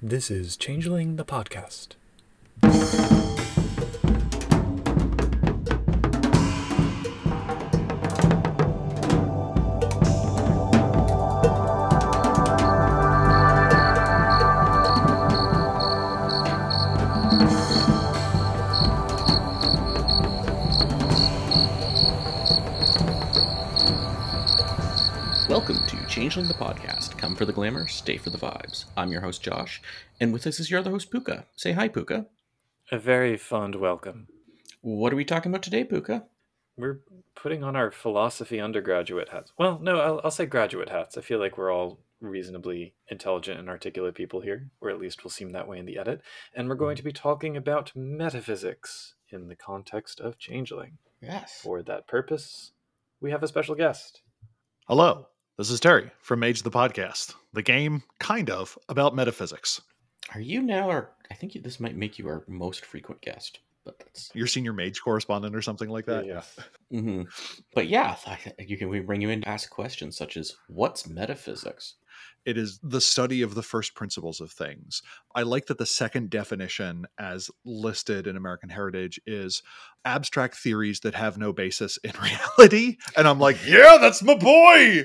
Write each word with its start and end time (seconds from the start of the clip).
This 0.00 0.30
is 0.30 0.56
Changeling 0.56 1.16
the 1.16 1.24
Podcast. 1.24 1.96
Changeling 26.18 26.48
the 26.48 26.54
Podcast. 26.54 27.16
Come 27.16 27.36
for 27.36 27.44
the 27.44 27.52
glamour, 27.52 27.86
stay 27.86 28.16
for 28.16 28.30
the 28.30 28.38
vibes. 28.38 28.86
I'm 28.96 29.12
your 29.12 29.20
host, 29.20 29.40
Josh, 29.40 29.80
and 30.18 30.32
with 30.32 30.48
us 30.48 30.58
is 30.58 30.68
your 30.68 30.80
other 30.80 30.90
host, 30.90 31.12
Puka. 31.12 31.46
Say 31.54 31.70
hi, 31.70 31.86
Puka. 31.86 32.26
A 32.90 32.98
very 32.98 33.36
fond 33.36 33.76
welcome. 33.76 34.26
What 34.80 35.12
are 35.12 35.16
we 35.16 35.24
talking 35.24 35.52
about 35.52 35.62
today, 35.62 35.84
Puka? 35.84 36.24
We're 36.76 37.02
putting 37.36 37.62
on 37.62 37.76
our 37.76 37.92
philosophy 37.92 38.58
undergraduate 38.58 39.28
hats. 39.28 39.52
Well, 39.56 39.78
no, 39.80 40.00
I'll, 40.00 40.20
I'll 40.24 40.32
say 40.32 40.44
graduate 40.46 40.88
hats. 40.88 41.16
I 41.16 41.20
feel 41.20 41.38
like 41.38 41.56
we're 41.56 41.72
all 41.72 42.00
reasonably 42.20 42.94
intelligent 43.06 43.60
and 43.60 43.68
articulate 43.68 44.16
people 44.16 44.40
here, 44.40 44.72
or 44.80 44.90
at 44.90 44.98
least 44.98 45.22
we'll 45.22 45.30
seem 45.30 45.50
that 45.50 45.68
way 45.68 45.78
in 45.78 45.86
the 45.86 45.98
edit. 45.98 46.20
And 46.52 46.68
we're 46.68 46.74
going 46.74 46.96
to 46.96 47.04
be 47.04 47.12
talking 47.12 47.56
about 47.56 47.92
metaphysics 47.94 49.14
in 49.30 49.46
the 49.46 49.54
context 49.54 50.18
of 50.18 50.36
Changeling. 50.36 50.98
Yes. 51.22 51.60
For 51.62 51.80
that 51.82 52.08
purpose, 52.08 52.72
we 53.20 53.30
have 53.30 53.44
a 53.44 53.48
special 53.48 53.76
guest. 53.76 54.22
Hello, 54.88 55.28
this 55.58 55.70
is 55.70 55.80
Terry 55.80 56.08
from 56.20 56.38
Mage 56.38 56.62
the 56.62 56.70
Podcast, 56.70 57.34
the 57.52 57.62
game 57.62 58.04
kind 58.20 58.48
of 58.48 58.78
about 58.88 59.16
metaphysics. 59.16 59.80
Are 60.32 60.40
you 60.40 60.62
now 60.62 60.88
our? 60.88 61.10
I 61.32 61.34
think 61.34 61.56
you, 61.56 61.60
this 61.60 61.80
might 61.80 61.96
make 61.96 62.16
you 62.16 62.28
our 62.28 62.44
most 62.46 62.84
frequent 62.84 63.20
guest, 63.22 63.58
but 63.84 63.98
that's. 63.98 64.30
Your 64.34 64.46
senior 64.46 64.72
mage 64.72 65.02
correspondent 65.02 65.56
or 65.56 65.62
something 65.62 65.88
like 65.88 66.06
that. 66.06 66.26
Yeah. 66.26 66.42
hmm 66.92 67.22
But 67.74 67.88
yeah, 67.88 68.16
you 68.60 68.78
can 68.78 68.88
we 68.88 69.00
bring 69.00 69.20
you 69.20 69.30
in 69.30 69.40
to 69.40 69.48
ask 69.48 69.68
questions 69.68 70.16
such 70.16 70.36
as, 70.36 70.54
"What's 70.68 71.08
metaphysics?" 71.08 71.94
It 72.44 72.56
is 72.56 72.80
the 72.82 73.00
study 73.00 73.42
of 73.42 73.54
the 73.54 73.62
first 73.62 73.94
principles 73.94 74.40
of 74.40 74.50
things. 74.50 75.02
I 75.34 75.42
like 75.42 75.66
that 75.66 75.78
the 75.78 75.86
second 75.86 76.30
definition, 76.30 77.06
as 77.18 77.50
listed 77.64 78.26
in 78.26 78.36
American 78.36 78.70
Heritage, 78.70 79.20
is 79.26 79.62
abstract 80.04 80.56
theories 80.56 81.00
that 81.00 81.14
have 81.14 81.38
no 81.38 81.52
basis 81.52 81.98
in 81.98 82.12
reality. 82.22 82.96
And 83.16 83.28
I'm 83.28 83.38
like, 83.38 83.58
yeah, 83.66 83.98
that's 84.00 84.22
my 84.22 84.36
boy. 84.36 85.04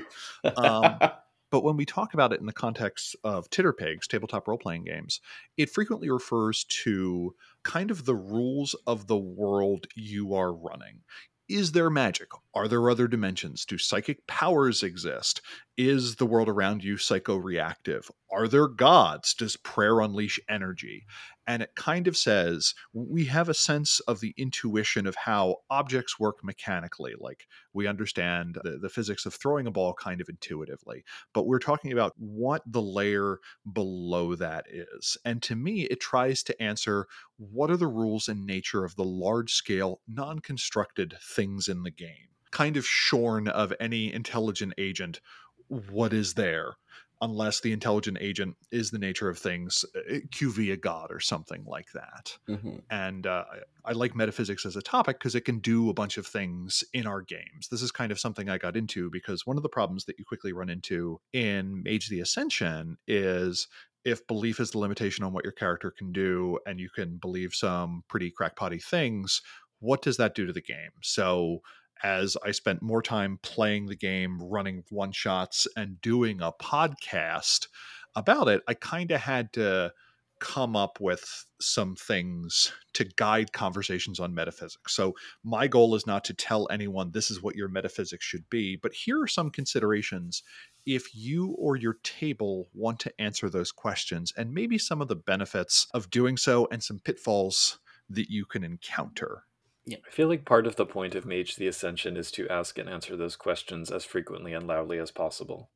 Um, 0.56 0.98
But 1.54 1.62
when 1.62 1.76
we 1.76 1.86
talk 1.86 2.14
about 2.14 2.32
it 2.32 2.40
in 2.40 2.46
the 2.46 2.52
context 2.52 3.14
of 3.22 3.48
Titterpigs, 3.48 4.08
tabletop 4.08 4.48
role 4.48 4.58
playing 4.58 4.86
games, 4.86 5.20
it 5.56 5.70
frequently 5.70 6.10
refers 6.10 6.64
to 6.82 7.36
kind 7.62 7.92
of 7.92 8.06
the 8.06 8.16
rules 8.16 8.74
of 8.88 9.06
the 9.06 9.16
world 9.16 9.86
you 9.94 10.34
are 10.34 10.52
running. 10.52 11.02
Is 11.48 11.70
there 11.70 11.90
magic? 11.90 12.30
Are 12.54 12.66
there 12.66 12.90
other 12.90 13.06
dimensions? 13.06 13.64
Do 13.64 13.78
psychic 13.78 14.26
powers 14.26 14.82
exist? 14.82 15.42
Is 15.76 16.16
the 16.16 16.26
world 16.26 16.48
around 16.48 16.84
you 16.84 16.94
psychoreactive? 16.94 18.08
Are 18.30 18.46
there 18.46 18.68
gods? 18.68 19.34
Does 19.34 19.56
prayer 19.56 19.98
unleash 19.98 20.38
energy? 20.48 21.04
And 21.48 21.62
it 21.62 21.74
kind 21.74 22.06
of 22.06 22.16
says 22.16 22.74
we 22.92 23.24
have 23.24 23.48
a 23.48 23.54
sense 23.54 23.98
of 24.00 24.20
the 24.20 24.34
intuition 24.36 25.04
of 25.04 25.16
how 25.16 25.56
objects 25.68 26.18
work 26.18 26.44
mechanically. 26.44 27.14
Like 27.18 27.48
we 27.72 27.88
understand 27.88 28.58
the, 28.62 28.78
the 28.78 28.88
physics 28.88 29.26
of 29.26 29.34
throwing 29.34 29.66
a 29.66 29.72
ball 29.72 29.94
kind 29.94 30.20
of 30.20 30.28
intuitively, 30.28 31.04
but 31.32 31.46
we're 31.46 31.58
talking 31.58 31.90
about 31.90 32.14
what 32.16 32.62
the 32.66 32.82
layer 32.82 33.40
below 33.72 34.36
that 34.36 34.66
is. 34.70 35.16
And 35.24 35.42
to 35.42 35.56
me, 35.56 35.82
it 35.82 35.98
tries 35.98 36.44
to 36.44 36.62
answer 36.62 37.08
what 37.36 37.70
are 37.70 37.76
the 37.76 37.88
rules 37.88 38.28
and 38.28 38.46
nature 38.46 38.84
of 38.84 38.94
the 38.94 39.04
large 39.04 39.52
scale, 39.52 40.00
non 40.06 40.38
constructed 40.38 41.16
things 41.20 41.66
in 41.66 41.82
the 41.82 41.90
game? 41.90 42.28
Kind 42.52 42.76
of 42.76 42.86
shorn 42.86 43.48
of 43.48 43.72
any 43.80 44.12
intelligent 44.12 44.74
agent, 44.78 45.20
what 45.68 46.12
is 46.12 46.34
there? 46.34 46.76
Unless 47.20 47.60
the 47.60 47.72
intelligent 47.72 48.18
agent 48.20 48.56
is 48.70 48.90
the 48.90 48.98
nature 48.98 49.28
of 49.28 49.38
things, 49.38 49.84
uh, 49.94 50.18
QV 50.30 50.72
a 50.72 50.76
god 50.76 51.10
or 51.10 51.20
something 51.20 51.64
like 51.64 51.92
that. 51.92 52.36
hmm 52.48 52.78
And 52.90 53.26
uh, 53.26 53.44
I 53.84 53.92
like 53.92 54.14
metaphysics 54.14 54.66
as 54.66 54.76
a 54.76 54.82
topic 54.82 55.18
because 55.18 55.34
it 55.34 55.44
can 55.44 55.58
do 55.58 55.88
a 55.88 55.94
bunch 55.94 56.18
of 56.18 56.26
things 56.26 56.84
in 56.92 57.06
our 57.06 57.22
games. 57.22 57.68
This 57.70 57.82
is 57.82 57.90
kind 57.90 58.12
of 58.12 58.20
something 58.20 58.48
I 58.50 58.58
got 58.58 58.76
into 58.76 59.10
because 59.10 59.46
one 59.46 59.56
of 59.56 59.62
the 59.62 59.68
problems 59.70 60.04
that 60.04 60.18
you 60.18 60.24
quickly 60.24 60.52
run 60.52 60.68
into 60.68 61.20
in 61.32 61.82
Mage 61.82 62.08
the 62.08 62.20
Ascension 62.20 62.98
is 63.08 63.68
if 64.04 64.26
belief 64.26 64.60
is 64.60 64.72
the 64.72 64.78
limitation 64.78 65.24
on 65.24 65.32
what 65.32 65.44
your 65.44 65.52
character 65.52 65.90
can 65.90 66.12
do 66.12 66.58
and 66.66 66.78
you 66.78 66.90
can 66.90 67.16
believe 67.16 67.54
some 67.54 68.04
pretty 68.08 68.30
crackpotty 68.30 68.82
things, 68.82 69.40
what 69.80 70.02
does 70.02 70.18
that 70.18 70.34
do 70.34 70.46
to 70.46 70.52
the 70.52 70.60
game? 70.60 70.90
So 71.02 71.60
as 72.02 72.36
I 72.44 72.50
spent 72.50 72.82
more 72.82 73.02
time 73.02 73.38
playing 73.42 73.86
the 73.86 73.96
game, 73.96 74.38
running 74.42 74.84
one 74.90 75.12
shots, 75.12 75.66
and 75.76 76.00
doing 76.00 76.40
a 76.40 76.52
podcast 76.52 77.68
about 78.14 78.48
it, 78.48 78.62
I 78.68 78.74
kind 78.74 79.10
of 79.10 79.20
had 79.20 79.52
to 79.54 79.92
come 80.40 80.76
up 80.76 81.00
with 81.00 81.46
some 81.60 81.96
things 81.96 82.72
to 82.92 83.04
guide 83.16 83.52
conversations 83.52 84.20
on 84.20 84.34
metaphysics. 84.34 84.94
So, 84.94 85.14
my 85.42 85.66
goal 85.66 85.94
is 85.94 86.06
not 86.06 86.24
to 86.24 86.34
tell 86.34 86.68
anyone 86.70 87.10
this 87.10 87.30
is 87.30 87.42
what 87.42 87.56
your 87.56 87.68
metaphysics 87.68 88.24
should 88.24 88.48
be, 88.50 88.76
but 88.76 88.92
here 88.92 89.22
are 89.22 89.28
some 89.28 89.50
considerations 89.50 90.42
if 90.86 91.14
you 91.14 91.54
or 91.58 91.76
your 91.76 91.96
table 92.02 92.68
want 92.74 93.00
to 93.00 93.20
answer 93.20 93.48
those 93.48 93.72
questions, 93.72 94.32
and 94.36 94.52
maybe 94.52 94.76
some 94.76 95.00
of 95.00 95.08
the 95.08 95.16
benefits 95.16 95.86
of 95.94 96.10
doing 96.10 96.36
so 96.36 96.68
and 96.70 96.82
some 96.82 96.98
pitfalls 96.98 97.78
that 98.10 98.28
you 98.28 98.44
can 98.44 98.64
encounter. 98.64 99.44
I 99.90 99.96
feel 100.10 100.28
like 100.28 100.44
part 100.44 100.66
of 100.66 100.76
the 100.76 100.86
point 100.86 101.14
of 101.14 101.26
Mage 101.26 101.56
the 101.56 101.66
Ascension 101.66 102.16
is 102.16 102.30
to 102.32 102.48
ask 102.48 102.78
and 102.78 102.88
answer 102.88 103.16
those 103.16 103.36
questions 103.36 103.90
as 103.90 104.04
frequently 104.04 104.52
and 104.54 104.66
loudly 104.66 104.98
as 104.98 105.10
possible. 105.10 105.70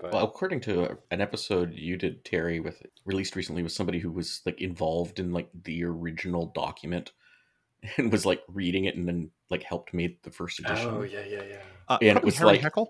But 0.00 0.12
Well, 0.12 0.24
according 0.24 0.60
to 0.62 0.98
an 1.10 1.22
episode 1.22 1.72
you 1.74 1.96
did, 1.96 2.22
Terry, 2.24 2.60
with 2.60 2.82
released 3.06 3.34
recently, 3.34 3.62
with 3.62 3.72
somebody 3.72 3.98
who 3.98 4.12
was 4.12 4.42
like 4.44 4.60
involved 4.60 5.18
in 5.18 5.32
like 5.32 5.48
the 5.64 5.84
original 5.84 6.52
document 6.54 7.12
and 7.96 8.12
was 8.12 8.26
like 8.26 8.42
reading 8.48 8.84
it 8.84 8.96
and 8.96 9.08
then 9.08 9.30
like 9.48 9.62
helped 9.62 9.94
make 9.94 10.22
the 10.22 10.30
first 10.30 10.58
edition. 10.58 10.88
oh 10.90 11.02
yeah, 11.02 11.24
yeah, 11.26 11.42
yeah. 11.48 11.62
Uh, 11.88 11.98
And 12.02 12.18
it 12.18 12.24
was 12.24 12.36
Harry 12.36 12.52
like- 12.52 12.62
Heckel. 12.62 12.88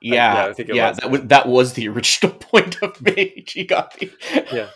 Yeah, 0.00 0.14
yeah, 0.14 0.34
yeah, 0.44 0.46
I 0.50 0.52
think 0.52 0.68
it 0.68 0.72
was. 0.74 0.96
that 0.98 1.10
was 1.10 1.20
that 1.22 1.48
was 1.48 1.72
the 1.74 1.88
original 1.90 2.32
point 2.32 2.80
of 2.82 3.00
Mage. 3.02 3.52
He 3.52 3.64
got 3.64 4.00
me. 4.00 4.10
Yeah. 4.52 4.70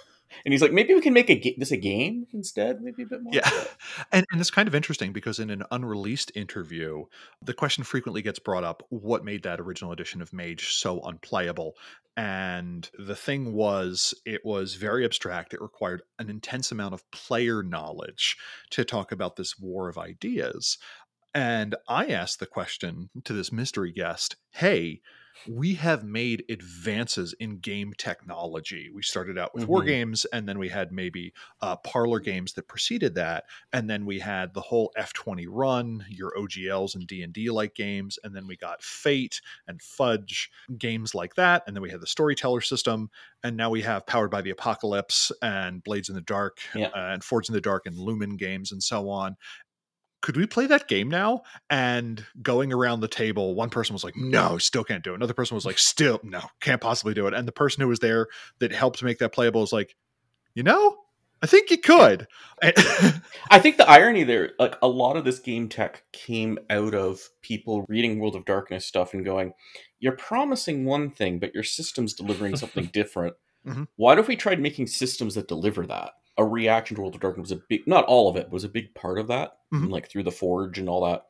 And 0.44 0.52
he's 0.52 0.62
like, 0.62 0.72
maybe 0.72 0.94
we 0.94 1.00
can 1.00 1.12
make 1.12 1.30
a 1.30 1.38
ga- 1.38 1.56
this 1.58 1.70
a 1.70 1.76
game 1.76 2.26
instead, 2.32 2.80
maybe 2.80 3.02
a 3.02 3.06
bit 3.06 3.22
more. 3.22 3.32
Yeah. 3.34 3.50
And, 4.10 4.26
and 4.30 4.40
it's 4.40 4.50
kind 4.50 4.68
of 4.68 4.74
interesting 4.74 5.12
because 5.12 5.38
in 5.38 5.50
an 5.50 5.64
unreleased 5.70 6.32
interview, 6.34 7.04
the 7.42 7.54
question 7.54 7.84
frequently 7.84 8.22
gets 8.22 8.38
brought 8.38 8.64
up 8.64 8.82
what 8.88 9.24
made 9.24 9.42
that 9.42 9.60
original 9.60 9.92
edition 9.92 10.20
of 10.20 10.32
Mage 10.32 10.74
so 10.74 11.00
unplayable? 11.00 11.74
And 12.16 12.88
the 12.98 13.16
thing 13.16 13.52
was, 13.52 14.14
it 14.24 14.42
was 14.44 14.74
very 14.74 15.04
abstract. 15.04 15.54
It 15.54 15.62
required 15.62 16.02
an 16.18 16.28
intense 16.28 16.72
amount 16.72 16.94
of 16.94 17.10
player 17.10 17.62
knowledge 17.62 18.36
to 18.70 18.84
talk 18.84 19.12
about 19.12 19.36
this 19.36 19.58
war 19.58 19.88
of 19.88 19.98
ideas. 19.98 20.78
And 21.34 21.74
I 21.88 22.08
asked 22.08 22.40
the 22.40 22.46
question 22.46 23.08
to 23.24 23.32
this 23.32 23.52
mystery 23.52 23.92
guest 23.92 24.36
hey, 24.50 25.00
we 25.46 25.74
have 25.74 26.04
made 26.04 26.44
advances 26.48 27.32
in 27.34 27.58
game 27.58 27.92
technology. 27.98 28.90
We 28.90 29.02
started 29.02 29.38
out 29.38 29.54
with 29.54 29.66
war 29.66 29.82
Mhm. 29.82 29.84
games, 29.84 30.24
and 30.26 30.48
then 30.48 30.58
we 30.58 30.68
had 30.68 30.92
maybe 30.92 31.32
uh, 31.60 31.76
parlor 31.76 32.20
games 32.20 32.52
that 32.54 32.68
preceded 32.68 33.14
that, 33.16 33.44
and 33.72 33.90
then 33.90 34.06
we 34.06 34.20
had 34.20 34.54
the 34.54 34.60
whole 34.60 34.92
d20 34.96 35.46
run, 35.48 36.04
your 36.08 36.32
OGLs 36.38 36.94
and 36.94 37.06
D&D 37.06 37.50
like 37.50 37.74
games, 37.74 38.18
and 38.24 38.34
then 38.36 38.46
we 38.46 38.56
got 38.56 38.82
Fate 38.82 39.40
and 39.66 39.82
Fudge 39.82 40.50
games 40.78 41.14
like 41.14 41.34
that, 41.34 41.62
and 41.66 41.74
then 41.76 41.82
we 41.82 41.90
had 41.90 42.00
the 42.00 42.06
storyteller 42.06 42.60
system, 42.60 43.10
and 43.42 43.56
now 43.56 43.70
we 43.70 43.82
have 43.82 44.06
Powered 44.06 44.30
by 44.30 44.42
the 44.42 44.50
Apocalypse 44.50 45.32
and 45.42 45.82
Blades 45.82 46.08
in 46.08 46.14
the 46.14 46.20
Dark 46.20 46.60
Yeah. 46.74 46.92
uh, 46.94 47.10
and 47.12 47.24
Forge 47.24 47.48
in 47.48 47.54
the 47.54 47.60
Dark 47.60 47.86
and 47.86 47.98
Lumen 47.98 48.36
games 48.36 48.72
and 48.72 48.82
so 48.82 49.08
on. 49.08 49.36
Could 50.22 50.36
we 50.36 50.46
play 50.46 50.66
that 50.68 50.88
game 50.88 51.08
now? 51.08 51.42
And 51.68 52.24
going 52.40 52.72
around 52.72 53.00
the 53.00 53.08
table, 53.08 53.54
one 53.54 53.70
person 53.70 53.92
was 53.92 54.04
like, 54.04 54.16
"No, 54.16 54.56
still 54.56 54.84
can't 54.84 55.02
do 55.04 55.12
it." 55.12 55.16
Another 55.16 55.34
person 55.34 55.56
was 55.56 55.66
like, 55.66 55.78
"Still, 55.78 56.20
no, 56.22 56.40
can't 56.60 56.80
possibly 56.80 57.12
do 57.12 57.26
it." 57.26 57.34
And 57.34 57.46
the 57.46 57.52
person 57.52 57.82
who 57.82 57.88
was 57.88 57.98
there 57.98 58.28
that 58.60 58.72
helped 58.72 59.02
make 59.02 59.18
that 59.18 59.32
playable 59.32 59.60
was 59.60 59.72
like, 59.72 59.96
"You 60.54 60.62
know, 60.62 60.96
I 61.42 61.46
think 61.46 61.70
you 61.70 61.78
could." 61.78 62.28
I 62.62 63.58
think 63.58 63.76
the 63.76 63.88
irony 63.90 64.22
there, 64.22 64.52
like 64.60 64.76
a 64.80 64.86
lot 64.88 65.16
of 65.16 65.24
this 65.24 65.40
game 65.40 65.68
tech 65.68 66.04
came 66.12 66.56
out 66.70 66.94
of 66.94 67.28
people 67.42 67.84
reading 67.88 68.20
World 68.20 68.36
of 68.36 68.44
Darkness 68.44 68.86
stuff 68.86 69.14
and 69.14 69.24
going, 69.24 69.52
"You're 69.98 70.16
promising 70.16 70.84
one 70.84 71.10
thing, 71.10 71.40
but 71.40 71.52
your 71.52 71.64
system's 71.64 72.14
delivering 72.14 72.54
something 72.56 72.86
different. 72.92 73.34
Mhm. 73.66 73.88
Why 73.96 74.14
don't 74.14 74.28
we 74.28 74.36
try 74.36 74.54
making 74.54 74.86
systems 74.86 75.34
that 75.34 75.48
deliver 75.48 75.84
that?" 75.86 76.12
A 76.38 76.44
reaction 76.44 76.94
to 76.96 77.02
World 77.02 77.14
of 77.14 77.20
Darkness 77.20 77.50
was 77.50 77.58
a 77.58 77.62
big, 77.68 77.86
not 77.86 78.04
all 78.06 78.28
of 78.28 78.36
it, 78.36 78.44
but 78.46 78.52
was 78.52 78.64
a 78.64 78.68
big 78.68 78.94
part 78.94 79.18
of 79.18 79.28
that, 79.28 79.58
Mhm. 79.72 79.90
like 79.90 80.08
through 80.10 80.22
the 80.22 80.30
Forge 80.30 80.78
and 80.78 80.88
all 80.88 81.04
that. 81.04 81.26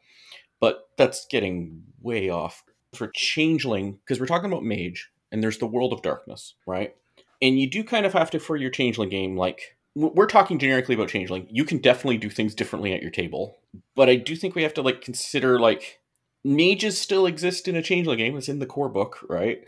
But 0.61 0.89
that's 0.97 1.27
getting 1.27 1.83
way 2.01 2.29
off 2.29 2.63
for 2.95 3.09
Changeling 3.09 3.95
because 3.95 4.21
we're 4.21 4.27
talking 4.27 4.51
about 4.51 4.63
Mage 4.65 5.11
and 5.33 5.43
there's 5.43 5.59
the 5.59 5.67
World 5.67 5.93
of 5.93 6.03
Darkness, 6.03 6.55
right? 6.67 6.95
And 7.41 7.59
you 7.59 7.69
do 7.69 7.83
kind 7.83 8.07
of 8.07 8.13
have 8.13 8.31
to 8.31 8.39
for 8.39 8.57
your 8.57 8.71
changeling 8.71 9.09
game, 9.09 9.37
like 9.37 9.77
we're 9.95 10.27
talking 10.27 10.59
generically 10.59 10.95
about 10.95 11.09
changeling. 11.09 11.47
You 11.51 11.65
can 11.65 11.79
definitely 11.79 12.17
do 12.17 12.31
things 12.31 12.55
differently 12.55 12.93
at 12.95 13.03
your 13.03 13.11
table, 13.11 13.59
but 13.97 14.09
I 14.09 14.15
do 14.17 14.37
think 14.37 14.55
we 14.55 14.63
have 14.63 14.75
to 14.75 14.83
like 14.83 15.01
consider 15.03 15.59
like 15.59 16.01
mages 16.45 16.99
still 16.99 17.27
exist 17.27 17.67
in 17.69 17.77
a 17.77 17.83
changeling 17.83 18.19
game. 18.19 18.37
It's 18.37 18.49
in 18.49 18.59
the 18.59 18.67
core 18.67 18.89
book, 18.89 19.19
right? 19.29 19.65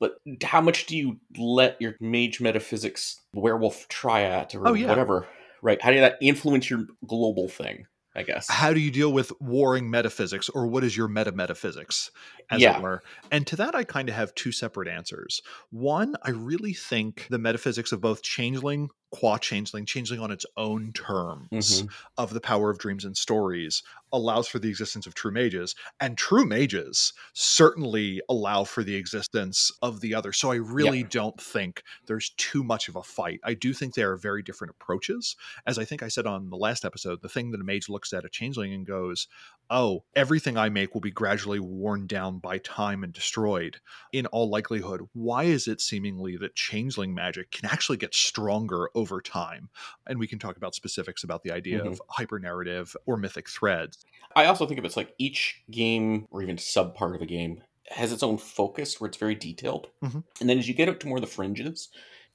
But 0.00 0.16
how 0.42 0.60
much 0.60 0.86
do 0.86 0.96
you 0.96 1.18
let 1.38 1.80
your 1.80 1.94
mage 2.00 2.40
metaphysics 2.40 3.20
werewolf 3.32 3.88
triad 3.88 4.54
or 4.54 4.68
Oh, 4.68 4.74
yeah. 4.74 4.88
whatever, 4.88 5.26
right? 5.62 5.80
How 5.80 5.90
do 5.90 6.00
that 6.00 6.16
influence 6.20 6.68
your 6.68 6.86
global 7.06 7.48
thing? 7.48 7.86
I 8.14 8.22
guess. 8.22 8.48
how 8.48 8.72
do 8.72 8.80
you 8.80 8.90
deal 8.90 9.12
with 9.12 9.30
warring 9.42 9.90
metaphysics 9.90 10.48
or 10.48 10.66
what 10.66 10.82
is 10.82 10.96
your 10.96 11.06
meta 11.06 11.32
metaphysics 11.32 12.10
as 12.50 12.62
Yeah. 12.62 12.78
it 12.78 12.82
were 12.82 13.02
and 13.30 13.46
to 13.48 13.56
that 13.56 13.74
i 13.74 13.84
kind 13.84 14.08
of 14.08 14.14
have 14.14 14.34
two 14.34 14.52
separate 14.52 14.88
answers 14.88 15.42
one 15.68 16.14
i 16.22 16.30
really 16.30 16.72
think 16.72 17.26
the 17.28 17.36
metaphysics 17.38 17.92
of 17.92 18.00
both 18.00 18.22
changeling 18.22 18.88
qua 19.10 19.38
changeling 19.38 19.86
changeling 19.86 20.20
on 20.20 20.30
its 20.30 20.44
own 20.56 20.92
terms 20.92 21.82
Mhm. 21.82 21.90
of 22.18 22.34
the 22.34 22.40
power 22.40 22.70
of 22.70 22.78
dreams 22.78 23.04
and 23.04 23.16
stories 23.16 23.82
allows 24.12 24.48
for 24.48 24.58
the 24.58 24.68
existence 24.68 25.06
of 25.06 25.14
true 25.14 25.30
mages 25.30 25.74
and 26.00 26.18
true 26.18 26.44
mages 26.44 27.12
certainly 27.32 28.20
allow 28.28 28.64
for 28.64 28.82
the 28.82 28.94
existence 28.96 29.70
of 29.82 30.00
the 30.00 30.14
other. 30.14 30.32
So 30.32 30.50
i 30.50 30.56
really 30.56 31.02
don't 31.04 31.40
think 31.40 31.82
there's 32.06 32.30
too 32.30 32.62
much 32.64 32.88
of 32.88 32.96
a 32.96 33.02
fight. 33.02 33.40
I 33.44 33.54
do 33.54 33.72
think 33.72 33.94
there 33.94 34.12
are 34.12 34.16
very 34.16 34.42
different 34.42 34.70
approaches. 34.72 35.36
As 35.66 35.78
I 35.78 35.84
think 35.84 36.02
I 36.02 36.08
said 36.08 36.26
on 36.26 36.50
the 36.50 36.56
last 36.56 36.84
episode, 36.84 37.22
the 37.22 37.28
thing 37.28 37.50
that 37.52 37.60
a 37.60 37.64
mage 37.64 37.88
looks 37.88 38.12
at 38.12 38.24
a 38.24 38.28
changeling 38.28 38.72
and 38.74 38.84
goes, 38.86 39.28
Oh, 39.70 40.04
everything 40.16 40.56
I 40.56 40.68
make 40.68 40.92
will 40.94 41.00
be 41.00 41.10
gradually 41.12 41.58
worn 41.60 42.06
down 42.08 42.38
by 42.40 42.58
time 42.58 43.02
and 43.04 43.12
destroyed. 43.12 43.80
In 44.12 44.26
all 44.26 44.48
likelihood, 44.48 45.08
why 45.12 45.44
is 45.44 45.66
it 45.68 45.80
seemingly 45.80 46.36
that 46.36 46.54
changeling 46.56 47.14
magic 47.14 47.50
can 47.52 47.68
actually 47.70 47.96
get 47.98 48.14
stronger 48.14 48.90
over 48.94 49.20
time? 49.20 49.70
And 50.06 50.18
we 50.20 50.28
can 50.28 50.38
talk 50.40 50.56
about 50.56 50.74
specifics 50.76 51.22
about 51.24 51.42
the 51.42 51.50
idea 51.52 51.84
of 51.84 52.00
hyper 52.10 52.38
narrative 52.40 52.96
or 53.06 53.16
mythic 53.16 53.48
threads. 53.48 54.06
I 54.34 54.46
also 54.46 54.66
think 54.66 54.78
of 54.78 54.84
it's 54.84 54.96
like 54.96 55.14
each 55.18 55.62
game 55.70 56.26
or 56.30 56.42
even 56.42 56.58
sub 56.58 56.94
part 56.94 57.16
of 57.16 57.22
a 57.22 57.26
game 57.26 57.62
has 57.88 58.12
its 58.12 58.22
own 58.22 58.38
focus 58.38 59.00
where 59.00 59.08
it's 59.08 59.16
very 59.16 59.34
detailed. 59.34 59.88
Mhm. 60.02 60.20
And 60.40 60.48
then 60.48 60.58
as 60.58 60.68
you 60.68 60.74
get 60.74 60.88
up 60.88 60.98
to 61.00 61.06
more 61.06 61.18
of 61.18 61.22
the 61.22 61.26
fringes, 61.28 61.88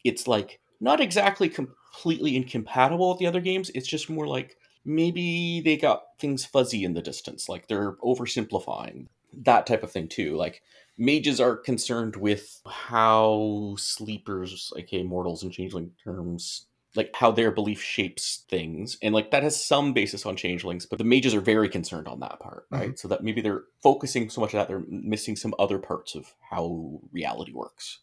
it's 0.03 0.27
like 0.27 0.59
not 0.79 1.01
exactly 1.01 1.49
completely 1.49 2.35
incompatible 2.35 3.09
with 3.09 3.19
the 3.19 3.27
other 3.27 3.41
games. 3.41 3.69
It's 3.75 3.87
just 3.87 4.09
more 4.09 4.27
like 4.27 4.57
maybe 4.85 5.61
they 5.61 5.77
got 5.77 6.03
things 6.19 6.45
fuzzy 6.45 6.83
in 6.83 6.93
the 6.93 7.01
distance, 7.01 7.47
like 7.49 7.67
they're 7.67 7.93
oversimplifying 7.93 9.07
that 9.43 9.65
type 9.65 9.83
of 9.83 9.91
thing 9.91 10.07
too. 10.07 10.35
Like 10.35 10.61
mages 10.97 11.39
are 11.39 11.55
concerned 11.55 12.15
with 12.15 12.61
how 12.65 13.75
sleepers, 13.77 14.73
aka 14.75 15.03
mortals 15.03 15.43
in 15.43 15.51
changeling 15.51 15.91
terms, 16.03 16.65
like 16.95 17.15
how 17.15 17.31
their 17.31 17.51
belief 17.51 17.81
shapes 17.81 18.43
things 18.49 18.97
and 19.01 19.13
like 19.13 19.31
that 19.31 19.43
has 19.43 19.63
some 19.63 19.93
basis 19.93 20.25
on 20.25 20.35
changelings 20.35 20.85
but 20.85 20.97
the 20.97 21.05
mages 21.05 21.33
are 21.33 21.41
very 21.41 21.69
concerned 21.69 22.07
on 22.07 22.19
that 22.19 22.39
part 22.39 22.69
mm-hmm. 22.69 22.83
right? 22.83 22.99
So 22.99 23.07
that 23.07 23.23
maybe 23.23 23.41
they're 23.41 23.63
focusing 23.81 24.29
so 24.29 24.41
much 24.41 24.53
of 24.53 24.59
that 24.59 24.67
they're 24.67 24.83
missing 24.89 25.35
some 25.35 25.53
other 25.57 25.79
parts 25.79 26.15
of 26.15 26.33
how 26.49 26.99
reality 27.11 27.53
works 27.53 27.99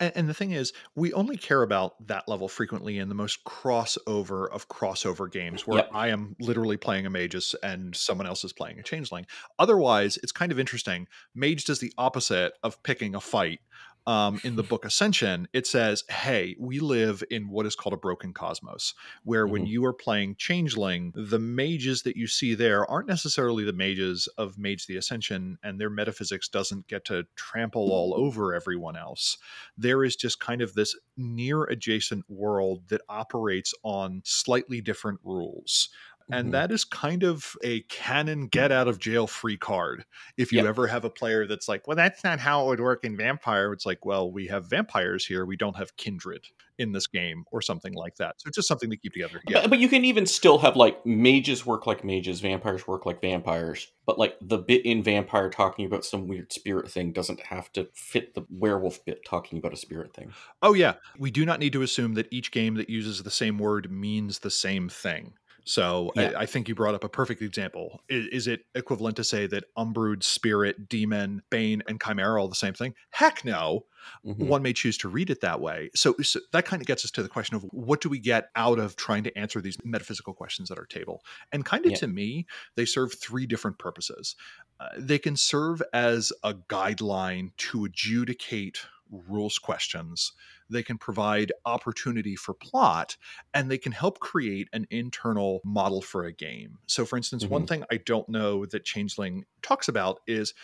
And, 0.00 0.12
and 0.14 0.28
the 0.28 0.34
thing 0.34 0.52
is, 0.52 0.72
we 0.94 1.12
only 1.12 1.36
care 1.36 1.62
about 1.62 2.06
that 2.06 2.28
level 2.28 2.48
frequently 2.48 2.98
in 2.98 3.08
the 3.08 3.14
most 3.14 3.44
crossover 3.44 4.50
of 4.50 4.68
crossover 4.68 5.30
games 5.30 5.66
where 5.66 5.78
Yep. 5.78 5.90
I 5.92 6.08
am 6.08 6.36
literally 6.40 6.76
playing 6.76 7.06
a 7.06 7.10
magus 7.10 7.54
and 7.62 7.94
someone 7.94 8.26
else 8.26 8.44
is 8.44 8.52
playing 8.52 8.78
a 8.78 8.82
changeling. 8.82 9.26
Otherwise, 9.58 10.18
it's 10.22 10.32
kind 10.32 10.52
of 10.52 10.58
interesting. 10.58 11.06
Mage 11.34 11.64
does 11.64 11.80
the 11.80 11.92
opposite 11.98 12.54
of 12.62 12.82
picking 12.82 13.14
a 13.14 13.20
fight. 13.20 13.60
Um, 14.06 14.40
in 14.44 14.54
the 14.54 14.62
book 14.62 14.84
Ascension, 14.84 15.48
it 15.52 15.66
says, 15.66 16.04
Hey, 16.08 16.54
we 16.60 16.78
live 16.78 17.24
in 17.28 17.48
what 17.48 17.66
is 17.66 17.74
called 17.74 17.92
a 17.92 17.96
broken 17.96 18.32
cosmos, 18.32 18.94
where 19.24 19.48
when 19.48 19.64
Mhm. 19.64 19.66
you 19.66 19.84
are 19.84 19.92
playing 19.92 20.36
Changeling, 20.36 21.12
the 21.16 21.40
mages 21.40 22.02
that 22.02 22.16
you 22.16 22.28
see 22.28 22.54
there 22.54 22.86
aren't 22.88 23.08
necessarily 23.08 23.64
the 23.64 23.72
mages 23.72 24.28
of 24.38 24.58
Mage 24.58 24.86
the 24.86 24.96
Ascension, 24.96 25.58
and 25.64 25.80
their 25.80 25.90
metaphysics 25.90 26.48
doesn't 26.48 26.86
get 26.86 27.04
to 27.06 27.26
trample 27.34 27.90
all 27.92 28.14
over 28.14 28.54
everyone 28.54 28.96
else 28.96 29.38
there 29.76 30.04
is 30.04 30.16
just 30.16 30.40
kind 30.40 30.62
of 30.62 30.74
this 30.74 30.96
near 31.16 31.64
adjacent 31.64 32.28
world 32.30 32.88
that 32.88 33.00
operates 33.08 33.74
on 33.82 34.22
slightly 34.24 34.80
different 34.80 35.20
rules. 35.24 35.88
And 36.30 36.48
Mhm. 36.48 36.52
that 36.52 36.72
is 36.72 36.84
kind 36.84 37.22
of 37.22 37.54
a 37.62 37.82
canon 37.82 38.48
get 38.48 38.72
out 38.72 38.88
of 38.88 38.98
jail 38.98 39.26
free 39.26 39.56
card. 39.56 40.04
If 40.36 40.50
you 40.52 40.58
Yep. 40.58 40.66
ever 40.66 40.86
have 40.88 41.04
a 41.04 41.10
player 41.10 41.46
that's 41.46 41.68
like, 41.68 41.86
well, 41.86 41.96
that's 41.96 42.24
not 42.24 42.40
how 42.40 42.64
it 42.64 42.66
would 42.68 42.80
work 42.80 43.04
in 43.04 43.16
Vampire, 43.16 43.72
it's 43.72 43.86
like, 43.86 44.04
well, 44.04 44.30
we 44.32 44.48
have 44.48 44.66
vampires 44.68 45.24
here. 45.24 45.46
We 45.46 45.56
don't 45.56 45.76
have 45.76 45.96
kindred 45.96 46.46
in 46.78 46.92
this 46.92 47.06
game 47.06 47.44
or 47.52 47.62
something 47.62 47.94
like 47.94 48.16
that. 48.16 48.34
So 48.38 48.48
it's 48.48 48.56
just 48.56 48.68
something 48.68 48.90
to 48.90 48.96
keep 48.98 49.12
together. 49.14 49.40
Yeah. 49.48 49.62
but, 49.62 49.70
but 49.70 49.78
you 49.78 49.88
can 49.88 50.04
even 50.04 50.26
still 50.26 50.58
have 50.58 50.76
like 50.76 51.06
mages 51.06 51.64
work 51.64 51.86
like 51.86 52.04
mages 52.04 52.40
vampires 52.40 52.86
work 52.86 53.06
like 53.06 53.20
vampires 53.22 53.92
but 54.04 54.18
like 54.18 54.36
the 54.42 54.58
bit 54.58 54.84
in 54.84 55.02
vampire 55.02 55.48
talking 55.48 55.86
about 55.86 56.04
some 56.04 56.28
weird 56.28 56.52
spirit 56.52 56.90
thing 56.90 57.12
doesn't 57.12 57.40
have 57.40 57.72
to 57.72 57.88
fit 57.94 58.34
the 58.34 58.44
werewolf 58.50 59.02
bit 59.06 59.24
talking 59.24 59.58
about 59.58 59.72
a 59.72 59.76
spirit 59.76 60.12
thing 60.14 60.32
Oh, 60.62 60.74
yeah. 60.74 60.94
We 61.18 61.30
do 61.30 61.46
not 61.46 61.60
need 61.60 61.72
to 61.74 61.82
assume 61.82 62.12
that 62.14 62.28
each 62.30 62.50
game 62.50 62.74
that 62.74 62.90
uses 62.90 63.22
the 63.22 63.30
same 63.30 63.56
word 63.58 63.90
means 63.90 64.40
the 64.40 64.50
same 64.50 64.88
thing. 64.90 65.34
So 65.68 66.12
Yeah. 66.14 66.32
I, 66.36 66.42
I 66.42 66.46
think 66.46 66.68
you 66.68 66.74
brought 66.76 66.94
up 66.94 67.02
a 67.04 67.08
perfect 67.08 67.42
example. 67.42 68.00
Is, 68.08 68.26
is 68.28 68.46
it 68.46 68.60
equivalent 68.76 69.16
to 69.16 69.24
say 69.24 69.46
that 69.48 69.64
Umbrood, 69.76 70.22
Spirit, 70.22 70.88
Demon, 70.88 71.42
Bane, 71.50 71.82
and 71.88 72.00
Chimera 72.00 72.34
are 72.34 72.38
all 72.38 72.48
the 72.48 72.54
same 72.54 72.72
thing? 72.72 72.94
Heck 73.10 73.44
no. 73.44 73.86
Mhm. 74.24 74.46
One 74.46 74.62
may 74.62 74.72
choose 74.72 74.96
to 74.98 75.08
read 75.08 75.28
it 75.28 75.40
that 75.40 75.60
way. 75.60 75.90
So, 75.96 76.14
so 76.22 76.38
that 76.52 76.64
kind 76.66 76.80
of 76.80 76.86
gets 76.86 77.04
us 77.04 77.10
to 77.12 77.22
the 77.22 77.28
question 77.28 77.56
of 77.56 77.64
what 77.72 78.00
do 78.00 78.08
we 78.08 78.20
get 78.20 78.50
out 78.54 78.78
of 78.78 78.94
trying 78.94 79.24
to 79.24 79.36
answer 79.36 79.60
these 79.60 79.76
metaphysical 79.84 80.32
questions 80.34 80.70
at 80.70 80.78
our 80.78 80.86
table? 80.86 81.24
And 81.52 81.64
kind 81.64 81.84
of 81.84 81.90
Yeah. 81.92 81.98
to 81.98 82.06
me, 82.06 82.46
they 82.76 82.84
serve 82.84 83.12
three 83.14 83.46
different 83.46 83.78
purposes. 83.78 84.36
Uh, 84.78 84.90
they 84.96 85.18
can 85.18 85.34
serve 85.36 85.82
as 85.92 86.32
a 86.44 86.54
guideline 86.54 87.50
to 87.56 87.84
adjudicate 87.84 88.86
rules 89.10 89.58
questions. 89.58 90.32
They 90.70 90.82
can 90.82 90.98
provide 90.98 91.52
opportunity 91.64 92.36
for 92.36 92.54
plot, 92.54 93.16
and 93.54 93.70
they 93.70 93.78
can 93.78 93.92
help 93.92 94.18
create 94.20 94.68
an 94.72 94.86
internal 94.90 95.60
model 95.64 96.02
for 96.02 96.24
a 96.24 96.32
game. 96.32 96.78
So, 96.86 97.04
for 97.04 97.16
instance, 97.16 97.44
one 97.44 97.62
mm-hmm. 97.62 97.66
thing 97.66 97.84
I 97.90 97.98
don't 97.98 98.28
know 98.28 98.66
that 98.66 98.84
Changeling 98.84 99.44
talks 99.62 99.88
about 99.88 100.20
is 100.26 100.54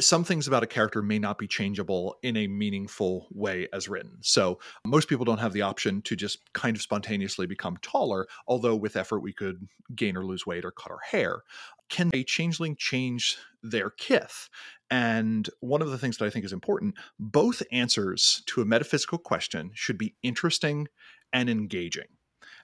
some 0.00 0.24
things 0.24 0.48
about 0.48 0.62
a 0.62 0.66
character 0.66 1.02
may 1.02 1.18
not 1.18 1.38
be 1.38 1.46
changeable 1.46 2.16
in 2.22 2.36
a 2.36 2.46
meaningful 2.46 3.28
way 3.30 3.68
as 3.72 3.88
written. 3.88 4.18
So, 4.22 4.58
most 4.86 5.08
people 5.08 5.24
don't 5.24 5.38
have 5.38 5.52
the 5.52 5.62
option 5.62 6.02
to 6.02 6.16
just 6.16 6.38
kind 6.54 6.76
of 6.76 6.82
spontaneously 6.82 7.46
become 7.46 7.76
taller, 7.82 8.26
although 8.46 8.76
with 8.76 8.96
effort 8.96 9.20
we 9.20 9.32
could 9.32 9.68
gain 9.94 10.16
or 10.16 10.24
lose 10.24 10.46
weight 10.46 10.64
or 10.64 10.70
cut 10.70 10.92
our 10.92 11.00
hair. 11.04 11.42
Can 11.88 12.10
a 12.14 12.24
changeling 12.24 12.76
change 12.76 13.36
their 13.62 13.90
kith? 13.90 14.48
And 14.90 15.48
one 15.60 15.82
of 15.82 15.90
the 15.90 15.98
things 15.98 16.16
that 16.16 16.24
I 16.24 16.30
think 16.30 16.44
is 16.44 16.52
important 16.52 16.94
both 17.18 17.62
answers 17.70 18.42
to 18.46 18.62
a 18.62 18.66
metaphysical 18.66 19.18
question 19.18 19.70
should 19.74 19.98
be 19.98 20.14
interesting 20.22 20.88
and 21.32 21.50
engaging. 21.50 22.08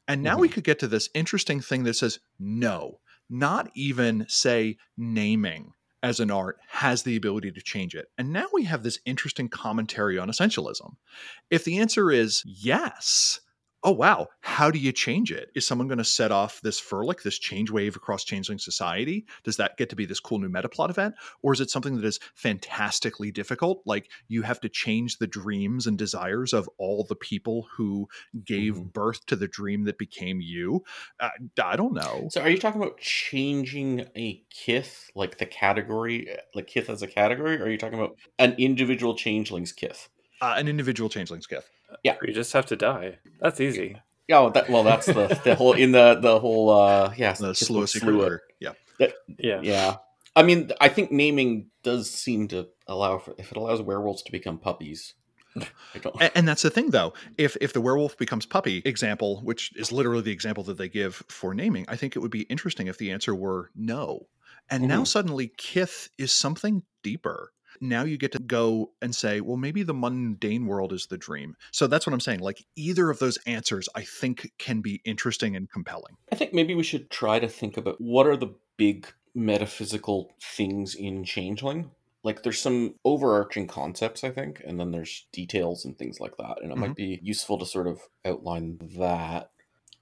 And 0.06 0.22
now 0.22 0.38
we 0.38 0.48
mm-hmm. 0.48 0.54
could 0.54 0.64
get 0.64 0.78
to 0.78 0.88
this 0.88 1.10
interesting 1.14 1.60
thing 1.60 1.84
that 1.84 1.94
says, 1.94 2.20
no, 2.38 3.00
not 3.28 3.70
even 3.74 4.24
say 4.28 4.78
naming 4.96 5.74
as 6.02 6.20
an 6.20 6.30
art 6.30 6.58
has 6.68 7.02
the 7.02 7.16
ability 7.16 7.52
to 7.52 7.60
change 7.60 7.94
it. 7.94 8.08
And 8.16 8.32
now 8.32 8.46
we 8.52 8.64
have 8.64 8.82
this 8.82 9.00
interesting 9.04 9.48
commentary 9.48 10.18
on 10.18 10.28
essentialism. 10.28 10.94
If 11.50 11.64
the 11.64 11.78
answer 11.78 12.10
is 12.10 12.42
yes, 12.46 13.40
oh 13.84 13.92
wow, 13.92 14.26
how 14.40 14.70
do 14.70 14.78
you 14.78 14.92
change 14.92 15.30
it? 15.32 15.50
Is 15.54 15.66
someone 15.66 15.88
going 15.88 15.98
to 15.98 16.04
set 16.04 16.32
off 16.32 16.60
this 16.62 16.80
furlick, 16.80 17.22
this 17.22 17.38
change 17.38 17.70
wave 17.70 17.96
across 17.96 18.24
changeling 18.24 18.58
society? 18.58 19.26
Does 19.44 19.56
that 19.58 19.76
get 19.76 19.88
to 19.90 19.96
be 19.96 20.04
this 20.06 20.20
cool 20.20 20.38
new 20.38 20.48
metaplot 20.48 20.90
event? 20.90 21.14
Or 21.42 21.52
is 21.52 21.60
it 21.60 21.70
something 21.70 21.94
that 21.96 22.04
is 22.04 22.18
fantastically 22.34 23.30
difficult? 23.30 23.82
Like 23.86 24.10
you 24.26 24.42
have 24.42 24.60
to 24.60 24.68
change 24.68 25.18
the 25.18 25.26
dreams 25.26 25.86
and 25.86 25.96
desires 25.96 26.52
of 26.52 26.68
all 26.78 27.04
the 27.04 27.16
people 27.16 27.68
who 27.76 28.08
gave 28.44 28.74
Mhm. 28.74 28.92
birth 28.92 29.24
to 29.26 29.36
the 29.36 29.48
dream 29.48 29.84
that 29.84 29.98
became 29.98 30.40
you? 30.40 30.82
Uh, 31.20 31.30
I 31.62 31.76
don't 31.76 31.94
know. 31.94 32.28
So 32.28 32.40
are 32.42 32.48
you 32.50 32.58
talking 32.58 32.80
about 32.80 32.98
changing 32.98 34.08
a 34.16 34.44
kith, 34.50 35.10
like 35.14 35.38
the 35.38 35.46
category, 35.46 36.28
like 36.54 36.66
kith 36.66 36.88
as 36.90 37.02
a 37.02 37.06
category, 37.08 37.58
or 37.60 37.64
are 37.64 37.70
you 37.70 37.78
talking 37.78 37.98
about 37.98 38.16
an 38.38 38.54
individual 38.58 39.14
changeling's 39.14 39.72
kith? 39.72 40.08
Uh, 40.40 40.54
an 40.56 40.68
individual 40.68 41.08
changeling's 41.08 41.46
kith. 41.46 41.68
Yeah, 42.04 42.16
you 42.22 42.32
just 42.32 42.52
have 42.52 42.66
to 42.66 42.76
die. 42.76 43.18
That's 43.40 43.60
easy. 43.60 43.96
Oh, 44.30 44.50
that 44.50 44.68
well, 44.68 44.84
that's 44.84 45.06
the 45.06 45.40
the 45.44 45.54
whole 45.54 45.72
in 45.72 45.92
the 45.92 46.14
the 46.20 46.38
whole 46.38 46.70
uh 46.70 47.12
yeah 47.16 47.32
The 47.32 47.48
kith 47.48 47.58
slow 47.58 47.86
secret 47.86 48.14
order. 48.14 48.42
Yeah. 48.60 48.72
Yeah. 49.38 49.60
Yeah, 49.62 49.96
I 50.36 50.42
mean, 50.42 50.70
I 50.80 50.88
think 50.88 51.10
naming 51.12 51.70
does 51.82 52.10
seem 52.10 52.48
to 52.48 52.68
allow 52.86 53.18
for 53.18 53.34
if 53.38 53.50
it 53.50 53.56
allows 53.56 53.80
werewolves 53.80 54.22
to 54.24 54.32
become 54.32 54.58
puppies. 54.58 55.14
I 55.56 55.98
don't. 56.00 56.14
And, 56.20 56.30
and 56.34 56.48
that's 56.48 56.62
the 56.62 56.70
thing, 56.70 56.90
though. 56.90 57.14
If 57.38 57.56
if 57.60 57.72
the 57.72 57.80
werewolf 57.80 58.18
becomes 58.18 58.44
puppy 58.44 58.82
example, 58.84 59.40
which 59.44 59.74
is 59.76 59.90
literally 59.92 60.22
the 60.22 60.32
example 60.32 60.62
that 60.64 60.76
they 60.76 60.88
give 60.88 61.22
for 61.28 61.54
naming, 61.54 61.86
I 61.88 61.96
think 61.96 62.14
it 62.14 62.18
would 62.18 62.30
be 62.30 62.42
interesting 62.42 62.86
if 62.88 62.98
the 62.98 63.10
answer 63.12 63.34
were 63.34 63.70
no. 63.74 64.26
And 64.70 64.86
now 64.86 65.02
Mhm. 65.02 65.06
suddenly, 65.06 65.48
kith 65.56 66.10
is 66.18 66.32
something 66.32 66.82
deeper. 67.02 67.52
Now 67.80 68.04
you 68.04 68.16
get 68.16 68.32
to 68.32 68.38
go 68.38 68.92
and 69.02 69.14
say, 69.14 69.40
well, 69.40 69.56
maybe 69.56 69.82
the 69.82 69.94
mundane 69.94 70.66
world 70.66 70.92
is 70.92 71.06
the 71.06 71.18
dream. 71.18 71.56
So 71.72 71.86
that's 71.86 72.06
what 72.06 72.12
I'm 72.12 72.20
saying. 72.20 72.40
Like 72.40 72.64
either 72.76 73.10
of 73.10 73.18
those 73.18 73.38
answers, 73.46 73.88
I 73.94 74.02
think 74.02 74.52
can 74.58 74.80
be 74.80 75.00
interesting 75.04 75.56
and 75.56 75.70
compelling. 75.70 76.16
I 76.32 76.36
think 76.36 76.52
maybe 76.52 76.74
we 76.74 76.82
should 76.82 77.10
try 77.10 77.38
to 77.38 77.48
think 77.48 77.76
about 77.76 78.00
what 78.00 78.26
are 78.26 78.36
the 78.36 78.54
big 78.76 79.06
metaphysical 79.34 80.34
things 80.42 80.94
in 80.94 81.24
Changeling. 81.24 81.90
Like 82.24 82.42
there's 82.42 82.60
some 82.60 82.94
overarching 83.04 83.66
concepts, 83.66 84.24
I 84.24 84.30
think, 84.30 84.60
and 84.66 84.78
then 84.78 84.90
there's 84.90 85.26
details 85.32 85.84
and 85.84 85.96
things 85.96 86.20
like 86.20 86.36
that. 86.38 86.58
And 86.62 86.72
it 86.72 86.76
might 86.76 86.90
mm-hmm. 86.90 86.94
be 86.94 87.20
useful 87.22 87.58
to 87.58 87.66
sort 87.66 87.86
of 87.86 88.00
outline 88.24 88.78
that. 88.98 89.50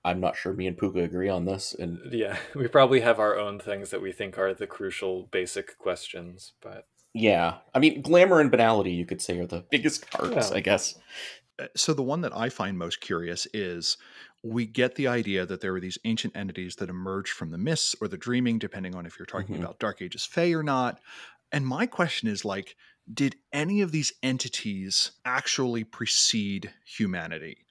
I'm 0.04 0.20
not 0.20 0.36
sure 0.36 0.52
me 0.52 0.68
and 0.68 0.78
Puka 0.78 1.00
agree 1.00 1.28
on 1.28 1.44
this. 1.44 1.74
And 1.74 1.98
Yeah, 2.12 2.38
we 2.54 2.68
probably 2.68 3.00
have 3.00 3.18
our 3.18 3.36
own 3.36 3.58
things 3.58 3.90
that 3.90 4.00
we 4.00 4.12
think 4.12 4.38
are 4.38 4.54
the 4.54 4.66
crucial 4.66 5.28
basic 5.30 5.76
questions, 5.78 6.52
but 6.62 6.86
yeah, 7.16 7.58
I 7.74 7.78
mean, 7.78 8.02
glamour 8.02 8.40
and 8.40 8.50
banality, 8.50 8.92
you 8.92 9.06
could 9.06 9.20
say, 9.22 9.38
are 9.38 9.46
the 9.46 9.64
biggest 9.70 10.10
parts, 10.10 10.52
Yeah. 10.52 10.52
I 10.52 10.60
guess. 10.60 10.98
Uh, 11.58 11.68
So 11.76 11.94
the 11.94 12.02
one 12.02 12.20
that 12.22 12.36
I 12.36 12.48
find 12.48 12.78
most 12.78 13.00
curious 13.00 13.46
is 13.54 13.96
we 14.42 14.66
get 14.66 14.94
the 14.94 15.08
idea 15.08 15.46
that 15.46 15.60
there 15.60 15.72
were 15.72 15.80
these 15.80 15.98
ancient 16.04 16.36
entities 16.36 16.76
that 16.76 16.90
emerged 16.90 17.32
from 17.32 17.50
the 17.50 17.58
mists 17.58 17.96
or 18.00 18.08
the 18.08 18.18
dreaming, 18.18 18.58
depending 18.58 18.94
on 18.94 19.06
if 19.06 19.18
you're 19.18 19.26
talking 19.26 19.56
Mhm. 19.56 19.56
about 19.56 19.78
Dark 19.78 20.02
Ages 20.02 20.26
Fae 20.26 20.52
or 20.52 20.62
not. 20.62 21.00
And 21.52 21.66
my 21.66 21.86
question 21.86 22.28
is 22.28 22.44
like, 22.44 22.76
did 23.12 23.36
any 23.52 23.80
of 23.82 23.92
these 23.92 24.12
entities 24.22 25.12
actually 25.24 25.84
precede 25.84 26.74
humanity? 26.84 27.65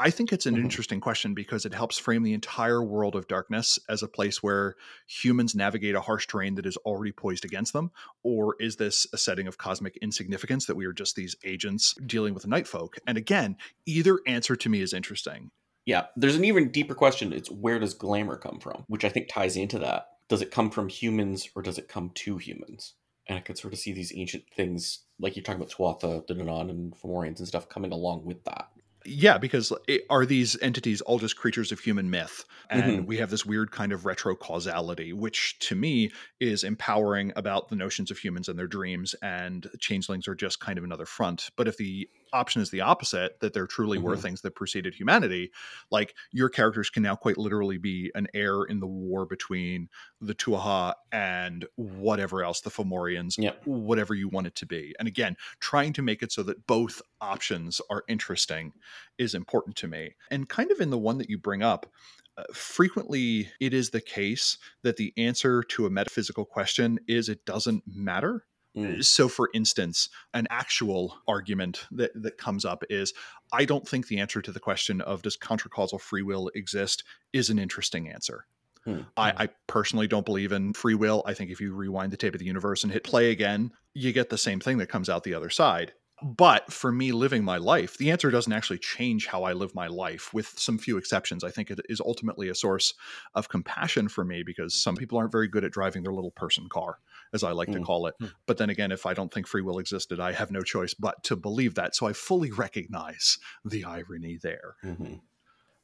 I 0.00 0.10
think 0.10 0.32
it's 0.32 0.46
an 0.46 0.54
Mhm. 0.54 0.62
interesting 0.62 1.00
question 1.00 1.34
because 1.34 1.66
it 1.66 1.74
helps 1.74 1.98
frame 1.98 2.22
the 2.22 2.32
entire 2.32 2.82
world 2.82 3.16
of 3.16 3.26
darkness 3.26 3.78
as 3.88 4.02
a 4.02 4.08
place 4.08 4.42
where 4.42 4.76
humans 5.06 5.54
navigate 5.56 5.96
a 5.96 6.00
harsh 6.00 6.26
terrain 6.26 6.54
that 6.54 6.66
is 6.66 6.76
already 6.78 7.10
poised 7.10 7.44
against 7.44 7.72
them. 7.72 7.90
Or 8.22 8.54
is 8.60 8.76
this 8.76 9.06
a 9.12 9.18
setting 9.18 9.48
of 9.48 9.58
cosmic 9.58 9.96
insignificance 9.96 10.66
that 10.66 10.76
we 10.76 10.86
are 10.86 10.92
just 10.92 11.16
these 11.16 11.34
agents 11.42 11.94
dealing 12.06 12.32
with 12.32 12.46
night 12.46 12.68
folk? 12.68 12.98
And 13.06 13.18
again, 13.18 13.56
either 13.86 14.20
answer 14.26 14.54
to 14.54 14.68
me 14.68 14.80
is 14.82 14.92
interesting. 14.92 15.50
Yeah, 15.84 16.06
there's 16.16 16.36
an 16.36 16.44
even 16.44 16.70
deeper 16.70 16.94
question. 16.94 17.32
It's 17.32 17.50
where 17.50 17.78
does 17.80 17.94
glamour 17.94 18.36
come 18.36 18.60
from? 18.60 18.84
Which 18.88 19.04
I 19.04 19.08
think 19.08 19.28
ties 19.28 19.56
into 19.56 19.78
that. 19.80 20.10
Does 20.28 20.42
it 20.42 20.50
come 20.50 20.70
from 20.70 20.88
humans 20.88 21.48
or 21.56 21.62
does 21.62 21.78
it 21.78 21.88
come 21.88 22.10
to 22.10 22.36
humans? 22.36 22.94
And 23.26 23.36
I 23.38 23.40
could 23.40 23.58
sort 23.58 23.72
of 23.72 23.80
see 23.80 23.92
these 23.92 24.12
ancient 24.14 24.44
things, 24.54 25.00
like 25.18 25.34
you're 25.34 25.42
talking 25.42 25.60
about 25.60 25.72
Tuatha, 25.72 26.26
Dé 26.26 26.38
Danann, 26.38 26.70
and 26.70 26.94
Fomorians 26.94 27.38
and 27.40 27.48
stuff, 27.48 27.68
coming 27.68 27.90
along 27.92 28.24
with 28.24 28.44
that. 28.44 28.70
Yeah, 29.08 29.38
because 29.38 29.72
it, 29.86 30.04
are 30.10 30.26
these 30.26 30.60
entities 30.60 31.00
all 31.00 31.18
just 31.18 31.36
creatures 31.36 31.72
of 31.72 31.80
human 31.80 32.10
myth? 32.10 32.44
And 32.70 32.82
mm-hmm. 32.82 33.06
we 33.06 33.16
have 33.18 33.30
this 33.30 33.46
weird 33.46 33.70
kind 33.70 33.92
of 33.92 34.04
retro 34.04 34.34
causality, 34.36 35.12
which 35.12 35.58
to 35.60 35.74
me 35.74 36.10
is 36.40 36.64
empowering 36.64 37.32
about 37.34 37.68
the 37.68 37.76
notions 37.76 38.10
of 38.10 38.18
humans 38.18 38.48
and 38.48 38.58
their 38.58 38.66
dreams, 38.66 39.14
and 39.22 39.68
changelings 39.80 40.28
are 40.28 40.34
just 40.34 40.60
kind 40.60 40.78
of 40.78 40.84
another 40.84 41.06
front. 41.06 41.50
But 41.56 41.68
if 41.68 41.76
the 41.76 42.08
option 42.32 42.62
is 42.62 42.70
the 42.70 42.80
opposite, 42.80 43.40
that 43.40 43.52
there 43.52 43.66
truly 43.66 43.98
were 43.98 44.16
Mhm. 44.16 44.22
things 44.22 44.40
that 44.42 44.54
preceded 44.54 44.94
humanity, 44.94 45.50
like 45.90 46.14
your 46.32 46.48
characters 46.48 46.90
can 46.90 47.02
now 47.02 47.16
quite 47.16 47.38
literally 47.38 47.78
be 47.78 48.10
an 48.14 48.26
heir 48.34 48.64
in 48.64 48.80
the 48.80 48.86
war 48.86 49.26
between 49.26 49.88
the 50.20 50.34
Tuatha 50.34 50.94
and 51.12 51.66
whatever 51.76 52.42
else, 52.44 52.60
the 52.60 52.70
Fomorians, 52.70 53.36
Yep. 53.38 53.62
whatever 53.66 54.14
you 54.14 54.28
want 54.28 54.46
it 54.46 54.54
to 54.56 54.66
be. 54.66 54.94
And 54.98 55.08
again, 55.08 55.36
trying 55.60 55.92
to 55.94 56.02
make 56.02 56.22
it 56.22 56.32
so 56.32 56.42
that 56.44 56.66
both 56.66 57.00
options 57.20 57.80
are 57.90 58.04
interesting 58.08 58.72
is 59.18 59.34
important 59.34 59.76
to 59.76 59.88
me. 59.88 60.14
And 60.30 60.48
kind 60.48 60.70
of 60.70 60.80
in 60.80 60.90
the 60.90 60.98
one 60.98 61.18
that 61.18 61.30
you 61.30 61.38
bring 61.38 61.62
up, 61.62 61.92
uh, 62.36 62.44
frequently 62.54 63.50
it 63.60 63.74
is 63.74 63.90
the 63.90 64.00
case 64.00 64.58
that 64.82 64.96
the 64.96 65.12
answer 65.16 65.62
to 65.64 65.86
a 65.86 65.90
metaphysical 65.90 66.44
question 66.44 66.98
is 67.08 67.28
it 67.28 67.44
doesn't 67.44 67.82
matter. 67.86 68.46
Mm. 68.76 69.04
So, 69.04 69.28
for 69.28 69.50
instance, 69.54 70.08
an 70.34 70.46
actual 70.50 71.16
argument 71.26 71.86
that, 71.90 72.10
that 72.14 72.38
comes 72.38 72.64
up 72.64 72.84
is 72.90 73.12
I 73.52 73.64
don't 73.64 73.88
think 73.88 74.06
the 74.06 74.20
answer 74.20 74.42
to 74.42 74.52
the 74.52 74.60
question 74.60 75.00
of 75.00 75.22
does 75.22 75.36
contracausal 75.36 75.98
free 75.98 76.22
will 76.22 76.50
exist 76.54 77.04
is 77.32 77.50
an 77.50 77.58
interesting 77.58 78.08
answer. 78.08 78.46
Hmm. 78.84 79.00
I, 79.16 79.44
I 79.44 79.48
personally 79.66 80.06
don't 80.06 80.24
believe 80.24 80.52
in 80.52 80.72
free 80.72 80.94
will. 80.94 81.22
I 81.26 81.34
think 81.34 81.50
if 81.50 81.60
you 81.60 81.74
rewind 81.74 82.12
the 82.12 82.16
tape 82.16 82.34
of 82.34 82.38
the 82.38 82.46
universe 82.46 82.84
and 82.84 82.92
hit 82.92 83.04
play 83.04 83.30
again, 83.30 83.72
you 83.94 84.12
get 84.12 84.30
the 84.30 84.38
same 84.38 84.60
thing 84.60 84.78
that 84.78 84.88
comes 84.88 85.08
out 85.08 85.24
the 85.24 85.34
other 85.34 85.50
side. 85.50 85.92
But 86.20 86.72
for 86.72 86.90
me 86.90 87.12
living 87.12 87.44
my 87.44 87.58
life, 87.58 87.96
the 87.96 88.10
answer 88.10 88.30
doesn't 88.30 88.52
actually 88.52 88.78
change 88.78 89.26
how 89.26 89.44
I 89.44 89.52
live 89.52 89.74
my 89.74 89.86
life, 89.86 90.34
with 90.34 90.48
some 90.58 90.76
few 90.76 90.96
exceptions. 90.96 91.44
I 91.44 91.50
think 91.50 91.70
it 91.70 91.80
is 91.88 92.00
ultimately 92.00 92.48
a 92.48 92.56
source 92.56 92.94
of 93.34 93.48
compassion 93.48 94.08
for 94.08 94.24
me 94.24 94.42
because 94.42 94.74
some 94.74 94.96
people 94.96 95.16
aren't 95.16 95.30
very 95.30 95.46
good 95.46 95.64
at 95.64 95.70
driving 95.70 96.02
their 96.02 96.12
little 96.12 96.32
person 96.32 96.68
car, 96.68 96.98
as 97.32 97.42
I 97.42 97.52
like 97.52 97.70
to 97.72 97.78
Mm. 97.78 97.84
call 97.84 98.06
it. 98.06 98.14
Hmm. 98.18 98.26
But 98.46 98.58
then 98.58 98.70
again, 98.70 98.92
if 98.92 99.06
I 99.06 99.14
don't 99.14 99.32
think 99.32 99.46
free 99.46 99.62
will 99.62 99.78
existed, 99.78 100.20
I 100.20 100.32
have 100.32 100.50
no 100.50 100.62
choice 100.62 100.94
but 100.94 101.22
to 101.24 101.36
believe 101.36 101.74
that. 101.74 101.94
So 101.94 102.06
I 102.06 102.12
fully 102.12 102.50
recognize 102.50 103.38
the 103.64 103.84
irony 103.84 104.38
there. 104.42 104.76
Mhm. 104.84 105.20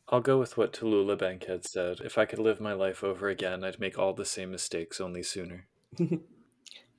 I'll 0.09 0.21
go 0.21 0.39
with 0.39 0.57
what 0.59 0.73
Tallulah 0.75 1.17
Bankhead 1.19 1.65
said. 1.65 2.01
If 2.01 2.19
I 2.19 2.27
could 2.27 2.39
live 2.39 2.61
my 2.61 2.75
life 2.75 3.03
over 3.03 3.29
again, 3.29 3.65
I'd 3.65 3.81
make 3.81 3.99
all 3.99 4.13
the 4.13 4.25
same 4.27 4.51
mistakes, 4.51 5.01
only 5.01 5.23
sooner. 5.23 5.67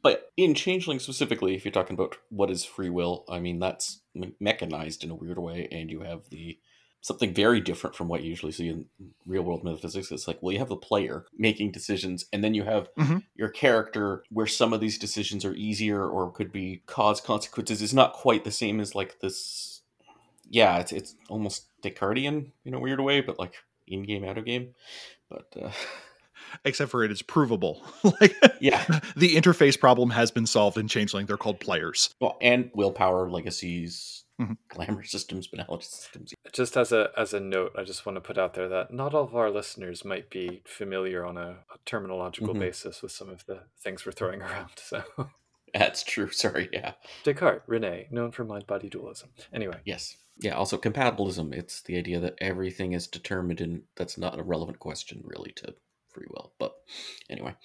But 0.02 0.32
in 0.38 0.54
Changeling 0.54 1.00
specifically, 1.00 1.56
if 1.56 1.66
you're 1.66 1.72
talking 1.72 1.96
about 1.96 2.18
what 2.30 2.52
is 2.52 2.64
free 2.64 2.92
will, 2.92 3.26
I 3.28 3.40
mean 3.40 3.58
that's 3.58 4.02
me- 4.14 4.36
mechanized 4.40 5.04
in 5.04 5.10
a 5.10 5.16
weird 5.16 5.40
way, 5.40 5.68
and 5.72 5.90
you 5.90 6.02
have 6.02 6.30
the 6.30 6.60
something 7.06 7.36
very 7.36 7.62
different 7.62 7.96
from 7.96 8.08
what 8.08 8.24
you 8.24 8.30
usually 8.32 8.52
see 8.52 8.68
in 8.68 8.84
real 9.28 9.44
world 9.44 9.64
metaphysics. 9.64 10.12
It's 10.12 10.28
like, 10.28 10.40
well, 10.42 10.52
you 10.52 10.58
have 10.58 10.70
the 10.70 10.76
player 10.76 11.26
making 11.38 11.72
decisions, 11.72 12.26
and 12.34 12.44
then 12.44 12.56
you 12.56 12.64
have 12.64 12.90
Mhm. 12.98 13.22
your 13.36 13.50
character 13.50 14.24
where 14.32 14.48
some 14.48 14.74
of 14.74 14.80
these 14.82 14.98
decisions 14.98 15.46
are 15.46 15.54
easier 15.54 16.04
or 16.04 16.32
could 16.32 16.52
be 16.52 16.82
cause 16.88 17.22
consequences. 17.22 17.84
It's 17.84 17.94
not 17.94 18.14
quite 18.14 18.44
the 18.44 18.50
same 18.50 18.80
as 18.80 18.96
like 18.96 19.20
this. 19.20 19.84
Yeah, 20.50 20.80
it's 20.80 20.92
it's 20.92 21.16
almost 21.30 21.68
Descartesian 21.84 22.52
in 22.66 22.74
a 22.74 22.80
weird 22.80 23.00
way, 23.00 23.22
but 23.22 23.38
like 23.38 23.54
in 23.88 24.02
game, 24.02 24.24
out 24.26 24.40
of 24.40 24.46
game. 24.46 24.74
But 25.30 25.46
uh, 25.62 25.72
Except 26.66 26.90
for 26.90 27.04
it 27.04 27.12
is 27.12 27.22
provable. 27.22 27.84
like 28.20 28.36
yeah, 28.60 28.84
the 29.16 29.36
interface 29.36 29.80
problem 29.80 30.10
has 30.10 30.32
been 30.32 30.48
solved 30.48 30.78
in 30.80 30.88
Changeling. 30.88 31.28
They're 31.28 31.38
called 31.38 31.60
players. 31.60 32.16
Well, 32.20 32.38
and 32.42 32.72
willpower, 32.74 33.30
legacies, 33.30 34.24
Mhm. 34.40 34.58
glamour 34.70 35.04
systems, 35.04 35.48
banality 35.48 35.86
systems. 35.86 36.34
Just 36.52 36.76
as 36.78 36.92
a 36.92 37.12
as 37.18 37.34
a 37.34 37.40
note, 37.40 37.72
I 37.78 37.84
just 37.84 38.06
want 38.06 38.18
to 38.18 38.22
put 38.22 38.38
out 38.38 38.54
there 38.54 38.68
that 38.70 38.92
not 38.92 39.14
all 39.14 39.24
of 39.24 39.36
our 39.36 39.50
listeners 39.50 40.04
might 40.04 40.30
be 40.30 40.62
familiar 40.66 41.26
on 41.26 41.38
a, 41.38 41.60
a 41.74 41.78
terminological 41.86 42.50
Mhm. 42.54 42.60
basis 42.60 43.02
with 43.02 43.12
some 43.12 43.30
of 43.30 43.46
the 43.46 43.62
things 43.80 44.06
we're 44.06 44.12
throwing 44.12 44.42
around. 44.48 44.72
So 44.76 45.04
That's 45.74 46.04
true. 46.04 46.30
Sorry. 46.32 46.70
Yeah. 46.72 46.94
Descartes, 47.24 47.64
Rene, 47.68 48.08
known 48.12 48.32
for 48.32 48.44
mind 48.46 48.68
body 48.68 48.90
dualism. 48.90 49.30
Anyway, 49.54 49.80
Yes. 49.86 50.18
Yeah. 50.38 50.56
Also, 50.56 50.78
compatibilism. 50.78 51.54
It's 51.54 51.82
the 51.84 51.98
idea 51.98 52.20
that 52.20 52.36
everything 52.40 52.92
is 52.92 53.08
determined, 53.08 53.62
and 53.62 53.84
that's 53.96 54.18
not 54.18 54.38
a 54.38 54.44
relevant 54.44 54.80
question 54.80 55.22
really 55.24 55.52
to 55.54 55.76
free 56.10 56.28
will. 56.30 56.52
But 56.60 56.76
anyway, 57.30 57.56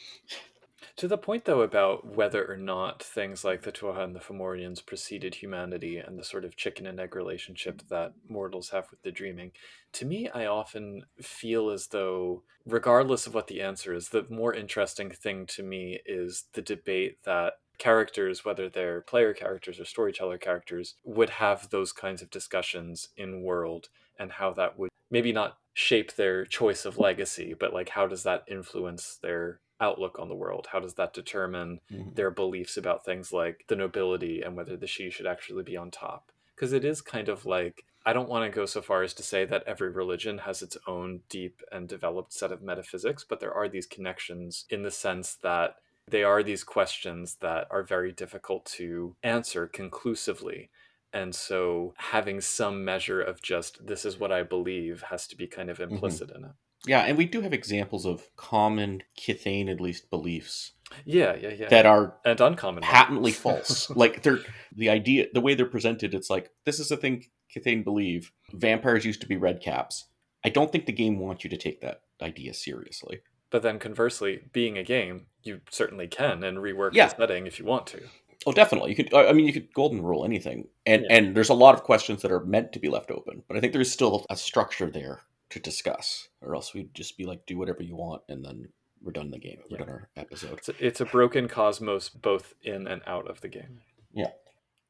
To 1.00 1.08
the 1.08 1.16
point, 1.16 1.46
though, 1.46 1.62
about 1.62 2.14
whether 2.14 2.44
or 2.44 2.58
not 2.58 3.02
things 3.02 3.42
like 3.42 3.62
the 3.62 3.72
Tuatha 3.72 4.04
and 4.04 4.14
the 4.14 4.20
Fomorians 4.20 4.84
preceded 4.84 5.36
humanity 5.36 5.96
and 5.96 6.18
the 6.18 6.22
sort 6.22 6.44
of 6.44 6.56
chicken 6.56 6.84
and 6.84 7.00
egg 7.00 7.16
relationship 7.16 7.80
that 7.88 8.12
mortals 8.28 8.68
have 8.68 8.90
with 8.90 9.00
the 9.00 9.10
dreaming, 9.10 9.52
to 9.94 10.04
me, 10.04 10.28
I 10.28 10.44
often 10.44 11.06
feel 11.22 11.70
as 11.70 11.86
though, 11.86 12.42
regardless 12.66 13.26
of 13.26 13.32
what 13.32 13.46
the 13.46 13.62
answer 13.62 13.94
is, 13.94 14.10
the 14.10 14.26
more 14.28 14.52
interesting 14.52 15.10
thing 15.10 15.46
to 15.46 15.62
me 15.62 16.00
is 16.04 16.44
the 16.52 16.60
debate 16.60 17.16
that 17.24 17.54
characters, 17.78 18.44
whether 18.44 18.68
they're 18.68 19.00
player 19.00 19.32
characters 19.32 19.80
or 19.80 19.86
storyteller 19.86 20.36
characters, 20.36 20.96
would 21.02 21.30
have 21.30 21.70
those 21.70 21.94
kinds 21.94 22.20
of 22.20 22.28
discussions 22.28 23.08
in 23.16 23.42
world 23.42 23.88
and 24.18 24.32
how 24.32 24.52
that 24.52 24.78
would 24.78 24.90
maybe 25.10 25.32
not 25.32 25.56
shape 25.72 26.16
their 26.16 26.44
choice 26.44 26.84
of 26.84 26.98
legacy, 26.98 27.54
but 27.58 27.72
like 27.72 27.88
how 27.88 28.06
does 28.06 28.22
that 28.24 28.44
influence 28.46 29.18
their 29.22 29.60
outlook 29.80 30.18
on 30.18 30.28
the 30.28 30.34
world? 30.34 30.68
How 30.72 30.80
does 30.80 30.94
that 30.94 31.12
determine 31.14 31.80
Mhm. 31.90 32.14
their 32.14 32.30
beliefs 32.30 32.76
about 32.76 33.04
things 33.04 33.32
like 33.32 33.64
the 33.68 33.76
nobility 33.76 34.42
and 34.42 34.56
whether 34.56 34.76
the 34.76 34.86
sidhe 34.86 35.12
should 35.12 35.26
actually 35.26 35.62
be 35.62 35.76
on 35.76 35.90
top? 35.90 36.32
Because 36.54 36.72
it 36.72 36.84
is 36.84 37.00
kind 37.00 37.28
of 37.28 37.46
like 37.46 37.84
I 38.06 38.14
don't 38.14 38.30
want 38.30 38.50
to 38.50 38.54
go 38.56 38.64
so 38.64 38.80
far 38.80 39.02
as 39.02 39.12
to 39.14 39.22
say 39.22 39.44
that 39.44 39.62
every 39.66 39.90
religion 39.90 40.38
has 40.38 40.62
its 40.62 40.76
own 40.86 41.22
deep 41.28 41.62
and 41.70 41.86
developed 41.86 42.32
set 42.32 42.50
of 42.50 42.62
metaphysics, 42.62 43.24
but 43.24 43.40
there 43.40 43.52
are 43.52 43.68
these 43.68 43.86
connections 43.86 44.64
in 44.70 44.82
the 44.82 44.90
sense 44.90 45.34
that 45.36 45.76
they 46.08 46.24
are 46.24 46.42
these 46.42 46.64
questions 46.64 47.36
that 47.36 47.68
are 47.70 47.82
very 47.82 48.10
difficult 48.10 48.64
to 48.66 49.16
answer 49.22 49.66
conclusively. 49.66 50.70
And 51.12 51.34
so 51.34 51.94
having 51.98 52.40
some 52.40 52.84
measure 52.84 53.20
of 53.20 53.42
just 53.42 53.86
this 53.86 54.04
is 54.04 54.18
what 54.18 54.32
I 54.32 54.42
believe 54.44 55.02
has 55.02 55.26
to 55.28 55.36
be 55.36 55.46
kind 55.46 55.68
of 55.70 55.78
implicit 55.80 56.30
in 56.30 56.44
it. 56.44 56.52
Yeah, 56.86 57.00
and 57.02 57.18
we 57.18 57.26
do 57.26 57.40
have 57.42 57.52
examples 57.52 58.06
of 58.06 58.24
common 58.36 59.02
Kithain, 59.18 59.70
at 59.70 59.80
least, 59.80 60.08
beliefs 60.10 60.72
Yeah, 61.04 61.36
yeah, 61.36 61.50
yeah. 61.50 61.68
that 61.68 61.84
are 61.86 62.16
and 62.24 62.40
uncommon. 62.40 62.82
patently 62.82 63.32
false. 63.44 63.90
like 63.90 64.22
they're 64.22 64.38
the 64.74 64.88
idea, 64.88 65.26
the 65.34 65.40
way 65.42 65.54
they're 65.54 65.66
presented. 65.66 66.14
It's 66.14 66.30
like 66.30 66.50
this 66.64 66.80
is 66.80 66.88
the 66.88 66.96
thing 66.96 67.26
Kithain 67.54 67.84
believe. 67.84 68.32
Vampires 68.54 69.04
used 69.04 69.20
to 69.20 69.26
be 69.28 69.36
red 69.36 69.60
caps. 69.60 70.06
I 70.44 70.48
don't 70.48 70.72
think 70.72 70.86
the 70.86 70.92
game 70.92 71.18
wants 71.18 71.44
you 71.44 71.50
to 71.50 71.56
take 71.58 71.80
that 71.82 72.00
idea 72.22 72.54
seriously. 72.54 73.20
But 73.50 73.62
then 73.62 73.78
conversely, 73.78 74.40
being 74.52 74.78
a 74.78 74.84
game, 74.84 75.26
you 75.42 75.60
certainly 75.70 76.06
can 76.06 76.42
and 76.44 76.58
rework 76.58 76.90
Yeah. 76.94 77.08
the 77.08 77.16
setting 77.16 77.46
if 77.46 77.58
you 77.58 77.64
want 77.66 77.86
to. 77.88 78.00
Oh, 78.46 78.52
definitely. 78.52 78.90
You 78.90 78.96
could. 78.96 79.12
I 79.12 79.32
mean, 79.34 79.46
you 79.46 79.52
could 79.52 79.70
golden 79.74 80.00
rule 80.00 80.24
anything, 80.24 80.68
and 80.86 81.02
Yeah. 81.02 81.16
and 81.16 81.36
there's 81.36 81.50
a 81.50 81.54
lot 81.54 81.74
of 81.74 81.82
questions 81.82 82.22
that 82.22 82.32
are 82.32 82.42
meant 82.44 82.72
to 82.72 82.78
be 82.78 82.88
left 82.88 83.10
open. 83.10 83.42
But 83.46 83.56
I 83.58 83.60
think 83.60 83.74
there's 83.74 83.90
still 83.92 84.24
a 84.30 84.36
structure 84.36 84.88
there 84.90 85.20
to 85.50 85.60
discuss, 85.60 86.28
or 86.40 86.54
else 86.54 86.72
we'd 86.74 86.94
just 86.94 87.16
be 87.18 87.24
like, 87.24 87.44
do 87.46 87.58
whatever 87.58 87.82
you 87.82 87.96
want, 87.96 88.22
and 88.28 88.44
then 88.44 88.68
we're 89.02 89.12
done 89.12 89.30
the 89.30 89.38
game. 89.38 89.58
We're 89.70 89.78
Yeah. 89.78 89.84
done 89.84 89.94
our 89.94 90.08
episode. 90.16 90.58
It's 90.58 90.68
a, 90.68 90.86
it's 90.86 91.00
a 91.00 91.04
broken 91.06 91.48
cosmos 91.48 92.08
both 92.08 92.54
in 92.62 92.86
and 92.86 93.02
out 93.06 93.28
of 93.28 93.40
the 93.40 93.48
game. 93.48 93.80
Yeah. 94.12 94.30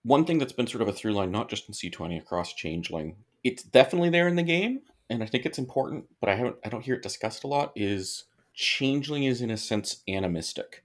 One 0.02 0.24
thing 0.24 0.38
that's 0.38 0.52
been 0.52 0.66
sort 0.66 0.82
of 0.82 0.88
a 0.88 0.92
through 0.92 1.12
line, 1.12 1.30
not 1.30 1.48
just 1.50 1.68
in 1.68 1.74
C20 1.74 2.18
across 2.18 2.54
Changeling, 2.54 3.16
it's 3.44 3.62
definitely 3.62 4.10
there 4.10 4.28
in 4.28 4.36
the 4.36 4.42
game, 4.42 4.80
and 5.08 5.22
I 5.22 5.26
think 5.26 5.44
it's 5.46 5.58
important, 5.58 6.06
but 6.20 6.28
I 6.28 6.34
haven't. 6.34 6.56
I 6.64 6.68
don't 6.68 6.84
hear 6.84 6.94
it 6.94 7.02
discussed 7.02 7.44
a 7.44 7.46
lot. 7.48 7.72
Is 7.76 8.24
Changeling 8.54 9.24
is 9.24 9.40
in 9.42 9.50
a 9.50 9.56
sense 9.56 10.02
animistic. 10.08 10.84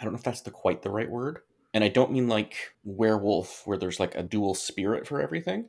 I 0.00 0.04
don't 0.04 0.12
know 0.12 0.18
if 0.18 0.24
that's 0.24 0.40
the 0.40 0.50
quite 0.50 0.82
the 0.82 0.90
right 0.90 1.10
word, 1.10 1.40
and 1.74 1.84
I 1.84 1.88
don't 1.88 2.10
mean 2.12 2.26
like 2.28 2.54
werewolf 2.84 3.66
where 3.66 3.78
there's 3.78 4.00
like 4.00 4.14
a 4.14 4.22
dual 4.22 4.54
spirit 4.54 5.06
for 5.06 5.20
everything, 5.20 5.68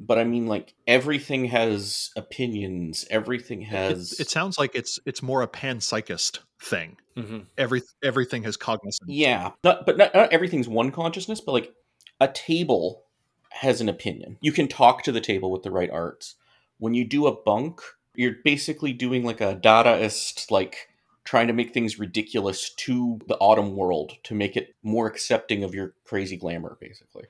but 0.00 0.18
I 0.18 0.24
mean 0.24 0.46
like 0.46 0.74
everything 0.86 1.44
has 1.46 2.10
opinions. 2.16 3.04
Everything 3.10 3.60
has. 3.62 4.12
It, 4.12 4.20
it 4.20 4.30
sounds 4.30 4.58
like 4.58 4.74
it's 4.74 4.98
it's 5.04 5.22
more 5.22 5.42
a 5.42 5.48
panpsychist 5.48 6.38
thing. 6.60 6.96
hmm 7.16 7.40
Every 7.58 7.82
everything 8.02 8.42
has 8.44 8.56
cognizance. 8.56 8.98
Yeah, 9.06 9.52
not 9.62 9.84
but 9.86 9.98
not, 9.98 10.14
not 10.14 10.32
everything's 10.32 10.68
one 10.68 10.90
consciousness, 10.90 11.40
but 11.40 11.52
like 11.52 11.74
a 12.18 12.28
table 12.28 13.04
has 13.50 13.80
an 13.80 13.88
opinion. 13.88 14.38
You 14.40 14.52
can 14.52 14.68
talk 14.68 15.02
to 15.04 15.12
the 15.12 15.20
table 15.20 15.50
with 15.50 15.62
the 15.62 15.70
right 15.70 15.90
arts. 15.90 16.36
When 16.78 16.94
you 16.94 17.06
do 17.06 17.26
a 17.26 17.36
bunk, 17.36 17.82
you're 18.14 18.36
basically 18.42 18.92
doing 18.92 19.22
like 19.24 19.40
a 19.40 19.54
Dadaist, 19.54 20.50
like 20.50 20.88
trying 21.24 21.48
to 21.48 21.52
make 21.52 21.74
things 21.74 21.98
ridiculous 21.98 22.70
to 22.74 23.20
the 23.28 23.36
autumn 23.36 23.76
world 23.76 24.12
to 24.24 24.34
make 24.34 24.56
it 24.56 24.74
more 24.82 25.06
accepting 25.06 25.62
of 25.62 25.74
your 25.74 25.94
crazy 26.04 26.36
glamour, 26.36 26.78
basically. 26.80 27.24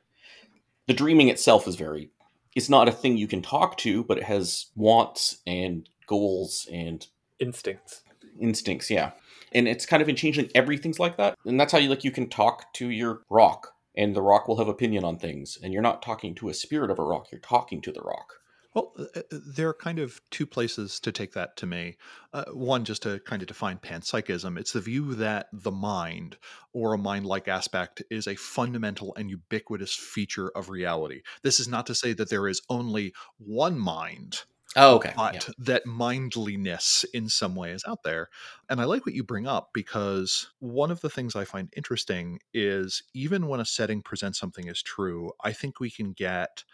The 0.87 0.95
dreaming 0.95 1.29
itself 1.29 1.67
is 1.67 1.75
very 1.75 2.11
it's 2.55 2.69
not 2.69 2.89
a 2.89 2.93
thing 2.93 3.17
you 3.17 3.27
can 3.29 3.43
talk 3.43 3.77
to, 3.79 4.05
but 4.05 4.19
it 4.19 4.25
has 4.25 4.67
wants 4.75 5.39
and 5.47 5.89
goals 6.07 6.69
and 6.73 7.07
Instincts. 7.39 8.03
instincts 8.39 8.91
yeah 8.91 9.13
and 9.53 9.67
it's 9.67 9.87
kind 9.87 10.03
of 10.03 10.09
in 10.09 10.17
changeling 10.17 10.51
everything's 10.55 10.99
like 10.99 11.17
that 11.17 11.37
and 11.47 11.59
that's 11.59 11.73
how 11.73 11.79
you 11.79 11.89
like 11.89 12.05
you 12.05 12.11
can 12.11 12.29
talk 12.29 12.73
to 12.75 12.91
your 12.91 13.23
rock 13.31 13.69
and 13.97 14.15
the 14.15 14.21
rock 14.21 14.47
will 14.47 14.59
have 14.59 14.69
opinion 14.69 15.05
on 15.05 15.19
things 15.19 15.59
and 15.63 15.73
you're 15.73 15.81
not 15.83 16.03
talking 16.03 16.35
to 16.35 16.49
a 16.49 16.55
spirit 16.55 16.91
of 16.91 16.99
a 16.99 17.03
rock 17.03 17.29
you're 17.33 17.41
talking 17.41 17.81
to 17.81 17.93
the 17.93 18.03
rock 18.03 18.40
Well, 18.75 18.93
uh, 18.99 19.05
uh, 19.17 19.23
there 19.31 19.69
are 19.69 19.75
kind 19.75 19.99
of 19.99 20.21
two 20.31 20.47
places 20.47 21.01
to 21.01 21.11
take 21.13 21.33
that 21.33 21.57
to 21.57 21.67
me. 21.67 21.97
Uh, 22.33 22.45
one, 22.53 22.85
just 22.85 23.03
to 23.03 23.19
kind 23.21 23.43
of 23.43 23.49
define 23.49 23.79
panpsychism, 23.79 24.59
it's 24.59 24.73
the 24.73 24.81
view 24.81 25.15
that 25.17 25.49
the 25.53 25.73
mind 25.73 26.37
or 26.73 26.93
a 26.95 26.99
mind 26.99 27.27
like 27.27 27.49
aspect 27.49 28.03
is 28.11 28.27
a 28.29 28.37
fundamental 28.37 29.15
and 29.17 29.29
ubiquitous 29.31 29.95
feature 29.95 30.51
of 30.51 30.69
reality. 30.71 31.23
This 31.43 31.59
is 31.59 31.67
not 31.69 31.87
to 31.87 31.95
say 31.95 32.13
that 32.13 32.31
there 32.31 32.47
is 32.47 32.63
only 32.69 33.13
one 33.39 33.79
mind, 33.79 34.43
oh 34.77 34.95
okay 34.97 35.15
but 35.17 35.49
that 35.59 35.87
mindliness 35.87 37.05
in 37.13 37.29
some 37.29 37.57
way 37.57 37.73
is 37.73 37.85
out 37.87 38.03
there. 38.05 38.29
And 38.69 38.81
I 38.81 38.85
like 38.85 39.05
what 39.07 39.15
you 39.15 39.25
bring 39.25 39.47
up 39.47 39.71
because 39.75 40.51
one 40.61 40.91
of 40.91 41.01
the 41.01 41.11
things 41.11 41.35
I 41.37 41.45
find 41.45 41.73
interesting 41.77 42.41
is 42.55 43.03
even 43.15 43.49
when 43.49 43.61
a 43.61 43.65
setting 43.65 44.03
presents 44.03 44.39
something 44.39 44.69
as 44.69 44.83
true, 44.83 45.33
I 45.43 45.53
think 45.53 45.81
we 45.81 45.91
can 45.91 46.13
get 46.13 46.65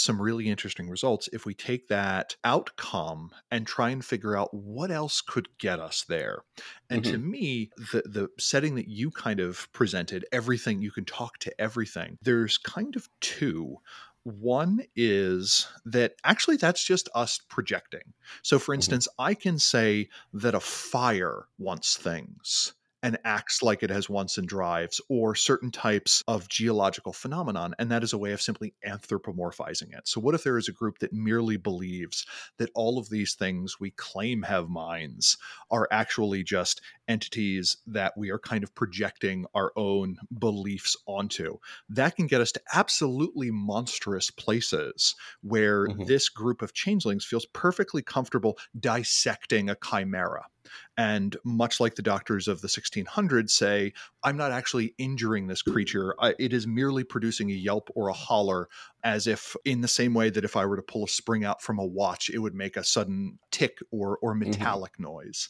some 0.00 0.20
really 0.20 0.48
interesting 0.48 0.88
results 0.88 1.28
if 1.32 1.44
we 1.44 1.54
take 1.54 1.88
that 1.88 2.36
outcome 2.44 3.30
and 3.50 3.66
try 3.66 3.90
and 3.90 4.04
figure 4.04 4.36
out 4.36 4.52
what 4.52 4.90
else 4.90 5.20
could 5.20 5.48
get 5.58 5.78
us 5.78 6.04
there. 6.08 6.42
And 6.88 7.04
to 7.04 7.12
mm-hmm. 7.18 7.30
me, 7.30 7.70
the 7.92 8.02
the 8.04 8.28
setting 8.38 8.74
that 8.76 8.88
you 8.88 9.10
kind 9.10 9.40
of 9.40 9.72
presented, 9.72 10.24
everything 10.32 10.82
you 10.82 10.90
can 10.90 11.04
talk 11.04 11.38
to 11.38 11.60
everything. 11.60 12.18
There's 12.22 12.58
kind 12.58 12.96
of 12.96 13.08
two. 13.20 13.76
One 14.24 14.80
is 14.94 15.66
that 15.86 16.14
actually 16.24 16.56
that's 16.56 16.84
just 16.84 17.08
us 17.14 17.40
projecting. 17.48 18.12
So 18.42 18.58
for 18.58 18.72
mm-hmm. 18.72 18.78
instance, 18.78 19.08
I 19.18 19.34
can 19.34 19.58
say 19.58 20.08
that 20.34 20.54
a 20.54 20.60
fire 20.60 21.46
wants 21.58 21.96
things 21.96 22.74
and 23.02 23.18
acts 23.24 23.62
like 23.62 23.82
it 23.82 23.90
has 23.90 24.08
once 24.08 24.36
and 24.38 24.48
drives, 24.48 25.00
or 25.08 25.34
certain 25.34 25.70
types 25.70 26.22
of 26.28 26.48
geological 26.48 27.12
phenomenon, 27.12 27.74
and 27.78 27.90
that 27.90 28.02
is 28.04 28.12
a 28.12 28.18
way 28.18 28.32
of 28.32 28.42
simply 28.42 28.74
anthropomorphizing 28.86 29.96
it. 29.96 30.06
So, 30.08 30.20
what 30.20 30.34
if 30.34 30.44
there 30.44 30.58
is 30.58 30.68
a 30.68 30.72
group 30.72 30.98
that 30.98 31.12
merely 31.12 31.56
believes 31.56 32.26
that 32.58 32.70
all 32.74 32.98
of 32.98 33.08
these 33.08 33.34
things 33.34 33.78
we 33.80 33.90
claim 33.92 34.42
have 34.42 34.68
minds 34.68 35.36
are 35.70 35.88
actually 35.90 36.42
just 36.44 36.80
entities 37.08 37.76
that 37.86 38.16
we 38.16 38.30
are 38.30 38.38
kind 38.38 38.62
of 38.64 38.74
projecting 38.74 39.46
our 39.54 39.72
own 39.76 40.18
beliefs 40.38 40.96
onto? 41.06 41.58
That 41.88 42.16
can 42.16 42.26
get 42.26 42.40
us 42.40 42.52
to 42.52 42.62
absolutely 42.72 43.50
monstrous 43.50 44.30
places 44.30 45.14
where 45.42 45.88
Mhm. 45.88 46.04
this 46.04 46.28
group 46.28 46.62
of 46.62 46.72
changelings 46.72 47.24
feels 47.24 47.46
perfectly 47.46 48.02
comfortable 48.02 48.58
dissecting 48.78 49.68
a 49.70 49.76
chimera. 49.84 50.46
And 50.96 51.36
much 51.44 51.80
like 51.80 51.94
the 51.94 52.02
doctors 52.02 52.48
of 52.48 52.60
the 52.60 52.68
1600s 52.68 53.50
say, 53.50 53.92
I'm 54.22 54.36
not 54.36 54.52
actually 54.52 54.94
injuring 54.98 55.46
this 55.46 55.62
creature. 55.62 56.14
I, 56.20 56.34
it 56.38 56.52
is 56.52 56.66
merely 56.66 57.04
producing 57.04 57.50
a 57.50 57.54
yelp 57.54 57.90
or 57.94 58.08
a 58.08 58.14
holler, 58.14 58.68
as 59.02 59.26
if 59.26 59.56
in 59.64 59.80
the 59.80 59.88
same 59.88 60.14
way 60.14 60.30
that 60.30 60.44
if 60.44 60.56
I 60.56 60.66
were 60.66 60.76
to 60.76 60.82
pull 60.82 61.04
a 61.04 61.08
spring 61.08 61.44
out 61.44 61.62
from 61.62 61.78
a 61.78 61.86
watch, 61.86 62.30
it 62.30 62.38
would 62.38 62.54
make 62.54 62.76
a 62.76 62.84
sudden 62.84 63.38
tick 63.50 63.78
or, 63.90 64.18
or 64.22 64.34
mm-hmm. 64.34 64.50
metallic 64.50 64.98
noise. 64.98 65.48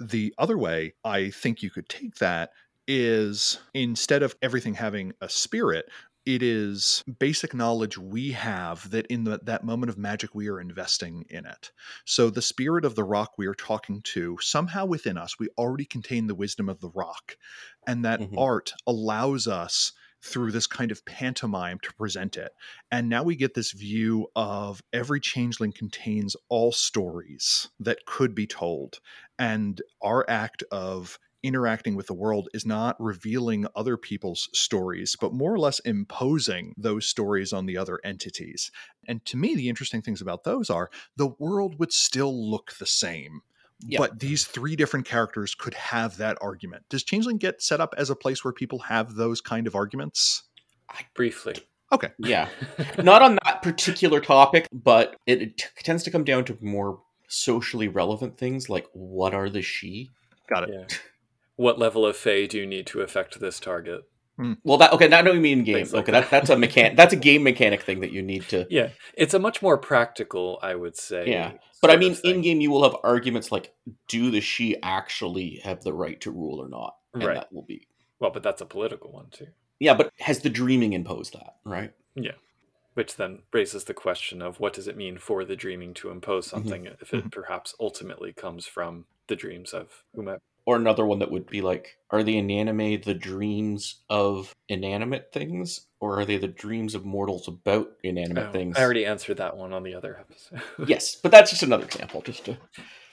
The 0.00 0.34
other 0.38 0.58
way 0.58 0.94
I 1.04 1.30
think 1.30 1.62
you 1.62 1.70
could 1.70 1.88
take 1.88 2.16
that 2.16 2.50
is 2.88 3.58
instead 3.74 4.22
of 4.22 4.34
everything 4.42 4.74
having 4.74 5.12
a 5.20 5.28
spirit, 5.28 5.86
it 6.24 6.42
is 6.42 7.02
basic 7.18 7.52
knowledge 7.54 7.98
we 7.98 8.32
have 8.32 8.90
that 8.90 9.06
in 9.06 9.24
the, 9.24 9.40
that 9.42 9.64
moment 9.64 9.90
of 9.90 9.98
magic 9.98 10.34
we 10.34 10.48
are 10.48 10.60
investing 10.60 11.24
in 11.28 11.46
it. 11.46 11.72
So 12.04 12.30
the 12.30 12.42
spirit 12.42 12.84
of 12.84 12.94
the 12.94 13.04
rock 13.04 13.32
we 13.36 13.46
are 13.46 13.54
talking 13.54 14.02
to, 14.02 14.38
somehow 14.40 14.86
within 14.86 15.18
us, 15.18 15.38
we 15.38 15.48
already 15.58 15.84
contain 15.84 16.26
the 16.28 16.34
wisdom 16.34 16.68
of 16.68 16.80
the 16.80 16.90
rock. 16.90 17.36
And 17.86 18.04
that 18.04 18.20
Mhm. 18.20 18.36
art 18.36 18.72
allows 18.86 19.46
us 19.48 19.92
through 20.24 20.52
this 20.52 20.68
kind 20.68 20.92
of 20.92 21.04
pantomime 21.04 21.80
to 21.80 21.92
present 21.94 22.36
it. 22.36 22.52
And 22.92 23.08
now 23.08 23.24
we 23.24 23.34
get 23.34 23.54
this 23.54 23.72
view 23.72 24.28
of 24.36 24.80
every 24.92 25.18
changeling 25.18 25.72
contains 25.72 26.36
all 26.48 26.70
stories 26.70 27.68
that 27.80 28.06
could 28.06 28.32
be 28.34 28.46
told. 28.46 29.00
And 29.38 29.82
our 30.00 30.24
act 30.28 30.62
of 30.70 31.18
interacting 31.42 31.94
with 31.94 32.06
the 32.06 32.14
world 32.14 32.48
is 32.54 32.64
not 32.64 32.96
revealing 33.00 33.66
other 33.74 33.96
people's 33.96 34.48
stories, 34.52 35.16
but 35.20 35.32
more 35.32 35.52
or 35.52 35.58
less 35.58 35.78
imposing 35.80 36.74
those 36.76 37.06
stories 37.06 37.52
on 37.52 37.66
the 37.66 37.76
other 37.76 38.00
entities. 38.04 38.70
And 39.08 39.24
to 39.26 39.36
me, 39.36 39.54
the 39.54 39.68
interesting 39.68 40.02
things 40.02 40.20
about 40.20 40.44
those 40.44 40.70
are 40.70 40.90
the 41.16 41.28
world 41.38 41.78
would 41.78 41.92
still 41.92 42.50
look 42.50 42.74
the 42.78 42.86
same. 42.86 43.40
Yeah. 43.84 43.98
But 43.98 44.20
these 44.20 44.44
three 44.44 44.76
different 44.76 45.06
characters 45.06 45.54
could 45.56 45.74
have 45.74 46.16
that 46.18 46.38
argument. 46.40 46.84
Does 46.88 47.02
Changeling 47.02 47.38
get 47.38 47.60
set 47.60 47.80
up 47.80 47.94
as 47.98 48.10
a 48.10 48.16
place 48.16 48.44
where 48.44 48.52
people 48.52 48.78
have 48.80 49.14
those 49.14 49.40
kind 49.40 49.66
of 49.66 49.74
arguments? 49.74 50.44
Briefly. 51.14 51.54
Okay. 51.90 52.08
yeah 52.18 52.48
not 53.02 53.20
on 53.20 53.38
that 53.44 53.60
particular 53.60 54.18
topic 54.18 54.66
but 54.72 55.16
it, 55.26 55.42
it 55.42 55.56
t- 55.58 55.66
tends 55.82 56.02
to 56.02 56.10
come 56.10 56.24
down 56.24 56.42
to 56.42 56.56
more 56.62 57.02
socially 57.28 57.86
relevant 57.86 58.38
things 58.38 58.70
like 58.70 58.86
what 58.94 59.34
are 59.34 59.50
the 59.50 59.58
sidhe 59.58 60.08
Got 60.52 60.68
it. 60.68 60.70
Yeah. 60.72 60.96
What 61.56 61.78
level 61.78 62.06
of 62.06 62.16
Fey 62.16 62.46
do 62.46 62.58
you 62.58 62.66
need 62.66 62.86
to 62.88 63.00
affect 63.00 63.40
this 63.40 63.60
target? 63.60 64.02
well 64.64 64.78
that 64.78 64.92
okay 64.92 65.06
now 65.06 65.22
do 65.22 65.30
we 65.30 65.38
mean 65.38 65.62
game 65.62 65.86
like 65.92 65.94
okay 66.02 66.10
that. 66.12 66.22
that, 66.22 66.30
that's 66.30 66.50
a 66.50 66.56
mechan 66.56 66.96
that's 66.96 67.12
a 67.12 67.16
game 67.16 67.42
mechanic 67.44 67.82
thing 67.82 68.00
that 68.00 68.10
you 68.12 68.22
need 68.22 68.42
to 68.48 68.66
Yeah, 68.70 68.88
it's 69.14 69.34
a 69.34 69.38
much 69.38 69.62
more 69.62 69.76
practical, 69.78 70.58
I 70.62 70.74
would 70.74 70.96
say. 70.96 71.28
Yeah, 71.28 71.52
But 71.80 71.90
I 71.90 71.96
mean, 71.96 72.16
in 72.24 72.40
game, 72.40 72.60
you 72.60 72.70
will 72.70 72.82
have 72.82 72.96
arguments 73.04 73.52
like, 73.52 73.72
do 74.08 74.30
the 74.30 74.40
sidhe 74.40 74.78
actually 74.82 75.60
have 75.62 75.82
the 75.84 75.92
right 75.92 76.20
to 76.22 76.30
rule 76.30 76.58
or 76.60 76.68
not? 76.68 76.94
And 77.14 77.24
Right. 77.24 77.34
that 77.36 77.52
will 77.52 77.62
be. 77.64 77.86
Well, 78.20 78.30
but 78.30 78.42
that's 78.42 78.62
a 78.62 78.66
political 78.66 79.12
one 79.12 79.28
too, 79.30 79.48
Yeah, 79.78 79.94
but 79.94 80.10
has 80.18 80.40
the 80.40 80.50
dreaming 80.50 80.94
imposed 80.94 81.34
that, 81.34 81.56
right? 81.64 81.92
Yeah, 82.14 82.38
which 82.94 83.16
then 83.16 83.42
raises 83.52 83.84
the 83.84 83.94
question 83.94 84.40
of 84.42 84.60
what 84.60 84.72
does 84.72 84.88
it 84.88 84.96
mean 84.96 85.18
for 85.18 85.44
the 85.44 85.56
dreaming 85.56 85.92
to 85.94 86.10
impose 86.10 86.46
Mm-hmm. 86.48 86.56
something 86.56 86.86
if 87.00 87.12
it 87.12 87.30
perhaps 87.30 87.74
ultimately 87.78 88.32
comes 88.32 88.66
from 88.66 89.04
the 89.28 89.36
dreams 89.36 89.72
of 89.72 90.04
whomever. 90.14 90.40
Or 90.64 90.76
another 90.76 91.04
one 91.04 91.18
that 91.18 91.30
would 91.30 91.46
be 91.48 91.60
like, 91.60 91.96
are 92.10 92.22
the 92.22 92.38
inanimate 92.38 93.02
the 93.02 93.14
dreams 93.14 94.02
of 94.08 94.54
inanimate 94.68 95.32
things? 95.32 95.86
Or 95.98 96.20
are 96.20 96.24
they 96.24 96.36
the 96.36 96.46
dreams 96.48 96.94
of 96.94 97.04
mortals 97.04 97.48
about 97.48 97.88
inanimate 98.04 98.48
Oh, 98.48 98.52
things? 98.52 98.76
I 98.76 98.82
already 98.82 99.04
answered 99.04 99.38
that 99.38 99.56
one 99.56 99.72
on 99.72 99.82
the 99.82 99.94
other 99.94 100.16
episode. 100.18 100.62
yes, 100.88 101.16
but 101.16 101.32
that's 101.32 101.50
just 101.50 101.62
another 101.64 101.84
example, 101.84 102.22
just 102.22 102.44
to. 102.44 102.58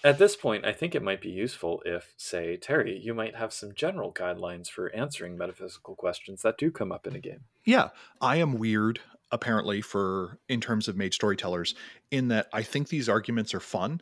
At 0.04 0.18
this 0.18 0.36
point, 0.36 0.64
I 0.66 0.74
think 0.74 0.94
it 0.96 1.04
might 1.04 1.22
be 1.22 1.30
useful 1.30 1.82
if, 1.86 2.14
say, 2.18 2.56
Terry, 2.56 3.00
you 3.04 3.14
might 3.14 3.36
have 3.36 3.52
some 3.52 3.74
general 3.76 4.14
guidelines 4.14 4.70
for 4.70 4.94
answering 4.96 5.38
metaphysical 5.38 5.96
questions 5.96 6.42
that 6.44 6.58
do 6.58 6.72
come 6.72 6.92
up 6.92 7.06
in 7.08 7.16
a 7.16 7.20
game. 7.20 7.42
Yeah, 7.66 7.90
I 8.22 8.38
am 8.38 8.60
weird 8.60 9.00
apparently 9.32 9.82
for 9.82 10.40
in 10.48 10.60
terms 10.62 10.88
of 10.88 10.96
Mage 10.98 11.16
storytellers 11.16 11.76
in 12.12 12.30
that 12.30 12.48
I 12.54 12.64
think 12.64 12.90
these 12.90 13.10
arguments 13.10 13.54
are 13.54 13.60
fun, 13.60 14.02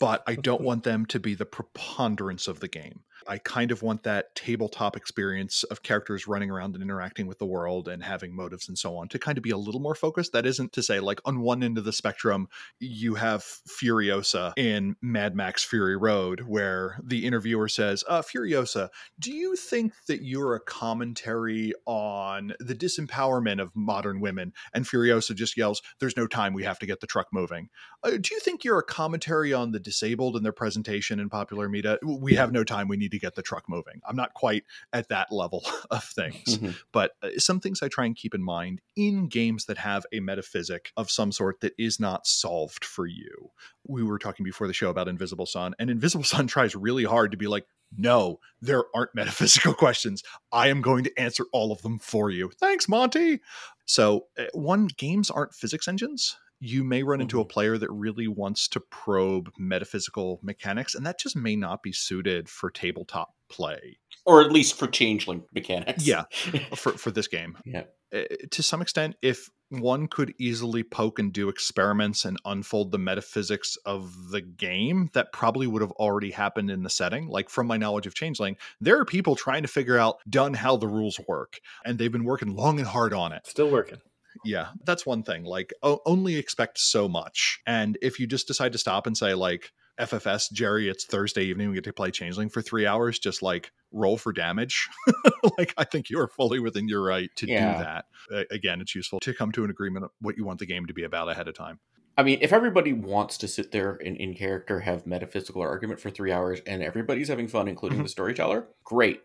but 0.00 0.22
I 0.26 0.34
don't 0.34 0.60
want 0.62 0.84
them 0.84 1.06
to 1.06 1.20
be 1.20 1.34
the 1.34 1.46
preponderance 1.46 2.48
of 2.48 2.60
the 2.60 2.68
game. 2.68 3.00
I 3.28 3.38
kind 3.38 3.70
of 3.70 3.82
want 3.82 4.04
that 4.04 4.34
tabletop 4.34 4.96
experience 4.96 5.64
of 5.64 5.82
characters 5.82 6.26
running 6.26 6.50
around 6.50 6.74
and 6.74 6.82
interacting 6.82 7.26
with 7.26 7.38
the 7.38 7.46
world 7.46 7.88
and 7.88 8.02
having 8.02 8.34
motives 8.34 8.68
and 8.68 8.78
so 8.78 8.96
on 8.96 9.08
to 9.08 9.18
kind 9.18 9.36
of 9.38 9.42
be 9.42 9.50
a 9.50 9.56
little 9.56 9.80
more 9.80 9.94
focused. 9.94 10.32
That 10.32 10.46
isn't 10.46 10.72
to 10.74 10.82
say, 10.82 11.00
like, 11.00 11.20
on 11.24 11.40
one 11.40 11.62
end 11.62 11.78
of 11.78 11.84
the 11.84 11.92
spectrum, 11.92 12.48
you 12.78 13.14
have 13.14 13.42
Furiosa 13.42 14.52
in 14.56 14.96
Mad 15.02 15.34
Max 15.34 15.64
Fury 15.64 15.96
Road, 15.96 16.42
where 16.42 16.98
the 17.02 17.24
interviewer 17.24 17.68
says, 17.68 18.04
uh, 18.08 18.22
Furiosa, 18.22 18.88
do 19.18 19.32
you 19.32 19.56
think 19.56 19.92
that 20.06 20.22
you're 20.22 20.54
a 20.54 20.60
commentary 20.60 21.72
on 21.86 22.52
the 22.60 22.74
disempowerment 22.74 23.60
of 23.60 23.74
modern 23.74 24.20
women? 24.20 24.52
And 24.74 24.84
Furiosa 24.84 25.34
just 25.34 25.56
yells, 25.56 25.82
There's 26.00 26.16
no 26.16 26.26
time. 26.26 26.54
We 26.54 26.64
have 26.64 26.78
to 26.80 26.86
get 26.86 27.00
the 27.00 27.06
truck 27.06 27.28
moving. 27.36 27.68
Uh, 28.02 28.12
do 28.20 28.34
you 28.34 28.40
think 28.40 28.64
you're 28.64 28.78
a 28.80 28.82
commentary 28.82 29.52
on 29.52 29.70
the 29.70 29.78
disabled 29.78 30.34
and 30.34 30.44
their 30.44 30.52
presentation 30.52 31.20
in 31.20 31.28
popular 31.28 31.68
media? 31.68 31.98
We 32.04 32.34
have 32.34 32.50
no 32.50 32.64
time. 32.64 32.88
We 32.88 32.96
need 32.96 33.12
to 33.12 33.18
get 33.20 33.34
the 33.36 33.42
truck 33.42 33.68
moving. 33.68 34.00
I'm 34.08 34.16
not 34.16 34.34
quite 34.34 34.64
at 34.92 35.08
that 35.10 35.30
level 35.30 35.64
of 35.90 36.02
things, 36.02 36.56
Mm-hmm. 36.58 36.70
but 36.92 37.12
uh, 37.22 37.28
some 37.38 37.60
things 37.60 37.82
I 37.82 37.88
try 37.88 38.06
and 38.06 38.16
keep 38.16 38.34
in 38.34 38.42
mind 38.42 38.80
in 38.96 39.28
games 39.28 39.66
that 39.66 39.78
have 39.78 40.04
a 40.12 40.20
metaphysic 40.20 40.90
of 40.96 41.10
some 41.10 41.30
sort 41.30 41.60
that 41.60 41.74
is 41.78 42.00
not 42.00 42.26
solved 42.26 42.84
for 42.84 43.06
you. 43.06 43.50
We 43.86 44.02
were 44.02 44.18
talking 44.18 44.42
before 44.44 44.66
the 44.66 44.72
show 44.72 44.90
about 44.90 45.06
Invisible 45.08 45.46
Sun, 45.46 45.74
and 45.78 45.90
Invisible 45.90 46.24
Sun 46.34 46.48
tries 46.48 46.74
really 46.74 47.04
hard 47.04 47.30
to 47.32 47.36
be 47.36 47.46
like, 47.46 47.66
no, 47.96 48.40
there 48.60 48.82
aren't 48.96 49.14
metaphysical 49.14 49.72
questions. 49.84 50.22
I 50.50 50.68
am 50.68 50.82
going 50.82 51.04
to 51.04 51.20
answer 51.20 51.44
all 51.52 51.70
of 51.70 51.82
them 51.82 51.98
for 52.00 52.30
you. 52.30 52.50
Thanks, 52.58 52.88
Monte. 52.88 53.40
So, 53.84 54.26
uh, 54.36 54.46
one, 54.54 54.88
games 54.96 55.30
aren't 55.30 55.54
physics 55.54 55.86
engines. 55.86 56.36
You 56.60 56.84
may 56.84 57.02
run 57.02 57.20
into 57.20 57.40
a 57.40 57.44
player 57.44 57.76
that 57.78 57.90
really 57.90 58.28
wants 58.28 58.68
to 58.68 58.80
probe 58.80 59.50
metaphysical 59.58 60.40
mechanics, 60.42 60.94
and 60.94 61.04
that 61.06 61.18
just 61.18 61.36
may 61.36 61.56
not 61.56 61.82
be 61.82 61.92
suited 61.92 62.48
for 62.48 62.70
tabletop 62.70 63.34
play 63.48 63.98
or 64.26 64.42
at 64.42 64.52
least 64.52 64.74
for 64.74 64.88
changeling 64.88 65.44
mechanics. 65.54 66.06
Yeah. 66.06 66.24
for, 66.74 66.92
for 66.92 67.10
this 67.10 67.28
game. 67.28 67.56
yeah. 67.64 67.84
Uh, 68.14 68.22
to 68.50 68.62
some 68.62 68.82
extent, 68.82 69.16
if 69.22 69.48
one 69.70 70.06
could 70.06 70.32
easily 70.38 70.84
poke 70.84 71.18
and 71.18 71.32
do 71.32 71.48
experiments 71.48 72.24
and 72.24 72.36
unfold 72.44 72.92
the 72.92 72.98
metaphysics 72.98 73.76
of 73.84 74.30
the 74.30 74.40
game, 74.40 75.10
that 75.14 75.32
probably 75.32 75.66
would 75.66 75.82
have 75.82 75.90
already 75.92 76.30
happened 76.30 76.70
in 76.70 76.82
the 76.82 76.90
setting. 76.90 77.28
Like 77.28 77.48
from 77.48 77.66
my 77.66 77.76
knowledge 77.76 78.06
of 78.06 78.14
Changeling, 78.14 78.56
there 78.80 78.98
are 79.00 79.04
people 79.04 79.34
trying 79.34 79.62
to 79.62 79.68
figure 79.68 79.98
out 79.98 80.18
done 80.28 80.54
how 80.54 80.76
the 80.76 80.86
rules 80.86 81.18
work, 81.26 81.58
and 81.84 81.98
they've 81.98 82.12
been 82.12 82.24
working 82.24 82.54
long 82.54 82.78
and 82.78 82.86
hard 82.86 83.12
on 83.12 83.32
it. 83.32 83.44
Still 83.46 83.70
working. 83.70 83.98
Yeah, 84.44 84.68
that's 84.84 85.04
one 85.06 85.22
thing. 85.22 85.44
Like, 85.44 85.72
o- 85.82 86.00
only 86.06 86.36
expect 86.36 86.78
so 86.78 87.08
much. 87.08 87.60
And 87.66 87.96
if 88.02 88.18
you 88.20 88.26
just 88.26 88.46
decide 88.46 88.72
to 88.72 88.78
stop 88.78 89.06
and 89.06 89.16
say, 89.16 89.34
like, 89.34 89.72
FFS, 89.98 90.52
Jerry, 90.52 90.88
it's 90.90 91.06
Thursday 91.06 91.44
evening, 91.44 91.70
we 91.70 91.74
get 91.76 91.84
to 91.84 91.92
play 91.92 92.10
Changeling 92.10 92.50
for 92.50 92.60
three 92.60 92.86
hours, 92.86 93.18
just 93.18 93.42
like 93.42 93.72
roll 93.92 94.18
for 94.18 94.30
damage. 94.32 94.88
like, 95.58 95.72
I 95.78 95.84
think 95.84 96.10
you 96.10 96.20
are 96.20 96.28
fully 96.28 96.58
within 96.60 96.86
your 96.86 97.02
right 97.02 97.30
to 97.36 97.46
Yeah. 97.48 97.78
do 97.78 97.84
that. 97.84 98.46
Again, 98.50 98.80
it's 98.82 98.94
useful 98.94 99.20
to 99.20 99.32
come 99.32 99.52
to 99.52 99.64
an 99.64 99.70
agreement 99.70 100.04
of 100.04 100.10
what 100.20 100.36
you 100.36 100.44
want 100.44 100.58
the 100.58 100.66
game 100.66 100.84
to 100.86 100.92
be 100.92 101.04
about 101.04 101.30
ahead 101.30 101.48
of 101.48 101.54
time. 101.54 101.80
I 102.18 102.22
mean, 102.22 102.38
if 102.42 102.52
everybody 102.52 102.92
wants 102.92 103.38
to 103.38 103.48
sit 103.48 103.72
there 103.72 103.98
and 104.04 104.16
in 104.16 104.34
character 104.34 104.80
have 104.80 105.06
metaphysical 105.06 105.62
argument 105.62 106.00
for 106.00 106.10
three 106.10 106.32
hours 106.32 106.60
and 106.66 106.82
everybody's 106.82 107.28
having 107.28 107.48
fun, 107.48 107.68
including 107.68 107.98
Mhm. 108.00 108.02
the 108.04 108.08
storyteller, 108.10 108.68
great. 108.84 109.22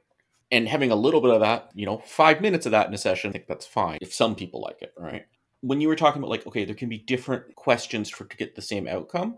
And 0.51 0.67
having 0.67 0.91
a 0.91 0.95
little 0.95 1.21
bit 1.21 1.31
of 1.31 1.39
that, 1.39 1.69
you 1.73 1.85
know, 1.85 1.99
five 1.99 2.41
minutes 2.41 2.65
of 2.65 2.73
that 2.73 2.87
in 2.87 2.93
a 2.93 2.97
session, 2.97 3.29
I 3.29 3.33
think 3.33 3.47
that's 3.47 3.65
fine 3.65 3.99
if 4.01 4.13
some 4.13 4.35
people 4.35 4.61
like 4.61 4.81
it, 4.81 4.93
right? 4.97 5.25
When 5.61 5.79
you 5.79 5.87
were 5.87 5.95
talking 5.95 6.21
about 6.21 6.29
like, 6.29 6.45
okay, 6.47 6.65
there 6.65 6.75
can 6.75 6.89
be 6.89 6.97
different 6.97 7.55
questions 7.55 8.09
for 8.09 8.25
to 8.25 8.37
get 8.37 8.55
the 8.55 8.61
same 8.61 8.87
outcome, 8.87 9.37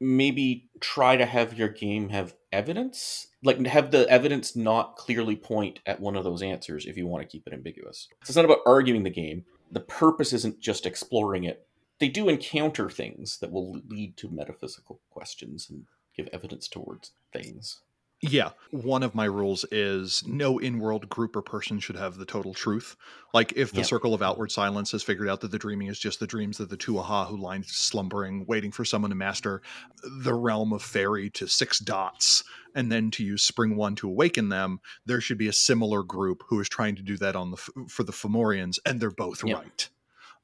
maybe 0.00 0.68
try 0.80 1.16
to 1.16 1.24
have 1.24 1.54
your 1.54 1.68
game 1.68 2.10
have 2.10 2.34
evidence, 2.52 3.28
like 3.42 3.64
have 3.66 3.90
the 3.90 4.08
evidence 4.10 4.54
not 4.54 4.96
clearly 4.96 5.36
point 5.36 5.80
at 5.86 6.00
one 6.00 6.16
of 6.16 6.24
those 6.24 6.42
answers 6.42 6.84
if 6.86 6.96
you 6.96 7.06
want 7.06 7.22
to 7.22 7.28
keep 7.28 7.46
it 7.46 7.54
ambiguous. 7.54 8.08
So 8.24 8.30
it's 8.30 8.36
not 8.36 8.44
about 8.44 8.60
arguing 8.66 9.04
the 9.04 9.10
game. 9.10 9.44
The 9.70 9.80
purpose 9.80 10.32
isn't 10.32 10.60
just 10.60 10.84
exploring 10.84 11.44
it 11.44 11.66
they 11.98 12.08
do 12.08 12.28
encounter 12.28 12.90
things 12.90 13.38
that 13.38 13.50
will 13.50 13.80
lead 13.88 14.16
to 14.18 14.28
metaphysical 14.28 15.00
questions 15.10 15.68
and 15.70 15.86
give 16.16 16.28
evidence 16.32 16.68
towards 16.68 17.12
things. 17.32 17.80
Yeah. 18.22 18.50
One 18.70 19.02
of 19.02 19.14
my 19.14 19.26
rules 19.26 19.66
is 19.70 20.22
no 20.26 20.58
in 20.58 20.78
world 20.78 21.08
group 21.10 21.36
or 21.36 21.42
person 21.42 21.78
should 21.80 21.96
have 21.96 22.16
the 22.16 22.24
total 22.24 22.54
truth. 22.54 22.96
Like, 23.34 23.52
if 23.56 23.72
the 23.72 23.78
Yeah. 23.78 23.84
circle 23.84 24.14
of 24.14 24.22
outward 24.22 24.50
silence 24.50 24.90
has 24.92 25.02
figured 25.02 25.28
out 25.28 25.42
that 25.42 25.50
the 25.50 25.58
dreaming 25.58 25.88
is 25.88 25.98
just 25.98 26.18
the 26.18 26.26
dreams 26.26 26.58
of 26.58 26.70
the 26.70 26.78
Tuatha 26.78 27.28
who 27.28 27.36
lie 27.36 27.60
slumbering, 27.66 28.46
waiting 28.46 28.72
for 28.72 28.86
someone 28.86 29.10
to 29.10 29.14
master 29.14 29.60
the 30.02 30.32
realm 30.32 30.72
of 30.72 30.82
fairy 30.82 31.28
to 31.30 31.46
six 31.46 31.78
dots, 31.78 32.42
and 32.74 32.90
then 32.90 33.10
to 33.12 33.22
use 33.22 33.42
spring 33.42 33.76
one 33.76 33.94
to 33.96 34.08
awaken 34.08 34.48
them, 34.48 34.80
there 35.04 35.20
should 35.20 35.38
be 35.38 35.48
a 35.48 35.52
similar 35.52 36.02
group 36.02 36.42
who 36.48 36.58
is 36.58 36.68
trying 36.70 36.96
to 36.96 37.02
do 37.02 37.18
that 37.18 37.36
on 37.36 37.50
the 37.50 37.56
F- 37.58 37.90
for 37.90 38.02
the 38.02 38.12
Fomorians, 38.12 38.78
and 38.86 38.98
they're 38.98 39.10
both 39.10 39.44
Yeah. 39.44 39.56
right. 39.56 39.88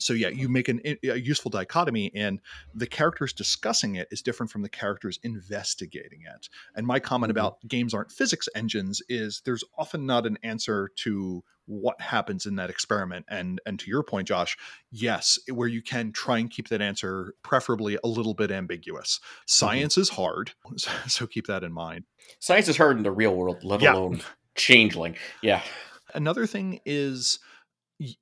So 0.04 0.12
yeah, 0.12 0.28
you 0.28 0.48
make 0.48 0.68
an, 0.68 0.80
a 0.84 1.16
useful 1.18 1.50
dichotomy, 1.50 2.10
and 2.14 2.40
the 2.74 2.86
characters 2.86 3.32
discussing 3.32 3.94
it 3.96 4.08
is 4.10 4.22
different 4.22 4.50
from 4.50 4.62
the 4.62 4.68
characters 4.68 5.18
investigating 5.22 6.20
it. 6.34 6.48
And 6.74 6.86
my 6.86 6.98
comment 7.00 7.28
Mhm. 7.30 7.36
about 7.36 7.66
games 7.68 7.94
aren't 7.94 8.12
physics 8.12 8.48
engines 8.54 9.02
is 9.08 9.42
there's 9.44 9.64
often 9.78 10.06
not 10.06 10.26
an 10.26 10.38
answer 10.42 10.90
to 10.96 11.44
what 11.66 12.00
happens 12.00 12.44
in 12.44 12.56
that 12.56 12.70
experiment. 12.70 13.24
And 13.28 13.60
and 13.64 13.78
to 13.78 13.88
your 13.88 14.02
point, 14.02 14.26
Josh, 14.28 14.56
yes, 14.90 15.38
where 15.48 15.68
you 15.68 15.80
can 15.80 16.10
try 16.12 16.38
and 16.38 16.50
keep 16.50 16.68
that 16.68 16.82
answer 16.82 17.34
preferably 17.42 17.96
a 18.02 18.08
little 18.08 18.34
bit 18.34 18.50
ambiguous. 18.50 19.20
Science 19.46 19.96
is 19.96 20.08
hard, 20.10 20.52
so 21.06 21.26
keep 21.26 21.46
that 21.46 21.62
in 21.62 21.72
mind. 21.72 22.04
Science 22.40 22.68
is 22.68 22.76
hard 22.76 22.96
in 22.96 23.04
the 23.04 23.12
real 23.12 23.34
world, 23.34 23.62
let 23.62 23.80
Yeah. 23.80 23.94
alone 23.94 24.20
changeling. 24.56 25.16
Yeah. 25.40 25.62
Another 26.14 26.46
thing 26.46 26.80
is 26.84 27.38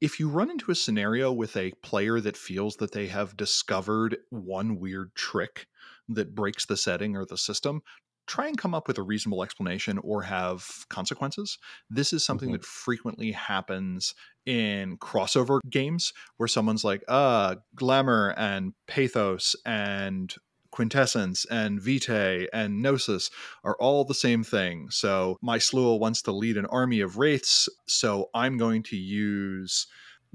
if 0.01 0.21
you 0.21 0.29
run 0.29 0.51
into 0.51 0.71
a 0.71 0.75
scenario 0.75 1.33
with 1.33 1.57
a 1.57 1.73
player 1.83 2.21
that 2.21 2.37
feels 2.37 2.77
that 2.77 2.93
they 2.93 3.07
have 3.09 3.37
discovered 3.37 4.19
one 4.31 4.79
weird 4.79 5.15
trick 5.15 5.67
that 6.09 6.35
breaks 6.35 6.67
the 6.67 6.77
setting 6.77 7.17
or 7.17 7.25
the 7.25 7.39
system, 7.39 7.83
try 8.27 8.47
and 8.47 8.59
come 8.59 8.75
up 8.75 8.87
with 8.87 8.99
a 8.99 9.03
reasonable 9.03 9.43
explanation 9.43 9.99
or 9.99 10.23
have 10.23 10.85
consequences. 10.89 11.59
This 11.89 12.13
is 12.13 12.25
something 12.25 12.51
Mhm. 12.51 12.53
that 12.53 12.65
frequently 12.65 13.33
happens 13.33 14.15
in 14.47 14.99
crossover 14.99 15.61
games 15.69 16.13
where 16.37 16.49
someone's 16.49 16.85
like, 16.85 17.03
uh, 17.09 17.57
glamour 17.75 18.35
and 18.37 18.75
pathos 18.87 19.57
and 19.67 20.35
quintessence 20.71 21.45
and 21.47 21.81
vitae 21.81 22.47
and 22.53 22.81
gnosis 22.83 23.31
are 23.65 23.77
all 23.77 24.05
the 24.05 24.15
same 24.15 24.45
thing. 24.45 24.91
So 24.91 25.37
my 25.43 25.59
Sluagh 25.59 26.01
wants 26.01 26.23
to 26.23 26.33
lead 26.33 26.57
an 26.57 26.67
army 26.67 27.01
of 27.01 27.19
wraiths, 27.19 27.69
so 27.87 28.31
I'm 28.35 28.57
going 28.57 28.83
to 28.85 28.97
use 28.97 29.87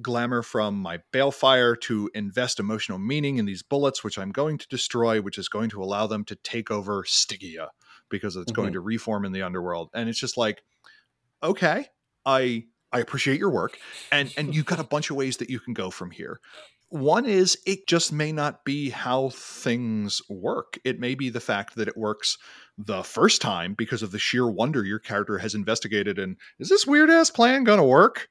glamour 0.02 0.42
from 0.42 0.76
my 0.76 1.00
balefire 1.14 1.80
to 1.80 2.10
invest 2.14 2.60
emotional 2.60 3.00
meaning 3.00 3.38
in 3.38 3.46
these 3.46 3.64
bullets, 3.64 4.04
which 4.04 4.18
I'm 4.18 4.32
going 4.32 4.58
to 4.58 4.68
destroy, 4.68 5.22
which 5.22 5.38
is 5.38 5.48
going 5.48 5.70
to 5.70 5.82
allow 5.82 6.08
them 6.08 6.26
to 6.26 6.36
take 6.36 6.70
over 6.70 7.04
Stygia 7.06 7.70
because 8.10 8.36
it's 8.36 8.52
going 8.52 8.68
mm-hmm. 8.68 8.74
to 8.74 8.82
reform 8.82 9.26
in 9.26 9.32
the 9.32 9.42
underworld. 9.42 9.90
And 9.94 10.10
it's 10.10 10.20
just 10.20 10.38
like, 10.38 10.64
okay, 11.42 11.88
I 12.26 12.66
I 12.92 13.00
appreciate 13.00 13.40
your 13.40 13.50
work, 13.50 13.78
and 14.12 14.34
and 14.38 14.56
you've 14.56 14.66
got 14.66 14.80
a 14.80 14.84
bunch 14.84 15.10
of 15.10 15.16
ways 15.16 15.38
that 15.38 15.50
you 15.50 15.60
can 15.60 15.74
go 15.74 15.90
from 15.90 16.12
here. 16.12 16.40
One 16.90 17.26
is 17.26 17.58
it 17.66 17.88
just 17.88 18.14
may 18.14 18.32
not 18.32 18.64
be 18.64 18.90
how 18.90 19.30
things 19.30 20.22
work. 20.30 20.80
It 20.84 21.00
may 21.00 21.16
be 21.16 21.30
the 21.30 21.40
fact 21.40 21.76
that 21.76 21.88
it 21.88 21.98
works 21.98 22.38
the 22.78 23.04
first 23.04 23.42
time 23.42 23.74
because 23.74 24.04
of 24.04 24.12
the 24.12 24.20
sheer 24.20 24.48
wonder 24.48 24.84
your 24.84 25.00
character 25.00 25.38
has 25.40 25.56
investigated 25.56 26.20
and 26.20 26.38
is 26.60 26.70
this 26.70 26.86
weird 26.86 27.10
ass 27.10 27.30
plan 27.30 27.64
going 27.64 27.80
to 27.80 27.84
work? 27.86 28.30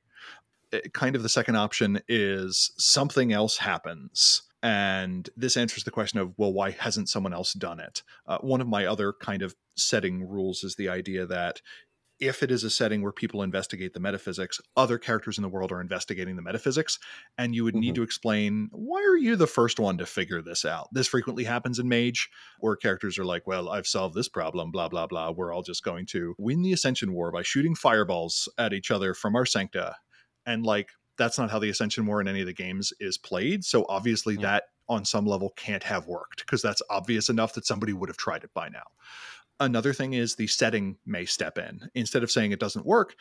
It- 0.73 0.95
kind 0.95 1.17
of 1.17 1.23
the 1.23 1.29
second 1.29 1.57
option 1.57 2.01
is 2.09 2.73
something 2.77 3.33
else 3.33 3.59
happens. 3.59 4.43
And 4.63 5.29
this 5.37 5.59
answers 5.59 5.85
the 5.85 5.91
question 5.91 6.21
of, 6.21 6.33
well, 6.39 6.53
why 6.53 6.71
hasn't 6.71 7.11
someone 7.11 7.35
else 7.35 7.53
done 7.53 7.81
it? 7.81 8.03
Uh, 8.27 8.39
one 8.39 8.63
of 8.63 8.67
my 8.67 8.87
other 8.87 9.13
kind 9.13 9.43
of 9.43 9.55
setting 9.77 10.27
rules 10.27 10.65
is 10.65 10.77
the 10.77 10.89
idea 10.89 11.27
that 11.27 11.61
if 12.27 12.43
it 12.43 12.51
is 12.51 12.65
a 12.65 12.71
setting 12.71 13.03
where 13.03 13.13
people 13.13 13.43
investigate 13.43 13.93
the 13.93 14.01
metaphysics, 14.01 14.61
other 14.77 14.99
characters 14.99 15.39
in 15.39 15.43
the 15.43 15.49
world 15.49 15.71
are 15.73 15.81
investigating 15.81 16.37
the 16.37 16.43
metaphysics, 16.43 16.99
and 17.39 17.55
you 17.55 17.65
would 17.65 17.75
need 17.75 17.93
Mhm. 17.93 17.97
to 17.97 18.03
explain 18.03 18.69
why 18.73 19.03
are 19.03 19.17
you 19.17 19.37
the 19.37 19.47
first 19.47 19.79
one 19.79 19.99
to 19.99 20.07
figure 20.07 20.41
this 20.43 20.65
out? 20.65 20.89
This 20.93 21.07
frequently 21.09 21.45
happens 21.45 21.79
in 21.79 21.89
Mage, 21.89 22.31
where 22.61 22.77
characters 22.77 23.19
are 23.19 23.25
like, 23.25 23.47
"Well, 23.47 23.69
I've 23.69 23.87
solved 23.87 24.15
this 24.15 24.29
problem, 24.29 24.71
blah 24.71 24.89
blah 24.89 25.07
blah. 25.07 25.31
We're 25.31 25.53
all 25.53 25.63
just 25.63 25.83
going 25.85 26.07
to 26.07 26.35
win 26.39 26.63
the 26.63 26.73
Ascension 26.73 27.13
War 27.13 27.31
by 27.31 27.43
shooting 27.43 27.75
fireballs 27.75 28.49
at 28.59 28.73
each 28.73 28.91
other 28.91 29.15
from 29.15 29.37
our 29.37 29.47
sancta," 29.47 29.97
and 30.47 30.65
like 30.65 30.91
that's 31.17 31.39
not 31.39 31.51
how 31.51 31.59
the 31.61 31.69
Ascension 31.71 32.07
War 32.07 32.21
in 32.21 32.27
any 32.27 32.41
of 32.41 32.47
the 32.47 32.53
games 32.53 32.93
is 32.99 33.17
played. 33.19 33.65
So 33.65 33.87
obviously, 33.89 34.35
Yeah. 34.35 34.43
that 34.43 34.65
on 34.89 35.05
some 35.05 35.25
level 35.27 35.51
can't 35.57 35.85
have 35.85 36.07
worked 36.07 36.41
because 36.41 36.61
that's 36.61 36.83
obvious 36.91 37.29
enough 37.29 37.55
that 37.55 37.65
somebody 37.65 37.93
would 37.93 38.09
have 38.09 38.17
tried 38.19 38.45
it 38.45 38.53
by 38.53 38.69
now. 38.69 38.83
Another 39.61 39.93
thing 39.93 40.15
is 40.15 40.35
the 40.35 40.47
setting 40.49 40.99
may 41.07 41.25
step 41.25 41.59
in. 41.59 41.91
Instead 41.95 42.23
of 42.23 42.31
saying 42.31 42.53
it 42.53 42.61
doesn't 42.61 42.87
work, 42.87 43.15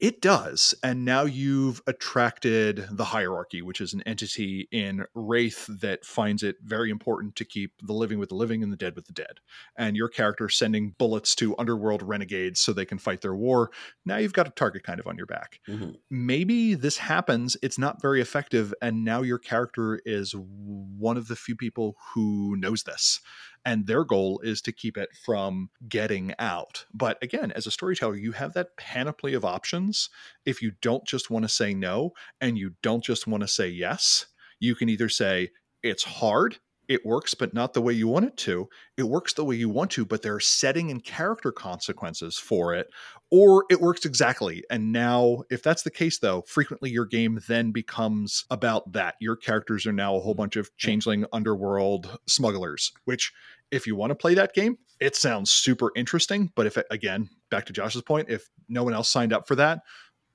It 0.00 0.20
does. 0.20 0.76
And 0.84 1.04
now 1.04 1.22
you've 1.24 1.82
attracted 1.88 2.86
the 2.88 3.04
hierarchy, 3.06 3.62
which 3.62 3.80
is 3.80 3.92
an 3.94 4.02
entity 4.02 4.68
in 4.70 5.04
Wraith 5.14 5.66
that 5.66 6.04
finds 6.04 6.44
it 6.44 6.54
very 6.62 6.88
important 6.90 7.34
to 7.34 7.44
keep 7.44 7.72
the 7.82 7.92
living 7.92 8.20
with 8.20 8.28
the 8.28 8.36
living 8.36 8.62
and 8.62 8.72
the 8.72 8.76
dead 8.76 8.94
with 8.94 9.06
the 9.06 9.12
dead. 9.12 9.40
And 9.76 9.96
your 9.96 10.08
character 10.08 10.48
sending 10.48 10.90
bullets 10.98 11.34
to 11.36 11.56
underworld 11.58 12.02
renegades 12.04 12.60
so 12.60 12.72
they 12.72 12.84
can 12.84 12.98
fight 12.98 13.22
their 13.22 13.34
war. 13.34 13.72
Now 14.04 14.18
you've 14.18 14.32
got 14.32 14.46
a 14.46 14.50
target 14.50 14.84
kind 14.84 15.00
of 15.00 15.08
on 15.08 15.16
your 15.16 15.26
back. 15.26 15.58
Mhm. 15.68 15.98
Maybe 16.10 16.74
this 16.74 16.96
happens, 16.96 17.56
it's 17.60 17.76
not 17.78 18.00
very 18.00 18.20
effective, 18.20 18.72
and 18.80 19.04
now 19.04 19.22
your 19.22 19.38
character 19.38 20.00
is 20.06 20.32
one 20.34 21.16
of 21.18 21.28
the 21.28 21.36
few 21.36 21.56
people 21.56 21.96
who 22.14 22.56
knows 22.56 22.84
this 22.84 23.20
and 23.68 23.86
their 23.86 24.02
goal 24.02 24.40
is 24.42 24.62
to 24.62 24.72
keep 24.72 24.96
it 24.96 25.10
from 25.14 25.68
getting 25.90 26.32
out. 26.38 26.86
But 26.94 27.22
again, 27.22 27.52
as 27.52 27.66
a 27.66 27.70
storyteller, 27.70 28.16
you 28.16 28.32
have 28.32 28.54
that 28.54 28.78
panoply 28.78 29.34
of 29.34 29.44
options. 29.44 30.08
If 30.46 30.62
you 30.62 30.72
don't 30.80 31.04
just 31.04 31.30
want 31.30 31.44
to 31.44 31.50
say 31.50 31.74
no 31.74 32.14
and 32.40 32.56
you 32.56 32.72
don't 32.82 33.04
just 33.04 33.26
want 33.26 33.42
to 33.42 33.48
say 33.48 33.68
yes, 33.68 34.24
you 34.58 34.74
can 34.74 34.88
either 34.88 35.10
say 35.10 35.50
it's 35.82 36.02
hard, 36.02 36.56
it 36.88 37.04
works, 37.04 37.34
but 37.34 37.52
not 37.52 37.74
the 37.74 37.82
way 37.82 37.92
you 37.92 38.08
want 38.08 38.24
it 38.24 38.36
to. 38.38 38.70
It 38.96 39.02
works 39.02 39.34
the 39.34 39.44
way 39.44 39.56
you 39.56 39.68
want 39.68 39.90
to, 39.92 40.06
but 40.06 40.22
there 40.22 40.34
are 40.34 40.40
setting 40.40 40.90
and 40.90 41.04
character 41.04 41.52
consequences 41.52 42.38
for 42.38 42.74
it, 42.74 42.88
or 43.30 43.66
it 43.68 43.82
works 43.82 44.06
exactly. 44.06 44.64
And 44.70 44.90
now, 44.90 45.42
if 45.50 45.62
that's 45.62 45.82
the 45.82 45.90
case, 45.90 46.18
though, 46.18 46.40
frequently 46.46 46.88
your 46.88 47.04
game 47.04 47.40
then 47.46 47.72
becomes 47.72 48.46
about 48.50 48.94
that. 48.94 49.16
Your 49.20 49.36
characters 49.36 49.86
are 49.86 49.92
now 49.92 50.16
a 50.16 50.20
whole 50.20 50.34
bunch 50.34 50.56
of 50.56 50.74
changeling 50.78 51.26
underworld 51.30 52.18
smugglers, 52.26 52.92
which, 53.04 53.34
if 53.70 53.86
you 53.86 53.96
want 53.96 54.10
to 54.10 54.14
play 54.14 54.34
that 54.34 54.54
game, 54.54 54.78
it 55.00 55.16
sounds 55.16 55.50
super 55.50 55.92
interesting. 55.96 56.52
But 56.54 56.66
if, 56.66 56.76
it, 56.76 56.86
again, 56.90 57.28
back 57.50 57.66
to 57.66 57.72
Josh's 57.72 58.02
point, 58.02 58.28
if 58.28 58.48
no 58.68 58.82
one 58.82 58.94
else 58.94 59.08
signed 59.08 59.32
up 59.32 59.46
for 59.46 59.54
that, 59.56 59.80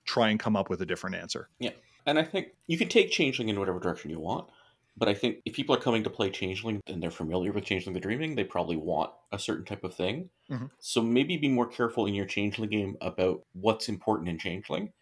try 0.06 0.30
and 0.30 0.40
come 0.40 0.56
up 0.56 0.70
with 0.70 0.82
a 0.82 0.86
different 0.86 1.16
answer. 1.16 1.50
Yeah. 1.60 1.72
And 2.06 2.20
I 2.20 2.24
think 2.24 2.50
you 2.68 2.78
can 2.78 2.90
take 2.90 3.12
Changeling 3.12 3.50
in 3.50 3.60
whatever 3.60 3.80
direction 3.80 4.10
you 4.10 4.20
want. 4.20 4.48
But 4.96 5.10
I 5.10 5.16
think 5.16 5.38
if 5.46 5.56
people 5.56 5.74
are 5.76 5.80
coming 5.80 6.04
to 6.04 6.10
play 6.10 6.30
Changeling 6.30 6.80
and 6.86 7.02
they're 7.02 7.10
familiar 7.10 7.52
with 7.52 7.66
Changeling 7.66 7.96
the 7.96 8.00
Dreaming, 8.00 8.36
they 8.36 8.44
probably 8.44 8.76
want 8.76 9.12
a 9.32 9.40
certain 9.40 9.66
type 9.66 9.84
of 9.84 9.96
thing. 9.96 10.30
Mhm. 10.52 10.70
So 10.80 11.02
maybe 11.02 11.36
be 11.38 11.48
more 11.48 11.68
careful 11.68 12.06
in 12.06 12.14
your 12.14 12.28
Changeling 12.28 12.70
game 12.70 12.98
about 13.02 13.42
what's 13.54 13.90
important 13.90 14.30
in 14.30 14.38
Changeling. 14.38 14.94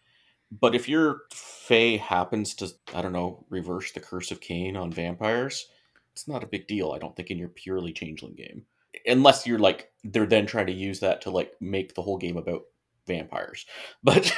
But 0.50 0.74
if 0.74 0.88
your 0.88 1.22
Fae 1.32 1.96
happens 1.96 2.54
to, 2.56 2.70
I 2.94 3.02
don't 3.02 3.12
know, 3.12 3.44
reverse 3.50 3.92
the 3.92 4.00
Curse 4.00 4.30
of 4.30 4.40
Cain 4.40 4.76
on 4.76 4.92
vampires, 4.92 5.66
it's 6.12 6.28
not 6.28 6.44
a 6.44 6.48
big 6.48 6.66
deal, 6.66 6.92
I 6.92 6.98
don't 6.98 7.16
think, 7.16 7.30
in 7.30 7.38
your 7.38 7.48
purely 7.48 7.92
Changeling 7.92 8.34
game. 8.34 8.64
Unless 9.06 9.46
you're 9.46 9.58
like, 9.58 9.90
they're 10.04 10.26
then 10.26 10.46
trying 10.46 10.66
to 10.66 10.72
use 10.72 11.00
that 11.00 11.22
to 11.22 11.30
like 11.30 11.52
make 11.60 11.94
the 11.94 12.02
whole 12.02 12.18
game 12.18 12.36
about 12.36 12.62
vampires. 13.06 13.66
But 14.04 14.34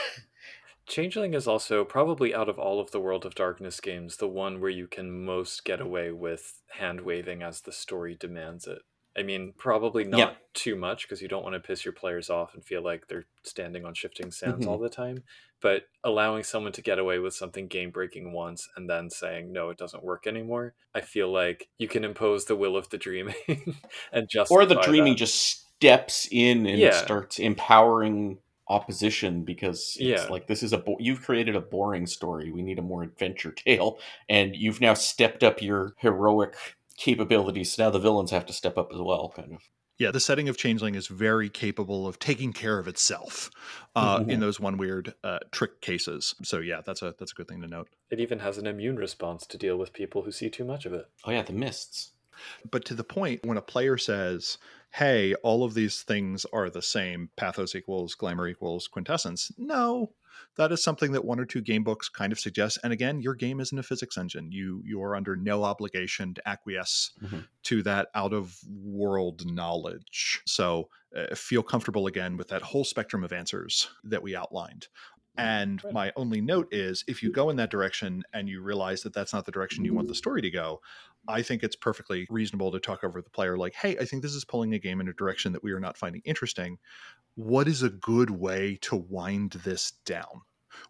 Changeling 0.87 1.33
is 1.33 1.49
also 1.49 1.83
probably 1.83 2.35
out 2.35 2.49
of 2.49 2.59
all 2.59 2.79
of 2.79 2.91
the 2.91 3.01
World 3.01 3.25
of 3.25 3.35
Darkness 3.35 3.81
games 3.81 4.19
the 4.19 4.29
one 4.29 4.61
where 4.61 4.71
you 4.71 4.87
can 4.87 5.25
most 5.25 5.65
get 5.65 5.81
away 5.81 6.11
with 6.13 6.61
hand 6.73 7.01
waving 7.01 7.43
as 7.43 7.63
the 7.63 7.73
story 7.73 8.15
demands 8.15 8.67
it. 8.67 8.83
I 9.17 9.23
mean, 9.23 9.53
probably 9.57 10.05
not 10.05 10.19
Yeah. 10.19 10.35
too 10.55 10.75
much 10.77 11.03
because 11.03 11.23
you 11.23 11.29
don't 11.29 11.43
want 11.45 11.55
to 11.55 11.61
piss 11.61 11.85
your 11.85 11.93
players 11.93 12.31
off 12.31 12.55
and 12.55 12.65
feel 12.65 12.83
like 12.83 13.07
they're 13.09 13.27
standing 13.45 13.85
on 13.85 13.95
shifting 13.95 14.31
sands 14.33 14.67
Mhm. 14.67 14.69
all 14.71 14.79
the 14.79 14.89
time. 14.89 15.23
But 15.61 15.85
allowing 16.03 16.43
someone 16.43 16.73
to 16.73 16.83
get 16.83 16.99
away 16.99 17.19
with 17.21 17.35
something 17.35 17.69
game 17.69 17.91
breaking 17.91 18.33
once 18.33 18.69
and 18.77 18.91
then 18.91 19.09
saying, 19.11 19.53
no, 19.53 19.71
it 19.71 19.79
doesn't 19.79 20.03
work 20.05 20.27
anymore, 20.27 20.75
I 20.95 21.01
feel 21.01 21.31
like 21.31 21.69
you 21.79 21.89
can 21.89 22.05
impose 22.05 22.45
the 22.47 22.57
will 22.57 22.77
of 22.77 22.89
the 22.91 22.99
dreaming 22.99 23.35
and 24.13 24.29
just. 24.29 24.51
or 24.51 24.67
the 24.67 24.81
dreaming 24.81 25.17
just 25.17 25.37
steps 25.77 26.29
in 26.31 26.67
and 26.67 26.79
Yeah. 26.79 26.91
starts 26.93 27.39
empowering 27.39 28.39
opposition 28.69 29.45
because 29.45 29.97
it's 30.01 30.23
Yeah. 30.25 30.29
like 30.31 30.47
this 30.47 30.63
is 30.63 30.73
a 30.73 30.79
bo- 30.79 30.97
you've 30.99 31.21
created 31.23 31.55
a 31.55 31.61
boring 31.61 32.07
story 32.07 32.51
we 32.51 32.63
need 32.63 32.79
a 32.79 32.83
more 32.83 33.03
adventure 33.03 33.53
tale 33.57 33.99
and 34.31 34.57
you've 34.57 34.81
now 34.81 34.95
stepped 34.95 35.43
up 35.45 35.61
your 35.61 35.95
heroic 35.99 36.57
capabilities 36.97 37.73
so 37.75 37.85
now 37.85 37.91
the 37.91 37.99
villains 37.99 38.31
have 38.31 38.47
to 38.47 38.53
step 38.53 38.77
up 38.79 38.91
as 38.93 39.01
well 39.01 39.31
kind 39.35 39.53
of 39.53 39.63
Yeah, 39.99 40.11
the 40.11 40.21
setting 40.21 40.49
of 40.49 40.57
Changeling 40.57 40.95
is 40.97 41.07
very 41.07 41.49
capable 41.49 42.07
of 42.09 42.19
taking 42.19 42.53
care 42.53 42.79
of 42.79 42.89
itself 42.89 43.51
uh, 43.95 44.21
in 44.29 44.39
Mhm. 44.39 44.41
those 44.41 44.59
one 44.59 44.77
weird 44.77 45.15
uh, 45.23 45.39
trick 45.53 45.81
cases. 45.81 46.35
So 46.43 46.59
yeah, 46.59 46.81
that's 46.85 47.03
a 47.03 47.15
that's 47.19 47.31
a 47.33 47.35
good 47.35 47.49
thing 47.49 47.61
to 47.63 47.69
note. 47.69 47.89
It 48.09 48.19
even 48.19 48.39
has 48.39 48.57
an 48.57 48.67
immune 48.67 48.97
response 48.97 49.47
to 49.47 49.59
deal 49.59 49.77
with 49.77 49.93
people 49.93 50.23
who 50.23 50.33
see 50.33 50.49
too 50.49 50.65
much 50.65 50.87
of 50.87 50.95
it. 50.95 51.13
oh 51.25 51.33
yeah 51.33 51.43
the 51.43 51.53
mists 51.53 52.15
But 52.71 52.85
to 52.87 52.95
the 52.95 53.05
point, 53.05 53.43
when 53.47 53.57
a 53.57 53.63
player 53.63 53.97
says, 53.97 54.59
"Hey, 54.93 55.35
all 55.37 55.65
of 55.65 55.73
these 55.73 56.03
things 56.03 56.45
are 56.53 56.69
the 56.69 56.83
same: 56.83 57.31
pathos 57.37 57.75
equals 57.75 58.15
glamour 58.15 58.47
equals 58.49 58.87
quintessence," 58.87 59.51
no, 59.57 60.15
that 60.57 60.71
is 60.73 60.83
something 60.83 61.13
that 61.13 61.25
one 61.25 61.41
or 61.41 61.45
two 61.45 61.61
game 61.61 61.83
books 61.85 62.09
kind 62.09 62.33
of 62.33 62.39
suggest. 62.39 62.79
And 62.85 62.93
again, 62.93 63.21
your 63.21 63.35
game 63.35 63.61
isn't 63.61 63.79
a 63.79 63.83
physics 63.83 64.17
engine. 64.17 64.53
You 64.53 64.83
you 64.85 65.03
are 65.03 65.17
under 65.17 65.37
no 65.37 65.65
obligation 65.65 66.35
to 66.35 66.49
acquiesce 66.49 67.13
Mhm. 67.23 67.47
to 67.65 67.83
that 67.83 68.09
out 68.15 68.33
of 68.33 68.59
world 68.69 69.45
knowledge. 69.47 70.43
So 70.47 70.89
uh, 71.17 71.35
feel 71.35 71.63
comfortable 71.63 72.07
again 72.07 72.37
with 72.37 72.49
that 72.49 72.63
whole 72.63 72.85
spectrum 72.85 73.25
of 73.25 73.33
answers 73.33 73.89
that 74.05 74.23
we 74.23 74.35
outlined. 74.37 74.89
And 75.37 75.83
my 75.91 76.13
only 76.15 76.41
note 76.41 76.69
is 76.73 77.03
if 77.09 77.21
you 77.21 77.33
go 77.33 77.51
in 77.51 77.57
that 77.57 77.71
direction 77.71 78.23
and 78.33 78.49
you 78.49 78.63
realize 78.63 79.03
that 79.03 79.13
that's 79.13 79.33
not 79.33 79.47
the 79.47 79.51
direction 79.53 79.85
you 79.85 79.93
want 79.93 80.07
the 80.07 80.15
story 80.15 80.41
to 80.43 80.51
go, 80.51 80.81
I 81.27 81.43
think 81.43 81.65
it's 81.65 81.75
perfectly 81.75 82.25
reasonable 82.31 82.71
to 82.71 82.79
talk 82.79 83.03
over 83.03 83.21
the 83.21 83.31
player 83.31 83.59
like, 83.59 83.75
hey, 83.75 83.97
I 83.99 84.05
think 84.05 84.23
this 84.23 84.35
is 84.35 84.45
pulling 84.45 84.75
a 84.75 84.79
game 84.79 85.01
in 85.01 85.09
a 85.09 85.13
direction 85.13 85.51
that 85.53 85.65
we 85.65 85.73
are 85.73 85.81
not 85.81 85.97
finding 85.97 86.23
interesting. 86.25 86.79
What 87.37 87.67
is 87.67 87.83
a 87.83 87.91
good 87.91 88.31
way 88.31 88.79
to 88.83 88.95
wind 88.95 89.53
this 89.65 89.93
down? 90.05 90.43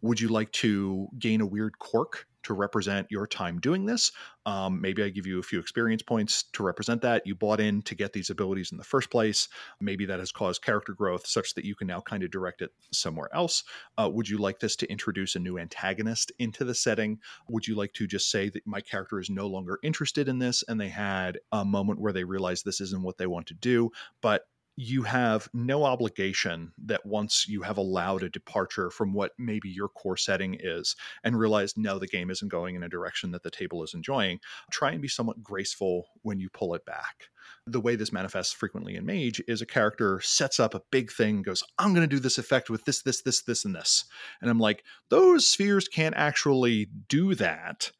Would 0.02 0.20
you 0.20 0.28
like 0.28 0.52
to 0.52 1.08
gain 1.18 1.40
a 1.40 1.46
weird 1.46 1.78
quirk 1.78 2.26
to 2.42 2.52
represent 2.52 3.06
your 3.10 3.26
time 3.26 3.60
doing 3.60 3.86
this? 3.86 4.12
Um, 4.44 4.78
maybe 4.78 5.02
I 5.02 5.08
give 5.08 5.26
you 5.26 5.38
a 5.38 5.42
few 5.42 5.58
experience 5.58 6.02
points 6.02 6.42
to 6.52 6.62
represent 6.62 7.00
that. 7.00 7.26
You 7.26 7.34
bought 7.34 7.60
in 7.60 7.80
to 7.82 7.94
get 7.94 8.12
these 8.12 8.28
abilities 8.28 8.72
in 8.72 8.78
the 8.78 8.84
first 8.84 9.10
place. 9.10 9.48
Maybe 9.80 10.04
that 10.04 10.20
has 10.20 10.32
caused 10.32 10.62
character 10.62 10.92
growth 10.92 11.26
such 11.26 11.54
that 11.54 11.64
you 11.64 11.74
can 11.74 11.86
now 11.86 12.02
kind 12.02 12.22
of 12.22 12.30
direct 12.30 12.60
it 12.60 12.72
somewhere 12.92 13.30
else. 13.34 13.64
Uh, 13.96 14.10
would 14.12 14.28
you 14.28 14.36
like 14.36 14.58
this 14.58 14.76
to 14.76 14.90
introduce 14.90 15.36
a 15.36 15.40
new 15.40 15.58
antagonist 15.58 16.30
into 16.38 16.64
the 16.64 16.74
setting? 16.74 17.20
Would 17.48 17.66
you 17.66 17.74
like 17.74 17.94
to 17.94 18.06
just 18.06 18.30
say 18.30 18.50
that 18.50 18.66
my 18.66 18.82
character 18.82 19.18
is 19.18 19.30
no 19.30 19.46
longer 19.46 19.78
interested 19.82 20.28
in 20.28 20.38
this 20.38 20.62
and 20.68 20.78
they 20.78 20.90
had 20.90 21.38
a 21.52 21.64
moment 21.64 22.00
where 22.00 22.12
they 22.12 22.24
realized 22.24 22.66
this 22.66 22.82
isn't 22.82 23.02
what 23.02 23.16
they 23.16 23.26
want 23.26 23.46
to 23.46 23.54
do? 23.54 23.90
But 24.20 24.42
you 24.76 25.02
have 25.02 25.48
no 25.52 25.84
obligation 25.84 26.72
that 26.84 27.06
once 27.06 27.46
you 27.48 27.62
have 27.62 27.78
allowed 27.78 28.22
a 28.22 28.28
departure 28.28 28.90
from 28.90 29.12
what 29.12 29.32
maybe 29.38 29.68
your 29.68 29.88
core 29.88 30.16
setting 30.16 30.56
is 30.58 30.96
and 31.22 31.38
realize 31.38 31.76
no 31.76 31.98
the 31.98 32.06
game 32.06 32.30
isn't 32.30 32.48
going 32.48 32.74
in 32.74 32.82
a 32.82 32.88
direction 32.88 33.30
that 33.30 33.42
the 33.42 33.50
table 33.50 33.82
is 33.84 33.94
enjoying 33.94 34.40
try 34.70 34.90
and 34.90 35.00
be 35.00 35.08
somewhat 35.08 35.42
graceful 35.42 36.06
when 36.22 36.40
you 36.40 36.48
pull 36.50 36.74
it 36.74 36.84
back. 36.84 37.28
The 37.66 37.80
way 37.80 37.94
this 37.94 38.12
manifests 38.12 38.52
frequently 38.52 38.96
in 38.96 39.06
mage 39.06 39.40
is 39.46 39.62
a 39.62 39.66
character 39.66 40.20
sets 40.20 40.58
up 40.58 40.74
a 40.74 40.82
big 40.90 41.12
thing 41.12 41.42
goes 41.42 41.62
i'm 41.78 41.94
going 41.94 42.08
to 42.08 42.14
do 42.14 42.20
this 42.20 42.38
effect 42.38 42.70
with 42.70 42.84
this 42.84 43.02
this 43.02 43.22
this 43.22 43.42
this 43.42 43.64
and 43.64 43.74
this 43.74 44.04
and 44.40 44.50
i'm 44.50 44.58
like 44.58 44.84
those 45.10 45.46
spheres 45.46 45.88
can't 45.88 46.14
actually 46.16 46.88
do 47.08 47.34
that. 47.34 47.92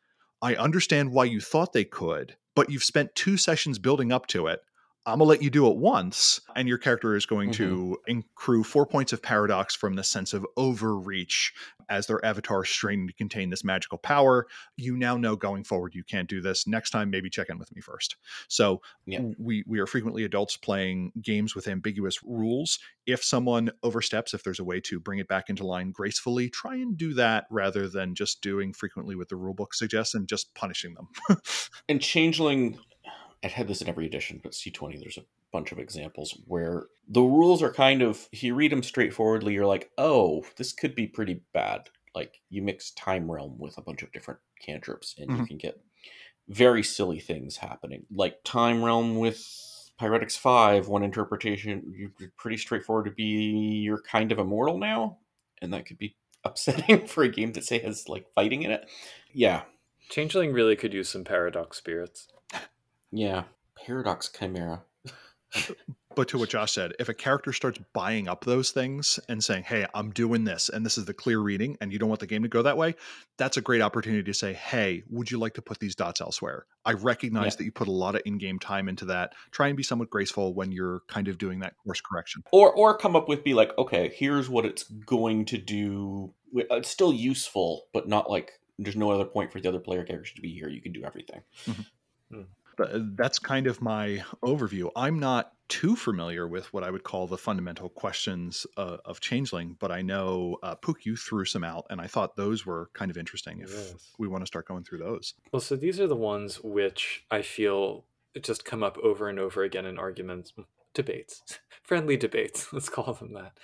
I 0.42 0.54
understand 0.56 1.12
why 1.12 1.24
you 1.24 1.40
thought 1.40 1.72
they 1.72 1.84
could 1.84 2.37
but 2.54 2.70
you've 2.70 2.84
spent 2.84 3.14
two 3.14 3.37
sessions 3.37 3.78
building 3.78 4.12
up 4.12 4.26
to 4.28 4.46
it 4.46 4.60
I'm 5.06 5.18
gonna 5.18 5.28
let 5.28 5.42
you 5.42 5.50
do 5.50 5.68
it 5.68 5.76
once, 5.76 6.40
and 6.56 6.66
your 6.66 6.78
character 6.78 7.14
is 7.14 7.26
going 7.26 7.50
mm-hmm. 7.50 7.64
to 7.64 7.98
accrue 8.08 8.64
four 8.64 8.86
points 8.86 9.12
of 9.12 9.20
paradox 9.20 9.74
from 9.74 9.96
the 9.96 10.04
sense 10.04 10.32
of 10.32 10.46
overreach 10.56 11.52
as 11.90 12.06
their 12.06 12.24
avatar 12.24 12.64
is 12.64 12.70
straining 12.70 13.08
to 13.08 13.12
contain 13.12 13.50
this 13.50 13.64
magical 13.64 13.98
power. 13.98 14.46
You 14.76 14.96
now 14.96 15.16
know 15.16 15.36
going 15.36 15.64
forward 15.64 15.94
you 15.94 16.04
can't 16.04 16.28
do 16.28 16.40
this. 16.40 16.66
Next 16.66 16.90
time, 16.90 17.10
maybe 17.10 17.28
check 17.28 17.48
in 17.50 17.58
with 17.58 17.74
me 17.74 17.82
first. 17.82 18.16
So 18.48 18.80
Yeah. 19.06 19.20
we 19.38 19.64
we 19.66 19.78
are 19.78 19.86
frequently 19.86 20.24
adults 20.24 20.56
playing 20.56 21.12
games 21.20 21.54
with 21.54 21.68
ambiguous 21.68 22.22
rules. 22.22 22.78
If 23.06 23.22
someone 23.22 23.70
oversteps, 23.82 24.32
if 24.32 24.42
there's 24.42 24.60
a 24.60 24.64
way 24.64 24.80
to 24.82 24.98
bring 24.98 25.18
it 25.18 25.28
back 25.28 25.50
into 25.50 25.66
line 25.66 25.90
gracefully, 25.90 26.48
try 26.48 26.76
and 26.76 26.96
do 26.96 27.12
that 27.14 27.46
rather 27.50 27.88
than 27.88 28.14
just 28.14 28.40
doing 28.40 28.72
frequently 28.72 29.14
what 29.14 29.28
the 29.28 29.36
rulebook 29.36 29.74
suggests 29.74 30.14
and 30.14 30.26
just 30.26 30.54
punishing 30.54 30.94
them. 30.94 31.08
and 31.88 32.00
changeling 32.00 32.78
i've 33.44 33.52
had 33.52 33.68
this 33.68 33.80
in 33.83 33.88
every 33.88 34.07
edition 34.07 34.40
but 34.42 34.52
c20 34.52 34.98
there's 34.98 35.18
a 35.18 35.24
bunch 35.52 35.70
of 35.70 35.78
examples 35.78 36.37
where 36.46 36.85
the 37.09 37.22
rules 37.22 37.62
are 37.62 37.72
kind 37.72 38.02
of 38.02 38.28
if 38.33 38.42
you 38.42 38.54
read 38.54 38.72
them 38.72 38.83
straightforwardly 38.83 39.52
you're 39.52 39.66
like 39.66 39.90
oh 39.98 40.44
this 40.57 40.72
could 40.72 40.94
be 40.94 41.07
pretty 41.07 41.40
bad 41.52 41.88
like 42.14 42.40
you 42.50 42.62
mix 42.62 42.90
time 42.92 43.30
realm 43.30 43.57
with 43.59 43.76
a 43.78 43.83
bunch 43.83 44.02
of 44.02 44.11
different 44.12 44.40
cantrips 44.64 45.14
and 45.18 45.30
you 45.30 45.37
Mhm. 45.44 45.46
can 45.48 45.59
get 45.59 45.80
very 46.48 46.83
silly 46.83 47.20
things 47.20 47.57
happening 47.59 48.04
like 48.11 48.38
time 48.44 48.83
realm 48.85 49.16
with 49.18 49.38
pyretics 50.00 50.37
5 50.37 50.88
one 50.88 51.02
interpretation 51.04 51.94
you're 51.96 52.33
pretty 52.37 52.57
straightforward 52.57 53.04
to 53.07 53.11
be 53.12 53.80
you're 53.85 54.02
kind 54.02 54.33
of 54.33 54.38
immortal 54.38 54.76
now 54.78 55.18
and 55.62 55.72
that 55.72 55.87
could 55.87 55.98
be 55.98 56.16
upsetting 56.44 57.07
for 57.07 57.22
a 57.24 57.28
game 57.28 57.52
that 57.52 57.64
say 57.64 57.78
has 57.78 58.09
like 58.09 58.26
fighting 58.35 58.62
in 58.62 58.70
it 58.70 58.88
yeah 59.33 59.62
Changeling 60.11 60.52
really 60.52 60.76
could 60.76 60.92
use 60.92 61.09
some 61.09 61.24
paradox 61.24 61.78
spirits. 61.78 62.28
Yeah, 63.16 63.44
Paradox 63.77 64.29
Chimera. 64.37 64.83
but 66.16 66.27
to 66.29 66.38
what 66.38 66.48
Josh 66.48 66.72
said, 66.72 66.94
if 66.98 67.09
a 67.09 67.14
character 67.14 67.53
starts 67.53 67.79
buying 67.92 68.27
up 68.27 68.44
those 68.44 68.72
things 68.72 69.20
and 69.29 69.42
saying, 69.42 69.62
"Hey, 69.62 69.87
I'm 69.94 70.11
doing 70.11 70.42
this, 70.42 70.68
and 70.68 70.85
this 70.85 70.98
is 70.98 71.05
the 71.05 71.14
clear 71.14 71.38
reading," 71.38 71.77
and 71.81 71.92
you 71.92 71.98
don't 72.00 72.09
want 72.09 72.20
the 72.20 72.27
game 72.27 72.42
to 72.42 72.48
go 72.48 72.62
that 72.62 72.77
way, 72.77 72.96
that's 73.38 73.57
a 73.57 73.61
great 73.61 73.81
opportunity 73.81 74.24
to 74.24 74.35
say, 74.35 74.53
"Hey, 74.53 75.05
would 75.11 75.31
you 75.31 75.38
like 75.38 75.55
to 75.55 75.62
put 75.62 75.79
these 75.79 75.94
dots 75.94 76.20
elsewhere?" 76.20 76.66
I 76.85 76.94
recognize 76.94 77.53
Yeah. 77.53 77.59
that 77.59 77.64
you 77.64 77.72
put 77.72 77.87
a 77.87 77.92
lot 77.92 78.16
of 78.16 78.22
in-game 78.24 78.59
time 78.59 78.88
into 78.88 79.05
that. 79.07 79.35
Try 79.53 79.68
and 79.68 79.77
be 79.77 79.85
somewhat 79.85 80.11
graceful 80.11 80.55
when 80.55 80.72
you're 80.72 81.03
kind 81.07 81.29
of 81.29 81.38
doing 81.38 81.61
that 81.61 81.74
course 81.85 82.00
correction. 82.00 82.42
or 82.50 82.72
or 82.74 82.96
come 82.98 83.14
up 83.14 83.29
with 83.29 83.44
be 83.44 83.55
like 83.55 83.70
okay 83.79 84.12
here's 84.16 84.48
what 84.48 84.64
it's 84.66 84.83
going 84.85 85.44
to 85.44 85.59
do 85.59 86.35
it's 86.53 86.88
still 86.90 87.12
useful 87.12 87.87
but 87.92 88.09
not 88.09 88.29
like 88.29 88.53
there's 88.79 88.96
no 88.96 89.11
other 89.11 89.24
point 89.24 89.53
for 89.53 89.61
the 89.61 89.68
other 89.68 89.79
player 89.79 90.03
characters 90.05 90.33
to 90.35 90.40
be 90.42 90.53
here 90.53 90.68
you 90.68 90.81
can 90.83 90.92
do 90.92 91.05
everything 91.05 91.40
But 92.31 92.38
uh, 92.40 92.42
that's 93.16 93.38
kind 93.38 93.66
of 93.66 93.80
my 93.80 94.22
overview. 94.42 94.90
I'm 94.96 95.18
not 95.18 95.52
too 95.68 95.96
familiar 95.96 96.46
with 96.46 96.72
what 96.72 96.84
I 96.84 96.90
would 96.90 97.04
call 97.04 97.26
the 97.26 97.38
fundamental 97.38 97.88
questions 97.88 98.66
uh, 98.76 98.98
of 99.04 99.20
Changeling, 99.20 99.76
but 99.78 99.90
I 99.90 100.02
know 100.02 100.58
uh, 100.62 100.74
Pook, 100.74 101.06
you 101.06 101.16
threw 101.16 101.44
some 101.44 101.64
out, 101.64 101.87
and 101.90 102.00
I 102.00 102.06
thought 102.06 102.37
those 102.37 102.66
were 102.66 102.90
kind 102.92 103.10
of 103.10 103.16
interesting. 103.16 103.60
If 103.60 103.70
Yes. 103.70 104.12
we 104.18 104.28
want 104.28 104.42
to 104.42 104.46
start 104.46 104.68
going 104.68 104.84
through 104.84 104.98
those, 104.98 105.34
Well, 105.52 105.60
so 105.60 105.76
these 105.76 105.98
are 106.00 106.06
the 106.06 106.16
ones 106.16 106.60
which 106.62 107.24
I 107.30 107.42
feel 107.42 108.04
just 108.40 108.64
come 108.64 108.82
up 108.82 108.98
over 108.98 109.28
and 109.28 109.38
over 109.38 109.62
again 109.62 109.87
in 109.87 109.98
arguments, 109.98 110.52
debates, 110.92 111.42
friendly 111.82 112.16
debates, 112.16 112.72
let's 112.72 112.88
call 112.88 113.14
them 113.14 113.32
that. 113.34 113.58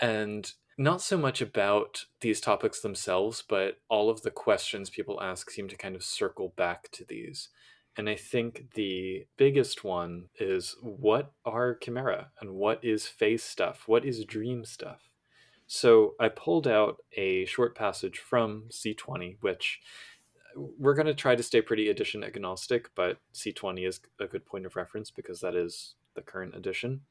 And 0.00 0.50
not 0.78 1.02
so 1.02 1.18
much 1.18 1.42
about 1.42 2.06
these 2.22 2.40
topics 2.40 2.80
themselves, 2.80 3.44
but 3.46 3.78
all 3.88 4.08
of 4.08 4.22
the 4.22 4.30
questions 4.30 4.88
people 4.88 5.20
ask 5.22 5.50
seem 5.50 5.68
to 5.68 5.76
kind 5.76 5.94
of 5.94 6.02
circle 6.02 6.54
back 6.56 6.90
to 6.92 7.04
these. 7.04 7.50
And 7.96 8.08
I 8.08 8.14
think 8.14 8.72
the 8.74 9.26
biggest 9.36 9.84
one 9.84 10.28
is 10.38 10.76
what 10.80 11.32
are 11.44 11.74
chimera 11.74 12.30
and 12.40 12.54
what 12.54 12.82
is 12.82 13.06
phase 13.06 13.42
stuff? 13.42 13.84
What 13.86 14.04
is 14.04 14.24
dream 14.24 14.64
stuff? 14.64 15.10
So 15.66 16.14
I 16.18 16.28
pulled 16.28 16.66
out 16.66 17.02
a 17.16 17.44
short 17.44 17.74
passage 17.74 18.18
from 18.18 18.64
C20, 18.70 19.36
which 19.40 19.80
we're 20.54 20.94
going 20.94 21.06
to 21.06 21.14
try 21.14 21.34
to 21.34 21.42
stay 21.42 21.62
pretty 21.62 21.88
edition 21.88 22.22
agnostic, 22.24 22.90
but 22.94 23.18
C20 23.34 23.86
is 23.86 24.00
a 24.18 24.26
good 24.26 24.44
point 24.44 24.66
of 24.66 24.76
reference 24.76 25.10
because 25.10 25.40
that 25.40 25.54
is 25.54 25.94
the 26.14 26.20
current 26.22 26.54
edition. 26.54 27.02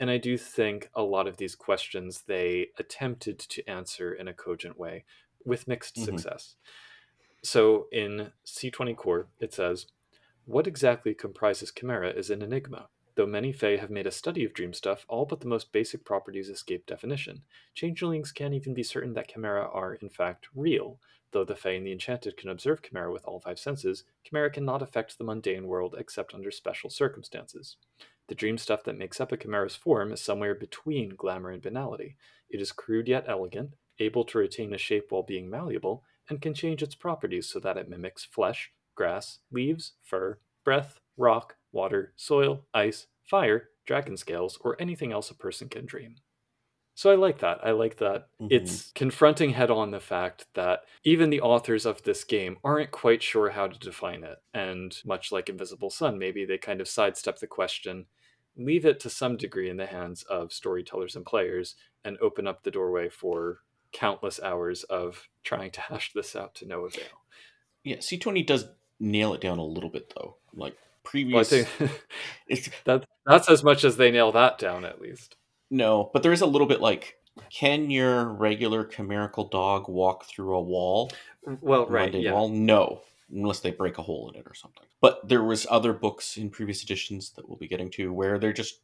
And 0.00 0.10
I 0.10 0.18
do 0.18 0.36
think 0.36 0.90
a 0.94 1.02
lot 1.02 1.28
of 1.28 1.36
these 1.36 1.54
questions 1.54 2.22
they 2.22 2.68
attempted 2.76 3.38
to 3.38 3.68
answer 3.68 4.12
in 4.12 4.26
a 4.26 4.34
cogent 4.34 4.78
way 4.78 5.04
with 5.44 5.68
mixed 5.68 5.94
Mhm. 5.94 6.04
success. 6.04 6.56
So 7.42 7.86
in 7.92 8.32
C20 8.44 8.94
core, 8.94 9.28
it 9.38 9.52
says, 9.52 9.86
What 10.48 10.66
exactly 10.66 11.12
comprises 11.12 11.70
Chimera 11.70 12.08
is 12.08 12.30
an 12.30 12.40
enigma. 12.40 12.88
Though 13.16 13.26
many 13.26 13.52
Fae 13.52 13.76
have 13.76 13.90
made 13.90 14.06
a 14.06 14.10
study 14.10 14.46
of 14.46 14.54
dream 14.54 14.72
stuff, 14.72 15.04
all 15.06 15.26
but 15.26 15.40
the 15.40 15.46
most 15.46 15.72
basic 15.72 16.06
properties 16.06 16.48
escape 16.48 16.86
definition. 16.86 17.42
Changelings 17.74 18.32
can't 18.32 18.54
even 18.54 18.72
be 18.72 18.82
certain 18.82 19.12
that 19.12 19.28
Chimera 19.28 19.68
are, 19.70 19.92
in 19.96 20.08
fact, 20.08 20.48
real. 20.54 21.00
Though 21.32 21.44
the 21.44 21.54
Fae 21.54 21.72
and 21.72 21.86
the 21.86 21.92
Enchanted 21.92 22.38
can 22.38 22.48
observe 22.48 22.80
Chimera 22.80 23.12
with 23.12 23.26
all 23.26 23.40
five 23.40 23.58
senses, 23.58 24.04
Chimera 24.24 24.50
cannot 24.50 24.80
affect 24.80 25.18
the 25.18 25.24
mundane 25.24 25.66
world 25.66 25.94
except 25.98 26.32
under 26.32 26.50
special 26.50 26.88
circumstances. 26.88 27.76
The 28.28 28.34
dream 28.34 28.56
stuff 28.56 28.84
that 28.84 28.96
makes 28.96 29.20
up 29.20 29.32
a 29.32 29.36
Chimera's 29.36 29.76
form 29.76 30.12
is 30.12 30.22
somewhere 30.22 30.54
between 30.54 31.10
glamour 31.10 31.50
and 31.50 31.60
banality. 31.60 32.16
It 32.48 32.62
is 32.62 32.72
crude 32.72 33.06
yet 33.06 33.26
elegant, 33.28 33.74
able 33.98 34.24
to 34.24 34.38
retain 34.38 34.72
a 34.72 34.78
shape 34.78 35.08
while 35.10 35.24
being 35.24 35.50
malleable, 35.50 36.04
and 36.30 36.40
can 36.40 36.54
change 36.54 36.82
its 36.82 36.94
properties 36.94 37.50
so 37.50 37.60
that 37.60 37.76
it 37.76 37.90
mimics 37.90 38.24
flesh, 38.24 38.72
grass, 38.98 39.38
leaves, 39.52 39.92
fur, 40.02 40.40
breath, 40.64 40.98
rock, 41.16 41.54
water, 41.70 42.12
soil, 42.16 42.66
ice, 42.74 43.06
fire, 43.22 43.68
dragon 43.86 44.16
scales, 44.16 44.58
or 44.60 44.76
anything 44.82 45.12
else 45.12 45.30
a 45.30 45.34
person 45.34 45.68
can 45.68 45.86
dream. 45.86 46.16
So 46.96 47.12
I 47.12 47.14
like 47.14 47.38
that. 47.38 47.64
I 47.64 47.70
like 47.70 47.96
that 47.98 48.26
Mhm. 48.40 48.48
it's 48.50 48.90
confronting 48.92 49.50
head 49.50 49.70
on 49.70 49.92
the 49.92 50.00
fact 50.00 50.46
that 50.54 50.80
even 51.04 51.30
the 51.30 51.40
authors 51.40 51.86
of 51.86 52.02
this 52.02 52.24
game 52.24 52.58
aren't 52.64 52.90
quite 52.90 53.22
sure 53.22 53.50
how 53.50 53.68
to 53.68 53.78
define 53.78 54.24
it. 54.24 54.38
And 54.52 54.90
much 55.04 55.30
like 55.30 55.48
Invisible 55.48 55.90
Sun, 55.90 56.18
maybe 56.18 56.44
they 56.44 56.58
kind 56.58 56.80
of 56.80 56.88
sidestep 56.88 57.38
the 57.38 57.46
question, 57.46 58.06
leave 58.56 58.84
it 58.84 58.98
to 59.00 59.10
some 59.10 59.36
degree 59.36 59.70
in 59.70 59.76
the 59.76 59.86
hands 59.86 60.24
of 60.24 60.52
storytellers 60.52 61.14
and 61.14 61.24
players, 61.24 61.76
and 62.04 62.18
open 62.18 62.48
up 62.48 62.64
the 62.64 62.72
doorway 62.72 63.08
for 63.08 63.60
countless 63.92 64.40
hours 64.42 64.82
of 64.84 65.28
trying 65.44 65.70
to 65.70 65.80
hash 65.88 66.12
this 66.14 66.34
out 66.34 66.54
to 66.56 66.66
no 66.66 66.84
avail. 66.84 67.16
yeah 67.84 67.98
c20 67.98 68.44
does 68.44 68.64
nail 69.00 69.34
it 69.34 69.40
down 69.40 69.58
a 69.58 69.64
little 69.64 69.90
bit 69.90 70.12
though 70.16 70.36
like 70.54 70.74
Well, 70.74 70.80
I 71.04 71.08
previous 71.10 71.48
think 71.50 71.68
it's 72.48 72.68
that, 72.84 73.04
that's 73.26 73.48
as 73.50 73.62
much 73.64 73.84
as 73.84 73.96
they 73.96 74.10
nail 74.10 74.32
that 74.32 74.58
down, 74.58 74.84
at 74.84 75.00
least. 75.00 75.36
no 75.70 76.10
but 76.12 76.22
there 76.22 76.32
is 76.32 76.40
a 76.40 76.46
little 76.46 76.66
bit 76.66 76.80
like 76.80 77.16
can 77.50 77.90
your 77.90 78.24
regular 78.24 78.84
chimerical 78.84 79.44
dog 79.48 79.88
walk 79.88 80.24
through 80.24 80.54
a 80.56 80.60
wall 80.60 81.10
mm, 81.46 81.56
Well, 81.60 81.86
right, 81.86 82.12
yeah. 82.14 82.32
wall 82.32 82.48
no 82.48 83.00
unless 83.30 83.60
they 83.60 83.70
break 83.70 83.98
a 83.98 84.02
hole 84.02 84.30
in 84.30 84.40
it 84.40 84.46
or 84.46 84.54
something 84.54 84.86
but 85.00 85.28
there 85.28 85.44
was 85.44 85.66
other 85.70 85.92
books 85.92 86.36
in 86.36 86.50
previous 86.50 86.82
editions 86.82 87.30
that 87.36 87.48
we'll 87.48 87.58
be 87.58 87.68
getting 87.68 87.90
to 87.90 88.12
where 88.12 88.38
they're 88.38 88.52
just 88.54 88.80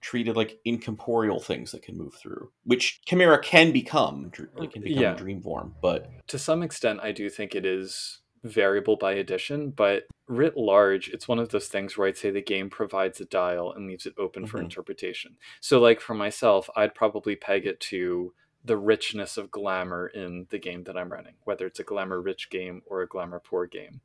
treated 0.00 0.34
like 0.36 0.58
incorporeal 0.64 1.40
things 1.40 1.72
that 1.72 1.82
can 1.82 1.98
move 1.98 2.14
through 2.14 2.50
which 2.64 3.02
chimera 3.04 3.38
can 3.42 3.70
become 3.72 4.30
dr- 4.30 4.48
they 4.58 4.66
can 4.68 4.80
become 4.80 5.02
Yeah. 5.02 5.14
dream 5.14 5.42
form 5.42 5.74
but 5.82 6.08
to 6.28 6.38
some 6.38 6.62
extent, 6.62 7.00
I 7.02 7.12
do 7.12 7.28
think 7.28 7.54
it 7.54 7.66
is 7.66 8.19
variable 8.44 8.96
by 8.96 9.12
edition, 9.12 9.70
but 9.70 10.04
writ 10.26 10.56
large, 10.56 11.08
it's 11.10 11.28
one 11.28 11.38
of 11.38 11.50
those 11.50 11.68
things 11.68 11.96
where 11.96 12.08
I'd 12.08 12.16
say 12.16 12.30
the 12.30 12.40
game 12.42 12.70
provides 12.70 13.20
a 13.20 13.24
dial 13.26 13.72
and 13.72 13.86
leaves 13.86 14.06
it 14.06 14.14
open 14.18 14.46
for 14.46 14.58
Mhm. 14.58 14.64
interpretation. 14.64 15.36
So, 15.60 15.80
like 15.80 16.00
for 16.00 16.14
myself, 16.14 16.70
I'd 16.76 16.94
probably 16.94 17.36
peg 17.36 17.66
it 17.66 17.80
to 17.80 18.32
the 18.64 18.76
richness 18.76 19.36
of 19.36 19.50
glamour 19.50 20.08
in 20.08 20.46
the 20.50 20.58
game 20.58 20.84
that 20.84 20.96
I'm 20.96 21.10
running, 21.12 21.34
whether 21.44 21.66
it's 21.66 21.80
a 21.80 21.84
glamour 21.84 22.20
rich 22.20 22.50
game 22.50 22.82
or 22.86 23.02
a 23.02 23.08
glamour 23.08 23.40
poor 23.40 23.66
game. 23.66 24.00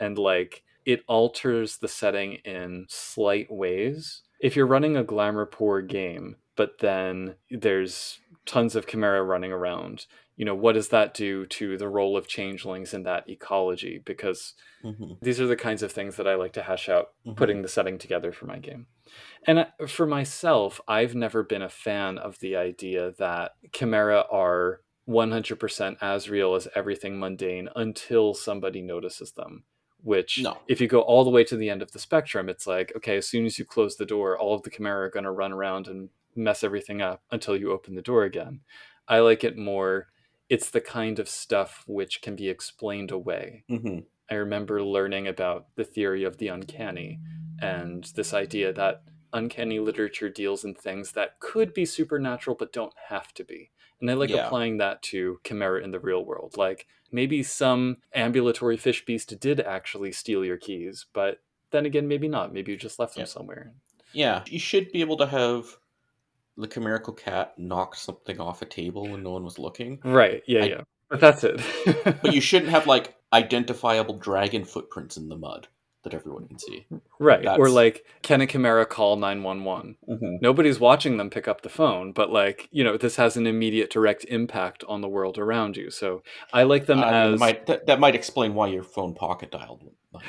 And 0.00 0.18
like 0.18 0.64
it 0.84 1.04
alters 1.06 1.78
the 1.78 1.88
setting 1.88 2.34
in 2.44 2.86
slight 2.88 3.50
ways. 3.50 4.22
If 4.40 4.56
you're 4.56 4.66
running 4.66 4.96
a 4.96 5.04
glamour 5.04 5.46
poor 5.46 5.80
game, 5.80 6.36
but 6.56 6.78
then 6.78 7.36
there's 7.50 8.18
tons 8.44 8.74
of 8.74 8.88
chimera 8.88 9.22
running 9.22 9.52
around, 9.52 10.06
you 10.36 10.44
know, 10.44 10.54
what 10.54 10.72
does 10.74 10.88
that 10.88 11.14
do 11.14 11.46
to 11.46 11.76
the 11.76 11.88
role 11.88 12.16
of 12.16 12.26
changelings 12.26 12.94
in 12.94 13.02
that 13.04 13.28
ecology? 13.28 13.98
Because 14.04 14.54
mhm, 14.84 15.18
these 15.20 15.40
are 15.40 15.46
the 15.46 15.56
kinds 15.56 15.82
of 15.82 15.92
things 15.92 16.16
that 16.16 16.26
I 16.26 16.34
like 16.36 16.52
to 16.54 16.62
hash 16.62 16.88
out 16.88 17.08
mhm. 17.26 17.36
putting 17.36 17.62
the 17.62 17.68
setting 17.68 17.98
together 17.98 18.32
for 18.32 18.46
my 18.46 18.58
game. 18.58 18.86
And 19.46 19.58
uh, 19.60 19.66
for 19.86 20.06
myself, 20.06 20.80
I've 20.88 21.14
never 21.14 21.42
been 21.42 21.62
a 21.62 21.68
fan 21.68 22.18
of 22.18 22.38
the 22.40 22.56
idea 22.56 23.12
that 23.18 23.52
chimera 23.72 24.24
are 24.30 24.80
100% 25.04 25.96
as 26.00 26.30
real 26.30 26.54
as 26.54 26.68
everything 26.74 27.18
mundane 27.18 27.68
until 27.76 28.34
somebody 28.34 28.82
notices 28.82 29.32
them. 29.32 29.64
Which, 30.02 30.40
No. 30.42 30.58
if 30.66 30.80
you 30.80 30.88
go 30.88 31.00
all 31.02 31.22
the 31.22 31.30
way 31.30 31.44
to 31.44 31.56
the 31.56 31.70
end 31.70 31.80
of 31.82 31.92
the 31.92 31.98
spectrum, 32.00 32.48
it's 32.48 32.66
like, 32.66 32.92
okay, 32.96 33.16
as 33.16 33.28
soon 33.28 33.44
as 33.46 33.58
you 33.58 33.64
close 33.64 33.96
the 33.96 34.06
door, 34.06 34.36
all 34.36 34.54
of 34.54 34.62
the 34.62 34.70
chimera 34.70 35.06
are 35.06 35.10
going 35.10 35.24
to 35.24 35.30
run 35.30 35.52
around 35.52 35.86
and 35.86 36.08
mess 36.34 36.64
everything 36.64 37.00
up 37.00 37.22
until 37.30 37.56
you 37.56 37.70
open 37.70 37.94
the 37.94 38.02
door 38.02 38.24
again. 38.24 38.60
I 39.06 39.20
like 39.20 39.44
it 39.44 39.56
more, 39.56 40.08
it's 40.48 40.70
the 40.70 40.80
kind 40.80 41.18
of 41.18 41.28
stuff 41.28 41.84
which 41.86 42.20
can 42.22 42.36
be 42.36 42.48
explained 42.48 43.10
away. 43.10 43.64
Mhm. 43.70 44.06
I 44.30 44.34
remember 44.34 44.82
learning 44.82 45.26
about 45.28 45.74
the 45.76 45.84
theory 45.84 46.24
of 46.24 46.38
the 46.38 46.48
uncanny 46.48 47.20
and 47.60 48.04
this 48.16 48.32
idea 48.34 48.72
that 48.72 49.02
uncanny 49.32 49.78
literature 49.78 50.28
deals 50.28 50.64
in 50.64 50.74
things 50.74 51.12
that 51.12 51.38
could 51.40 51.72
be 51.72 51.84
supernatural 51.84 52.56
but 52.56 52.72
don't 52.72 52.94
have 53.08 53.32
to 53.34 53.44
be. 53.44 53.70
And 54.00 54.10
I 54.10 54.14
like 54.14 54.30
Yeah. 54.30 54.46
applying 54.46 54.78
that 54.78 55.02
to 55.04 55.40
Chimera 55.44 55.82
in 55.82 55.90
the 55.90 56.00
real 56.00 56.24
world. 56.24 56.56
Like 56.56 56.86
maybe 57.10 57.42
some 57.42 57.98
ambulatory 58.14 58.76
fish 58.76 59.04
beast 59.04 59.38
did 59.40 59.60
actually 59.60 60.12
steal 60.12 60.44
your 60.44 60.56
keys, 60.56 61.06
but 61.12 61.40
then 61.70 61.86
again, 61.86 62.08
maybe 62.08 62.28
not. 62.28 62.52
Maybe 62.52 62.72
you 62.72 62.78
just 62.78 62.98
left 62.98 63.14
them 63.14 63.22
Yeah. 63.22 63.26
somewhere. 63.26 63.74
Yeah, 64.12 64.44
you 64.46 64.58
should 64.58 64.92
be 64.92 65.00
able 65.00 65.16
to 65.18 65.26
have 65.26 65.78
the 66.56 66.66
chimerical 66.66 67.12
cat 67.14 67.54
knocked 67.58 67.96
something 67.98 68.38
off 68.40 68.62
a 68.62 68.66
table 68.66 69.08
when 69.08 69.22
no 69.22 69.30
one 69.32 69.44
was 69.44 69.58
looking. 69.58 69.98
Right. 70.04 70.42
Yeah, 70.46 70.62
I- 70.62 70.66
yeah. 70.66 70.80
But 71.08 71.20
that's 71.20 71.44
it. 71.44 71.60
But 72.22 72.32
you 72.32 72.40
shouldn't 72.42 72.70
have 72.70 72.86
like 72.86 73.14
identifiable 73.34 74.16
dragon 74.16 74.64
footprints 74.64 75.16
in 75.18 75.28
the 75.28 75.36
mud 75.36 75.68
that 76.02 76.14
everyone 76.14 76.46
can 76.48 76.58
see. 76.58 76.86
right. 77.18 77.46
Or 77.46 77.68
like, 77.68 78.04
can 78.22 78.40
a 78.40 78.46
Chimera 78.46 78.86
call 78.86 79.16
911? 79.16 79.96
nobody's 80.40 80.80
watching 80.80 81.16
them 81.16 81.30
pick 81.30 81.46
up 81.48 81.62
the 81.62 81.68
phone 81.68 82.12
but 82.12 82.30
like 82.30 82.68
you 82.72 82.82
know 82.84 82.96
this 82.96 83.16
has 83.16 83.36
an 83.36 83.46
immediate 83.46 83.90
direct 83.90 84.24
impact 84.26 84.84
on 84.88 85.00
the 85.00 85.08
world 85.08 85.38
around 85.38 85.76
you 85.76 85.90
so 85.90 86.22
i 86.52 86.62
like 86.62 86.86
them 86.86 86.98
mean, 87.00 87.08
as 87.08 87.32
that 87.32 87.38
might 87.38 87.66
that, 87.66 87.86
that 87.86 88.00
might 88.00 88.14
explain 88.14 88.54
why 88.54 88.66
your 88.68 88.82
phone 88.82 89.14
pocket 89.14 89.50
dialed. 89.50 89.82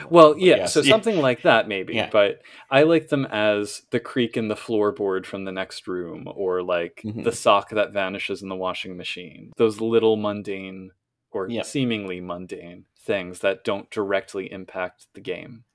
well 0.10 0.36
yeah 0.38 0.58
yes, 0.58 0.74
so 0.74 0.82
something 0.82 1.20
like 1.20 1.42
that 1.44 1.68
maybe 1.68 1.94
Yeah. 1.94 2.10
but 2.12 2.42
i 2.70 2.84
like 2.84 3.10
them 3.10 3.26
as 3.26 3.84
the 3.92 4.00
creak 4.00 4.38
in 4.38 4.48
the 4.48 4.56
floorboard 4.56 5.26
from 5.26 5.44
the 5.46 5.52
next 5.52 5.88
room 5.88 6.28
or 6.28 6.62
like 6.64 7.02
Mhm. 7.06 7.24
the 7.24 7.32
sock 7.32 7.70
that 7.72 7.92
vanishes 7.94 8.42
in 8.42 8.50
the 8.50 8.56
washing 8.56 8.96
machine 8.98 9.52
those 9.58 9.82
little 9.82 10.16
mundane 10.18 10.92
or 11.34 11.50
Yeah. 11.50 11.64
seemingly 11.64 12.22
mundane 12.22 12.86
things 12.98 13.40
that 13.40 13.64
don't 13.64 13.90
directly 13.92 14.52
impact 14.52 15.08
the 15.14 15.22
game 15.22 15.66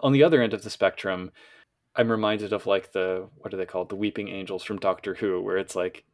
on 0.00 0.12
the 0.12 0.22
other 0.22 0.42
end 0.42 0.54
of 0.54 0.62
the 0.62 0.70
spectrum 0.70 1.32
I'm 1.96 2.10
reminded 2.10 2.52
of 2.52 2.66
like 2.66 2.92
the 2.92 3.28
what 3.36 3.52
are 3.52 3.56
they 3.56 3.66
called? 3.66 3.88
The 3.88 3.96
weeping 3.96 4.28
angels 4.28 4.62
from 4.64 4.78
Doctor 4.78 5.14
Who, 5.16 5.40
where 5.42 5.58
it's 5.58 5.74
like 5.76 6.04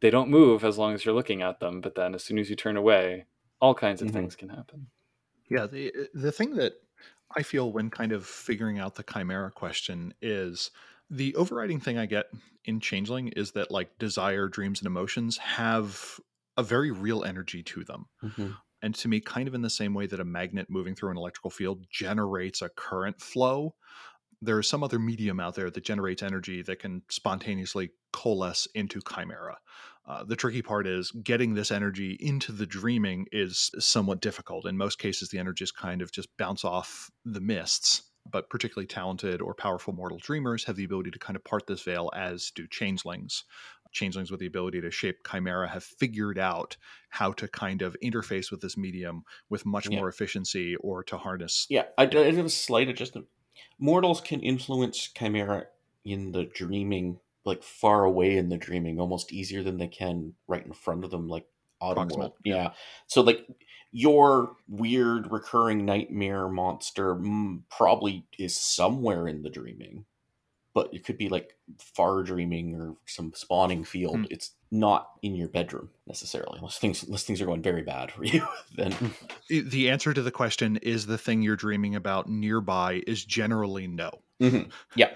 they 0.00 0.10
don't 0.10 0.28
move 0.30 0.64
as 0.64 0.78
long 0.78 0.94
as 0.94 1.04
you're 1.04 1.14
looking 1.14 1.42
at 1.42 1.60
them, 1.60 1.80
but 1.80 1.94
then 1.94 2.14
as 2.14 2.24
soon 2.24 2.38
as 2.38 2.50
you 2.50 2.56
turn 2.56 2.76
away, 2.76 3.26
all 3.60 3.74
kinds 3.74 4.02
of 4.02 4.10
Mhm. 4.10 4.12
things 4.12 4.36
can 4.36 4.50
happen. 4.50 4.90
Yeah, 5.48 5.66
the 5.66 5.92
the 6.14 6.32
thing 6.32 6.54
that 6.56 6.74
I 7.36 7.42
feel 7.42 7.72
when 7.72 7.90
kind 7.90 8.12
of 8.12 8.26
figuring 8.26 8.78
out 8.78 8.94
the 8.94 9.02
chimera 9.02 9.50
question 9.50 10.14
is 10.22 10.70
the 11.10 11.34
overriding 11.36 11.80
thing 11.80 11.98
I 11.98 12.06
get 12.06 12.26
in 12.64 12.80
Changeling 12.80 13.28
is 13.28 13.52
that 13.52 13.70
like 13.70 13.98
desire, 13.98 14.48
dreams, 14.48 14.80
and 14.80 14.86
emotions 14.86 15.38
have 15.38 16.20
a 16.60 16.62
very 16.62 16.90
real 16.90 17.24
energy 17.24 17.62
to 17.62 17.84
them. 17.84 18.06
Mhm. 18.22 18.56
And 18.82 18.94
to 18.94 19.08
me, 19.08 19.20
kind 19.20 19.48
of 19.48 19.54
in 19.54 19.62
the 19.62 19.70
same 19.70 19.94
way 19.94 20.06
that 20.06 20.20
a 20.20 20.24
magnet 20.24 20.68
moving 20.70 20.94
through 20.94 21.10
an 21.10 21.16
electrical 21.16 21.50
field 21.50 21.86
generates 21.90 22.62
a 22.62 22.68
current 22.68 23.20
flow, 23.20 23.74
there 24.42 24.58
is 24.58 24.68
some 24.68 24.82
other 24.82 24.98
medium 24.98 25.40
out 25.40 25.54
there 25.54 25.70
that 25.70 25.84
generates 25.84 26.22
energy 26.22 26.62
that 26.62 26.78
can 26.78 27.02
spontaneously 27.10 27.90
coalesce 28.12 28.66
into 28.74 29.00
chimera. 29.00 29.58
Uh, 30.06 30.24
the 30.24 30.36
tricky 30.36 30.62
part 30.62 30.86
is 30.86 31.10
getting 31.10 31.54
this 31.54 31.70
energy 31.70 32.16
into 32.20 32.52
the 32.52 32.66
dreaming 32.66 33.26
is 33.32 33.70
somewhat 33.78 34.20
difficult. 34.20 34.66
In 34.66 34.76
most 34.76 34.98
cases, 34.98 35.28
the 35.28 35.38
energies 35.38 35.70
kind 35.70 36.02
of 36.02 36.10
just 36.12 36.28
bounce 36.38 36.64
off 36.64 37.10
the 37.24 37.40
mists. 37.40 38.02
But 38.30 38.50
particularly 38.50 38.86
talented 38.86 39.40
or 39.40 39.54
powerful 39.54 39.94
mortal 39.94 40.18
dreamers 40.18 40.64
have 40.64 40.76
the 40.76 40.84
ability 40.84 41.10
to 41.10 41.18
kind 41.18 41.36
of 41.36 41.42
part 41.44 41.66
this 41.66 41.82
veil, 41.82 42.10
as 42.14 42.50
do 42.54 42.66
changelings. 42.68 43.44
Changelings 43.92 44.30
with 44.30 44.40
the 44.40 44.46
ability 44.46 44.80
to 44.80 44.90
shape 44.90 45.16
chimera 45.28 45.68
have 45.68 45.84
figured 45.84 46.38
out 46.38 46.76
how 47.10 47.32
to 47.32 47.48
kind 47.48 47.82
of 47.82 47.96
interface 48.02 48.50
with 48.50 48.60
this 48.60 48.76
medium 48.76 49.22
with 49.48 49.66
much 49.66 49.88
Yeah. 49.88 49.98
more 49.98 50.08
efficiency 50.08 50.76
or 50.76 51.02
to 51.04 51.18
harness. 51.18 51.66
Yeah, 51.68 51.86
I, 51.98 52.04
I 52.04 52.32
have 52.32 52.46
a 52.46 52.50
slight 52.50 52.88
adjustment. 52.88 53.26
Mortals 53.78 54.20
can 54.20 54.40
influence 54.40 55.10
Chimera 55.16 55.66
in 56.04 56.32
the 56.32 56.44
dreaming, 56.44 57.18
like 57.44 57.62
far 57.62 58.04
away 58.04 58.36
in 58.36 58.48
the 58.48 58.56
dreaming, 58.56 59.00
almost 59.00 59.32
easier 59.32 59.62
than 59.62 59.78
they 59.78 59.88
can 59.88 60.34
right 60.46 60.64
in 60.64 60.72
front 60.72 61.04
of 61.04 61.10
them, 61.10 61.28
like 61.28 61.46
Autumn 61.80 62.08
World. 62.08 62.32
Yeah. 62.44 62.72
So, 63.06 63.22
like, 63.22 63.46
your 63.92 64.56
weird 64.68 65.32
recurring 65.32 65.84
nightmare 65.84 66.48
monster 66.48 67.14
mm, 67.16 67.62
probably 67.70 68.26
is 68.38 68.58
somewhere 68.58 69.26
in 69.26 69.42
the 69.42 69.50
dreaming, 69.50 70.04
but 70.74 70.88
it 70.92 71.04
could 71.04 71.18
be 71.18 71.28
like 71.28 71.56
far 71.78 72.22
dreaming 72.22 72.74
or 72.80 72.94
some 73.06 73.32
spawning 73.34 73.84
field. 73.84 74.16
Hmm. 74.16 74.24
It's 74.30 74.52
not 74.70 75.08
in 75.22 75.34
your 75.34 75.48
bedroom 75.48 75.90
necessarily, 76.06 76.58
unless 76.58 76.78
things 76.78 77.02
unless 77.02 77.24
things 77.24 77.40
are 77.40 77.46
going 77.46 77.62
very 77.62 77.82
bad 77.82 78.12
for 78.12 78.24
you. 78.32 78.46
then 78.76 78.94
The 79.48 79.90
answer 79.90 80.14
to 80.14 80.22
the 80.22 80.30
question, 80.30 80.76
is 80.78 81.06
the 81.06 81.18
thing 81.18 81.42
you're 81.42 81.56
dreaming 81.56 81.94
about 81.96 82.28
nearby, 82.28 83.02
is 83.06 83.24
generally 83.24 83.86
no. 83.86 84.10
Mhm. 84.40 84.70
Yeah. 84.94 85.10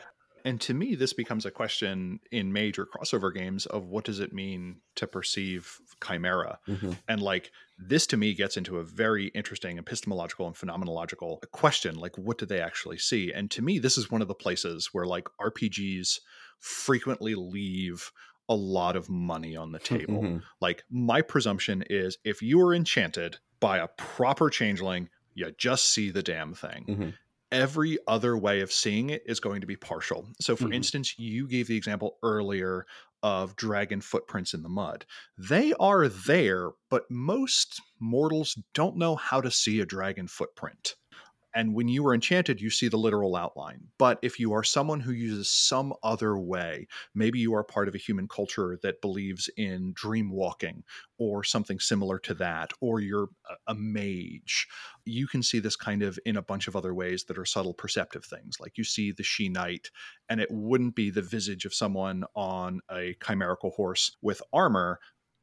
And 0.45 0.61
to 0.61 0.75
me, 0.75 0.95
this 0.95 1.15
becomes 1.15 1.47
a 1.47 1.51
question 1.51 2.21
in 2.31 2.53
major 2.53 2.87
crossover 2.87 3.33
games 3.33 3.65
of 3.65 3.87
what 3.87 4.05
does 4.05 4.21
it 4.21 4.33
mean 4.33 4.81
to 4.97 5.07
perceive 5.07 5.79
chimera? 6.07 6.59
Mhm. 6.69 6.99
And 7.09 7.23
like 7.23 7.51
this 7.79 8.07
to 8.09 8.17
me 8.19 8.35
gets 8.35 8.57
into 8.57 8.79
a 8.79 8.85
very 8.85 9.29
interesting 9.29 9.79
epistemological 9.79 10.47
and 10.47 10.55
phenomenological 10.55 11.41
question. 11.53 11.95
Like, 11.95 12.19
what 12.19 12.37
do 12.39 12.45
they 12.47 12.61
actually 12.61 12.99
see? 12.99 13.33
And 13.33 13.51
to 13.53 13.63
me, 13.63 13.79
this 13.79 13.97
is 13.97 14.11
one 14.11 14.21
of 14.23 14.29
the 14.29 14.35
places 14.35 14.91
where 14.93 15.07
like 15.07 15.29
RPGs 15.41 16.21
frequently 16.59 17.35
leave 17.35 18.13
a 18.49 18.55
lot 18.55 18.97
of 18.97 19.09
money 19.09 19.57
on 19.57 19.73
the 19.73 19.79
table. 19.79 20.23
Mhm. 20.23 20.43
Like, 20.61 20.85
my 20.91 21.23
presumption 21.23 21.83
is 21.89 22.19
if 22.25 22.43
you 22.43 22.61
are 22.61 22.75
enchanted 22.75 23.39
by 23.61 23.79
a 23.79 23.89
proper 23.89 24.51
changeling, 24.51 25.09
you 25.33 25.51
just 25.57 25.89
see 25.89 26.11
the 26.11 26.23
damn 26.23 26.55
thing 26.55 26.85
Mhm. 26.87 27.15
Every 27.55 27.99
other 28.09 28.37
way 28.37 28.61
of 28.61 28.73
seeing 28.73 29.11
it 29.11 29.23
is 29.27 29.41
going 29.41 29.63
to 29.63 29.67
be 29.67 29.77
partial. 29.77 30.29
So, 30.41 30.57
for 30.57 30.71
Mhm. 30.71 30.73
instance, 30.73 31.19
you 31.19 31.49
gave 31.49 31.69
the 31.69 31.77
example 31.79 32.19
earlier 32.23 32.87
of 33.23 33.57
dragon 33.57 34.03
footprints 34.03 34.53
in 34.55 34.63
the 34.63 34.69
mud. 34.69 35.07
They 35.39 35.73
are 35.75 36.09
there, 36.09 36.73
but 36.91 37.11
most 37.11 37.81
mortals 38.01 38.59
don't 38.75 38.97
know 38.99 39.17
how 39.17 39.41
to 39.41 39.51
see 39.51 39.81
a 39.81 39.87
dragon 39.87 40.29
footprint. 40.29 40.97
And 41.55 41.75
when 41.75 41.87
you 41.87 42.05
are 42.07 42.15
enchanted, 42.15 42.61
you 42.61 42.69
see 42.69 42.89
the 42.89 42.97
literal 42.97 43.37
outline. 43.37 43.87
But 43.99 44.19
if 44.23 44.41
you 44.41 44.53
are 44.53 44.65
someone 44.65 45.01
who 45.01 45.13
uses 45.13 45.49
some 45.49 45.95
other 46.03 46.37
way, 46.37 46.89
maybe 47.15 47.39
you 47.39 47.55
are 47.55 47.63
part 47.63 47.87
of 47.87 47.95
a 47.95 47.99
human 47.99 48.27
culture 48.27 48.79
that 48.83 49.01
believes 49.01 49.49
in 49.57 49.93
dream 49.95 50.31
walking 50.31 50.83
or 51.17 51.45
something 51.45 51.79
similar 51.79 52.19
to 52.19 52.35
that, 52.35 52.73
or 52.81 52.99
you're 53.01 53.29
a, 53.69 53.75
mage, 53.75 54.67
you 55.05 55.29
can 55.29 55.43
see 55.43 55.61
this 55.61 55.77
kind 55.77 56.03
of 56.03 56.19
in 56.27 56.37
a 56.37 56.43
bunch 56.43 56.67
of 56.67 56.75
other 56.75 56.93
ways 56.93 57.25
that 57.25 57.39
are 57.39 57.45
subtle 57.45 57.75
perceptive 57.75 58.25
things. 58.25 58.57
Like 58.59 58.77
you 58.77 58.83
see 58.83 59.13
the 59.13 59.23
she 59.23 59.49
knight, 59.49 59.91
and 60.29 60.41
it 60.41 60.49
wouldn't 60.51 60.97
be 60.97 61.11
the 61.11 61.23
visage 61.23 61.65
of 61.65 61.75
someone 61.75 62.25
on 62.35 62.81
a 62.91 63.15
chimerical 63.25 63.71
horse 63.71 64.17
with 64.23 64.43
armor, 64.53 64.99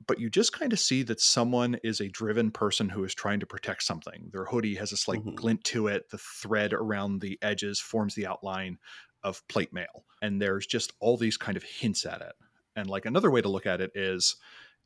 but 0.07 0.19
you 0.19 0.29
just 0.29 0.53
kind 0.53 0.73
of 0.73 0.79
see 0.79 1.03
that 1.03 1.19
someone 1.21 1.75
is 1.83 1.99
a 1.99 2.09
driven 2.09 2.51
person 2.51 2.89
who 2.89 3.03
is 3.03 3.13
trying 3.13 3.39
to 3.39 3.45
protect 3.45 3.83
something. 3.83 4.29
Their 4.31 4.45
hoodie 4.45 4.75
has 4.75 4.91
a 4.91 4.97
slight 4.97 5.21
Mhm. 5.21 5.35
glint 5.35 5.63
to 5.65 5.87
it. 5.87 6.09
The 6.09 6.17
thread 6.17 6.73
around 6.73 7.19
the 7.21 7.37
edges 7.41 7.79
forms 7.79 8.15
the 8.15 8.27
outline 8.27 8.77
of 9.23 9.47
plate 9.47 9.73
mail. 9.73 10.05
And 10.21 10.41
there's 10.41 10.65
just 10.65 10.93
all 10.99 11.17
these 11.17 11.37
kind 11.37 11.57
of 11.57 11.63
hints 11.63 12.05
at 12.05 12.21
it. 12.21 12.33
And 12.75 12.89
like 12.89 13.05
another 13.05 13.29
way 13.31 13.41
to 13.41 13.49
look 13.49 13.65
at 13.65 13.81
it 13.81 13.91
is 13.95 14.35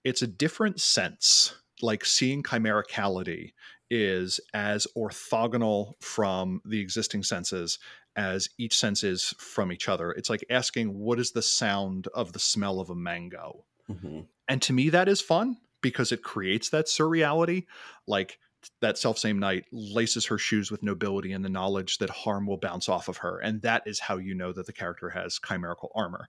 it's 0.04 0.22
a 0.22 0.28
different 0.28 0.82
sense. 0.82 1.56
Like 1.82 2.06
seeing 2.06 2.44
chimericality 2.44 3.54
is 3.90 4.40
as 4.54 4.88
orthogonal 4.98 5.94
from 6.02 6.62
the 6.66 6.80
existing 6.80 7.24
senses 7.24 7.80
as 8.16 8.50
each 8.58 8.76
sense 8.78 9.04
is 9.04 9.34
from 9.38 9.72
each 9.72 9.88
other. 9.90 10.12
It's 10.12 10.30
like 10.30 10.44
asking, 10.50 10.98
what 10.98 11.20
is 11.20 11.32
the 11.32 11.42
sound 11.42 12.08
of 12.14 12.34
the 12.34 12.40
smell 12.40 12.80
of 12.80 12.90
a 12.90 12.96
mango? 12.96 13.66
Mhm. 13.90 14.28
And 14.48 14.62
to 14.64 14.74
me, 14.74 14.90
that 14.90 15.08
is 15.08 15.22
fun 15.22 15.58
because 15.82 16.12
it 16.12 16.24
creates 16.24 16.70
that 16.70 16.86
surreality. 16.88 17.66
Like 18.08 18.40
that 18.82 18.98
self 18.98 19.20
same 19.20 19.38
knight 19.38 19.66
laces 19.72 20.26
her 20.26 20.40
shoes 20.40 20.72
with 20.72 20.82
nobility 20.82 21.32
and 21.34 21.46
the 21.46 21.50
knowledge 21.50 22.00
that 22.00 22.10
harm 22.10 22.48
will 22.48 22.58
bounce 22.58 22.90
off 22.90 23.08
of 23.08 23.18
her. 23.18 23.38
And 23.40 23.62
that 23.62 23.84
is 23.86 24.00
how 24.00 24.18
you 24.18 24.34
know 24.34 24.52
that 24.54 24.66
the 24.66 24.74
character 24.74 25.10
has 25.10 25.38
chimerical 25.40 25.92
armor. 25.94 26.28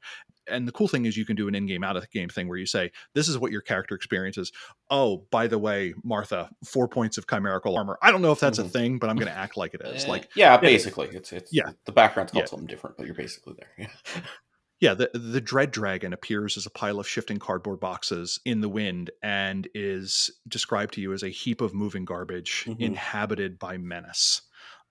And 0.49 0.69
the 0.69 0.73
cool 0.73 0.87
thing 0.87 1.07
is, 1.07 1.17
you 1.17 1.25
can 1.25 1.35
do 1.35 1.49
an 1.49 1.55
in 1.55 1.65
game, 1.67 1.83
out 1.83 1.97
of 1.97 2.09
game 2.11 2.29
thing 2.29 2.47
where 2.47 2.59
you 2.59 2.67
say, 2.67 2.93
This 3.15 3.29
is 3.29 3.39
what 3.39 3.53
your 3.53 3.63
character 3.63 3.95
experiences. 3.95 4.53
Oh, 4.91 5.27
by 5.31 5.47
the 5.47 5.59
way, 5.59 5.95
Martha, 6.05 6.51
four 6.65 6.87
points 6.89 7.17
of 7.19 7.27
chimerical 7.27 7.75
armor. 7.77 7.99
I 8.03 8.13
don't 8.13 8.21
know 8.23 8.33
if 8.33 8.41
that's 8.41 8.59
a 8.59 8.65
Mhm. 8.65 8.71
thing, 8.71 8.99
but 8.99 9.09
I'm 9.09 9.17
going 9.17 9.33
to 9.33 9.37
act 9.39 9.57
like 9.57 9.73
it 9.75 9.81
is. 9.83 10.05
Eh, 10.05 10.09
Like, 10.11 10.29
yeah, 10.37 10.57
basically, 10.59 11.09
it's 11.09 11.33
it's 11.33 11.53
Yeah. 11.53 11.71
The 11.87 11.93
background's 11.93 12.33
called 12.33 12.43
Yeah. 12.45 12.49
something 12.51 12.67
different, 12.69 12.97
but 12.99 13.07
you're 13.07 13.15
basically 13.17 13.55
there. 13.59 13.73
Yeah. 14.15 14.23
Yeah, 14.81 14.93
the 14.95 15.11
the 15.15 15.41
dread 15.41 15.71
dragon 15.71 16.13
appears 16.13 16.57
as 16.57 16.67
a 16.67 16.71
pile 16.71 17.01
of 17.01 17.09
shifting 17.09 17.39
cardboard 17.39 17.81
boxes 17.81 18.39
in 18.45 18.61
the 18.61 18.69
wind 18.69 19.11
and 19.23 19.67
is 19.75 20.31
described 20.49 20.95
to 20.95 21.01
you 21.01 21.13
as 21.15 21.23
a 21.23 21.29
heap 21.31 21.61
of 21.63 21.73
moving 21.75 22.05
garbage 22.05 22.65
Mhm. 22.67 22.81
inhabited 22.81 23.59
by 23.59 23.79
menace. 23.79 24.43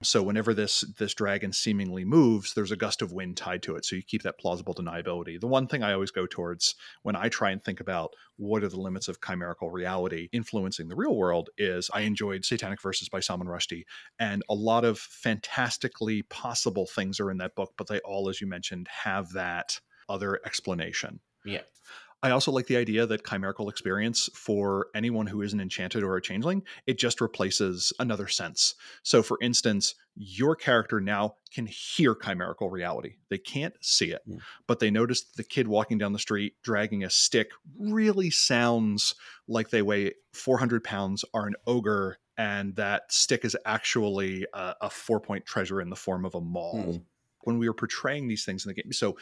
So 0.06 0.24
whenever 0.24 0.54
this 0.54 0.82
this 0.98 1.14
dragon 1.14 1.52
seemingly 1.52 2.06
moves, 2.06 2.54
there's 2.54 2.72
a 2.72 2.78
gust 2.78 3.02
of 3.02 3.12
wind 3.12 3.38
tied 3.38 3.64
to 3.64 3.76
it. 3.76 3.86
So 3.86 3.96
you 3.96 4.04
keep 4.04 4.24
that 4.24 4.40
plausible 4.40 4.74
deniability. 4.74 5.40
The 5.40 5.48
one 5.48 5.68
thing 5.68 5.84
I 5.84 5.94
always 5.94 6.12
go 6.12 6.26
towards 6.26 6.76
when 7.04 7.16
I 7.16 7.30
try 7.30 7.52
and 7.52 7.64
think 7.64 7.80
about 7.80 8.14
what 8.38 8.64
are 8.64 8.70
the 8.70 8.80
limits 8.80 9.08
of 9.08 9.22
chimerical 9.22 9.72
reality 9.72 10.30
influencing 10.32 10.88
the 10.88 10.96
real 10.96 11.16
world 11.16 11.50
is 11.58 11.90
I 11.94 12.02
enjoyed 12.02 12.46
Satanic 12.46 12.82
Verses 12.82 13.10
by 13.10 13.20
Salman 13.20 13.48
Rushdie, 13.48 13.86
and 14.20 14.44
a 14.50 14.56
lot 14.56 14.86
of 14.86 15.00
fantastically 15.00 16.22
possible 16.24 16.86
things 16.86 17.20
are 17.20 17.32
in 17.32 17.38
that 17.38 17.56
book, 17.56 17.74
but 17.78 17.88
they 17.88 18.00
all, 18.00 18.30
as 18.30 18.42
you 18.42 18.48
mentioned, 18.48 18.88
have 18.88 19.32
that 19.34 19.80
other 20.08 20.40
explanation. 20.46 21.20
Yeah. 21.46 21.62
I 22.26 22.32
also 22.32 22.52
like 22.52 22.66
the 22.66 22.78
idea 22.78 23.06
that 23.06 23.24
chimerical 23.24 23.70
experience 23.70 24.30
for 24.34 24.88
anyone 24.96 25.28
who 25.28 25.44
isn't 25.44 25.60
enchanted 25.62 26.02
or 26.02 26.18
a 26.18 26.22
changeling, 26.22 26.64
it 26.88 26.98
just 26.98 27.22
replaces 27.22 27.94
another 28.00 28.28
sense. 28.28 28.74
So, 29.04 29.22
for 29.22 29.38
instance, 29.44 29.94
your 30.16 30.56
character 30.56 31.00
now 31.00 31.36
can 31.54 31.68
hear 31.68 32.16
chimerical 32.16 32.72
reality. 32.72 33.18
They 33.30 33.38
can't 33.38 33.76
see 33.80 34.12
it, 34.12 34.24
Mm. 34.28 34.40
but 34.66 34.80
they 34.80 34.90
notice 34.90 35.22
the 35.22 35.44
kid 35.44 35.68
walking 35.68 36.00
down 36.00 36.14
the 36.14 36.20
street 36.20 36.56
dragging 36.64 37.04
a 37.04 37.12
stick 37.12 37.52
really 37.78 38.32
sounds 38.32 39.14
like 39.48 39.70
they 39.70 39.84
weigh 39.84 40.14
400 40.34 40.84
pounds, 40.84 41.24
are 41.32 41.46
an 41.46 41.54
ogre, 41.68 42.18
and 42.38 42.76
that 42.76 43.12
stick 43.14 43.46
is 43.46 43.56
actually 43.66 44.48
a, 44.52 44.74
a 44.82 44.90
four 44.90 45.20
point 45.20 45.46
treasure 45.46 45.80
in 45.80 45.92
the 45.92 45.96
form 45.96 46.26
of 46.26 46.34
a 46.34 46.42
maul 46.42 46.82
Hmm. 46.94 46.98
when 47.42 47.60
we 47.60 47.70
were 47.70 47.76
portraying 47.76 48.28
these 48.28 48.44
things 48.46 48.66
in 48.66 48.70
the 48.70 48.82
game. 48.82 48.92
So 48.92 49.16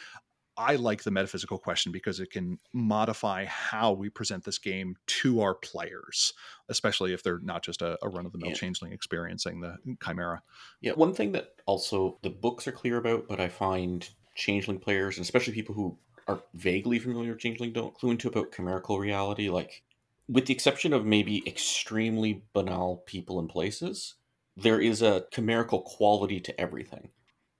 I 0.56 0.76
like 0.76 1.02
the 1.02 1.10
metaphysical 1.10 1.58
question 1.58 1.90
because 1.90 2.20
it 2.20 2.30
can 2.30 2.58
modify 2.72 3.44
how 3.44 3.92
we 3.92 4.08
present 4.08 4.44
this 4.44 4.58
game 4.58 4.96
to 5.06 5.40
our 5.40 5.54
players, 5.54 6.32
especially 6.68 7.12
if 7.12 7.22
they're 7.22 7.40
not 7.40 7.64
just 7.64 7.82
a, 7.82 7.98
a 8.02 8.08
run 8.08 8.24
of 8.26 8.32
the 8.32 8.38
mill 8.38 8.50
Yeah. 8.50 8.54
changeling 8.54 8.92
experiencing 8.92 9.60
the 9.60 9.78
chimera. 10.02 10.42
Yeah, 10.80 10.92
one 10.92 11.14
thing 11.14 11.32
that 11.32 11.60
also 11.66 12.18
the 12.22 12.30
books 12.30 12.66
are 12.68 12.72
clear 12.72 12.96
about, 12.98 13.26
but 13.28 13.40
I 13.40 13.48
find 13.48 14.08
changeling 14.34 14.78
players, 14.78 15.16
and 15.16 15.24
especially 15.24 15.54
people 15.54 15.74
who 15.74 15.98
are 16.26 16.42
vaguely 16.54 16.98
familiar 16.98 17.32
with 17.32 17.40
changeling, 17.40 17.72
don't 17.72 17.94
clue 17.94 18.10
into 18.10 18.28
about 18.28 18.52
chimerical 18.52 18.98
reality. 18.98 19.48
Like, 19.48 19.82
with 20.28 20.46
the 20.46 20.54
exception 20.54 20.92
of 20.92 21.04
maybe 21.04 21.46
extremely 21.46 22.44
banal 22.52 22.98
people 23.06 23.38
and 23.38 23.48
places, 23.48 24.14
there 24.56 24.80
is 24.80 25.02
a 25.02 25.26
chimerical 25.32 25.82
quality 25.82 26.40
to 26.40 26.60
everything. 26.60 27.10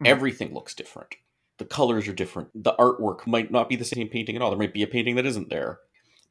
Mhm. 0.00 0.06
Everything 0.08 0.52
looks 0.54 0.74
different. 0.74 1.16
The 1.58 1.64
colors 1.64 2.08
are 2.08 2.12
different. 2.14 2.48
The 2.54 2.74
artwork 2.78 3.26
might 3.26 3.50
not 3.50 3.68
be 3.68 3.76
the 3.76 3.84
same 3.84 4.08
painting 4.08 4.36
at 4.36 4.42
all. 4.42 4.50
There 4.50 4.58
might 4.58 4.74
be 4.74 4.82
a 4.82 4.88
painting 4.88 5.14
that 5.16 5.26
isn't 5.26 5.50
there. 5.50 5.78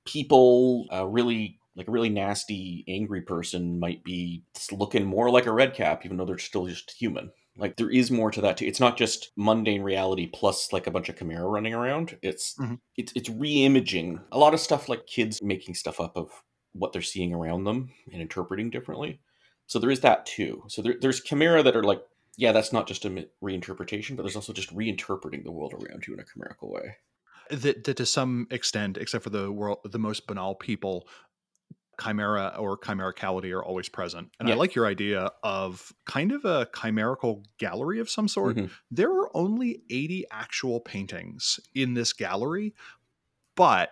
People 0.05 0.85
uh, 0.91 1.05
really 1.07 1.59
like 1.75 1.87
a 1.87 1.91
really 1.91 2.09
nasty, 2.09 2.83
angry 2.87 3.21
person 3.21 3.79
might 3.79 4.03
be 4.03 4.43
looking 4.71 5.05
more 5.05 5.29
like 5.31 5.45
a 5.47 5.51
red 5.51 5.73
cap, 5.73 6.05
even 6.05 6.17
though 6.17 6.25
they're 6.25 6.37
still 6.37 6.67
just 6.67 6.91
human. 6.91 7.31
Like 7.57 7.77
there 7.77 7.89
is 7.89 8.11
more 8.11 8.31
to 8.31 8.41
that 8.41 8.57
too. 8.57 8.65
It's 8.65 8.79
not 8.79 8.97
just 8.97 9.31
mundane 9.37 9.81
reality 9.81 10.27
plus 10.31 10.73
like 10.73 10.87
a 10.87 10.91
bunch 10.91 11.09
of 11.09 11.17
chimera 11.17 11.47
running 11.47 11.73
around. 11.73 12.17
It's 12.21 12.55
Mhm. 12.59 12.79
it's 12.97 13.13
it's 13.15 13.29
re-imaging 13.29 14.19
a 14.31 14.37
lot 14.37 14.53
of 14.53 14.59
stuff 14.59 14.89
like 14.89 15.05
kids 15.07 15.41
making 15.41 15.75
stuff 15.75 15.99
up 15.99 16.17
of 16.17 16.31
what 16.73 16.91
they're 16.93 17.01
seeing 17.01 17.33
around 17.33 17.63
them 17.63 17.91
and 18.11 18.21
interpreting 18.21 18.69
differently. 18.69 19.19
So 19.67 19.79
there 19.79 19.91
is 19.91 20.01
that 20.01 20.25
too. 20.25 20.63
So 20.67 20.81
there, 20.81 20.95
there's 20.99 21.21
chimera 21.21 21.63
that 21.63 21.75
are 21.75 21.83
like, 21.83 22.01
yeah, 22.37 22.51
that's 22.51 22.73
not 22.73 22.87
just 22.87 23.05
a 23.05 23.27
reinterpretation, 23.43 24.15
but 24.15 24.23
there's 24.23 24.35
also 24.35 24.53
just 24.53 24.75
reinterpreting 24.75 25.43
the 25.43 25.51
world 25.51 25.73
around 25.73 26.05
you 26.07 26.13
in 26.13 26.19
a 26.19 26.25
chimerical 26.25 26.71
way. 26.71 26.97
that, 27.49 27.83
that 27.83 27.97
to 27.97 28.05
some 28.05 28.47
extent, 28.51 28.97
except 28.97 29.23
for 29.23 29.29
the 29.29 29.51
world, 29.51 29.79
the 29.83 29.99
most 29.99 30.27
banal 30.27 30.55
people, 30.55 31.07
chimera 32.01 32.55
or 32.57 32.77
chimericality 32.77 33.51
are 33.55 33.63
always 33.63 33.87
present. 33.87 34.31
And 34.39 34.49
I 34.49 34.55
like 34.55 34.73
your 34.73 34.87
idea 34.87 35.31
of 35.43 35.93
kind 36.05 36.31
of 36.31 36.43
a 36.43 36.67
chimerical 36.75 37.43
gallery 37.59 37.99
of 37.99 38.09
some 38.09 38.27
sort. 38.27 38.55
Mhm. 38.57 38.71
There 38.89 39.11
are 39.11 39.35
only 39.37 39.83
80 39.91 40.25
actual 40.31 40.79
paintings 40.79 41.59
in 41.75 41.93
this 41.93 42.11
gallery, 42.11 42.73
but 43.55 43.91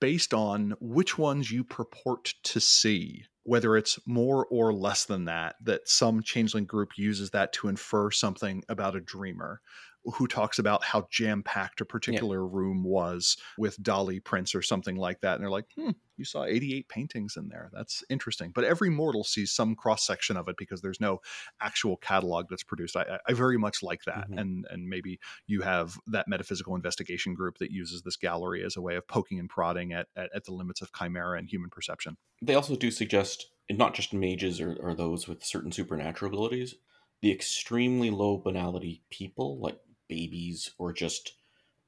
based 0.00 0.32
on 0.32 0.74
which 0.80 1.18
ones 1.18 1.50
you 1.50 1.62
purport 1.64 2.34
to 2.44 2.60
see, 2.60 3.26
whether 3.44 3.76
it's 3.76 3.98
more 4.06 4.46
or 4.46 4.72
less 4.72 5.04
than 5.04 5.24
that, 5.24 5.56
that 5.62 5.88
some 5.88 6.22
changeling 6.22 6.64
group 6.64 6.90
uses 6.96 7.30
that 7.30 7.52
to 7.52 7.68
infer 7.68 8.10
something 8.10 8.62
about 8.68 8.96
a 8.96 9.00
dreamer 9.00 9.60
who 10.04 10.26
talks 10.26 10.58
about 10.58 10.82
how 10.84 11.06
jam 11.10 11.42
packed 11.42 11.80
a 11.80 11.84
particular 11.84 12.46
room 12.46 12.82
was 12.82 13.36
with 13.56 13.80
Dalí 13.82 14.22
prints 14.22 14.54
or 14.54 14.62
something 14.62 14.96
like 14.96 15.20
that. 15.20 15.34
And 15.34 15.42
they're 15.42 15.50
like, 15.50 15.66
hmm, 15.76 15.90
you 16.16 16.24
saw 16.24 16.44
88 16.44 16.88
paintings 16.88 17.36
in 17.36 17.48
there. 17.48 17.70
That's 17.72 18.02
interesting. 18.10 18.50
But 18.54 18.64
every 18.64 18.90
mortal 18.90 19.22
sees 19.24 19.52
some 19.52 19.74
cross 19.76 20.04
section 20.06 20.36
of 20.36 20.48
it 20.48 20.56
because 20.56 20.80
there's 20.82 21.00
no 21.00 21.20
actual 21.60 21.96
catalog 21.98 22.46
that's 22.50 22.64
produced. 22.64 22.96
I, 22.96 23.18
I- 23.28 23.32
very 23.32 23.58
much 23.58 23.82
like 23.82 24.02
that. 24.06 24.28
Mhm. 24.30 24.40
And 24.40 24.66
and 24.70 24.88
maybe 24.88 25.18
you 25.46 25.62
have 25.62 25.96
that 26.08 26.28
metaphysical 26.28 26.74
investigation 26.74 27.34
group 27.34 27.58
that 27.58 27.70
uses 27.70 28.02
this 28.02 28.16
gallery 28.16 28.62
as 28.64 28.76
a 28.76 28.80
way 28.80 28.96
of 28.96 29.06
poking 29.08 29.38
and 29.38 29.48
prodding 29.48 29.92
at, 29.92 30.06
at, 30.16 30.30
at 30.34 30.44
the 30.44 30.52
limits 30.52 30.80
of 30.82 30.90
chimera 30.92 31.38
and 31.38 31.48
human 31.48 31.70
perception. 31.70 32.16
They 32.42 32.54
also 32.54 32.76
do 32.76 32.90
suggest, 32.90 33.46
not 33.70 33.94
just 33.94 34.12
mages 34.12 34.60
or, 34.60 34.76
or 34.80 34.94
those 34.94 35.26
with 35.28 35.44
certain 35.44 35.72
supernatural 35.72 36.30
abilities, 36.30 36.74
the 37.20 37.30
extremely 37.32 38.10
low 38.10 38.36
banality 38.36 39.02
people, 39.10 39.58
like 39.60 39.78
babies 40.12 40.70
or 40.78 40.92
just 40.92 41.32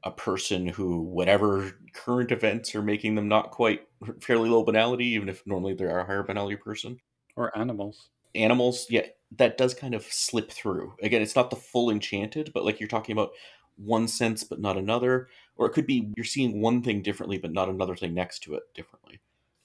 a 0.02 0.10
person 0.10 0.66
who, 0.66 1.02
whatever 1.02 1.72
current 1.92 2.32
events 2.32 2.74
are 2.74 2.82
making 2.82 3.14
them 3.14 3.28
not 3.28 3.50
quite 3.50 3.82
fairly 4.20 4.48
low 4.48 4.62
banality, 4.62 5.06
even 5.08 5.28
if 5.28 5.46
normally 5.46 5.74
they 5.74 5.84
are 5.84 6.00
a 6.00 6.06
higher 6.06 6.22
banality 6.22 6.56
person. 6.56 6.98
Or 7.36 7.56
animals. 7.58 8.08
Animals, 8.34 8.86
yeah, 8.88 9.06
that 9.36 9.58
does 9.58 9.74
kind 9.74 9.94
of 9.94 10.04
slip 10.04 10.50
through. 10.50 10.94
Again, 11.02 11.20
it's 11.22 11.36
not 11.36 11.50
the 11.50 11.56
full 11.56 11.90
enchanted, 11.90 12.52
but 12.54 12.64
like 12.64 12.80
you're 12.80 12.88
talking 12.88 13.12
about 13.12 13.32
one 13.76 14.08
sense 14.08 14.44
but 14.44 14.60
not 14.60 14.78
another. 14.78 15.28
Or 15.56 15.66
it 15.66 15.72
could 15.72 15.86
be 15.86 16.12
you're 16.16 16.24
seeing 16.24 16.60
one 16.60 16.82
thing 16.82 17.02
differently 17.02 17.38
but 17.38 17.52
not 17.52 17.68
another 17.68 17.96
thing 17.96 18.14
next 18.14 18.40
to 18.44 18.54
it 18.54 18.62
differently. 18.74 19.20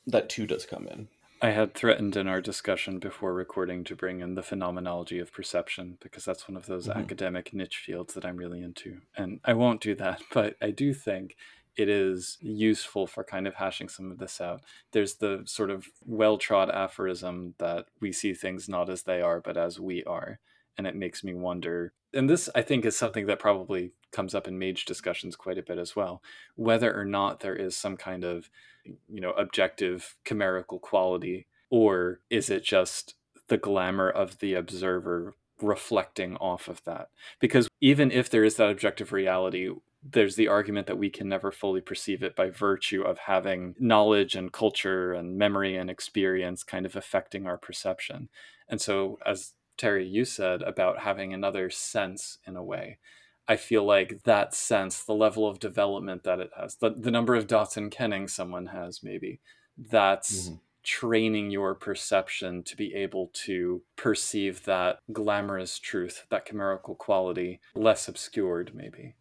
That 0.08 0.30
too 0.30 0.48
does 0.48 0.66
come 0.66 0.88
in. 0.88 1.08
I 1.42 1.50
had 1.50 1.74
threatened 1.74 2.16
in 2.16 2.28
our 2.30 2.40
discussion 2.40 2.98
before 2.98 3.34
recording 3.34 3.84
to 3.86 3.96
bring 3.96 4.22
in 4.22 4.36
the 4.36 4.44
phenomenology 4.44 5.20
of 5.20 5.34
perception 5.34 5.98
because 6.00 6.24
that's 6.24 6.48
one 6.48 6.56
of 6.56 6.66
those 6.66 6.88
Mhm. 6.88 6.90
academic 6.90 7.54
niche 7.54 7.78
fields 7.78 8.14
that 8.14 8.24
I'm 8.26 8.38
really 8.38 8.62
into. 8.62 9.02
And 9.16 9.40
I 9.44 9.54
won't 9.54 9.82
do 9.82 9.96
that, 9.96 10.22
but 10.32 10.58
I 10.62 10.72
do 10.72 10.94
think 10.94 11.36
it 11.76 11.88
is 11.90 12.38
useful 12.42 13.08
for 13.08 13.24
kind 13.24 13.48
of 13.48 13.56
hashing 13.56 13.88
some 13.90 14.12
of 14.12 14.18
this 14.18 14.42
out. 14.42 14.64
There's 14.92 15.16
the 15.18 15.44
sort 15.46 15.70
of 15.72 15.88
well 16.02 16.38
trod 16.38 16.70
aphorism 16.70 17.56
that 17.60 17.88
we 18.02 18.12
see 18.12 18.34
things 18.34 18.68
not 18.68 18.90
as 18.90 19.04
they 19.04 19.22
are, 19.22 19.40
but 19.40 19.56
as 19.58 19.80
we 19.80 20.04
are. 20.04 20.40
And 20.80 20.88
it 20.88 20.96
makes 20.96 21.26
me 21.26 21.34
wonder, 21.34 21.92
and 22.14 22.30
this 22.30 22.48
I 22.56 22.62
think 22.62 22.86
is 22.86 22.98
something 22.98 23.26
that 23.26 23.38
probably 23.38 23.92
comes 24.14 24.34
up 24.34 24.48
in 24.48 24.58
mage 24.58 24.86
discussions 24.86 25.36
quite 25.36 25.58
a 25.58 25.62
bit 25.62 25.78
as 25.78 25.94
well, 25.94 26.24
whether 26.56 26.98
or 26.98 27.04
not 27.04 27.42
there 27.42 27.54
is 27.54 27.76
some 27.76 27.98
kind 27.98 28.24
of 28.24 28.50
you 28.86 29.20
know 29.20 29.32
objective 29.32 30.16
chimerical 30.24 30.80
quality 30.80 31.48
or 31.70 32.22
is 32.30 32.50
it 32.50 32.64
just 32.64 33.16
the 33.50 33.58
glamour 33.58 34.10
of 34.10 34.40
the 34.40 34.54
observer 34.54 35.34
reflecting 35.62 36.38
off 36.38 36.70
of 36.70 36.82
that? 36.86 37.10
Because 37.42 37.68
even 37.82 38.10
if 38.10 38.30
there 38.30 38.46
is 38.46 38.56
that 38.56 38.70
objective 38.70 39.12
reality 39.12 39.70
there's 40.02 40.36
the 40.36 40.48
argument 40.48 40.88
that 40.88 40.98
we 40.98 41.10
can 41.10 41.28
never 41.28 41.52
fully 41.52 41.82
perceive 41.82 42.24
it 42.24 42.36
by 42.36 42.50
virtue 42.50 43.02
of 43.02 43.18
having 43.18 43.76
knowledge 43.80 44.34
and 44.34 44.54
culture 44.54 45.12
and 45.12 45.38
memory 45.38 45.76
and 45.76 45.90
experience 45.90 46.64
kind 46.64 46.86
of 46.86 46.96
affecting 46.96 47.46
our 47.46 47.58
perception. 47.58 48.30
And 48.70 48.80
so 48.80 49.20
as 49.26 49.54
terry 49.80 50.06
you 50.08 50.26
said 50.26 50.62
about 50.64 51.00
having 51.00 51.34
another 51.34 51.70
sense 51.70 52.38
in 52.46 52.56
a 52.56 52.64
way 52.64 53.00
I 53.48 53.56
feel 53.58 53.84
like 53.84 54.24
that 54.26 54.54
sense, 54.54 55.04
the 55.04 55.16
level 55.16 55.48
of 55.48 55.60
development 55.60 56.24
that 56.24 56.40
it 56.40 56.52
has, 56.56 56.76
the, 56.76 56.92
the 56.92 57.10
number 57.10 57.34
of 57.34 57.48
dots 57.48 57.78
in 57.78 57.90
kenning 57.90 58.28
someone 58.28 58.68
has, 58.68 59.02
maybe, 59.02 59.42
that's 59.76 60.52
Mhm. 60.52 60.60
training 60.84 61.50
your 61.50 61.74
perception 61.76 62.64
to 62.64 62.76
be 62.78 62.94
able 62.94 63.30
to 63.34 63.84
perceive 63.96 64.66
that 64.66 65.00
glamorous 65.12 65.80
truth, 65.80 66.28
that 66.30 66.46
chimerical 66.46 66.96
quality, 66.96 67.60
less 67.74 68.08
obscured, 68.08 68.76
maybe. 68.76 69.16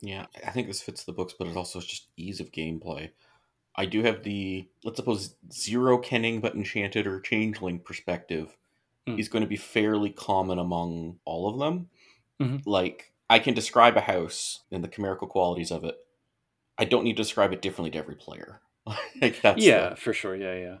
Yeah, 0.00 0.26
I 0.44 0.50
think 0.50 0.66
this 0.66 0.82
fits 0.82 1.04
the 1.04 1.12
books, 1.12 1.34
but 1.38 1.48
it 1.48 1.56
also 1.56 1.78
is 1.78 1.86
just 1.86 2.08
ease 2.16 2.40
of 2.40 2.50
gameplay. 2.52 3.10
I 3.76 3.86
do 3.86 4.02
have 4.02 4.22
the 4.24 4.68
let's 4.84 4.96
suppose 4.98 5.36
zero 5.52 5.98
kenning 5.98 6.40
but 6.40 6.54
enchanted 6.54 7.06
or 7.06 7.20
changeling 7.20 7.80
perspective 7.80 8.56
Mm. 9.08 9.18
is 9.18 9.28
going 9.28 9.42
to 9.42 9.48
be 9.48 9.56
fairly 9.56 10.10
common 10.10 10.58
among 10.60 11.18
all 11.24 11.48
of 11.52 11.58
them. 11.58 11.88
Mhm. 12.40 12.62
Like 12.66 13.12
I 13.28 13.38
can 13.40 13.52
describe 13.54 13.96
a 13.96 14.00
house 14.00 14.60
and 14.70 14.84
the 14.84 14.88
chimerical 14.88 15.26
qualities 15.26 15.72
of 15.72 15.84
it. 15.84 15.96
I 16.78 16.84
don't 16.84 17.02
need 17.04 17.16
to 17.16 17.22
describe 17.22 17.52
it 17.52 17.62
differently 17.62 17.90
to 17.92 17.98
every 17.98 18.14
player. 18.14 18.60
like 19.20 19.40
that's 19.42 19.64
yeah, 19.64 19.90
the- 19.90 19.96
for 19.96 20.12
sure. 20.12 20.36
Yeah, 20.36 20.54
yeah. 20.54 20.76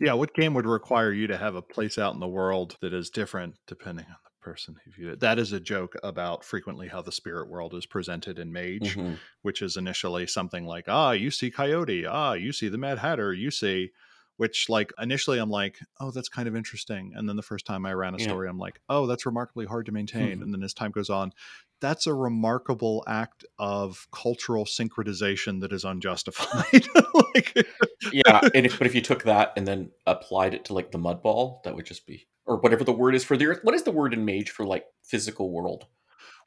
Yeah, 0.00 0.12
what 0.12 0.34
game 0.34 0.54
would 0.54 0.66
require 0.66 1.10
you 1.12 1.26
to 1.26 1.36
have 1.38 1.54
a 1.56 1.62
place 1.62 1.98
out 1.98 2.14
in 2.14 2.20
the 2.20 2.28
world 2.28 2.76
that 2.82 2.92
is 2.94 3.10
different 3.10 3.56
depending 3.66 4.04
on 4.06 4.16
the 4.24 4.44
person 4.44 4.76
who 4.84 4.92
viewed 4.92 5.14
it? 5.14 5.20
That 5.20 5.38
is 5.40 5.52
a 5.52 5.58
joke 5.58 5.96
about 6.04 6.44
frequently 6.44 6.86
how 6.86 7.02
the 7.02 7.10
spirit 7.10 7.48
world 7.48 7.74
is 7.74 7.84
presented 7.86 8.38
in 8.38 8.52
Mage, 8.52 8.96
Mhm. 8.96 9.18
which 9.42 9.60
is 9.60 9.76
initially 9.76 10.26
something 10.28 10.66
like, 10.66 10.84
ah, 10.86 11.10
you 11.12 11.30
see 11.32 11.50
Coyote, 11.50 12.06
ah, 12.06 12.34
you 12.34 12.52
see 12.52 12.68
the 12.68 12.78
Mad 12.78 12.98
Hatter, 12.98 13.32
you 13.32 13.50
see, 13.50 13.90
which 14.38 14.68
like 14.68 14.92
initially 14.98 15.38
I'm 15.38 15.50
like, 15.50 15.78
oh, 16.00 16.10
that's 16.10 16.28
kind 16.28 16.48
of 16.48 16.56
interesting. 16.56 17.12
And 17.14 17.28
then 17.28 17.36
the 17.36 17.42
first 17.42 17.66
time 17.66 17.84
I 17.84 17.92
ran 17.92 18.14
a 18.14 18.18
Yeah. 18.18 18.24
story, 18.24 18.48
I'm 18.48 18.58
like, 18.58 18.80
oh, 18.88 19.06
that's 19.06 19.26
remarkably 19.26 19.66
hard 19.66 19.86
to 19.86 19.92
maintain. 19.92 20.38
Mhm. 20.38 20.42
And 20.42 20.54
then 20.54 20.62
as 20.62 20.72
time 20.72 20.92
goes 20.92 21.10
on, 21.10 21.32
that's 21.80 22.06
a 22.06 22.14
remarkable 22.14 23.04
act 23.06 23.44
of 23.58 24.06
cultural 24.12 24.64
syncretization 24.64 25.60
that 25.60 25.72
is 25.72 25.84
unjustified. 25.84 26.86
like, 27.14 27.66
yeah, 28.12 28.40
and 28.54 28.66
if, 28.66 28.78
but 28.78 28.86
if 28.86 28.94
you 28.94 29.00
took 29.00 29.24
that 29.24 29.52
and 29.56 29.66
then 29.66 29.90
applied 30.06 30.54
it 30.54 30.64
to 30.66 30.72
like 30.72 30.92
the 30.92 30.98
mud 30.98 31.22
ball, 31.22 31.60
that 31.64 31.74
would 31.74 31.86
just 31.86 32.06
be 32.06 32.26
or 32.46 32.56
whatever 32.56 32.82
the 32.82 32.92
word 32.92 33.14
is 33.14 33.24
for 33.24 33.36
the 33.36 33.46
earth. 33.46 33.60
What 33.62 33.74
is 33.74 33.82
the 33.82 33.90
word 33.90 34.14
in 34.14 34.24
Mage 34.24 34.50
for 34.50 34.64
like 34.64 34.86
physical 35.04 35.50
world? 35.50 35.86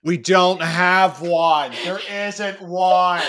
We 0.04 0.18
don't 0.18 0.62
have 0.62 1.22
one. 1.22 1.72
There 1.84 2.00
isn't 2.10 2.62
one. 2.62 3.22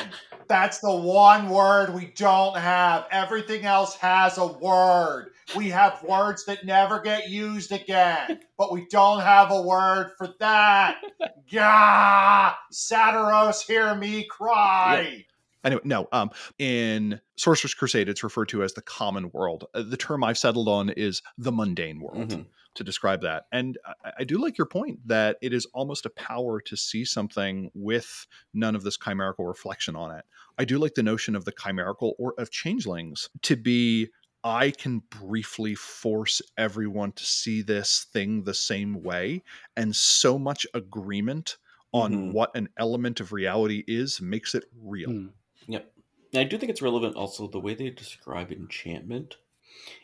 That's 0.49 0.79
the 0.79 0.95
one 0.95 1.49
word 1.49 1.95
we 1.95 2.07
don't 2.17 2.57
have. 2.57 3.07
Everything 3.11 3.65
else 3.65 3.97
has 3.97 4.39
a 4.39 4.47
word. 4.47 5.31
We 5.57 5.71
have 5.71 6.03
words 6.03 6.45
that 6.47 6.65
never 6.65 7.01
get 7.01 7.29
used 7.29 7.73
again, 7.73 8.41
but 8.57 8.73
we 8.73 8.87
don't 8.91 9.21
have 9.21 9.51
a 9.51 9.63
word 9.63 10.13
for 10.17 10.29
that. 10.41 10.97
Gah! 11.53 12.55
Satiros, 12.73 13.67
hear 13.67 13.95
me 13.95 14.25
cry. 14.25 15.27
Anyway, 15.65 15.83
no. 15.85 16.09
Um, 16.13 16.31
in 16.59 17.21
Sorcerer's 17.37 17.75
Crusade, 17.75 18.09
it's 18.09 18.25
referred 18.25 18.49
to 18.51 18.63
as 18.63 18.75
the 18.75 18.83
common 18.83 19.31
world. 19.31 19.65
Uh, 19.75 19.83
the 19.83 19.97
term 19.97 20.25
I've 20.25 20.39
settled 20.39 20.69
on 20.69 20.91
is 20.91 21.23
the 21.39 21.53
mundane 21.53 22.01
world 22.01 22.31
Mhm. 22.31 22.47
to 22.75 22.85
describe 22.85 23.21
that. 23.23 23.47
And 23.53 23.79
I, 24.05 24.13
I 24.21 24.25
do 24.25 24.39
like 24.39 24.59
your 24.59 24.67
point 24.67 25.07
that 25.07 25.39
it 25.41 25.53
is 25.53 25.67
almost 25.67 26.05
a 26.07 26.11
power 26.11 26.61
to 26.63 26.77
see 26.77 27.05
something 27.05 27.71
with 27.75 28.27
none 28.55 28.75
of 28.75 28.83
this 28.83 28.97
chimerical 28.99 29.47
reflection 29.47 29.95
on 29.95 30.11
it. 30.17 30.25
I 30.59 30.65
do 30.65 30.79
like 30.79 30.95
the 30.95 31.03
notion 31.03 31.37
of 31.37 31.45
the 31.45 31.53
chimerical 31.53 32.15
or 32.19 32.35
of 32.39 32.51
changelings 32.51 33.29
to 33.43 33.57
be. 33.57 34.09
I 34.45 34.73
can 34.73 34.99
briefly 35.11 35.77
force 35.77 36.43
everyone 36.59 37.13
to 37.13 37.25
see 37.25 37.63
this 37.63 38.07
thing 38.13 38.43
the 38.43 38.55
same 38.55 39.01
way, 39.05 39.45
and 39.77 39.95
so 39.95 40.37
much 40.37 40.67
agreement 40.75 41.59
on 41.93 42.17
Mhm. 42.17 42.33
what 42.33 42.51
an 42.57 42.69
element 42.77 43.21
of 43.21 43.33
reality 43.33 43.85
is 43.87 44.21
makes 44.21 44.55
it 44.57 44.65
real. 44.75 45.11
Hmm. 45.11 45.29
Yep. 45.69 45.93
And 46.33 46.41
I 46.41 46.45
do 46.45 46.57
think 46.59 46.71
it's 46.71 46.83
relevant 46.83 47.17
also 47.17 47.47
the 47.47 47.61
way 47.61 47.75
they 47.75 47.91
describe 47.91 48.51
enchantment. 48.53 49.37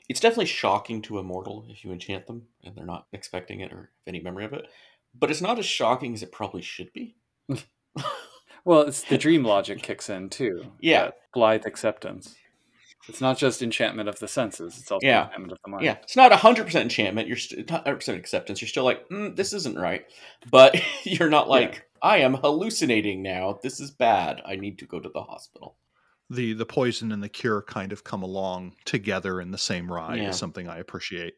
It's 0.09 0.21
definitely 0.21 0.47
shocking 0.47 1.03
to 1.03 1.19
a 1.19 1.23
mortal 1.23 1.67
if 1.69 1.85
you 1.85 1.93
enchant 1.93 2.27
them 2.27 2.47
and 2.65 2.75
they're 2.75 2.85
not 2.87 3.07
expecting 3.13 3.61
it 3.61 3.73
or 3.73 3.77
have 3.77 3.89
any 4.07 4.21
memory 4.21 4.45
of 4.45 4.53
it. 4.53 4.67
But 5.19 5.31
it's 5.31 5.41
not 5.41 5.59
as 5.59 5.67
shocking 5.67 6.15
as 6.15 6.23
it 6.23 6.33
probably 6.33 6.63
should 6.63 6.93
be. 6.93 7.17
Well, 8.65 8.83
it's 8.83 9.03
the 9.03 9.17
dream 9.17 9.45
logic 9.45 9.83
kicks 9.83 10.11
in 10.11 10.29
too. 10.29 10.73
Yeah. 10.81 11.11
blithe 11.33 11.65
acceptance. 11.65 12.35
It's 13.09 13.21
not 13.23 13.39
just 13.39 13.63
enchantment 13.63 14.11
of 14.11 14.19
the 14.19 14.29
senses; 14.29 14.77
it's 14.79 14.91
also 14.91 15.07
Yeah. 15.07 15.25
enchantment 15.25 15.53
of 15.53 15.59
the 15.65 15.71
mind. 15.71 15.85
Yeah, 15.85 15.97
it's 16.03 16.17
not 16.17 16.31
hundred 16.33 16.65
percent 16.67 16.83
enchantment. 16.83 17.29
You're 17.29 17.39
st- 17.39 17.71
not 17.71 17.85
hundred 17.85 17.97
percent 18.01 18.19
acceptance. 18.19 18.61
You're 18.61 18.69
still 18.69 18.85
like, 18.85 19.09
mm, 19.09 19.35
this 19.35 19.55
isn't 19.55 19.79
right, 19.79 20.05
but 20.51 20.79
you're 21.05 21.31
not 21.31 21.49
like, 21.49 21.88
I 22.03 22.19
am 22.19 22.35
hallucinating 22.35 23.23
now. 23.23 23.59
This 23.63 23.81
is 23.81 23.91
bad. 23.91 24.41
I 24.47 24.57
need 24.57 24.79
to 24.79 24.87
go 24.87 25.01
to 25.01 25.09
the 25.09 25.23
hospital. 25.23 25.77
The 26.31 26.53
the 26.53 26.67
poison 26.67 27.11
and 27.13 27.23
the 27.23 27.29
cure 27.29 27.63
kind 27.63 27.93
of 27.93 28.05
come 28.05 28.23
along 28.23 28.77
together 28.85 29.41
in 29.41 29.51
the 29.51 29.59
same 29.59 29.91
ride 29.91 30.19
Yeah. 30.19 30.29
is 30.31 30.37
something 30.39 30.69
I 30.69 30.79
appreciate. 30.79 31.35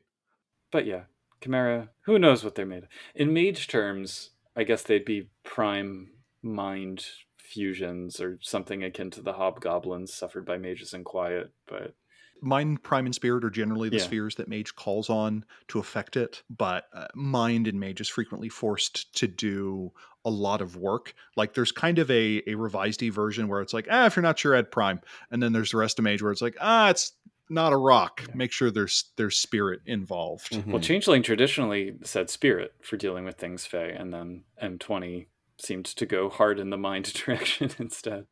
But 0.73 0.85
yeah, 0.87 1.05
Chimera, 1.41 1.91
who 2.03 2.19
knows 2.19 2.43
what 2.45 2.55
they're 2.55 2.67
made 2.67 2.85
of? 2.85 2.89
In 3.15 3.33
mage 3.33 3.69
terms, 3.69 4.31
I 4.57 4.65
guess 4.65 4.83
they'd 4.83 5.05
be 5.05 5.31
prime 5.45 6.11
mind 6.43 7.07
fusions 7.37 8.21
or 8.21 8.39
something 8.43 8.83
akin 8.85 9.11
to 9.11 9.23
the 9.23 9.33
hobgoblins 9.35 10.13
suffered 10.13 10.45
by 10.45 10.59
mages 10.59 10.93
in 10.95 11.05
quiet. 11.05 11.53
But 11.67 11.95
Mind, 12.43 12.83
Prime, 12.83 13.07
and 13.07 13.15
Spirit 13.15 13.45
are 13.45 13.51
generally 13.51 13.89
the 13.89 13.97
Yeah. 13.99 14.03
spheres 14.05 14.35
that 14.37 14.49
Mage 14.49 14.75
calls 14.77 15.11
on 15.11 15.45
to 15.69 15.79
affect 15.79 16.17
it, 16.17 16.43
but 16.51 16.87
uh, 16.93 17.07
Mind 17.15 17.67
and 17.67 17.79
Mage 17.81 18.01
is 18.01 18.09
frequently 18.09 18.49
forced 18.49 19.13
to 19.17 19.27
do 19.27 19.93
a 20.25 20.31
lot 20.31 20.61
of 20.61 20.77
work. 20.77 21.15
Like 21.37 21.55
there's 21.55 21.73
kind 21.73 21.99
of 21.99 22.11
a, 22.11 22.43
a 22.47 22.55
revised 22.55 23.01
version 23.03 23.49
where 23.49 23.61
it's 23.63 23.73
like, 23.73 23.87
ah, 23.91 24.07
if 24.07 24.17
you're 24.17 24.23
not 24.23 24.39
sure, 24.39 24.55
add 24.55 24.71
Prime, 24.71 25.01
and 25.31 25.43
then 25.43 25.53
there's 25.53 25.71
the 25.71 25.79
rest 25.79 25.99
of 25.99 26.05
Mage 26.05 26.23
where 26.23 26.33
it's 26.33 26.43
like, 26.43 26.57
ah, 26.61 26.91
it's 26.91 27.13
not 27.49 27.73
a 27.73 27.77
rock. 27.77 28.23
Yeah. 28.29 28.35
Make 28.37 28.53
sure 28.53 28.71
there's 28.71 29.11
there's 29.17 29.37
spirit 29.37 29.81
involved. 29.87 30.53
Mhm. 30.53 30.67
well, 30.67 30.81
changeling 30.81 31.23
traditionally 31.23 31.97
said 32.05 32.31
spirit 32.31 32.75
for 32.83 32.97
dealing 32.97 33.25
with 33.25 33.37
things 33.39 33.67
fey, 33.67 33.91
and 33.93 34.13
then 34.15 34.45
M20 34.63 35.27
seemed 35.63 35.85
to 35.87 36.07
go 36.07 36.29
hard 36.29 36.59
in 36.59 36.71
the 36.71 36.77
mind 36.79 37.13
direction 37.25 37.71
instead. 37.79 38.27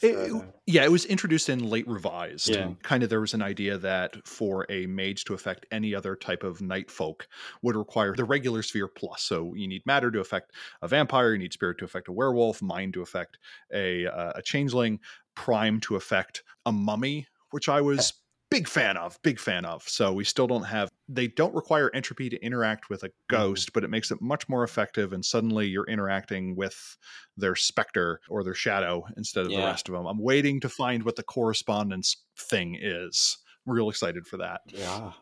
It- 0.00 0.28
So, 0.30 0.44
yeah, 0.66 0.84
it 0.84 0.90
was 0.92 1.04
introduced 1.04 1.48
in 1.48 1.68
late 1.68 1.86
revised. 1.88 2.48
Yeah. 2.48 2.72
Kind 2.82 3.02
of 3.02 3.10
there 3.10 3.20
was 3.20 3.34
an 3.34 3.42
idea 3.42 3.78
that 3.78 4.26
for 4.26 4.66
a 4.68 4.86
mage 4.86 5.24
to 5.24 5.34
affect 5.34 5.66
any 5.70 5.94
other 5.94 6.16
type 6.16 6.42
of 6.42 6.60
night 6.60 6.90
folk 6.90 7.28
would 7.62 7.76
require 7.76 8.14
the 8.14 8.24
regular 8.24 8.62
sphere 8.62 8.88
plus. 8.88 9.22
So 9.22 9.54
you 9.54 9.68
need 9.68 9.84
matter 9.86 10.10
to 10.10 10.20
affect 10.20 10.52
a 10.82 10.88
vampire, 10.88 11.32
you 11.32 11.38
need 11.38 11.52
spirit 11.52 11.78
to 11.78 11.84
affect 11.84 12.08
a 12.08 12.12
werewolf, 12.12 12.62
mind 12.62 12.94
to 12.94 13.02
affect 13.02 13.38
a 13.72 14.06
uh, 14.06 14.32
a 14.36 14.42
changeling, 14.42 15.00
prime 15.34 15.80
to 15.80 15.96
affect 15.96 16.42
a 16.66 16.72
mummy, 16.72 17.26
which 17.50 17.68
I 17.68 17.80
was 17.80 18.12
big 18.50 18.68
fan 18.68 18.96
of, 18.96 19.18
big 19.22 19.40
fan 19.40 19.64
of. 19.64 19.82
So 19.88 20.12
we 20.12 20.24
still 20.24 20.46
don't 20.46 20.64
have 20.64 20.90
they 21.08 21.28
don't 21.28 21.54
require 21.54 21.90
entropy 21.94 22.30
to 22.30 22.42
interact 22.42 22.88
with 22.88 23.02
a 23.02 23.08
mm-hmm. 23.08 23.36
ghost, 23.36 23.72
but 23.72 23.84
it 23.84 23.90
makes 23.90 24.10
it 24.10 24.22
much 24.22 24.48
more 24.48 24.64
effective 24.64 25.12
and 25.12 25.24
suddenly 25.24 25.66
you're 25.66 25.86
interacting 25.86 26.56
with 26.56 26.96
their 27.36 27.54
specter 27.54 28.20
or 28.28 28.44
their 28.44 28.54
shadow 28.54 29.04
instead 29.16 29.44
of 29.44 29.50
the 29.50 29.58
rest 29.58 29.88
of 29.88 29.94
them. 29.94 30.06
I'm 30.06 30.22
waiting 30.22 30.60
to 30.60 30.68
find 30.68 31.02
what 31.02 31.16
the 31.16 31.22
correspondence 31.22 32.16
thing 32.38 32.78
is. 32.80 33.38
I'm 33.66 33.72
real 33.72 33.90
excited 33.90 34.26
for 34.26 34.38
that. 34.38 34.60
Yeah. 34.66 35.12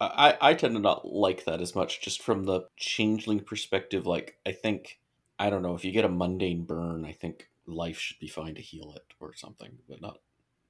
I, 0.00 0.36
I 0.40 0.54
tend 0.54 0.74
to 0.74 0.80
not 0.80 1.08
like 1.08 1.44
that 1.46 1.60
as 1.60 1.74
much 1.74 2.00
just 2.00 2.22
from 2.22 2.44
the 2.44 2.62
changeling 2.76 3.40
perspective. 3.40 4.06
Like, 4.06 4.36
I 4.46 4.52
think, 4.52 5.00
I 5.40 5.50
don't 5.50 5.62
know, 5.62 5.74
if 5.74 5.84
you 5.84 5.90
get 5.90 6.04
a 6.04 6.08
mundane 6.08 6.64
burn, 6.64 7.04
I 7.04 7.12
think 7.12 7.48
life 7.66 7.98
should 7.98 8.20
be 8.20 8.28
fine 8.28 8.54
to 8.54 8.62
heal 8.62 8.92
it 8.94 9.14
or 9.18 9.34
something, 9.34 9.78
but 9.88 10.00
not 10.00 10.18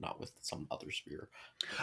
not 0.01 0.21
with 0.21 0.33
some 0.41 0.67
other 0.71 0.91
sphere. 0.91 1.29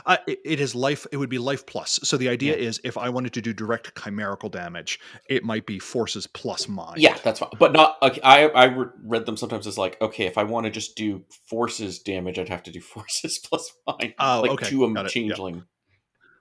Uh, 0.05 0.17
it, 0.27 0.39
it 0.45 0.59
is 0.59 0.73
life. 0.73 1.05
It 1.11 1.17
would 1.17 1.29
be 1.29 1.37
life 1.37 1.65
plus. 1.65 1.99
So 2.03 2.17
the 2.17 2.29
idea 2.29 2.55
Yeah. 2.55 2.67
is, 2.67 2.79
if 2.83 2.97
I 2.97 3.09
wanted 3.09 3.33
to 3.33 3.41
do 3.41 3.53
direct 3.53 3.95
chimerical 4.01 4.49
damage, 4.49 4.99
it 5.29 5.43
might 5.43 5.65
be 5.65 5.79
forces 5.79 6.27
plus 6.27 6.67
mind. 6.67 7.01
Yeah, 7.01 7.17
that's 7.23 7.39
fine. 7.39 7.49
But 7.59 7.73
not, 7.73 7.97
okay, 8.01 8.21
I, 8.21 8.47
I 8.47 8.65
read 9.03 9.25
them 9.25 9.37
sometimes 9.37 9.67
as 9.67 9.77
like, 9.77 9.99
okay, 10.01 10.25
if 10.25 10.37
I 10.37 10.43
want 10.43 10.65
to 10.65 10.71
just 10.71 10.95
do 10.95 11.23
forces 11.49 11.99
damage, 11.99 12.39
I'd 12.39 12.49
have 12.49 12.63
to 12.63 12.71
do 12.71 12.81
forces 12.93 13.39
plus 13.39 13.71
mine. 13.87 14.13
Oh, 14.19 14.41
like 14.41 14.51
okay. 14.51 14.69
to 14.69 14.85
a 14.85 14.93
Got 14.93 14.99
it. 15.01 15.03
Yep. 15.03 15.11
changeling. 15.11 15.63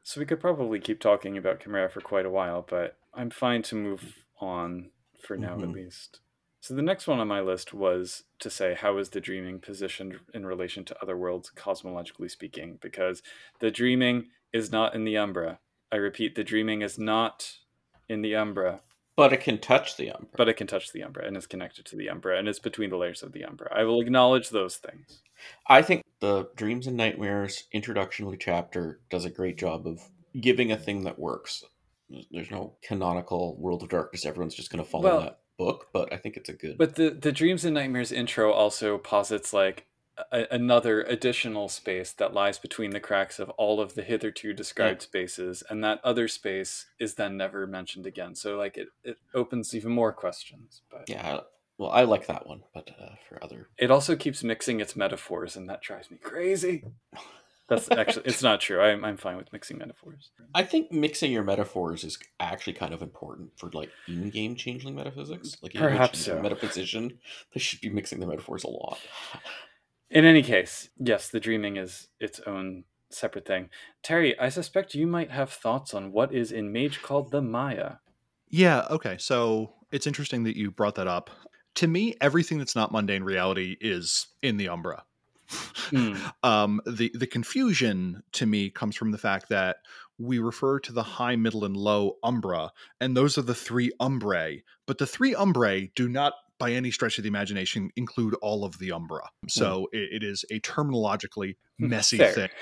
So 0.03 0.21
we 0.21 0.27
could 0.27 0.41
probably 0.41 0.81
keep 0.81 1.01
talking 1.01 1.39
about 1.39 1.61
Chimera 1.61 1.89
for 1.91 2.01
quite 2.03 2.27
a 2.27 2.31
while, 2.31 2.65
but 2.69 2.99
I'm 3.15 3.31
fine 3.31 3.63
to 3.63 3.75
move 3.75 4.15
on 4.41 4.91
for 5.27 5.37
now 5.37 5.55
at 5.55 5.69
Mhm. 5.69 5.73
least. 5.73 6.21
So 6.65 6.73
the 6.73 6.81
next 6.81 7.07
one 7.07 7.21
on 7.21 7.29
my 7.29 7.43
list 7.43 7.75
was 7.75 8.23
to 8.39 8.49
say 8.49 8.73
how 8.73 8.97
is 8.97 9.11
the 9.11 9.21
dreaming 9.21 9.61
positioned 9.61 10.19
in 10.33 10.47
relation 10.47 10.83
to 10.87 10.97
other 11.03 11.15
worlds 11.15 11.53
cosmologically 11.55 12.31
speaking 12.31 12.79
because 12.81 13.23
the 13.61 13.71
dreaming 13.71 14.29
is 14.51 14.73
not 14.73 14.95
in 14.95 15.05
the 15.05 15.19
umbra. 15.19 15.59
I 15.93 15.97
repeat 15.97 16.37
the 16.37 16.43
dreaming 16.43 16.81
is 16.81 16.99
not 16.99 17.57
in 18.09 18.23
the 18.23 18.35
umbra, 18.35 18.81
But 19.15 19.35
it 19.35 19.43
can 19.43 19.59
touch 19.59 19.99
the 19.99 20.11
umbra. 20.11 20.31
but 20.39 20.49
it 20.49 20.55
can 20.55 20.67
touch 20.67 20.91
the 20.91 21.03
umbra 21.03 21.27
and 21.27 21.37
is 21.37 21.47
connected 21.47 21.85
to 21.85 21.97
the 21.97 22.09
umbra 22.09 22.39
and 22.39 22.49
is 22.49 22.61
between 22.61 22.89
the 22.89 22.97
layers 22.97 23.23
of 23.23 23.33
the 23.33 23.45
umbra. 23.45 23.69
I 23.71 23.85
will 23.85 24.01
acknowledge 24.01 24.49
those 24.49 24.77
things. 24.79 25.21
I 25.67 25.83
think 25.83 26.03
the 26.21 26.49
Dreams 26.57 26.87
and 26.87 26.97
Nightmares 26.97 27.65
introductory 27.73 28.39
chapter 28.41 29.01
does 29.11 29.27
a 29.27 29.31
great 29.31 29.59
job 29.59 29.87
of 29.87 30.01
giving 30.41 30.73
a 30.73 30.79
thing 30.79 31.05
that 31.05 31.19
works. 31.19 31.63
There's 32.31 32.51
no 32.51 32.79
canonical 32.81 33.55
World 33.59 33.83
of 33.83 33.91
Darkness. 33.91 34.25
Everyone's 34.25 34.55
just 34.55 34.71
going 34.73 34.83
to 34.83 34.91
follow 34.91 35.05
Well- 35.05 35.21
that 35.21 35.41
book, 35.59 35.89
but 35.93 36.13
I 36.13 36.17
think 36.17 36.37
it's 36.37 36.49
a 36.49 36.53
good. 36.55 36.79
But 36.79 36.95
the 36.97 37.11
the 37.11 37.33
dreams 37.33 37.65
and 37.65 37.75
nightmares 37.75 38.13
intro 38.13 38.53
also 38.53 38.99
posits 38.99 39.53
like 39.53 39.87
a, 40.31 40.47
another 40.51 41.03
additional 41.03 41.69
space 41.69 42.13
that 42.13 42.33
lies 42.35 42.59
between 42.59 42.91
the 42.91 43.01
cracks 43.01 43.39
of 43.39 43.51
all 43.51 43.81
of 43.81 43.95
the 43.95 44.03
hitherto 44.03 44.53
described 44.53 45.03
spaces, 45.03 45.63
and 45.69 45.83
that 45.83 46.01
other 46.05 46.29
space 46.29 46.87
is 47.01 47.15
then 47.15 47.37
never 47.37 47.67
mentioned 47.67 48.07
again. 48.07 48.35
So 48.35 48.57
like 48.57 48.77
it, 48.77 48.89
it 49.03 49.19
opens 49.35 49.75
even 49.75 49.93
more 49.93 50.13
questions. 50.13 50.83
But 50.91 51.09
yeah, 51.09 51.37
I- 51.39 51.43
well, 51.77 51.91
I 51.91 52.05
like 52.05 52.29
that 52.29 52.47
one, 52.47 52.63
but 52.73 52.89
uh, 53.01 53.17
for 53.29 53.43
other, 53.43 53.69
it 53.77 53.91
also 53.91 54.15
keeps 54.15 54.45
mixing 54.45 54.79
its 54.79 54.95
metaphors, 54.95 55.57
and 55.57 55.69
that 55.69 55.83
drives 55.83 56.09
me 56.09 56.19
crazy. 56.19 56.85
That's 57.69 57.91
actually 57.91 58.27
it's 58.27 58.43
not 58.43 58.61
true. 58.61 58.81
I'm 58.81 59.05
I'm 59.05 59.17
fine 59.17 59.37
with 59.37 59.53
mixing 59.53 59.79
metaphors. 59.79 60.31
I 60.55 60.65
think 60.65 60.93
mixing 60.93 61.33
your 61.33 61.45
metaphors 61.45 62.05
is 62.05 62.19
actually 62.39 62.75
kind 62.75 62.93
of 62.93 63.01
important 63.01 63.53
for 63.57 63.71
like 63.73 63.91
in-game 64.07 64.55
changeling 64.55 64.95
metaphysics. 64.95 65.57
Like 65.63 65.73
Perhaps 65.75 66.27
you're 66.27 66.37
a 66.37 66.39
so. 66.39 66.43
metaphysician, 66.43 67.19
they 67.55 67.61
should 67.61 67.81
be 67.81 67.89
mixing 67.89 68.21
the 68.21 68.27
metaphors 68.27 68.65
a 68.65 68.69
lot. 68.71 68.99
In 70.11 70.25
any 70.25 70.43
case, 70.43 70.91
yes, 70.99 71.29
the 71.31 71.41
dreaming 71.41 71.77
is 71.77 72.09
its 72.21 72.39
own 72.47 72.85
separate 73.11 73.47
thing. 73.47 73.71
Terry, 74.03 74.39
I 74.39 74.49
suspect 74.51 74.95
you 74.95 75.07
might 75.07 75.31
have 75.31 75.51
thoughts 75.51 75.95
on 75.95 76.13
what 76.13 76.35
is 76.35 76.53
in 76.53 76.73
Mage 76.73 77.01
called 77.01 77.31
the 77.31 77.41
Maya. 77.41 77.95
Yeah. 78.49 78.87
Okay. 78.91 79.17
So 79.19 79.73
it's 79.91 80.07
interesting 80.07 80.45
that 80.45 80.57
you 80.57 80.71
brought 80.71 80.97
that 80.97 81.09
up. 81.09 81.31
To 81.77 81.89
me, 81.89 82.15
everything 82.21 82.59
that's 82.59 82.77
not 82.77 82.93
mundane 82.93 83.25
reality 83.25 83.77
is 83.81 84.29
in 84.43 84.59
the 84.59 84.69
Umbra. 84.69 85.05
Hmm. 85.91 86.15
um, 86.43 86.81
the 86.87 87.11
the 87.15 87.27
confusion 87.27 88.23
to 88.33 88.47
me 88.47 88.71
comes 88.71 88.97
from 88.97 89.11
the 89.11 89.19
fact 89.19 89.49
that 89.51 89.77
we 90.19 90.39
refer 90.39 90.79
to 90.81 90.93
the 90.93 91.03
high, 91.03 91.37
middle, 91.37 91.65
and 91.65 91.77
low 91.77 92.19
Umbra, 92.23 92.71
and 93.01 93.17
those 93.17 93.37
are 93.37 93.43
the 93.43 93.55
three 93.55 93.91
Umbrae. 94.01 94.63
But 94.87 94.99
the 94.99 95.07
three 95.07 95.35
Umbrae 95.35 95.93
do 95.95 96.09
not, 96.09 96.35
by 96.59 96.73
any 96.73 96.91
stretch 96.91 97.19
of 97.19 97.25
the 97.25 97.29
imagination, 97.29 97.91
include 97.97 98.35
all 98.35 98.65
of 98.65 98.79
the 98.79 98.93
Umbra. 98.93 99.29
So 99.49 99.89
it, 99.93 100.23
it 100.23 100.23
is 100.23 100.45
a 100.51 100.61
terminologically 100.61 101.57
messy 101.79 102.19
Fair. 102.19 102.33
thing. 102.33 102.49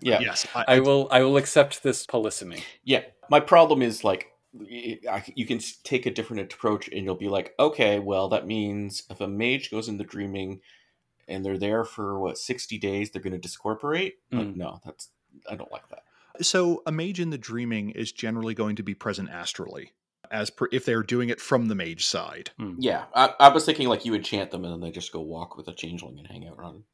Yeah, 0.00 0.18
Yes, 0.18 0.44
I 0.54 0.80
will 0.80 1.06
I 1.12 1.22
will 1.22 1.36
accept 1.36 1.84
this 1.84 2.04
polysemy. 2.04 2.64
Yeah, 2.82 3.02
my 3.30 3.38
problem 3.38 3.80
is 3.80 4.02
like 4.02 4.32
you 4.52 5.46
can 5.46 5.60
take 5.84 6.06
a 6.06 6.10
different 6.10 6.52
approach, 6.52 6.88
and 6.88 7.04
you'll 7.04 7.14
be 7.14 7.28
like, 7.28 7.54
okay, 7.58 7.98
well, 7.98 8.28
that 8.28 8.46
means 8.46 9.02
if 9.10 9.20
a 9.20 9.28
mage 9.28 9.70
goes 9.70 9.88
into 9.88 10.04
dreaming, 10.04 10.60
and 11.28 11.44
they're 11.44 11.58
there 11.58 11.84
for 11.84 12.18
what 12.18 12.38
sixty 12.38 12.78
days, 12.78 13.10
they're 13.10 13.22
going 13.22 13.32
to 13.32 13.38
discorporate. 13.38 14.14
Like, 14.32 14.48
Mm. 14.48 14.56
no, 14.56 14.80
that's 14.84 15.10
I 15.50 15.54
don't 15.54 15.72
like 15.72 15.88
that. 15.90 16.02
So 16.44 16.82
a 16.86 16.92
mage 16.92 17.20
in 17.20 17.30
the 17.30 17.38
dreaming 17.38 17.90
is 17.90 18.12
generally 18.12 18.54
going 18.54 18.76
to 18.76 18.82
be 18.82 18.94
present 18.94 19.30
astrally, 19.30 19.92
as 20.30 20.50
per 20.50 20.68
if 20.72 20.84
they're 20.84 21.02
doing 21.02 21.28
it 21.30 21.40
from 21.40 21.68
the 21.68 21.74
mage 21.74 22.04
side. 22.04 22.50
Yeah, 22.78 23.04
I, 23.14 23.34
I 23.40 23.48
was 23.48 23.64
thinking 23.64 23.88
like 23.88 24.04
you 24.04 24.12
would 24.12 24.24
chant 24.24 24.50
them, 24.50 24.64
and 24.64 24.72
then 24.72 24.80
they 24.80 24.90
just 24.90 25.12
go 25.12 25.20
walk 25.20 25.56
with 25.56 25.68
a 25.68 25.72
changeling 25.72 26.18
and 26.18 26.26
hang 26.26 26.46
out 26.46 26.58
on, 26.58 26.84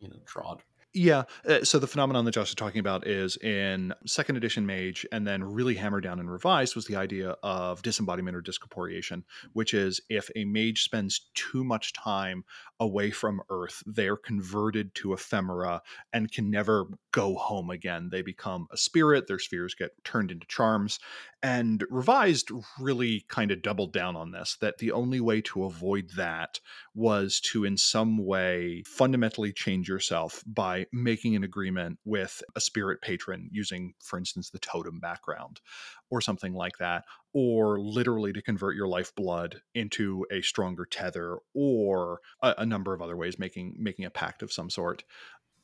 you 0.00 0.08
know, 0.08 0.16
trod. 0.26 0.62
Yeah. 0.94 1.24
Uh, 1.46 1.62
so 1.62 1.78
the 1.78 1.86
phenomenon 1.86 2.24
that 2.24 2.32
Josh 2.32 2.48
is 2.48 2.54
talking 2.54 2.78
about 2.80 3.06
is 3.06 3.36
in 3.36 3.92
second 4.06 4.36
edition 4.36 4.64
Mage, 4.64 5.04
and 5.12 5.26
then 5.26 5.44
really 5.44 5.74
hammered 5.74 6.04
down 6.04 6.18
and 6.18 6.30
revised 6.30 6.74
was 6.74 6.86
the 6.86 6.96
idea 6.96 7.36
of 7.42 7.82
disembodiment 7.82 8.34
or 8.34 8.40
discorporeation, 8.40 9.22
which 9.52 9.74
is 9.74 10.00
if 10.08 10.30
a 10.34 10.46
mage 10.46 10.84
spends 10.84 11.28
too 11.34 11.64
much 11.64 11.92
time 11.92 12.44
away 12.80 13.10
from 13.10 13.42
Earth, 13.50 13.82
they 13.86 14.08
are 14.08 14.16
converted 14.16 14.94
to 14.94 15.12
ephemera 15.12 15.82
and 16.14 16.32
can 16.32 16.50
never 16.50 16.86
go 17.16 17.34
home 17.34 17.70
again. 17.70 18.10
They 18.12 18.20
become 18.20 18.68
a 18.70 18.76
spirit, 18.76 19.26
their 19.26 19.38
spheres 19.38 19.74
get 19.74 19.92
turned 20.04 20.30
into 20.30 20.46
charms. 20.48 21.00
And 21.42 21.82
Revised 21.88 22.50
really 22.78 23.24
kind 23.28 23.50
of 23.50 23.62
doubled 23.62 23.94
down 23.94 24.16
on 24.16 24.32
this 24.32 24.58
that 24.60 24.76
the 24.78 24.92
only 24.92 25.18
way 25.20 25.40
to 25.42 25.64
avoid 25.64 26.10
that 26.18 26.60
was 26.94 27.40
to, 27.52 27.64
in 27.64 27.78
some 27.78 28.18
way, 28.18 28.82
fundamentally 28.86 29.50
change 29.50 29.88
yourself 29.88 30.44
by 30.46 30.86
making 30.92 31.34
an 31.34 31.42
agreement 31.42 31.98
with 32.04 32.42
a 32.54 32.60
spirit 32.60 33.00
patron 33.00 33.48
using, 33.50 33.94
for 34.02 34.18
instance, 34.18 34.50
the 34.50 34.58
totem 34.58 35.00
background 35.00 35.62
or 36.10 36.20
something 36.20 36.52
like 36.52 36.76
that, 36.80 37.04
or 37.32 37.80
literally 37.80 38.34
to 38.34 38.42
convert 38.42 38.76
your 38.76 38.88
lifeblood 38.88 39.62
into 39.74 40.26
a 40.30 40.42
stronger 40.42 40.84
tether, 40.84 41.38
or 41.54 42.20
a, 42.42 42.56
a 42.58 42.66
number 42.66 42.92
of 42.92 43.00
other 43.00 43.16
ways, 43.16 43.38
making 43.38 43.74
making 43.78 44.04
a 44.04 44.10
pact 44.10 44.42
of 44.42 44.52
some 44.52 44.68
sort. 44.68 45.02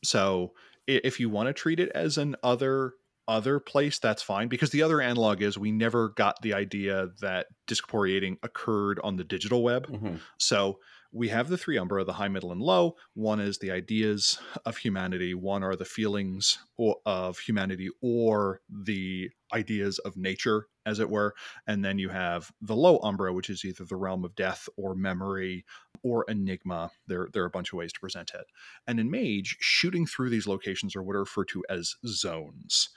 So 0.03 0.53
if 0.87 1.21
you 1.21 1.29
want 1.29 1.49
to 1.49 1.53
treat 1.53 1.81
it 1.81 1.91
as 1.95 2.19
an 2.19 2.37
other 2.43 2.95
other 3.29 3.61
place, 3.61 3.99
that's 4.01 4.23
fine. 4.23 4.49
Because 4.49 4.71
the 4.71 4.83
other 4.83 5.01
analog 5.01 5.43
is 5.43 5.57
we 5.57 5.71
never 5.71 6.09
got 6.11 6.43
the 6.43 6.55
idea 6.55 7.09
that 7.21 7.47
discorporeating 7.69 8.37
occurred 8.43 8.99
on 9.05 9.17
the 9.17 9.25
digital 9.25 9.63
web. 9.63 9.87
Mhm. 9.87 10.21
So 10.39 10.81
we 11.13 11.29
have 11.29 11.49
the 11.49 11.57
three 11.57 11.79
umbra, 11.79 12.05
the 12.05 12.15
high, 12.15 12.29
middle, 12.29 12.51
and 12.51 12.61
low. 12.61 12.97
One 13.15 13.39
is 13.39 13.59
the 13.59 13.71
ideas 13.71 14.41
of 14.65 14.79
humanity. 14.79 15.35
One 15.35 15.63
are 15.63 15.77
the 15.77 15.85
feelings 15.85 16.59
of 17.07 17.39
humanity 17.39 17.91
or 18.01 18.61
the 18.69 19.31
ideas 19.53 19.99
of 20.01 20.17
nature, 20.17 20.67
as 20.87 20.99
it 20.99 21.11
were. 21.11 21.35
And 21.67 21.85
then 21.85 21.99
you 21.99 22.09
have 22.09 22.51
the 22.61 22.77
low 22.77 22.99
umbra, 23.03 23.33
which 23.33 23.51
is 23.51 23.65
either 23.65 23.85
the 23.85 23.97
realm 23.97 24.25
of 24.25 24.35
death 24.35 24.69
or 24.77 24.95
memory 24.95 25.65
or 26.03 26.25
enigma. 26.29 26.91
There, 27.07 27.29
there 27.33 27.43
are 27.43 27.47
a 27.47 27.51
bunch 27.51 27.73
of 27.73 27.79
ways 27.79 27.93
to 27.93 28.01
present 28.01 28.33
it. 28.35 28.47
And 28.87 28.99
in 28.99 29.11
Mage, 29.11 29.57
shooting 29.61 30.07
through 30.07 30.31
these 30.31 30.47
locations 30.47 30.97
are 30.97 31.03
what 31.03 31.17
are 31.17 31.21
referred 31.21 31.49
to 31.49 31.65
as 31.69 31.95
zones. 32.07 32.91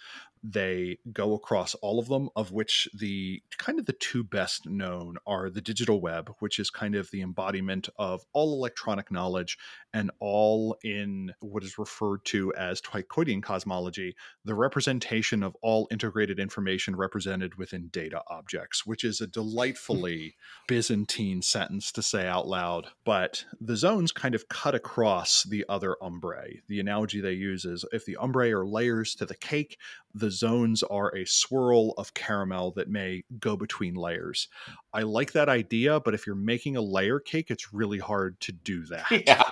They 0.48 1.00
go 1.12 1.34
across 1.34 1.74
all 1.76 1.98
of 1.98 2.08
them, 2.08 2.30
of 2.36 2.52
which 2.52 2.88
the 2.94 3.42
kind 3.58 3.80
of 3.80 3.88
the 3.88 3.94
two 3.94 4.24
best 4.24 4.68
known 4.68 5.16
are 5.26 5.50
the 5.50 5.62
digital 5.62 6.00
web, 6.00 6.32
which 6.38 6.60
is 6.60 6.70
kind 6.70 6.94
of 6.94 7.10
the 7.10 7.22
embodiment 7.22 7.90
of 7.98 8.24
all 8.32 8.54
electronic 8.54 9.12
knowledge 9.12 9.58
and 9.92 10.12
all 10.20 10.78
in 10.84 11.34
what 11.40 11.64
is 11.64 11.80
referred 11.80 12.24
to 12.26 12.54
as 12.54 12.80
Tychoidian 12.80 13.42
cosmology, 13.42 14.16
the 14.44 14.54
representation 14.54 15.42
of 15.42 15.56
all 15.64 15.88
integrated 15.90 16.40
information 16.46 16.96
represented 16.96 17.56
within 17.56 17.88
data 17.88 18.22
objects, 18.28 18.86
which 18.86 19.04
is 19.04 19.20
a 19.20 19.28
delightfully 19.28 20.36
Byzantine 20.68 21.42
sentence 21.42 21.92
to 21.94 22.04
say 22.04 22.28
out 22.28 22.48
loud. 22.48 22.88
But 23.04 23.46
the 23.60 23.76
zones 23.76 24.12
kind 24.12 24.36
of 24.36 24.48
cut 24.48 24.76
across 24.76 25.44
the 25.44 25.66
other 25.68 25.96
umbrae. 26.02 26.62
The 26.68 26.80
analogy 26.80 27.20
they 27.20 27.34
use 27.34 27.66
is 27.66 27.84
if 27.92 28.06
the 28.06 28.18
umbrae 28.22 28.52
are 28.52 28.66
layers 28.66 29.16
to 29.16 29.26
the 29.26 29.36
cake, 29.36 29.80
the 30.14 30.30
zones 30.30 30.84
are 30.84 31.16
a 31.16 31.26
swirl 31.26 31.96
of 31.98 32.14
caramel 32.14 32.72
that 32.74 32.88
may 32.88 33.24
go 33.40 33.58
between 33.58 33.96
layers. 33.96 34.48
I 34.94 35.02
like 35.02 35.32
that 35.32 35.50
idea, 35.50 36.00
but 36.00 36.14
if 36.14 36.28
you're 36.28 36.36
making 36.36 36.78
a 36.78 36.82
layer 36.82 37.20
cake, 37.20 37.50
it's 37.50 37.74
really 37.74 38.00
hard 38.00 38.40
to 38.42 38.52
do 38.52 38.86
that. 38.86 39.06
Yeah. 39.26 39.44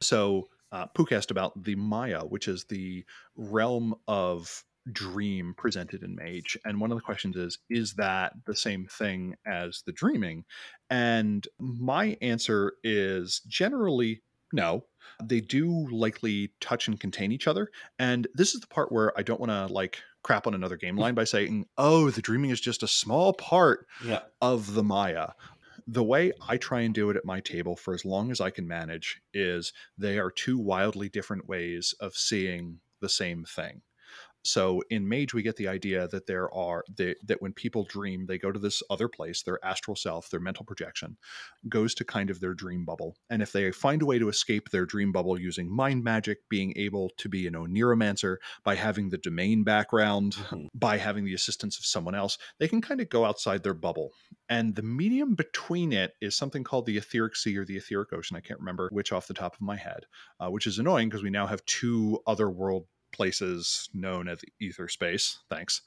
So 0.00 0.48
uh, 0.70 0.86
Pook 0.86 1.12
asked 1.12 1.30
about 1.30 1.64
the 1.64 1.74
Maya, 1.74 2.20
which 2.20 2.46
is 2.46 2.64
the 2.64 3.04
realm 3.36 3.94
of 4.06 4.64
dream 4.92 5.54
presented 5.56 6.02
in 6.02 6.14
Mage. 6.14 6.56
And 6.64 6.80
one 6.80 6.90
of 6.90 6.96
the 6.98 7.02
questions 7.02 7.36
is, 7.36 7.58
is 7.70 7.94
that 7.94 8.32
the 8.46 8.56
same 8.56 8.86
thing 8.86 9.36
as 9.46 9.82
the 9.86 9.92
dreaming? 9.92 10.44
And 10.90 11.46
my 11.58 12.16
answer 12.22 12.74
is 12.82 13.40
generally 13.46 14.22
no. 14.52 14.84
They 15.22 15.40
do 15.40 15.88
likely 15.90 16.52
touch 16.60 16.88
and 16.88 16.98
contain 16.98 17.32
each 17.32 17.46
other. 17.46 17.70
And 17.98 18.26
this 18.34 18.54
is 18.54 18.60
the 18.60 18.66
part 18.66 18.92
where 18.92 19.16
I 19.18 19.22
don't 19.22 19.40
want 19.40 19.50
to 19.50 19.72
like 19.72 19.98
crap 20.22 20.46
on 20.46 20.54
another 20.54 20.76
game 20.76 20.96
line 20.96 21.14
by 21.14 21.24
saying, 21.24 21.66
oh, 21.76 22.10
the 22.10 22.22
dreaming 22.22 22.50
is 22.50 22.60
just 22.60 22.82
a 22.82 22.88
small 22.88 23.32
part 23.32 23.86
Yeah. 24.04 24.20
of 24.40 24.74
the 24.74 24.82
Maya. 24.82 25.28
The 25.86 26.04
way 26.04 26.32
I 26.46 26.58
try 26.58 26.80
and 26.80 26.94
do 26.94 27.08
it 27.08 27.16
at 27.16 27.24
my 27.24 27.40
table 27.40 27.74
for 27.74 27.94
as 27.94 28.04
long 28.04 28.30
as 28.30 28.40
I 28.40 28.50
can 28.50 28.68
manage 28.68 29.22
is 29.32 29.72
they 29.96 30.18
are 30.18 30.30
two 30.30 30.58
wildly 30.58 31.08
different 31.08 31.48
ways 31.48 31.94
of 32.00 32.14
seeing 32.14 32.80
the 33.00 33.08
same 33.08 33.44
thing. 33.44 33.80
So 34.44 34.82
in 34.88 35.08
Mage, 35.08 35.34
we 35.34 35.42
get 35.42 35.56
the 35.56 35.68
idea 35.68 36.08
that 36.08 36.26
there 36.26 36.52
are 36.54 36.84
the, 36.96 37.16
that 37.24 37.42
when 37.42 37.52
people 37.52 37.84
dream, 37.84 38.26
they 38.26 38.38
go 38.38 38.52
to 38.52 38.58
this 38.58 38.82
other 38.88 39.08
place, 39.08 39.42
their 39.42 39.62
astral 39.64 39.96
self, 39.96 40.30
their 40.30 40.40
mental 40.40 40.64
projection, 40.64 41.16
goes 41.68 41.94
to 41.96 42.04
kind 42.04 42.30
of 42.30 42.40
their 42.40 42.54
dream 42.54 42.84
bubble. 42.84 43.16
And 43.28 43.42
if 43.42 43.52
they 43.52 43.70
find 43.72 44.00
a 44.00 44.06
way 44.06 44.18
to 44.18 44.28
escape 44.28 44.70
their 44.70 44.86
dream 44.86 45.12
bubble 45.12 45.38
using 45.38 45.68
mind 45.74 46.04
magic, 46.04 46.38
being 46.48 46.72
able 46.76 47.10
to 47.18 47.28
be 47.28 47.46
an 47.46 47.54
Oneiromancer 47.54 48.36
by 48.64 48.76
having 48.76 49.10
the 49.10 49.18
domain 49.18 49.64
background, 49.64 50.34
Mhm. 50.34 50.68
by 50.74 50.96
having 50.98 51.24
the 51.24 51.34
assistance 51.34 51.78
of 51.78 51.84
someone 51.84 52.14
else, 52.14 52.38
they 52.58 52.68
can 52.68 52.80
kind 52.80 53.00
of 53.00 53.08
go 53.08 53.24
outside 53.24 53.62
their 53.62 53.74
bubble. 53.74 54.12
And 54.48 54.74
the 54.76 54.82
medium 54.82 55.34
between 55.34 55.92
it 55.92 56.14
is 56.20 56.36
something 56.36 56.64
called 56.64 56.86
the 56.86 56.96
etheric 56.96 57.36
sea 57.36 57.56
or 57.58 57.64
the 57.64 57.76
etheric 57.76 58.12
ocean. 58.12 58.36
I 58.36 58.40
can't 58.40 58.60
remember 58.60 58.88
which 58.92 59.12
off 59.12 59.26
the 59.26 59.34
top 59.34 59.54
of 59.54 59.60
my 59.60 59.76
head, 59.76 60.06
uh, 60.40 60.48
which 60.48 60.66
is 60.66 60.78
annoying 60.78 61.08
because 61.08 61.22
we 61.22 61.30
now 61.30 61.46
have 61.46 61.64
two 61.66 62.20
other 62.26 62.48
world 62.48 62.86
places 63.12 63.88
known 63.94 64.28
as 64.28 64.42
ether 64.60 64.88
space. 64.88 65.38
Thanks. 65.50 65.82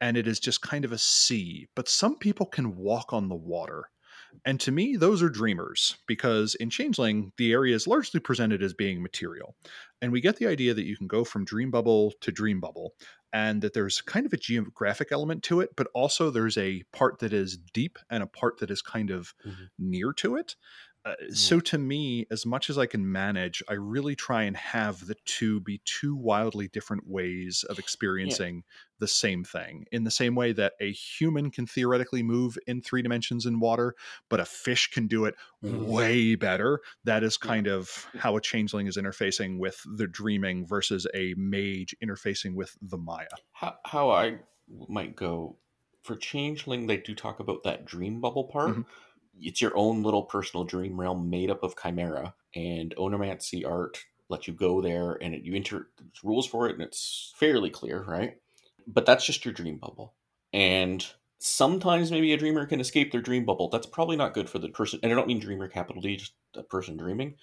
And 0.00 0.16
it 0.16 0.28
is 0.28 0.38
just 0.40 0.62
kind 0.62 0.84
of 0.84 0.92
a 0.92 0.98
sea, 0.98 1.68
but 1.74 1.88
some 1.88 2.18
people 2.18 2.46
can 2.46 2.76
walk 2.76 3.12
on 3.12 3.28
the 3.28 3.34
water. 3.34 3.90
And 4.44 4.60
to 4.60 4.72
me, 4.72 4.96
those 4.96 5.22
are 5.22 5.28
dreamers 5.30 5.98
because 6.06 6.54
in 6.56 6.70
Changeling, 6.70 7.32
the 7.38 7.52
area 7.52 7.74
is 7.74 7.86
largely 7.86 8.20
presented 8.20 8.62
as 8.62 8.74
being 8.74 9.02
material. 9.02 9.56
And 10.02 10.12
we 10.12 10.20
get 10.20 10.36
the 10.36 10.46
idea 10.46 10.74
that 10.74 10.84
you 10.86 10.96
can 10.96 11.06
go 11.08 11.24
from 11.24 11.44
dream 11.44 11.70
bubble 11.70 12.12
to 12.20 12.30
dream 12.32 12.60
bubble 12.60 12.94
and 13.32 13.62
that 13.62 13.72
there's 13.74 14.00
kind 14.00 14.26
of 14.26 14.32
a 14.32 14.38
geographic 14.38 15.08
element 15.12 15.42
to 15.44 15.60
it, 15.60 15.70
but 15.76 15.88
also 15.94 16.30
there's 16.30 16.58
a 16.58 16.82
part 16.92 17.18
that 17.20 17.32
is 17.32 17.56
deep 17.58 17.98
and 18.10 18.22
a 18.22 18.26
part 18.26 18.58
that 18.58 18.70
is 18.70 18.82
kind 18.82 19.10
of 19.10 19.34
Mhm. 19.44 19.70
near 19.78 20.12
to 20.14 20.36
it. 20.36 20.56
Uh, 21.08 21.14
so 21.32 21.58
to 21.58 21.78
me, 21.78 22.26
as 22.30 22.44
much 22.44 22.68
as 22.68 22.76
I 22.76 22.84
can 22.86 23.10
manage, 23.10 23.62
I 23.68 23.74
really 23.74 24.14
try 24.14 24.42
and 24.42 24.54
have 24.56 25.06
the 25.06 25.14
two 25.24 25.60
be 25.60 25.80
two 25.86 26.14
wildly 26.14 26.68
different 26.68 27.06
ways 27.06 27.64
of 27.64 27.78
experiencing 27.78 28.62
the 28.98 29.08
same 29.08 29.42
thing. 29.42 29.86
In 29.90 30.04
the 30.04 30.10
same 30.10 30.34
way 30.34 30.52
that 30.52 30.74
a 30.80 30.92
human 30.92 31.50
can 31.50 31.66
theoretically 31.66 32.22
move 32.22 32.58
in 32.66 32.82
three 32.82 33.00
dimensions 33.00 33.46
in 33.46 33.58
water, 33.58 33.94
but 34.28 34.40
a 34.40 34.44
fish 34.44 34.90
can 34.90 35.06
do 35.06 35.24
it 35.24 35.34
Mhm. 35.64 35.86
way 35.86 36.34
better. 36.34 36.80
That 37.04 37.22
is 37.24 37.38
kind 37.38 37.68
of 37.68 38.06
how 38.18 38.36
a 38.36 38.40
changeling 38.40 38.86
is 38.86 38.96
interfacing 38.98 39.58
with 39.58 39.80
the 39.86 40.06
dreaming 40.06 40.66
versus 40.66 41.06
a 41.14 41.34
mage 41.38 41.94
interfacing 42.02 42.54
with 42.54 42.76
the 42.82 42.98
Maya. 42.98 43.28
How, 43.52 43.78
how 43.86 44.10
I 44.10 44.40
might 44.88 45.16
go 45.16 45.58
for 46.02 46.16
Changeling, 46.16 46.86
they 46.86 46.96
do 46.98 47.14
talk 47.14 47.40
about 47.40 47.62
that 47.64 47.84
dream 47.84 48.20
bubble 48.20 48.44
part. 48.44 48.70
Mhm. 48.70 48.82
It's 49.40 49.60
your 49.60 49.76
own 49.76 50.02
little 50.02 50.22
personal 50.22 50.64
dream 50.64 51.00
realm 51.00 51.30
made 51.30 51.50
up 51.50 51.62
of 51.62 51.74
chimera, 51.80 52.34
and 52.54 52.94
Oneiromancy 52.96 53.68
art 53.68 54.04
lets 54.28 54.46
you 54.46 54.54
go 54.54 54.80
there, 54.80 55.18
and 55.22 55.34
it, 55.34 55.42
you 55.42 55.54
enter 55.54 55.88
rules 56.22 56.46
for 56.46 56.68
it, 56.68 56.74
and 56.74 56.82
it's 56.82 57.32
fairly 57.36 57.70
clear, 57.70 58.02
right? 58.02 58.36
But 58.86 59.06
that's 59.06 59.24
just 59.24 59.44
your 59.44 59.54
dream 59.54 59.78
bubble, 59.78 60.14
and 60.52 61.06
sometimes 61.38 62.10
maybe 62.10 62.32
a 62.32 62.36
dreamer 62.36 62.66
can 62.66 62.80
escape 62.80 63.12
their 63.12 63.20
dream 63.20 63.44
bubble. 63.44 63.68
That's 63.68 63.86
probably 63.86 64.16
not 64.16 64.34
good 64.34 64.48
for 64.50 64.58
the 64.58 64.68
person, 64.68 65.00
and 65.02 65.12
I 65.12 65.14
don't 65.14 65.28
mean 65.28 65.40
dreamer 65.40 65.68
capital 65.68 66.02
D, 66.02 66.16
just 66.16 66.32
a 66.54 66.62
person 66.62 66.96
dreaming. 66.96 67.34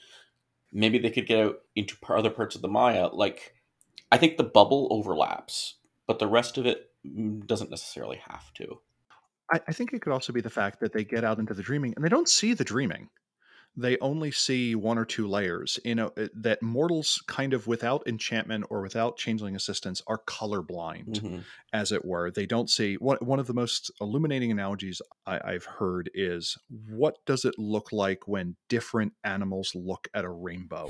Maybe 0.73 0.99
they 0.99 1.11
could 1.11 1.27
get 1.27 1.39
out 1.39 1.59
into 1.75 1.95
other 2.09 2.29
parts 2.29 2.55
of 2.55 2.61
the 2.61 2.67
Maya, 2.67 3.07
like 3.07 3.55
I 4.11 4.17
think 4.17 4.37
the 4.37 4.43
bubble 4.43 4.87
overlaps, 4.91 5.75
but 6.07 6.19
the 6.19 6.27
rest 6.27 6.57
of 6.57 6.65
it 6.65 6.91
mm, 7.05 7.45
doesn't 7.45 7.69
necessarily 7.69 8.21
have 8.27 8.53
to. 8.55 8.79
I, 9.51 9.59
I 9.67 9.73
think 9.73 9.93
it 9.93 10.01
could 10.01 10.13
also 10.13 10.33
be 10.33 10.41
the 10.41 10.49
fact 10.49 10.79
that 10.79 10.93
they 10.93 11.03
get 11.03 11.23
out 11.23 11.39
into 11.39 11.53
the 11.53 11.63
dreaming 11.63 11.93
and 11.95 12.03
they 12.03 12.09
don't 12.09 12.29
see 12.29 12.53
the 12.53 12.63
dreaming. 12.63 13.09
They 13.77 13.97
only 13.97 14.31
see 14.31 14.73
one 14.73 14.97
or 14.97 15.03
two 15.03 15.27
layers. 15.27 15.77
You 15.83 15.95
know 15.95 16.11
uh, 16.15 16.27
that 16.33 16.61
mortals, 16.61 17.21
kind 17.27 17.53
of 17.53 17.67
without 17.67 18.07
enchantment 18.07 18.65
or 18.69 18.81
without 18.81 19.17
changeling 19.17 19.53
assistance, 19.53 20.01
are 20.07 20.21
colorblind. 20.25 21.19
Mhm. 21.21 21.43
as 21.73 21.91
it 21.91 22.05
were. 22.05 22.31
They 22.31 22.45
don't 22.45 22.69
see 22.69 22.95
one. 22.95 23.17
One 23.17 23.37
of 23.37 23.47
the 23.47 23.53
most 23.53 23.91
illuminating 23.99 24.49
analogies 24.49 25.01
I, 25.25 25.41
I've 25.43 25.65
heard 25.65 26.09
is 26.13 26.57
what 26.87 27.17
does 27.25 27.43
it 27.43 27.55
look 27.57 27.91
like 27.91 28.29
when 28.29 28.55
different 28.69 29.11
animals 29.25 29.73
look 29.75 30.07
at 30.13 30.23
a 30.23 30.29
rainbow? 30.29 30.89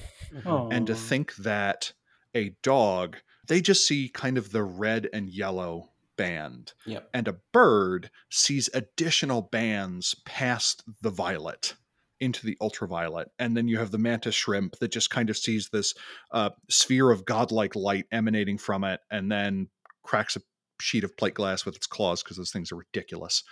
And 0.71 0.85
to 0.85 0.93
think 0.93 1.35
that 1.37 1.91
a 2.35 2.49
dog, 2.61 3.17
they 3.47 3.61
just 3.61 3.87
see 3.87 4.09
kind 4.09 4.37
of 4.37 4.51
the 4.51 4.63
red 4.63 5.09
and 5.11 5.27
yellow 5.27 5.89
band, 6.17 6.73
Yep. 6.85 7.09
and 7.13 7.27
a 7.27 7.37
bird 7.53 8.09
sees 8.29 8.69
additional 8.73 9.41
bands 9.41 10.15
past 10.25 10.83
the 11.01 11.09
violet 11.09 11.75
into 12.21 12.45
the 12.45 12.57
ultraviolet 12.61 13.29
and 13.39 13.57
then 13.57 13.67
you 13.67 13.77
have 13.77 13.91
the 13.91 13.97
mantis 13.97 14.33
shrimp 14.33 14.77
that 14.79 14.87
just 14.87 15.09
kind 15.09 15.29
of 15.29 15.37
sees 15.37 15.67
this 15.69 15.93
uh, 16.31 16.49
sphere 16.69 17.11
of 17.11 17.25
godlike 17.25 17.75
light 17.75 18.05
emanating 18.09 18.57
from 18.57 18.85
it 18.85 19.01
and 19.11 19.29
then 19.29 19.67
cracks 20.01 20.37
a 20.37 20.41
sheet 20.79 21.03
of 21.03 21.15
plate 21.17 21.33
glass 21.33 21.65
with 21.65 21.75
its 21.75 21.87
claws 21.87 22.23
because 22.23 22.37
those 22.37 22.51
things 22.51 22.71
are 22.71 22.77
ridiculous 22.77 23.43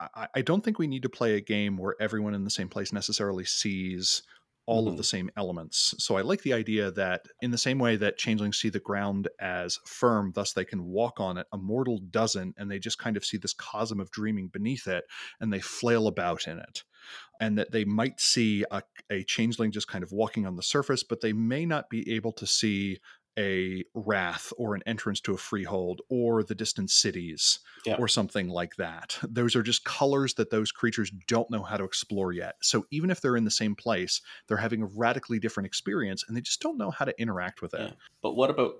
I, 0.00 0.28
I 0.36 0.40
don't 0.42 0.64
think 0.64 0.78
we 0.78 0.86
need 0.86 1.02
to 1.02 1.10
play 1.10 1.34
a 1.34 1.40
game 1.42 1.76
where 1.76 1.94
everyone 2.00 2.32
in 2.34 2.44
the 2.44 2.50
same 2.50 2.68
place 2.68 2.90
necessarily 2.90 3.44
sees 3.44 4.22
all 4.66 4.88
of 4.88 4.96
Mhm. 4.96 4.96
the 4.96 5.04
same 5.04 5.30
elements. 5.36 5.94
So 5.98 6.16
I 6.16 6.22
like 6.22 6.42
the 6.42 6.52
idea 6.52 6.90
that, 6.92 7.26
in 7.40 7.50
the 7.50 7.58
same 7.58 7.78
way 7.78 7.96
that 7.96 8.18
changelings 8.18 8.58
see 8.60 8.68
the 8.68 8.80
ground 8.80 9.28
as 9.40 9.78
firm, 9.86 10.32
thus 10.34 10.52
they 10.52 10.64
can 10.64 10.84
walk 10.84 11.18
on 11.18 11.38
it, 11.38 11.46
a 11.52 11.58
mortal 11.58 11.98
doesn't, 12.10 12.54
and 12.56 12.70
they 12.70 12.78
just 12.78 12.98
kind 12.98 13.16
of 13.16 13.24
see 13.24 13.36
this 13.36 13.54
cosm 13.54 14.00
of 14.00 14.10
dreaming 14.10 14.48
beneath 14.48 14.86
it 14.86 15.04
and 15.40 15.52
they 15.52 15.60
flail 15.60 16.06
about 16.06 16.46
in 16.46 16.58
it. 16.58 16.84
And 17.40 17.56
that 17.58 17.72
they 17.72 17.84
might 17.84 18.20
see 18.20 18.64
a, 18.70 18.82
a 19.10 19.24
changeling 19.24 19.72
just 19.72 19.88
kind 19.88 20.04
of 20.04 20.12
walking 20.12 20.46
on 20.46 20.56
the 20.56 20.62
surface, 20.62 21.02
but 21.02 21.20
they 21.20 21.32
may 21.32 21.64
not 21.66 21.88
be 21.90 22.10
able 22.14 22.32
to 22.34 22.46
see 22.46 22.98
a 23.38 23.84
wrath 23.94 24.52
or 24.56 24.74
an 24.74 24.82
entrance 24.86 25.20
to 25.20 25.34
a 25.34 25.38
freehold 25.38 26.00
or 26.08 26.42
the 26.42 26.54
distant 26.54 26.90
cities 26.90 27.60
Yeah. 27.86 27.96
or 27.98 28.08
something 28.08 28.48
like 28.48 28.76
that. 28.76 29.18
Those 29.22 29.56
are 29.56 29.62
just 29.62 29.84
colors 29.84 30.34
that 30.34 30.50
those 30.50 30.72
creatures 30.72 31.10
don't 31.28 31.50
know 31.50 31.62
how 31.62 31.76
to 31.76 31.84
explore 31.84 32.32
yet. 32.32 32.56
So 32.60 32.86
even 32.90 33.10
if 33.10 33.20
they're 33.20 33.36
in 33.36 33.44
the 33.44 33.50
same 33.50 33.74
place, 33.74 34.20
they're 34.46 34.56
having 34.56 34.82
a 34.82 34.86
radically 34.86 35.38
different 35.38 35.66
experience 35.66 36.24
and 36.26 36.36
they 36.36 36.40
just 36.40 36.60
don't 36.60 36.76
know 36.78 36.90
how 36.90 37.04
to 37.04 37.20
interact 37.20 37.62
with 37.62 37.74
it. 37.74 37.80
Yeah. 37.80 37.92
But 38.22 38.34
what 38.34 38.50
about 38.50 38.74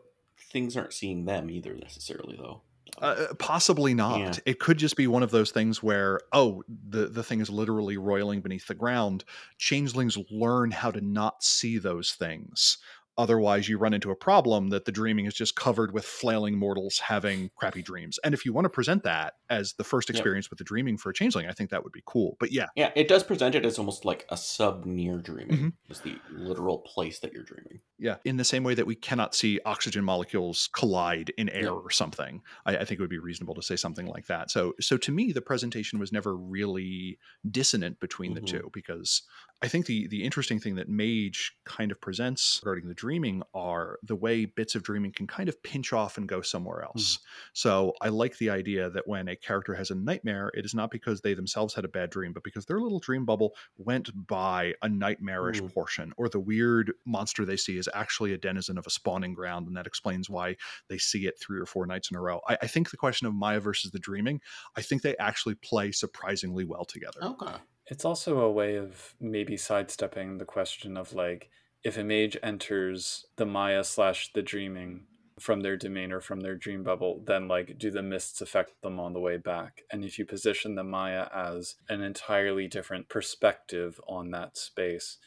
things 0.53 0.77
aren't 0.77 0.93
seeing 0.93 1.25
them 1.25 1.51
either 1.51 1.75
necessarily 1.75 2.37
though? 2.37 2.63
Uh, 3.01 3.27
possibly 3.39 3.95
not. 3.95 4.19
Yeah. 4.19 4.33
It 4.47 4.59
could 4.59 4.77
just 4.77 4.97
be 4.97 5.07
one 5.07 5.23
of 5.23 5.31
those 5.31 5.53
things 5.53 5.81
where, 5.83 6.21
oh, 6.33 6.65
the, 6.89 7.07
the 7.07 7.23
thing 7.23 7.41
is 7.41 7.49
literally 7.49 7.97
roiling 7.97 8.41
beneath 8.41 8.67
the 8.67 8.75
ground. 8.75 9.25
Changelings 9.59 10.19
learn 10.31 10.73
how 10.73 10.91
to 10.91 11.01
not 11.01 11.45
see 11.45 11.79
those 11.79 12.13
things. 12.13 12.79
Otherwise, 13.21 13.68
you 13.68 13.77
run 13.77 13.93
into 13.93 14.11
a 14.11 14.16
problem 14.16 14.71
that 14.71 14.87
the 14.87 14.91
dreaming 14.93 15.27
is 15.27 15.35
just 15.35 15.55
covered 15.55 15.93
with 15.93 16.07
flailing 16.07 16.57
mortals 16.59 16.99
having 17.01 17.51
crappy 17.55 17.83
dreams. 17.83 18.18
And 18.25 18.33
if 18.33 18.47
you 18.47 18.55
want 18.55 18.64
to 18.64 18.71
present 18.71 19.03
that 19.03 19.35
as 19.51 19.75
the 19.75 19.85
first 19.85 20.09
experience 20.09 20.49
with 20.49 20.59
the 20.59 20.64
dreaming 20.64 20.97
for 20.97 21.11
a 21.11 21.14
changeling, 21.14 21.47
I 21.47 21.53
think 21.53 21.68
that 21.68 21.85
would 21.85 21.93
be 21.93 22.03
cool. 22.07 22.39
But 22.41 22.51
yeah, 22.51 22.68
Yeah, 22.77 22.93
it 22.97 23.09
does 23.09 23.23
present 23.23 23.55
it 23.55 23.66
as 23.66 23.79
almost 23.79 24.07
like 24.07 24.25
a 24.31 24.39
sub 24.39 24.87
near 24.87 25.18
dreaming. 25.18 25.59
Mhm. 25.59 25.73
Is 25.91 26.01
the 26.01 26.16
literal 26.31 26.79
place 26.79 27.18
that 27.18 27.35
you're 27.35 27.43
dreaming. 27.45 27.81
Yeah, 27.99 28.16
in 28.25 28.39
the 28.39 28.45
same 28.45 28.64
way 28.64 28.75
that 28.75 28.87
we 28.87 28.95
cannot 28.95 29.35
see 29.35 29.61
oxygen 29.66 30.03
molecules 30.03 30.71
collide 30.73 31.31
in 31.37 31.51
air 31.51 31.64
Yeah. 31.64 31.71
or 31.73 31.91
something, 31.91 32.41
I, 32.64 32.79
I 32.79 32.85
think 32.87 32.93
it 32.93 33.01
would 33.01 33.11
be 33.11 33.18
reasonable 33.18 33.55
to 33.57 33.62
say 33.62 33.77
something 33.77 34.07
like 34.07 34.29
that. 34.29 34.51
So, 34.51 34.73
so 34.81 34.97
to 34.97 35.12
me, 35.12 35.33
the 35.33 35.43
presentation 35.43 35.99
was 35.99 36.11
never 36.11 36.35
really 36.35 37.18
dissonant 37.51 38.01
between 38.01 38.33
Mhm. 38.33 38.35
the 38.37 38.41
two 38.41 38.71
because 38.73 39.23
I 39.63 39.69
think 39.69 39.85
the 39.87 40.07
the 40.09 40.25
interesting 40.25 40.59
thing 40.59 40.77
that 40.77 40.89
Mage 40.89 41.53
kind 41.67 41.93
of 41.93 42.01
presents 42.01 42.61
regarding 42.65 42.89
the 42.89 42.95
dreaming 42.95 43.43
are 43.53 43.99
the 44.03 44.17
way 44.17 44.47
bits 44.47 44.75
of 44.75 44.83
dreaming 44.83 45.13
can 45.13 45.27
kind 45.27 45.51
of 45.51 45.63
pinch 45.63 45.93
off 45.93 46.17
and 46.17 46.27
go 46.27 46.41
somewhere 46.41 46.83
else. 46.83 47.19
So 47.53 47.93
I 48.01 48.09
like 48.09 48.39
the 48.39 48.49
idea 48.49 48.89
that 48.89 49.07
when 49.07 49.29
a 49.29 49.37
character 49.37 49.75
has 49.75 49.91
a 49.91 49.95
nightmare, 49.95 50.51
it 50.55 50.65
is 50.65 50.75
not 50.75 50.91
because 50.91 51.21
they 51.21 51.35
themselves 51.35 51.75
had 51.75 51.85
a 51.85 51.89
bad 51.89 52.09
dream, 52.11 52.33
but 52.33 52.43
because 52.43 52.65
their 52.65 52.81
little 52.81 53.01
dream 53.01 53.27
bubble 53.27 53.55
went 53.77 54.11
by 54.27 54.75
a 54.83 54.89
nightmarish 54.89 55.61
Mm. 55.61 55.75
portion, 55.75 56.13
or 56.17 56.29
the 56.29 56.41
weird 56.41 56.93
monster 57.05 57.45
they 57.45 57.57
see 57.57 57.77
is 57.77 57.89
actually 57.93 58.33
a 58.33 58.39
denizen 58.39 58.79
of 58.79 58.87
a 58.87 58.91
spawning 58.91 59.35
ground, 59.35 59.67
and 59.67 59.77
that 59.77 59.87
explains 59.87 60.31
why 60.31 60.57
they 60.89 60.97
see 60.99 61.27
it 61.27 61.39
three 61.39 61.61
or 61.61 61.67
four 61.67 61.87
nights 61.87 62.11
in 62.11 62.17
a 62.17 62.21
row. 62.21 62.41
I, 62.49 62.57
I 62.63 62.67
think 62.67 62.91
the 62.91 62.97
question 62.97 63.27
of 63.27 63.35
Maya 63.35 63.61
versus 63.61 63.91
the 63.91 63.99
dreaming, 63.99 64.41
I 64.77 64.83
think 64.83 65.03
they 65.03 65.17
actually 65.19 65.57
play 65.57 65.93
surprisingly 65.93 66.65
well 66.65 66.85
together. 66.85 67.21
Okay. 67.23 67.57
It's 67.91 68.05
also 68.05 68.38
a 68.38 68.51
way 68.51 68.76
of 68.76 69.14
maybe 69.20 69.57
sidestepping 69.57 70.38
the 70.38 70.45
question 70.45 70.97
of 70.97 71.12
like 71.12 71.51
if 71.82 71.99
a 71.99 72.05
mage 72.05 72.36
enters 72.43 73.26
the 73.36 73.47
Maya 73.47 73.82
slash 73.82 74.32
the 74.32 74.43
dreaming 74.43 75.07
from 75.41 75.61
their 75.61 75.76
domain 75.76 76.12
or 76.12 76.20
from 76.20 76.41
their 76.41 76.55
dream 76.55 76.84
bubble, 76.84 77.22
then 77.26 77.49
like 77.49 77.78
do 77.78 77.91
the 77.91 78.03
mists 78.03 78.41
affect 78.41 78.80
them 78.82 79.01
on 79.01 79.12
the 79.12 79.20
way 79.20 79.38
back? 79.38 79.82
And 79.91 80.05
if 80.05 80.18
you 80.18 80.24
position 80.24 80.76
the 80.76 80.84
Maya 80.84 81.26
as 81.34 81.74
an 81.88 82.01
entirely 82.01 82.68
different 82.68 83.09
perspective 83.09 84.01
on 84.07 84.30
that 84.30 84.57
space, 84.57 85.18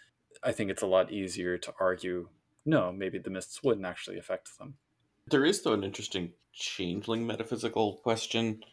I 0.42 0.54
think 0.54 0.72
it's 0.72 0.84
a 0.84 0.88
lot 0.88 1.12
easier 1.12 1.58
to 1.58 1.74
argue 1.80 2.30
no, 2.66 2.94
maybe 2.94 3.20
the 3.20 3.30
mists 3.30 3.62
wouldn't 3.62 3.86
actually 3.86 4.18
affect 4.18 4.58
them. 4.58 4.76
There 5.28 5.44
is 5.44 5.62
though 5.64 5.74
an 5.74 5.84
interesting 5.84 6.32
changeling 6.54 7.28
metaphysical 7.28 8.00
question 8.04 8.64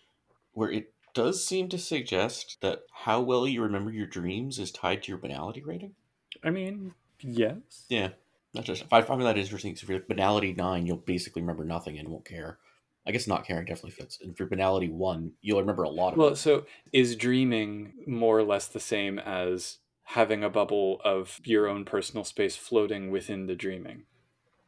where 0.53 0.70
it 0.70 0.93
does 1.15 1.47
seem 1.47 1.69
to 1.71 1.79
suggest 1.79 2.59
that 2.63 2.85
how 2.93 3.21
well 3.21 3.47
you 3.47 3.63
remember 3.63 3.91
your 3.93 4.07
dreams 4.07 4.59
is 4.59 4.73
tied 4.73 5.03
to 5.05 5.13
your 5.13 5.19
banality 5.19 5.63
rating. 5.63 5.97
I 6.43 6.51
mean, 6.51 6.95
yes. 7.21 7.91
Yeah. 7.91 8.11
Not 8.55 8.65
just 8.65 8.85
I 8.91 9.03
find 9.03 9.21
that 9.23 9.37
interesting. 9.39 9.75
'cause 9.75 9.83
if 9.83 9.89
you're 9.89 10.01
banality 10.01 10.53
nine, 10.55 10.87
you'll 10.87 10.97
basically 10.97 11.43
remember 11.43 11.65
nothing 11.65 11.99
and 11.99 12.09
won't 12.09 12.25
care. 12.25 12.59
I 13.07 13.13
guess 13.13 13.27
not 13.27 13.45
caring 13.47 13.67
definitely 13.67 13.93
fits. 13.93 14.21
And 14.21 14.31
if 14.33 14.39
you're 14.39 14.49
banality 14.49 14.89
one, 14.89 15.35
you'll 15.41 15.61
remember 15.61 15.83
a 15.85 15.91
lot 15.91 16.15
of 16.15 16.23
Well, 16.23 16.35
it. 16.35 16.37
so 16.37 16.67
is 16.93 17.15
dreaming 17.17 18.05
more 18.07 18.39
or 18.39 18.43
less 18.45 18.67
the 18.69 18.81
same 18.81 19.19
as 19.19 19.79
having 20.05 20.43
a 20.43 20.51
bubble 20.51 21.01
of 21.05 21.41
your 21.45 21.69
own 21.69 21.85
personal 21.85 22.25
space 22.25 22.57
floating 22.57 23.11
within 23.11 23.47
the 23.47 23.55
dreaming? 23.55 24.07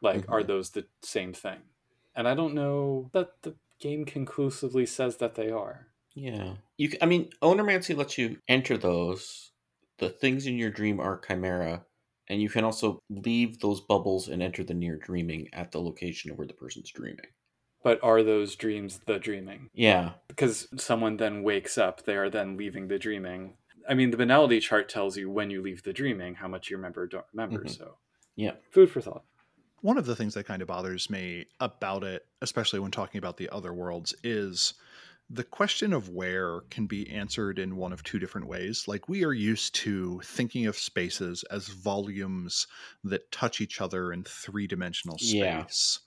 Like, 0.01 0.25
are 0.29 0.43
Mhm. 0.43 0.45
those 0.45 0.71
the 0.71 0.87
same 1.03 1.33
thing? 1.33 1.63
And 2.15 2.27
I 2.27 2.35
don't 2.35 2.55
know 2.55 3.09
that 3.13 3.43
the 3.43 3.57
game 3.79 4.05
conclusively 4.05 4.85
says 4.87 5.17
that 5.17 5.35
they 5.35 5.51
are. 5.51 5.92
Yeah. 6.15 6.57
You 6.77 6.91
c- 6.91 6.97
I 7.01 7.05
mean, 7.05 7.31
Oneiromancy 7.41 7.95
lets 7.95 8.17
you 8.17 8.39
enter 8.47 8.77
those. 8.77 9.51
The 9.99 10.09
things 10.09 10.47
in 10.47 10.57
your 10.57 10.71
dream 10.71 10.99
are 10.99 11.19
chimera, 11.19 11.85
and 12.27 12.41
you 12.41 12.49
can 12.49 12.63
also 12.63 12.99
leave 13.09 13.59
those 13.59 13.81
bubbles 13.81 14.27
and 14.27 14.41
enter 14.41 14.63
the 14.63 14.73
near 14.73 14.97
dreaming 14.97 15.49
at 15.53 15.71
the 15.71 15.81
location 15.81 16.31
of 16.31 16.37
where 16.37 16.47
the 16.47 16.53
person's 16.53 16.91
dreaming. 16.91 17.27
But 17.83 18.01
are 18.03 18.23
those 18.23 18.55
dreams 18.55 18.99
the 19.05 19.19
dreaming? 19.19 19.69
Yeah. 19.73 20.13
Because 20.27 20.67
someone 20.81 21.17
then 21.17 21.43
wakes 21.43 21.77
up, 21.77 22.03
they 22.03 22.15
are 22.15 22.29
then 22.29 22.57
leaving 22.57 22.87
the 22.87 22.97
dreaming. 22.97 23.57
I 23.87 23.93
mean, 23.93 24.11
the 24.11 24.17
banality 24.17 24.59
chart 24.59 24.89
tells 24.89 25.17
you 25.17 25.29
when 25.29 25.49
you 25.49 25.61
leave 25.61 25.83
the 25.83 25.93
dreaming 25.93 26.35
how 26.35 26.47
much 26.47 26.69
you 26.69 26.77
remember 26.77 27.03
or 27.03 27.07
don't 27.07 27.25
remember. 27.33 27.65
Mhm. 27.65 27.69
So, 27.69 27.97
Yeah. 28.35 28.55
food 28.71 28.89
for 28.89 29.01
thought. 29.01 29.25
One 29.81 29.97
of 29.97 30.05
the 30.05 30.15
things 30.15 30.33
that 30.35 30.45
kind 30.45 30.61
of 30.61 30.67
bothers 30.67 31.09
me 31.09 31.45
about 31.59 32.03
it, 32.05 32.25
especially 32.41 32.79
when 32.79 32.91
talking 32.91 33.19
about 33.19 33.37
the 33.37 33.49
other 33.49 33.73
worlds, 33.73 34.13
is 34.23 34.75
the 35.29 35.43
question 35.43 35.93
of 35.93 36.09
where 36.09 36.61
can 36.69 36.85
be 36.85 37.09
answered 37.09 37.57
in 37.57 37.75
one 37.75 37.93
of 37.93 38.03
two 38.03 38.19
different 38.19 38.47
ways. 38.47 38.87
Like 38.87 39.09
we 39.09 39.23
are 39.23 39.33
used 39.33 39.73
to 39.75 40.19
thinking 40.23 40.65
of 40.67 40.77
spaces 40.77 41.43
as 41.49 41.67
volumes 41.69 42.67
that 43.03 43.31
touch 43.31 43.59
each 43.61 43.81
other 43.81 44.11
in 44.13 44.23
three 44.23 44.67
dimensional 44.67 45.17
Yeah. 45.19 45.65
space. 45.65 45.99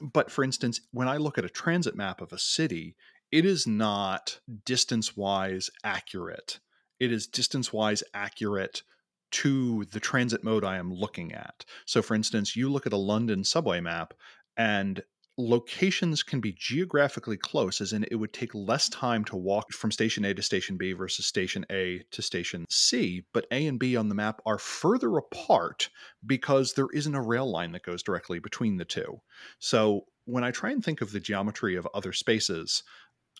But 0.00 0.30
for 0.30 0.44
instance, 0.44 0.80
when 0.92 1.08
I 1.08 1.16
look 1.16 1.38
at 1.38 1.44
a 1.44 1.50
transit 1.50 1.96
map 1.96 2.20
of 2.20 2.32
a 2.32 2.38
city, 2.38 2.96
it 3.32 3.44
is 3.44 3.66
not 3.66 4.40
distance 4.64 5.16
wise 5.16 5.70
accurate. 5.84 6.60
It 7.00 7.12
is 7.12 7.26
distance 7.26 7.72
wise 7.72 8.02
accurate 8.14 8.82
to 9.30 9.84
the 9.86 10.00
transit 10.00 10.42
mode 10.44 10.64
I 10.64 10.76
am 10.78 10.92
looking 10.92 11.32
at. 11.32 11.64
So, 11.84 12.00
for 12.00 12.14
instance, 12.14 12.56
you 12.56 12.70
look 12.70 12.86
at 12.86 12.92
a 12.92 12.96
London 12.96 13.44
subway 13.44 13.80
map, 13.80 14.14
and 14.56 15.02
locations 15.38 16.24
can 16.24 16.40
be 16.40 16.52
geographically 16.52 17.36
close, 17.36 17.80
as 17.80 17.92
in 17.92 18.04
it 18.10 18.16
would 18.16 18.32
take 18.32 18.54
less 18.54 18.88
mm. 18.88 18.98
time 18.98 19.24
to 19.24 19.36
walk 19.36 19.72
from 19.72 19.92
station 19.92 20.24
A 20.24 20.34
to 20.34 20.42
station 20.42 20.76
B 20.76 20.92
versus 20.92 21.24
station 21.26 21.64
A 21.70 22.02
to 22.10 22.20
station 22.20 22.66
C. 22.68 23.24
But 23.32 23.46
A 23.52 23.66
and 23.66 23.78
B 23.78 23.96
on 23.96 24.08
the 24.08 24.14
map 24.14 24.42
are 24.44 24.58
further 24.58 25.16
apart 25.16 25.88
because 26.26 26.74
there 26.74 26.88
isn't 26.92 27.14
a 27.14 27.22
rail 27.22 27.50
line 27.50 27.72
that 27.72 27.84
goes 27.84 28.02
directly 28.02 28.40
between 28.40 28.76
the 28.76 28.84
two. 28.84 29.20
So, 29.60 30.06
when 30.24 30.44
I 30.44 30.50
try 30.50 30.72
and 30.72 30.84
think 30.84 31.00
of 31.00 31.12
the 31.12 31.20
geometry 31.20 31.76
of 31.76 31.88
other 31.94 32.12
spaces, 32.12 32.82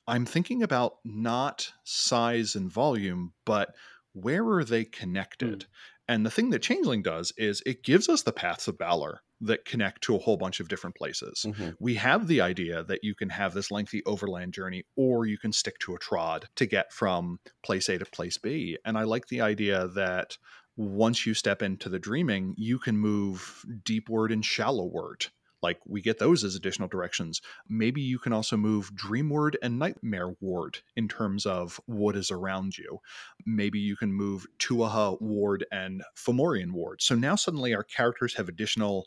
I'm 0.06 0.24
thinking 0.24 0.62
about 0.62 0.94
not 1.04 1.70
size 1.84 2.54
and 2.54 2.72
volume, 2.72 3.34
but 3.44 3.74
where 4.14 4.46
are 4.46 4.64
they 4.64 4.84
connected? 4.84 5.60
Mm. 5.60 5.66
And 6.10 6.26
the 6.26 6.30
thing 6.30 6.48
that 6.50 6.62
Changeling 6.62 7.02
does 7.02 7.34
is 7.36 7.62
it 7.66 7.84
gives 7.84 8.08
us 8.08 8.22
the 8.22 8.32
paths 8.32 8.68
of 8.68 8.78
valor 8.78 9.20
that 9.40 9.64
connect 9.64 10.02
to 10.02 10.16
a 10.16 10.18
whole 10.18 10.36
bunch 10.36 10.60
of 10.60 10.68
different 10.68 10.96
places. 10.96 11.46
Mhm. 11.46 11.76
We 11.78 11.94
have 11.96 12.26
the 12.26 12.40
idea 12.40 12.82
that 12.84 13.04
you 13.04 13.14
can 13.14 13.28
have 13.30 13.54
this 13.54 13.70
lengthy 13.70 14.04
overland 14.04 14.54
journey 14.54 14.84
or 14.96 15.26
you 15.26 15.38
can 15.38 15.52
stick 15.52 15.78
to 15.80 15.94
a 15.94 15.98
trod 15.98 16.48
to 16.56 16.66
get 16.66 16.92
from 16.92 17.38
place 17.62 17.88
A 17.88 17.98
to 17.98 18.04
place 18.06 18.38
B. 18.38 18.78
And 18.84 18.98
I 18.98 19.04
like 19.04 19.28
the 19.28 19.40
idea 19.40 19.88
that 19.88 20.38
once 20.76 21.26
you 21.26 21.34
step 21.34 21.62
into 21.62 21.88
the 21.88 21.98
dreaming, 21.98 22.54
you 22.56 22.78
can 22.78 22.96
move 22.96 23.64
deepward 23.84 24.30
and 24.32 24.44
shallowward. 24.44 25.26
Like 25.62 25.80
we 25.86 26.00
get 26.00 26.18
those 26.18 26.44
as 26.44 26.54
additional 26.54 26.88
directions. 26.88 27.40
Maybe 27.68 28.00
you 28.00 28.18
can 28.18 28.32
also 28.32 28.56
move 28.56 28.92
dreamward 28.94 29.54
and 29.62 29.78
nightmare 29.78 30.34
ward 30.40 30.78
in 30.96 31.08
terms 31.08 31.46
of 31.46 31.80
what 31.86 32.16
is 32.16 32.30
around 32.30 32.78
you. 32.78 32.98
Maybe 33.44 33.80
you 33.80 33.96
can 33.96 34.12
move 34.12 34.46
Tuatha 34.58 35.20
ward 35.20 35.66
and 35.72 36.02
Fomorian 36.16 36.72
ward. 36.72 37.02
So 37.02 37.14
now 37.14 37.34
suddenly 37.34 37.74
our 37.74 37.82
characters 37.84 38.34
have 38.34 38.48
additional 38.48 39.06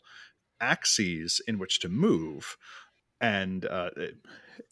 axes 0.60 1.40
in 1.46 1.58
which 1.58 1.80
to 1.80 1.88
move. 1.88 2.56
And 3.20 3.64
uh, 3.64 3.90
in 3.96 4.18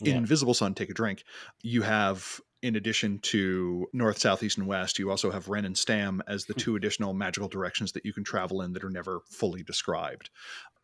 Yeah. 0.00 0.16
Invisible 0.16 0.54
Sun, 0.54 0.74
take 0.74 0.90
a 0.90 0.94
drink. 0.94 1.24
You 1.62 1.82
have, 1.82 2.40
in 2.62 2.76
addition 2.76 3.20
to 3.20 3.86
north, 3.92 4.18
south, 4.18 4.42
east, 4.42 4.58
and 4.58 4.66
west, 4.66 4.98
you 4.98 5.08
also 5.08 5.30
have 5.30 5.48
Ren 5.48 5.64
and 5.64 5.78
Stam 5.78 6.22
as 6.26 6.44
the 6.44 6.54
two 6.54 6.76
additional 6.76 7.14
magical 7.14 7.48
directions 7.48 7.92
that 7.92 8.04
you 8.04 8.12
can 8.12 8.24
travel 8.24 8.60
in 8.60 8.72
that 8.72 8.84
are 8.84 8.90
never 8.90 9.20
fully 9.30 9.62
described. 9.62 10.30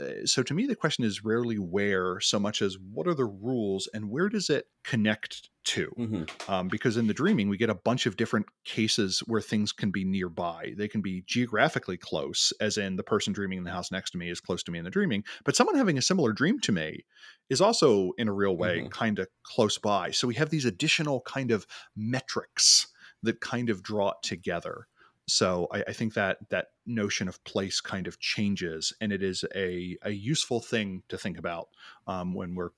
Uh, 0.01 0.27
So 0.27 0.43
to 0.43 0.55
me, 0.55 0.67
the 0.67 0.77
question 0.77 1.05
is 1.05 1.25
rarely 1.25 1.59
where 1.59 2.21
so 2.21 2.39
much 2.39 2.61
as 2.63 2.79
what 2.79 3.07
are 3.09 3.15
the 3.15 3.25
rules 3.25 3.89
and 3.95 4.11
where 4.11 4.29
does 4.29 4.51
it 4.51 4.67
connect 4.85 5.51
to? 5.65 5.97
hmm 5.97 6.25
um, 6.49 6.69
because 6.69 6.97
in 6.97 7.09
the 7.09 7.15
dreaming 7.15 7.49
we 7.49 7.57
get 7.57 7.71
a 7.71 7.75
bunch 7.75 8.07
of 8.07 8.17
different 8.17 8.47
cases 8.65 9.21
where 9.27 9.41
things 9.41 9.73
can 9.73 9.91
be 9.91 10.05
nearby 10.05 10.73
they 10.77 10.89
can 10.89 11.01
be 11.01 11.23
geographically 11.27 11.97
close 11.97 12.53
as 12.61 12.79
in 12.79 12.97
the 12.97 13.03
person 13.03 13.33
dreaming 13.33 13.59
in 13.59 13.65
the 13.65 13.71
house 13.73 13.91
next 13.91 14.11
to 14.13 14.19
me 14.19 14.31
is 14.31 14.41
close 14.41 14.63
to 14.63 14.71
me 14.71 14.79
in 14.79 14.85
the 14.85 14.91
dreaming 14.91 15.25
but 15.45 15.57
someone 15.57 15.77
having 15.77 15.99
a 15.99 16.03
similar 16.03 16.33
dream 16.33 16.61
to 16.61 16.73
me 16.73 17.05
is 17.51 17.61
also 17.61 18.13
in 18.19 18.29
a 18.29 18.33
real 18.33 18.57
way 18.57 18.85
Mhm. 18.85 18.91
kind 18.91 19.19
of 19.19 19.29
close 19.45 19.79
by 19.79 20.11
so 20.11 20.29
we 20.29 20.35
have 20.35 20.51
these 20.51 20.65
additional 20.65 21.21
kind 21.23 21.51
of 21.51 21.67
metrics 21.97 22.87
that 23.23 23.41
kind 23.41 23.71
of 23.71 23.83
draw 23.83 24.11
it 24.11 24.17
together 24.23 24.87
so 25.27 25.69
I, 25.73 25.83
I 25.89 25.93
think 25.93 26.15
that 26.15 26.39
that 26.51 26.69
notion 26.87 27.29
of 27.29 27.43
place 27.45 27.81
kind 27.81 28.07
of 28.07 28.19
changes 28.21 28.93
and 29.01 29.13
it 29.13 29.23
is 29.23 29.45
a, 29.55 29.97
a 30.03 30.11
useful 30.11 30.61
thing 30.61 31.03
to 31.09 31.19
think 31.19 31.39
about 31.39 31.69
um, 32.07 32.35
when 32.35 32.55
we're 32.55 32.71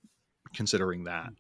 considering 0.55 1.05
that 1.05 1.31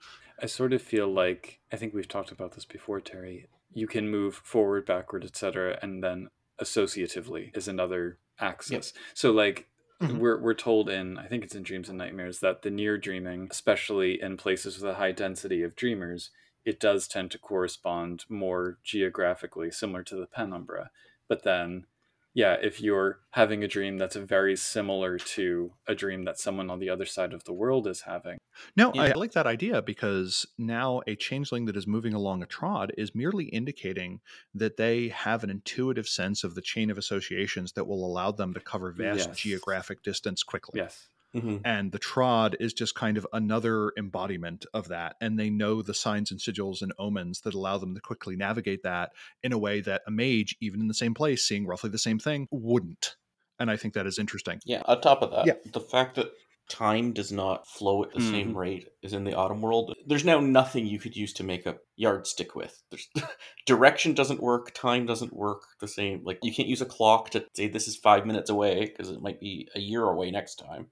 I 0.40 0.46
sort 0.46 0.72
of 0.72 0.82
feel 0.82 1.12
like 1.12 1.60
I 1.72 1.76
think 1.76 1.94
we've 1.94 2.08
talked 2.08 2.30
about 2.30 2.52
this 2.52 2.64
before, 2.64 3.00
Terry. 3.00 3.48
You 3.72 3.86
can 3.88 4.08
move 4.08 4.36
forward, 4.36 4.86
backward, 4.86 5.24
etc., 5.24 5.78
and 5.82 6.02
then 6.02 6.28
associatively 6.60 7.56
is 7.56 7.68
another 7.68 8.18
axis. 8.38 8.92
So 9.14 9.32
like 9.32 9.68
Mhm. 10.00 10.18
we're 10.18 10.40
we're 10.40 10.54
told 10.54 10.88
in 10.88 11.18
I 11.18 11.26
think 11.26 11.42
it's 11.42 11.56
in 11.56 11.64
Dreams 11.64 11.88
and 11.88 11.98
Nightmares 11.98 12.38
that 12.38 12.62
the 12.62 12.70
near 12.70 12.96
dreaming, 12.98 13.48
especially 13.50 14.22
in 14.22 14.36
places 14.36 14.76
with 14.76 14.88
a 14.88 14.94
high 14.94 15.10
density 15.10 15.62
of 15.62 15.74
dreamers, 15.74 16.30
it 16.64 16.80
does 16.80 17.08
tend 17.08 17.30
to 17.30 17.38
correspond 17.38 18.24
more 18.28 18.78
geographically 18.84 19.70
similar 19.70 20.02
to 20.04 20.16
the 20.16 20.26
penumbra. 20.26 20.90
But 21.28 21.42
then 21.44 21.86
yeah, 22.34 22.56
if 22.62 22.80
you're 22.80 23.18
having 23.30 23.64
a 23.64 23.68
dream 23.68 23.98
that's 23.98 24.14
very 24.14 24.54
similar 24.54 25.18
to 25.18 25.72
a 25.88 25.94
dream 25.96 26.24
that 26.24 26.38
someone 26.38 26.70
on 26.70 26.78
the 26.78 26.88
other 26.88 27.04
side 27.06 27.32
of 27.32 27.42
the 27.42 27.52
world 27.52 27.88
is 27.88 28.02
having. 28.02 28.38
No, 28.76 28.92
I 28.96 29.12
like 29.12 29.32
that 29.32 29.48
idea 29.48 29.82
because 29.82 30.46
now 30.56 31.00
a 31.08 31.16
changeling 31.16 31.64
that 31.64 31.76
is 31.76 31.86
moving 31.86 32.14
along 32.14 32.42
a 32.42 32.46
trod 32.46 32.92
is 32.96 33.14
merely 33.14 33.46
indicating 33.46 34.20
that 34.54 34.76
they 34.76 35.08
have 35.08 35.42
an 35.42 35.50
intuitive 35.50 36.08
sense 36.08 36.44
of 36.44 36.54
the 36.54 36.62
chain 36.62 36.90
of 36.90 36.98
associations 36.98 37.72
that 37.72 37.86
will 37.86 38.06
allow 38.06 38.30
them 38.30 38.54
to 38.54 38.60
cover 38.60 38.92
vast 38.92 39.28
Yes. 39.30 39.38
geographic 39.38 40.02
distance 40.04 40.44
quickly. 40.44 40.80
Yes. 40.80 41.08
Hmm 41.34 41.58
And 41.64 41.92
the 41.92 41.98
trod 41.98 42.56
is 42.60 42.72
just 42.72 42.94
kind 42.94 43.16
of 43.18 43.26
another 43.32 43.92
embodiment 43.98 44.64
of 44.72 44.88
that. 44.88 45.16
And 45.20 45.38
they 45.38 45.50
know 45.50 45.82
the 45.82 45.94
signs 45.94 46.30
and 46.30 46.40
sigils 46.40 46.82
and 46.82 46.92
omens 46.98 47.40
that 47.42 47.54
allow 47.54 47.78
them 47.78 47.94
to 47.94 48.00
quickly 48.00 48.36
navigate 48.36 48.82
that 48.84 49.12
in 49.42 49.52
a 49.52 49.58
way 49.58 49.80
that 49.80 50.02
a 50.06 50.10
mage, 50.10 50.56
even 50.60 50.80
in 50.80 50.88
the 50.88 50.94
same 50.94 51.14
place, 51.14 51.46
seeing 51.46 51.66
roughly 51.66 51.90
the 51.90 51.98
same 51.98 52.18
thing, 52.18 52.46
wouldn't. 52.50 53.16
And 53.58 53.70
I 53.70 53.76
think 53.76 53.94
that 53.94 54.06
is 54.06 54.18
interesting. 54.18 54.62
Yeah. 54.64 54.82
On 54.86 55.00
top 55.00 55.22
of 55.22 55.30
that, 55.30 55.50
Yeah. 55.50 55.54
the 55.64 55.80
fact 55.80 56.16
that 56.16 56.32
time 56.68 57.12
does 57.14 57.32
not 57.32 57.66
flow 57.66 58.02
at 58.04 58.12
the 58.12 58.20
same 58.20 58.54
Mhm. 58.54 58.56
rate 58.56 58.88
as 59.02 59.14
in 59.14 59.24
the 59.24 59.34
autumn 59.34 59.62
world, 59.62 59.94
there's 60.06 60.24
now 60.24 60.38
nothing 60.38 60.86
you 60.86 60.98
could 60.98 61.16
use 61.16 61.32
to 61.34 61.44
make 61.44 61.64
a 61.64 61.78
yardstick 61.96 62.54
with. 62.54 62.82
There's 62.90 63.08
direction 63.66 64.12
doesn't 64.12 64.42
work, 64.42 64.72
time 64.74 65.06
doesn't 65.06 65.32
work 65.32 65.62
the 65.80 65.88
same. 65.88 66.22
Like 66.24 66.40
you 66.42 66.52
can't 66.52 66.68
use 66.68 66.82
a 66.82 66.86
clock 66.86 67.30
to 67.30 67.46
say 67.54 67.68
this 67.68 67.88
is 67.88 67.96
five 67.96 68.26
minutes 68.26 68.50
away 68.50 68.80
because 68.86 69.08
it 69.08 69.22
might 69.22 69.40
be 69.40 69.68
a 69.74 69.80
year 69.80 70.04
away 70.04 70.30
next 70.30 70.56
time, 70.56 70.90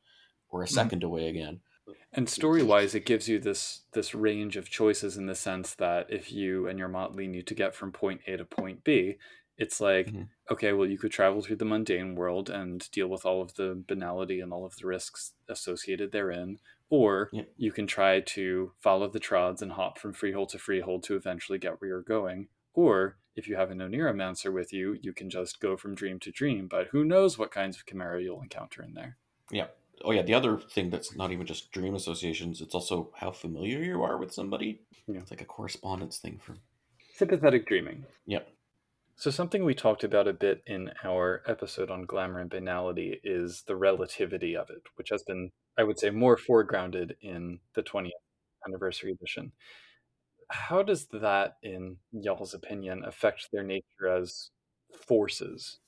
or 0.51 0.63
a 0.63 0.67
Mhm. 0.67 0.71
2nd 0.71 1.03
away 1.03 1.29
again. 1.29 1.61
And 2.13 2.29
story 2.29 2.63
wise, 2.63 2.95
it 2.95 3.05
gives 3.07 3.29
you 3.29 3.39
this 3.39 3.85
this 3.93 4.15
range 4.15 4.57
of 4.57 4.69
choices 4.69 5.17
in 5.17 5.27
the 5.27 5.35
sense 5.35 5.75
that 5.77 6.11
if 6.11 6.33
you 6.33 6.67
and 6.67 6.79
your 6.79 6.89
motley 6.89 7.27
need 7.29 7.47
to 7.49 7.55
get 7.55 7.75
from 7.75 7.93
point 7.93 8.23
A 8.27 8.37
to 8.37 8.45
point 8.45 8.83
B, 8.85 9.19
it's 9.57 9.81
like, 9.81 10.09
Mhm. 10.09 10.29
okay, 10.51 10.73
well, 10.73 10.89
you 10.89 10.99
could 10.99 11.13
travel 11.13 11.41
through 11.43 11.57
the 11.57 11.65
mundane 11.65 12.15
world 12.15 12.51
and 12.51 12.91
deal 12.91 13.07
with 13.09 13.25
all 13.25 13.41
of 13.41 13.55
the 13.55 13.75
banality 13.87 14.41
and 14.41 14.53
all 14.53 14.65
of 14.67 14.77
the 14.77 14.87
risks 14.87 15.35
associated 15.49 16.13
therein, 16.13 16.59
or 16.91 17.31
Yeah. 17.33 17.45
you 17.57 17.73
can 17.73 17.87
try 17.87 18.21
to 18.21 18.73
follow 18.81 19.09
the 19.09 19.21
trods 19.21 19.63
and 19.63 19.73
hop 19.73 19.99
from 19.99 20.13
freehold 20.13 20.49
to 20.51 20.59
freehold 20.59 21.05
to 21.05 21.17
eventually 21.17 21.59
get 21.59 21.81
where 21.81 21.89
you're 21.89 22.03
going. 22.03 22.49
Or 22.75 23.19
if 23.35 23.49
you 23.49 23.57
have 23.57 23.71
an 23.71 23.79
Oneiromancer 23.79 24.53
with 24.53 24.73
you, 24.73 24.95
you 25.01 25.13
can 25.15 25.31
just 25.31 25.61
go 25.61 25.77
from 25.77 25.95
dream 25.95 26.19
to 26.21 26.31
dream, 26.31 26.69
but 26.69 26.89
who 26.89 27.05
knows 27.05 27.39
what 27.39 27.51
kinds 27.51 27.77
of 27.79 27.87
chimera 27.87 28.23
you'll 28.23 28.43
encounter 28.43 28.83
in 28.83 28.93
there. 28.95 29.17
Yeah. 29.51 29.69
Oh 30.05 30.13
yeah. 30.13 30.23
The 30.23 30.35
other 30.35 30.59
thing 30.59 30.91
that's 30.91 31.15
not 31.17 31.33
even 31.33 31.47
just 31.47 31.73
dream 31.73 31.95
associations; 31.95 32.61
it's 32.61 32.75
also 32.75 33.13
how 33.17 33.31
familiar 33.33 33.83
you 33.83 34.03
are 34.03 34.19
with 34.19 34.33
somebody. 34.33 34.83
Yeah. 35.09 35.21
It's 35.23 35.31
like 35.31 35.41
a 35.41 35.45
correspondence 35.47 36.19
thing 36.19 36.39
for. 36.39 36.57
Sympathetic 37.15 37.67
dreaming. 37.67 38.05
Yep. 38.27 38.57
So, 39.19 39.31
something 39.31 39.65
we 39.65 39.75
talked 39.75 40.05
about 40.05 40.29
a 40.29 40.35
bit 40.35 40.63
in 40.67 40.93
our 41.03 41.43
episode 41.47 41.91
on 41.91 42.05
glamour 42.05 42.39
and 42.41 42.51
banality 42.51 43.19
is 43.25 43.63
the 43.67 43.75
relativity 43.77 44.55
of 44.55 44.69
it, 44.69 44.83
which 44.97 45.09
has 45.09 45.23
been, 45.23 45.51
I 45.79 45.85
would 45.85 45.99
say, 45.99 46.11
more 46.11 46.37
foregrounded 46.37 47.13
in 47.23 47.61
the 47.75 47.83
20th 47.83 48.11
anniversary 48.69 49.13
edition. 49.13 49.53
How 50.51 50.83
does 50.83 51.09
that, 51.09 51.59
in 51.63 51.99
y'all's 52.13 52.55
opinion, 52.55 53.05
affect 53.05 53.49
their 53.53 53.65
nature 53.65 54.09
as 54.09 54.51
forces? 55.09 55.81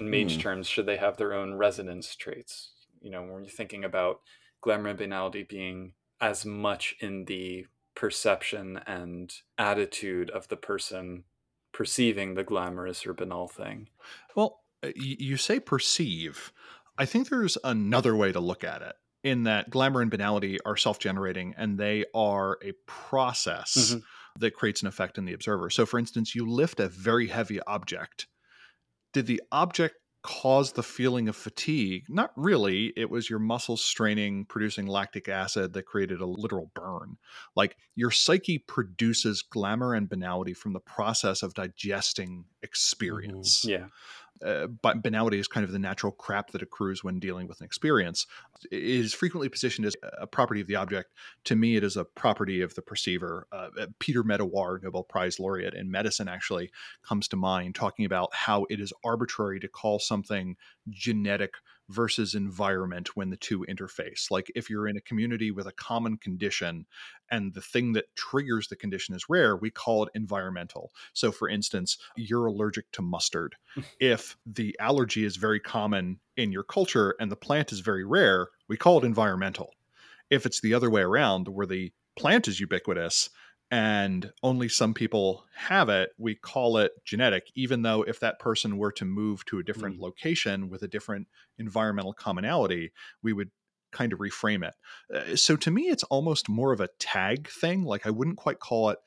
In 0.00 0.10
mage 0.10 0.36
Hmm. 0.36 0.40
terms, 0.40 0.68
should 0.68 0.86
they 0.86 0.98
have 0.98 1.16
their 1.18 1.34
own 1.34 1.54
resonance 1.54 2.16
traits? 2.16 2.71
You 3.02 3.10
know, 3.10 3.22
when 3.22 3.44
you're 3.44 3.50
thinking 3.50 3.84
about 3.84 4.20
glamour 4.60 4.90
and 4.90 4.98
banality 4.98 5.42
being 5.42 5.94
as 6.20 6.44
much 6.46 6.94
in 7.00 7.24
the 7.24 7.66
perception 7.94 8.78
and 8.86 9.34
attitude 9.58 10.30
of 10.30 10.48
the 10.48 10.56
person 10.56 11.24
perceiving 11.72 12.34
the 12.34 12.44
glamorous 12.44 13.06
or 13.06 13.12
banal 13.14 13.48
thing. 13.48 13.88
Well, 14.36 14.60
uh, 14.82 14.92
you 14.94 15.36
say 15.36 15.60
perceive. 15.60 16.52
I 16.98 17.06
think 17.06 17.28
there's 17.28 17.58
another 17.64 18.14
way 18.14 18.32
to 18.32 18.40
look 18.40 18.64
at 18.64 18.82
it 18.82 18.94
in 19.24 19.44
that 19.44 19.70
glamour 19.70 20.00
and 20.00 20.10
banality 20.10 20.58
are 20.66 20.76
self 20.76 20.98
generating 20.98 21.54
and 21.56 21.78
they 21.78 22.04
are 22.14 22.58
a 22.62 22.72
process 22.86 23.96
Mhm. 23.96 24.02
that 24.38 24.54
creates 24.54 24.82
an 24.82 24.88
effect 24.88 25.18
in 25.18 25.24
the 25.24 25.32
observer. 25.32 25.70
So, 25.70 25.86
for 25.86 25.98
instance, 25.98 26.34
you 26.34 26.48
lift 26.48 26.80
a 26.80 26.88
very 26.88 27.28
heavy 27.28 27.60
object. 27.62 28.26
Did 29.12 29.26
the 29.26 29.42
object 29.52 29.96
cause 30.22 30.72
the 30.72 30.82
feeling 30.82 31.28
of 31.28 31.36
fatigue? 31.36 32.04
Not 32.08 32.32
really. 32.36 32.92
It 32.96 33.10
was 33.10 33.28
your 33.28 33.38
muscles 33.38 33.84
straining, 33.84 34.44
producing 34.44 34.86
lactic 34.86 35.28
acid 35.28 35.72
that 35.72 35.84
created 35.84 36.20
a 36.20 36.26
literal 36.26 36.70
burn. 36.74 37.16
Like 37.56 37.76
your 37.94 38.10
psyche 38.10 38.58
produces 38.58 39.42
glamour 39.42 39.94
and 39.94 40.08
banality 40.08 40.54
from 40.54 40.72
the 40.72 40.80
process 40.80 41.42
of 41.42 41.54
digesting 41.54 42.30
mm-hmm. 42.30 42.64
experience 42.64 43.64
Yeah. 43.64 43.86
Uh, 44.44 44.66
but 44.66 45.02
banality 45.02 45.38
is 45.38 45.48
kind 45.48 45.64
of 45.64 45.72
the 45.72 45.78
natural 45.78 46.12
crap 46.12 46.50
that 46.50 46.62
accrues 46.62 47.02
when 47.02 47.18
dealing 47.18 47.46
with 47.46 47.60
an 47.60 47.64
experience. 47.64 48.26
It 48.70 48.82
is 48.82 49.14
frequently 49.14 49.48
positioned 49.48 49.86
as 49.86 49.96
a 50.18 50.26
property 50.26 50.60
of 50.60 50.66
the 50.66 50.76
object. 50.76 51.12
To 51.44 51.56
me, 51.56 51.76
it 51.76 51.84
is 51.84 51.96
a 51.96 52.04
property 52.04 52.60
of 52.60 52.74
the 52.74 52.82
perceiver. 52.82 53.46
Uh, 53.52 53.68
uh, 53.80 53.86
Peter 53.98 54.22
Medawar, 54.22 54.82
Nobel 54.82 55.04
Prize 55.04 55.38
laureate 55.38 55.74
in 55.74 55.90
medicine, 55.90 56.28
actually 56.28 56.70
comes 57.02 57.28
to 57.28 57.36
mind, 57.36 57.74
talking 57.74 58.04
about 58.04 58.34
how 58.34 58.66
it 58.70 58.80
is 58.80 58.92
arbitrary 59.04 59.60
to 59.60 59.68
call 59.68 59.98
something 59.98 60.56
genetic 60.88 61.54
versus 61.92 62.34
environment 62.34 63.16
when 63.16 63.30
the 63.30 63.36
two 63.36 63.64
interface. 63.68 64.30
Like 64.30 64.50
if 64.54 64.70
you're 64.70 64.88
in 64.88 64.96
a 64.96 65.02
community 65.02 65.50
with 65.50 65.66
a 65.66 65.72
common 65.72 66.16
condition 66.16 66.86
and 67.30 67.52
the 67.54 67.60
thing 67.60 67.92
that 67.92 68.14
triggers 68.16 68.68
the 68.68 68.76
condition 68.76 69.14
is 69.14 69.28
rare, 69.28 69.56
we 69.56 69.70
call 69.70 70.04
it 70.04 70.10
environmental. 70.14 70.92
So, 71.12 71.30
for 71.30 71.48
instance, 71.48 71.98
you're 72.16 72.46
allergic 72.46 72.90
to 72.92 73.02
mustard. 73.02 73.56
if 74.00 74.36
the 74.46 74.76
allergy 74.80 75.24
is 75.24 75.36
very 75.36 75.60
common 75.60 76.18
in 76.36 76.52
your 76.52 76.64
culture 76.64 77.14
and 77.20 77.30
the 77.30 77.36
plant 77.36 77.72
is 77.72 77.80
very 77.80 78.04
rare, 78.04 78.48
we 78.68 78.76
call 78.76 78.98
it 78.98 79.04
environmental. 79.04 79.74
If 80.30 80.46
it's 80.46 80.60
the 80.60 80.74
other 80.74 80.90
way 80.90 81.02
around, 81.02 81.48
where 81.48 81.66
the 81.66 81.92
plant 82.16 82.48
is 82.48 82.60
ubiquitous 82.60 83.30
and 83.72 84.32
only 84.42 84.68
some 84.68 84.94
people 84.94 85.46
have 85.56 85.88
it, 85.88 86.12
we 86.18 86.36
call 86.36 86.76
it 86.76 86.92
genetic, 87.04 87.50
even 87.54 87.82
though 87.82 88.02
if 88.02 88.20
that 88.20 88.38
person 88.38 88.76
were 88.78 88.92
to 88.92 89.06
move 89.06 89.44
to 89.46 89.58
a 89.58 89.64
different 89.64 89.96
Mm. 89.96 90.00
location 90.00 90.68
with 90.68 90.82
a 90.82 90.88
different 90.88 91.26
environmental 91.58 92.12
commonality, 92.12 92.92
we 93.22 93.32
would 93.32 93.50
kind 93.90 94.12
of 94.12 94.20
reframe 94.20 94.66
it. 94.68 94.74
Uh, 95.14 95.36
so 95.36 95.56
to 95.56 95.70
me, 95.70 95.88
it's 95.88 96.04
almost 96.04 96.48
more 96.50 96.72
of 96.72 96.80
a 96.80 96.88
tag 96.98 97.48
thing. 97.48 97.84
Like 97.84 98.06
I 98.06 98.10
wouldn't 98.10 98.36
quite 98.38 98.60
call 98.60 98.90
it 98.90 98.98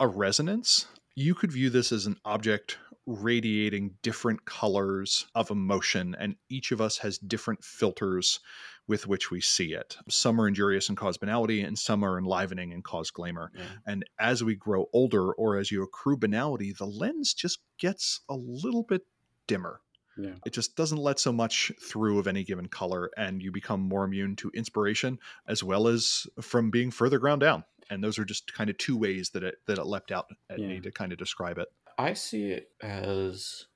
a 0.00 0.08
resonance. 0.08 0.86
You 1.14 1.34
could 1.34 1.52
view 1.52 1.70
this 1.70 1.92
as 1.92 2.06
an 2.06 2.16
object 2.24 2.78
radiating 3.06 3.94
different 4.02 4.44
colors 4.44 5.26
of 5.34 5.50
emotion, 5.50 6.14
and 6.18 6.36
each 6.48 6.70
of 6.70 6.80
us 6.80 6.98
has 6.98 7.18
different 7.18 7.64
filters 7.64 8.40
with 8.86 9.06
which 9.06 9.30
we 9.30 9.40
see 9.40 9.72
it. 9.72 9.96
Some 10.08 10.40
are 10.40 10.48
injurious 10.48 10.88
and 10.88 10.96
cause 10.96 11.16
banality, 11.18 11.62
and 11.62 11.78
some 11.78 12.04
are 12.04 12.18
enlivening 12.18 12.72
and 12.72 12.84
cause 12.84 13.10
glamour. 13.10 13.50
Yeah. 13.54 13.62
And 13.86 14.04
as 14.18 14.44
we 14.44 14.54
grow 14.54 14.86
older, 14.92 15.32
or 15.32 15.56
as 15.56 15.70
you 15.70 15.82
accrue 15.82 16.16
banality, 16.16 16.72
the 16.72 16.86
lens 16.86 17.34
just 17.34 17.60
gets 17.78 18.20
a 18.28 18.34
little 18.34 18.82
bit 18.82 19.02
dimmer. 19.46 19.80
Yeah. 20.16 20.34
It 20.44 20.52
just 20.52 20.76
doesn't 20.76 20.98
let 20.98 21.18
so 21.18 21.32
much 21.32 21.72
through 21.80 22.18
of 22.18 22.26
any 22.26 22.44
given 22.44 22.68
color, 22.68 23.10
and 23.16 23.42
you 23.42 23.50
become 23.50 23.80
more 23.80 24.04
immune 24.04 24.36
to 24.36 24.50
inspiration 24.54 25.18
as 25.46 25.62
well 25.62 25.88
as 25.88 26.26
from 26.40 26.70
being 26.70 26.90
further 26.90 27.18
ground 27.18 27.40
down. 27.40 27.64
And 27.90 28.02
those 28.04 28.18
are 28.18 28.24
just 28.24 28.52
kind 28.54 28.70
of 28.70 28.78
two 28.78 28.96
ways 28.96 29.30
that 29.30 29.42
it 29.42 29.56
that 29.66 29.78
it 29.78 29.84
leapt 29.84 30.12
out 30.12 30.26
at 30.48 30.60
Yeah. 30.60 30.66
me 30.66 30.80
to 30.80 30.92
kind 30.92 31.12
of 31.12 31.18
describe 31.18 31.58
it. 31.58 31.68
I 31.98 32.14
see 32.14 32.50
it 32.50 32.72
as 32.80 33.66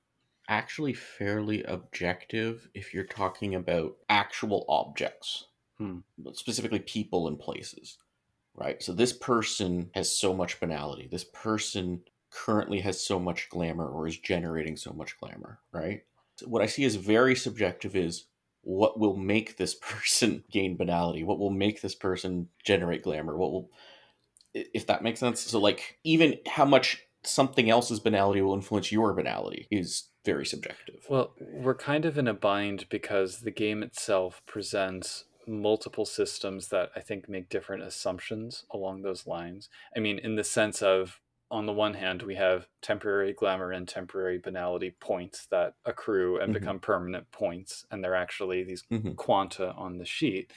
actually 0.49 0.93
fairly 0.93 1.63
objective 1.63 2.69
if 2.73 2.93
you're 2.93 3.05
talking 3.05 3.55
about 3.55 3.97
actual 4.09 4.65
objects, 4.69 5.47
Hmm. 5.77 5.99
specifically 6.33 6.79
people 6.79 7.27
and 7.27 7.39
places, 7.39 7.99
right? 8.55 8.81
So 8.83 8.93
this 8.93 9.13
person 9.13 9.91
has 9.95 10.11
so 10.17 10.33
much 10.33 10.59
banality. 10.59 11.07
This 11.07 11.25
person 11.25 12.03
currently 12.31 12.81
has 12.81 13.05
so 13.05 13.19
much 13.19 13.49
glamour 13.49 13.87
or 13.89 14.07
is 14.07 14.19
generating 14.19 14.77
so 14.77 14.93
much 14.93 15.17
glamour, 15.19 15.61
right? 15.71 16.05
So 16.37 16.47
what 16.47 16.61
I 16.61 16.67
see 16.67 16.85
as 16.85 16.95
very 16.95 17.35
subjective 17.35 17.95
is 17.95 18.27
what 18.61 18.99
will 18.99 19.17
make 19.17 19.57
this 19.57 19.75
person 19.81 20.43
gain 20.51 20.77
banality? 20.77 21.23
What 21.23 21.39
will 21.39 21.51
make 21.51 21.81
this 21.81 21.95
person 21.95 22.49
generate 22.63 23.03
glamour? 23.03 23.37
What 23.37 23.51
will 23.51 23.71
i- 23.73 23.77
if 24.55 24.87
that 24.87 25.03
makes 25.03 25.19
sense. 25.19 25.41
So 25.41 25.59
like 25.59 25.99
even 26.03 26.39
how 26.47 26.65
much 26.65 27.01
something 27.23 27.69
else's 27.69 27.99
banality 27.99 28.41
will 28.41 28.53
influence 28.53 28.91
your 28.91 29.13
banality 29.13 29.67
is 29.69 30.09
very 30.23 30.45
subjective. 30.45 31.05
Well, 31.09 31.33
we're 31.39 31.75
kind 31.75 32.05
of 32.05 32.17
in 32.17 32.27
a 32.27 32.33
bind 32.33 32.87
because 32.89 33.41
the 33.41 33.51
game 33.51 33.83
itself 33.83 34.41
presents 34.45 35.25
multiple 35.47 36.05
systems 36.05 36.69
that 36.69 36.89
I 36.95 37.01
think 37.01 37.29
make 37.29 37.49
different 37.49 37.83
assumptions 37.83 38.65
along 38.71 39.01
those 39.01 39.27
lines. 39.27 39.69
I 39.95 39.99
mean, 39.99 40.17
in 40.17 40.35
the 40.35 40.43
sense 40.43 40.81
of, 40.81 41.19
on 41.51 41.67
the 41.67 41.73
one 41.73 41.93
hand, 41.93 42.23
we 42.23 42.35
have 42.35 42.67
temporary 42.81 43.33
glamour 43.33 43.71
and 43.71 43.87
temporary 43.87 44.39
banality 44.39 44.95
points 44.99 45.45
that 45.51 45.75
accrue 45.85 46.39
and 46.39 46.49
Mhm. 46.51 46.59
become 46.59 46.79
permanent 46.79 47.29
points, 47.31 47.85
and 47.91 48.03
they're 48.03 48.15
actually 48.15 48.63
these 48.63 48.83
Mhm. 48.91 49.15
quanta 49.15 49.71
on 49.73 49.99
the 49.99 50.05
sheet. 50.05 50.51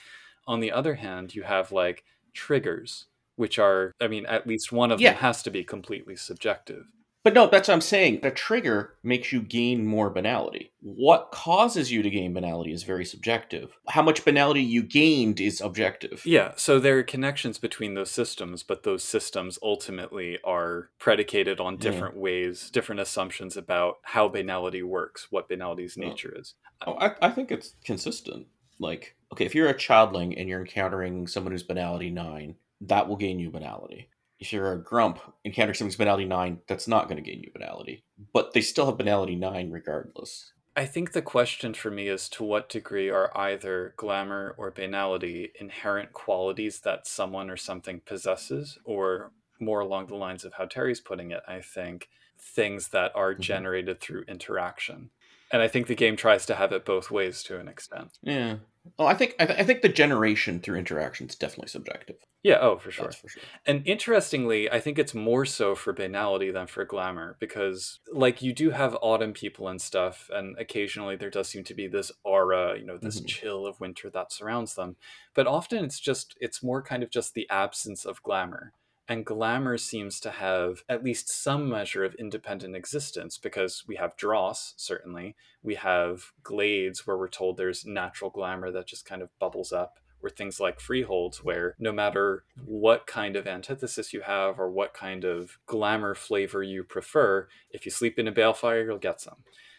On 0.46 0.61
the 0.61 0.72
other 0.72 0.94
hand, 0.94 1.34
you 1.34 1.42
have 1.42 1.70
like 1.72 2.05
triggers, 2.32 3.07
which 3.39 3.59
are, 3.59 3.93
I 4.01 4.09
mean, 4.09 4.26
at 4.26 4.47
least 4.47 4.72
one 4.72 4.91
of 4.91 5.01
Yeah. 5.01 5.12
them 5.12 5.20
has 5.20 5.43
to 5.45 5.51
be 5.51 5.64
completely 5.64 6.16
subjective. 6.16 6.84
But 7.24 7.34
no, 7.34 7.47
that's 7.47 7.68
what 7.68 7.74
I'm 7.74 7.80
saying. 7.80 8.20
The 8.22 8.30
trigger 8.30 8.95
makes 9.03 9.32
you 9.32 9.43
gain 9.43 9.84
more 9.84 10.09
banality. 10.09 10.72
What 10.80 11.30
causes 11.30 11.91
you 11.93 12.01
to 12.03 12.09
gain 12.09 12.32
banality 12.32 12.72
is 12.72 12.84
very 12.84 13.05
subjective. 13.05 13.76
How 13.89 14.03
much 14.03 14.24
banality 14.24 14.62
you 14.62 14.82
gained 14.82 15.39
is 15.41 15.61
objective. 15.61 16.22
Yeah, 16.24 16.53
so 16.57 16.78
there 16.78 16.97
are 16.99 17.03
connections 17.03 17.59
between 17.59 17.95
those 17.95 18.11
systems, 18.11 18.62
but 18.62 18.84
those 18.84 19.03
systems 19.05 19.59
ultimately 19.62 20.39
are 20.45 20.91
predicated 20.99 21.61
on 21.61 21.74
Yeah. 21.74 21.80
different 21.80 22.16
ways, 22.16 22.70
different 22.70 23.01
assumptions 23.01 23.57
about 23.57 23.97
how 24.05 24.28
banality 24.28 24.82
works, 24.82 25.26
what 25.30 25.49
banality's 25.49 25.97
Well, 25.99 26.09
nature 26.09 26.34
is. 26.39 26.55
Oh, 26.86 26.95
I, 26.95 27.14
I 27.20 27.30
think 27.30 27.51
it's 27.51 27.74
consistent. 27.84 28.47
Like, 28.78 29.16
okay, 29.32 29.45
if 29.45 29.55
you're 29.57 29.68
a 29.68 29.74
childling 29.74 30.39
and 30.39 30.49
you're 30.49 30.61
encountering 30.61 31.26
someone 31.26 31.51
who's 31.53 31.64
banality 31.64 32.11
nine, 32.11 32.55
that 32.83 33.09
will 33.09 33.16
gain 33.16 33.39
you 33.39 33.51
banality. 33.51 34.09
If 34.39 34.53
you're 34.53 34.72
a 34.72 34.83
grump 34.83 35.18
encountering 35.45 35.74
someone's 35.74 35.97
banality 35.97 36.24
nine, 36.24 36.61
that's 36.68 36.87
not 36.87 37.09
going 37.09 37.22
to 37.22 37.29
gain 37.29 37.43
you 37.43 37.51
banality. 37.53 38.05
But 38.33 38.53
they 38.53 38.61
still 38.61 38.87
have 38.87 38.97
banality 38.99 39.35
nine 39.35 39.70
regardless. 39.70 40.53
I 40.76 40.87
think 40.87 41.11
the 41.11 41.22
question 41.22 41.74
for 41.74 41.91
me 41.91 42.07
is 42.07 42.29
to 42.31 42.45
what 42.45 42.68
degree 42.68 43.11
are 43.11 43.37
either 43.37 43.95
glamour 43.97 44.55
or 44.57 44.70
banality 44.70 45.51
inherent 45.59 46.12
qualities 46.12 46.81
that 46.81 47.07
someone 47.09 47.51
or 47.51 47.57
something 47.57 48.01
possesses, 48.01 48.79
or 48.85 49.33
more 49.59 49.81
along 49.81 50.07
the 50.07 50.14
lines 50.14 50.45
of 50.45 50.55
how 50.55 50.66
Terry's 50.66 51.01
putting 51.01 51.33
it, 51.33 51.43
I 51.49 51.61
think 51.62 52.09
things 52.39 52.91
that 52.91 53.11
are 53.16 53.35
Mhm. 53.39 53.41
generated 53.41 54.01
through 54.01 54.22
interaction. 54.29 55.11
And 55.51 55.62
I 55.62 55.68
think 55.68 55.86
the 55.86 55.94
game 55.94 56.16
tries 56.16 56.44
to 56.46 56.55
have 56.55 56.72
it 56.72 56.84
both 56.84 57.11
ways 57.11 57.42
to 57.44 57.59
an 57.59 57.68
extent. 57.68 58.18
Yeah. 58.22 58.57
Well, 58.99 59.09
I 59.09 59.14
think 59.14 59.34
I, 59.38 59.46
th- 59.46 59.59
I 59.59 59.64
think 59.64 59.82
the 59.82 59.88
generation 59.88 60.61
through 60.61 60.78
interaction 60.78 61.26
is 61.28 61.34
definitely 61.34 61.68
subjective. 61.68 62.16
Yeah, 62.42 62.59
oh, 62.61 62.78
for 62.78 62.90
sure. 62.90 63.11
For 63.11 63.28
sure. 63.28 63.42
And 63.66 63.86
interestingly, 63.86 64.70
I 64.70 64.80
think 64.80 64.99
it's 64.99 65.14
more 65.14 65.44
so 65.44 65.74
for 65.74 65.92
banality 65.92 66.51
than 66.51 66.66
for 66.68 66.84
glamour 66.84 67.36
because, 67.40 67.99
like, 68.12 68.40
you 68.40 68.53
do 68.55 68.70
have 68.70 68.96
autumn 69.03 69.32
people 69.32 69.68
and 69.68 69.80
stuff, 69.80 70.30
and 70.32 70.57
occasionally 70.59 71.16
there 71.16 71.28
does 71.30 71.49
seem 71.49 71.64
to 71.64 71.74
be 71.74 71.86
this 71.86 72.12
aura, 72.24 72.78
you 72.78 72.84
know, 72.86 72.96
this 72.96 73.20
Mhm. 73.20 73.26
chill 73.26 73.66
of 73.66 73.80
winter 73.80 74.09
that 74.11 74.32
surrounds 74.32 74.74
them. 74.74 74.96
But 75.34 75.46
often 75.46 75.84
it's 75.84 76.01
just, 76.01 76.36
it's 76.40 76.62
more 76.62 76.82
kind 76.82 77.03
of 77.03 77.11
just 77.11 77.34
the 77.34 77.49
absence 77.51 78.07
of 78.07 78.22
glamour. 78.22 78.72
And 79.09 79.24
glamour 79.24 79.78
seems 79.78 80.20
to 80.20 80.30
have 80.30 80.82
at 80.88 81.02
least 81.02 81.30
some 81.30 81.68
measure 81.68 82.04
of 82.04 82.14
independent 82.16 82.76
existence 82.76 83.38
because 83.38 83.84
we 83.88 83.96
have 83.96 84.16
dross, 84.16 84.74
certainly. 84.76 85.34
We 85.62 85.76
have 85.76 86.32
glades 86.42 87.06
where 87.06 87.16
we're 87.16 87.28
told 87.28 87.56
there's 87.56 87.86
natural 87.86 88.30
glamour 88.30 88.70
that 88.70 88.86
just 88.86 89.06
kind 89.06 89.22
of 89.22 89.30
bubbles 89.38 89.72
up 89.72 89.98
or 90.22 90.28
things 90.28 90.59
like 90.61 90.80
freeholds 90.80 91.42
where 91.44 91.74
no 91.78 91.92
matter 91.92 92.44
what 92.64 93.06
kind 93.06 93.36
of 93.36 93.46
antithesis 93.46 94.12
you 94.12 94.20
have 94.22 94.59
or 94.59 94.68
what 94.70 94.92
kind 94.92 95.24
of 95.24 95.59
glamour 95.66 96.14
flavor 96.14 96.62
you 96.62 96.82
prefer 96.82 97.46
if 97.70 97.84
you 97.86 97.90
sleep 97.92 98.18
in 98.18 98.26
a 98.26 98.32
balefire 98.32 98.84
you'll 98.84 98.98
get 98.98 99.20
some 99.20 99.36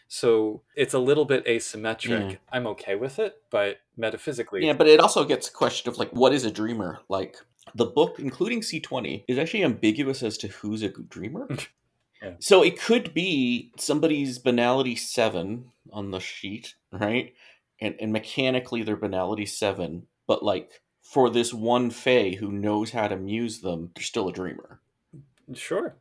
so 0.08 0.62
it's 0.74 0.94
a 0.94 0.98
little 0.98 1.26
bit 1.26 1.44
asymmetric 1.44 2.30
Yeah. 2.32 2.36
i'm 2.50 2.66
okay 2.68 2.94
with 2.94 3.18
it 3.18 3.34
but 3.50 3.80
metaphysically 3.98 4.64
Yeah, 4.66 4.72
but 4.72 4.88
it 4.88 4.98
also 4.98 5.24
gets 5.24 5.48
a 5.48 5.52
question 5.52 5.90
of 5.90 5.98
like, 5.98 6.10
what 6.10 6.32
is 6.32 6.44
a 6.46 6.50
dreamer? 6.50 7.00
Like, 7.10 7.36
the 7.74 7.86
book, 7.86 8.18
including 8.18 8.60
C20, 8.60 9.24
is 9.28 9.38
actually 9.38 9.64
ambiguous 9.64 10.22
as 10.22 10.36
to 10.38 10.48
who's 10.48 10.82
a 10.82 10.88
dreamer. 10.88 11.48
Yeah. 12.22 12.34
So 12.38 12.62
it 12.62 12.78
could 12.78 13.14
be 13.14 13.72
somebody's 13.78 14.38
banality 14.38 14.94
seven 14.94 15.70
on 15.90 16.10
the 16.10 16.20
sheet, 16.20 16.74
right? 16.92 17.32
And 17.80 17.94
and 17.98 18.12
mechanically 18.12 18.82
they're 18.82 18.94
banality 18.94 19.46
seven, 19.46 20.06
but 20.26 20.42
like 20.42 20.82
for 21.00 21.30
this 21.30 21.54
one 21.54 21.88
Fae 21.88 22.32
who 22.38 22.52
knows 22.52 22.90
how 22.90 23.08
to 23.08 23.16
muse 23.16 23.60
them, 23.62 23.92
they're 23.94 24.02
still 24.04 24.28
a 24.28 24.32
dreamer. 24.34 24.80
sure 25.54 25.96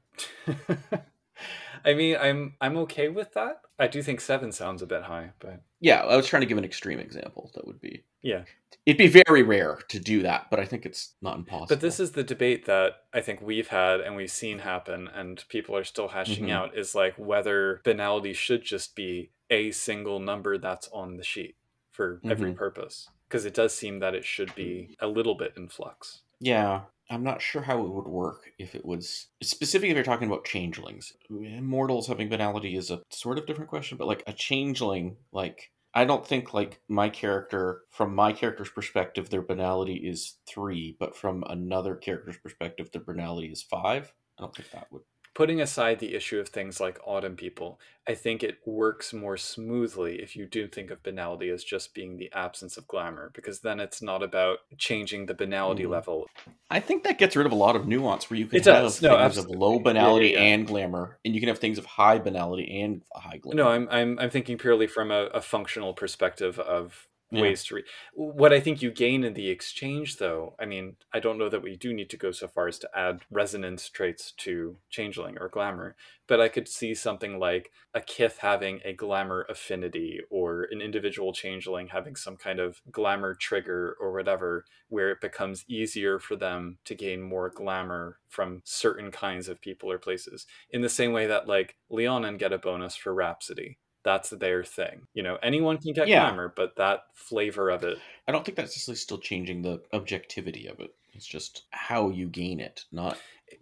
i 1.86 1.94
mean 1.94 2.18
i'm 2.20 2.54
i'm 2.60 2.76
okay 2.78 3.08
with 3.08 3.34
that 3.34 3.62
i 3.80 3.88
do 3.88 4.04
think 4.04 4.20
seven 4.20 4.52
sounds 4.52 4.82
a 4.82 4.86
bit 4.88 5.04
high 5.04 5.32
but 5.40 5.62
Yeah, 5.80 6.02
I 6.04 6.18
was 6.18 6.28
trying 6.28 6.42
to 6.42 6.46
give 6.48 6.58
an 6.58 6.66
extreme 6.66 7.00
example. 7.00 7.50
That 7.56 7.66
would 7.66 7.80
be 7.80 8.04
yeah 8.22 8.44
it'd 8.90 8.98
be 9.14 9.22
very 9.26 9.44
rare 9.44 9.80
to 9.90 10.00
do 10.00 10.22
that, 10.24 10.48
but 10.50 10.60
I 10.60 10.66
think 10.66 10.86
it's 10.86 11.16
not 11.22 11.38
impossible. 11.38 11.68
But 11.68 11.82
this 11.82 12.00
is 12.00 12.12
the 12.12 12.24
debate 12.24 12.66
that 12.66 12.94
I 13.14 13.22
think 13.22 13.42
we've 13.42 13.68
had 13.68 14.02
and 14.02 14.16
we've 14.16 14.32
seen 14.32 14.60
happen, 14.60 15.08
and 15.08 15.44
people 15.50 15.76
are 15.76 15.84
still 15.84 16.08
hashing 16.10 16.46
Mhm. 16.48 16.52
out 16.52 16.78
is 16.78 16.96
like 16.96 17.16
whether 17.18 17.82
banality 17.84 18.34
should 18.34 18.64
just 18.64 18.96
be 18.96 19.32
a 19.50 19.72
single 19.72 20.20
number 20.20 20.58
that's 20.58 20.88
on 20.90 21.18
the 21.18 21.24
sheet 21.24 21.56
for 21.92 22.22
every 22.24 22.52
Mhm. 22.54 22.58
purpose. 22.58 23.08
Because 23.28 23.46
it 23.46 23.54
does 23.54 23.74
seem 23.76 24.00
that 24.00 24.16
it 24.16 24.26
should 24.26 24.54
be 24.56 24.96
a 25.00 25.08
little 25.08 25.36
bit 25.36 25.54
in 25.56 25.68
flux. 25.70 26.22
Yeah, 26.40 26.86
I'm 27.12 27.24
not 27.24 27.42
sure 27.42 27.62
how 27.64 27.84
it 27.84 27.90
would 27.90 28.08
work 28.08 28.52
if 28.58 28.74
it 28.76 28.86
was 28.86 29.28
specifically 29.42 29.90
if 29.90 29.96
you're 29.96 30.04
talking 30.04 30.28
about 30.28 30.46
changelings. 30.46 31.14
Immortals 31.30 32.08
having 32.08 32.30
banality 32.30 32.76
is 32.76 32.90
a 32.92 33.02
sort 33.10 33.38
of 33.38 33.46
different 33.46 33.70
question, 33.70 33.98
but 33.98 34.08
like 34.08 34.24
a 34.28 34.34
changeling, 34.34 35.18
like 35.32 35.72
I 35.94 36.06
don't 36.06 36.26
think 36.26 36.54
like 36.54 36.82
my 36.88 37.10
character 37.10 37.82
from 37.90 38.14
my 38.14 38.32
character's 38.32 38.70
perspective 38.70 39.30
their 39.30 39.42
banality 39.42 39.96
is 39.96 40.38
3, 40.48 40.98
but 41.00 41.16
from 41.16 41.44
another 41.48 41.96
character's 41.96 42.38
perspective 42.38 42.92
their 42.92 43.04
banality 43.04 43.48
is 43.48 43.64
5. 43.64 44.14
I 44.38 44.42
don't 44.42 44.56
think 44.56 44.70
that 44.72 44.92
would 44.92 45.02
Putting 45.36 45.62
aside 45.62 46.00
the 46.00 46.16
issue 46.16 46.40
of 46.40 46.50
things 46.50 46.80
like 46.80 47.00
autumn 47.06 47.36
people, 47.36 47.80
I 48.08 48.16
think 48.16 48.44
it 48.44 48.58
works 48.66 49.14
more 49.14 49.38
smoothly 49.38 50.22
if 50.22 50.36
you 50.36 50.46
do 50.46 50.68
think 50.68 50.92
of 50.92 51.04
banality 51.04 51.50
as 51.50 51.64
just 51.64 51.94
being 51.94 52.18
the 52.18 52.32
absence 52.34 52.76
of 52.78 52.88
glamour, 52.88 53.32
because 53.34 53.62
then 53.62 53.80
it's 53.80 54.02
not 54.02 54.24
about 54.24 54.60
changing 54.78 55.28
the 55.28 55.34
banality 55.34 55.84
Mhm. 55.84 55.92
level. 55.92 56.28
I 56.70 56.80
think 56.80 57.04
that 57.04 57.18
gets 57.20 57.36
rid 57.36 57.46
of 57.46 57.52
a 57.52 57.56
lot 57.56 57.76
of 57.76 57.88
nuance 57.88 58.30
where 58.30 58.40
you 58.40 58.48
can 58.48 58.58
It 58.58 58.66
have 58.66 58.84
does. 58.84 59.02
No, 59.02 59.18
things 59.18 59.38
of 59.38 59.48
low 59.50 59.74
Yeah, 59.74 59.78
yeah, 59.78 59.84
banality 59.84 60.28
yeah. 60.30 60.40
and 60.42 60.68
glamour, 60.68 61.20
and 61.24 61.34
you 61.36 61.40
can 61.40 61.48
have 61.50 61.60
things 61.60 61.78
of 61.78 61.86
high 61.86 62.18
banality 62.18 62.82
and 62.82 63.04
high 63.16 63.38
glamour. 63.38 63.56
No, 63.64 63.70
I'm 63.70 63.88
I'm 63.90 64.20
I'm 64.20 64.30
thinking 64.30 64.58
purely 64.58 64.88
from 64.88 65.12
a, 65.12 65.26
a 65.28 65.42
functional 65.42 65.94
perspective 65.94 66.60
of 66.60 67.08
Yeah. 67.32 67.44
ways 67.44 67.64
to 67.66 67.76
read. 67.76 67.86
What 68.14 68.54
I 68.54 68.60
think 68.60 68.82
you 68.82 68.92
gain 68.92 69.24
in 69.24 69.36
the 69.36 69.50
exchange, 69.50 70.18
though, 70.18 70.56
I 70.60 70.66
mean, 70.66 70.96
I 71.14 71.20
don't 71.20 71.38
know 71.38 71.50
that 71.50 71.62
we 71.62 71.76
do 71.76 71.94
need 71.94 72.10
to 72.10 72.18
go 72.18 72.32
so 72.32 72.48
far 72.48 72.68
as 72.68 72.80
to 72.80 72.90
add 72.96 73.22
resonance 73.30 73.88
traits 73.88 74.32
to 74.38 74.78
changeling 74.90 75.38
or 75.38 75.48
glamour, 75.48 75.96
but 76.28 76.42
I 76.42 76.48
could 76.48 76.68
see 76.68 76.96
something 76.96 77.38
like 77.38 77.72
a 77.94 78.02
kith 78.02 78.40
having 78.40 78.82
a 78.84 78.94
glamour 78.94 79.46
affinity 79.48 80.22
or 80.32 80.68
an 80.72 80.82
individual 80.82 81.32
changeling 81.32 81.88
having 81.88 82.16
some 82.16 82.36
kind 82.36 82.60
of 82.60 82.82
glamour 82.92 83.36
trigger 83.36 83.96
or 84.00 84.12
whatever, 84.12 84.66
where 84.88 85.12
it 85.12 85.22
becomes 85.22 85.66
easier 85.68 86.18
for 86.18 86.36
them 86.36 86.80
to 86.86 86.96
gain 86.96 87.22
more 87.22 87.50
glamour 87.50 88.18
from 88.28 88.62
certain 88.66 89.12
kinds 89.12 89.48
of 89.48 89.62
people 89.62 89.92
or 89.92 90.00
places. 90.00 90.48
In 90.72 90.82
the 90.82 90.90
same 90.90 91.14
way 91.14 91.28
that 91.28 91.48
like 91.48 91.76
Leonin 91.92 92.38
get 92.38 92.54
a 92.54 92.58
bonus 92.58 92.96
for 92.96 93.14
Rhapsody. 93.14 93.78
That's 94.04 94.30
their 94.30 94.64
thing. 94.64 95.08
You 95.14 95.24
know, 95.24 95.38
anyone 95.44 95.78
can 95.78 95.94
get 95.94 96.08
Yeah. 96.08 96.22
glamour, 96.28 96.54
but 96.56 96.76
that 96.78 97.02
flavor 97.14 97.70
of 97.70 97.84
it 97.84 97.98
I 98.28 98.32
don't 98.32 98.46
think 98.46 98.56
that's 98.56 98.70
necessarily 98.70 98.98
still 98.98 99.18
changing 99.18 99.62
the 99.62 99.82
objectivity 99.94 100.68
of 100.68 100.80
it. 100.80 100.92
It's 101.14 101.26
just 101.26 101.64
how 101.72 102.10
you 102.10 102.28
gain 102.28 102.60
it, 102.60 102.86
not 102.92 103.18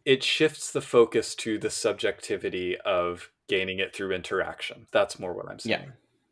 it 0.05 0.21
shifts 0.21 0.71
the 0.71 0.81
focus 0.81 1.33
to 1.35 1.57
the 1.57 1.69
subjectivity 1.69 2.77
of 2.79 3.31
gaining 3.47 3.79
it 3.79 3.95
through 3.95 4.11
interaction. 4.11 4.87
That's 4.91 5.17
more 5.19 5.33
what 5.33 5.49
I'm 5.49 5.59
saying. 5.59 5.81
Yeah. 5.85 5.91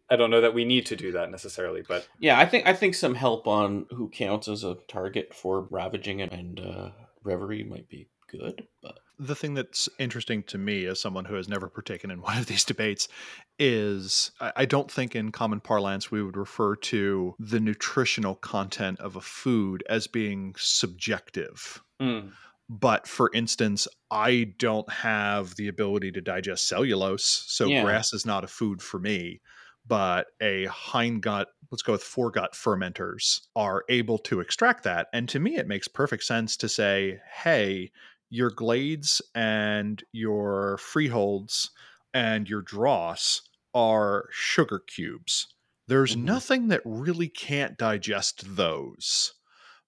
I 0.10 0.18
don't 0.18 0.30
know 0.30 0.42
that 0.42 0.54
we 0.54 0.66
need 0.66 0.86
to 0.88 0.96
do 0.96 1.14
that 1.14 1.32
necessarily, 1.32 1.82
but 1.88 2.08
Yeah, 2.20 2.38
I 2.38 2.46
think 2.46 2.68
I 2.68 2.74
think 2.74 2.94
some 2.96 3.16
help 3.16 3.48
on 3.48 3.88
who 3.92 4.10
counts 4.10 4.48
as 4.48 4.64
a 4.64 4.76
target 4.88 5.34
for 5.34 5.62
ravaging 5.72 6.22
and, 6.22 6.32
and 6.32 6.60
uh, 6.60 6.90
reverie 7.24 7.64
might 7.64 7.90
be 7.90 8.08
good, 8.30 8.68
but 8.84 9.00
The 9.18 9.36
thing 9.36 9.54
that's 9.54 9.88
interesting 10.00 10.44
to 10.44 10.58
me 10.58 10.86
as 10.86 11.00
someone 11.00 11.26
who 11.26 11.36
has 11.36 11.48
never 11.48 11.70
partaken 11.70 12.12
in 12.12 12.22
one 12.22 12.38
of 12.38 12.46
these 12.48 12.64
debates 12.64 13.08
is 13.58 14.32
I 14.40 14.66
don't 14.66 14.92
think 14.92 15.16
in 15.16 15.32
common 15.32 15.62
parlance 15.62 16.12
we 16.12 16.22
would 16.22 16.38
refer 16.38 16.76
to 16.76 17.36
the 17.40 17.60
nutritional 17.60 18.36
content 18.36 19.00
of 19.00 19.16
a 19.16 19.22
food 19.22 19.84
as 19.90 20.08
being 20.08 20.56
subjective. 20.58 21.82
Mm. 22.02 22.32
But 22.68 23.08
for 23.08 23.30
instance, 23.34 23.88
I 24.10 24.54
don't 24.58 24.92
have 24.92 25.56
the 25.56 25.68
ability 25.68 26.12
to 26.14 26.22
digest 26.22 26.68
cellulose, 26.68 27.24
so 27.48 27.68
Yeah. 27.68 27.84
grass 27.84 28.12
is 28.12 28.26
not 28.26 28.44
a 28.44 28.48
food 28.48 28.82
for 28.82 29.00
me. 29.00 29.42
But 29.88 30.28
a 30.42 30.66
hindgut, 30.66 31.46
let's 31.72 31.84
go 31.84 31.92
with 31.92 32.02
foregut 32.04 32.54
fermenters, 32.56 33.42
are 33.56 33.86
able 33.88 34.18
to 34.20 34.40
extract 34.40 34.84
that. 34.84 35.08
And 35.14 35.30
to 35.30 35.40
me, 35.40 35.58
it 35.58 35.68
makes 35.68 35.88
perfect 35.88 36.24
sense 36.24 36.58
to 36.58 36.68
say, 36.68 37.20
hey, 37.44 37.92
your 38.30 38.50
glades 38.52 39.22
and 39.34 40.04
your 40.12 40.78
freeholds 40.78 41.72
and 42.14 42.50
your 42.50 42.62
dross 42.62 43.42
are 43.74 44.28
sugar 44.32 44.80
cubes. 44.80 45.48
There's 45.88 46.16
Mhm. 46.16 46.16
nothing 46.16 46.70
that 46.70 46.82
really 46.86 47.30
can't 47.30 47.78
digest 47.78 48.56
those 48.56 49.34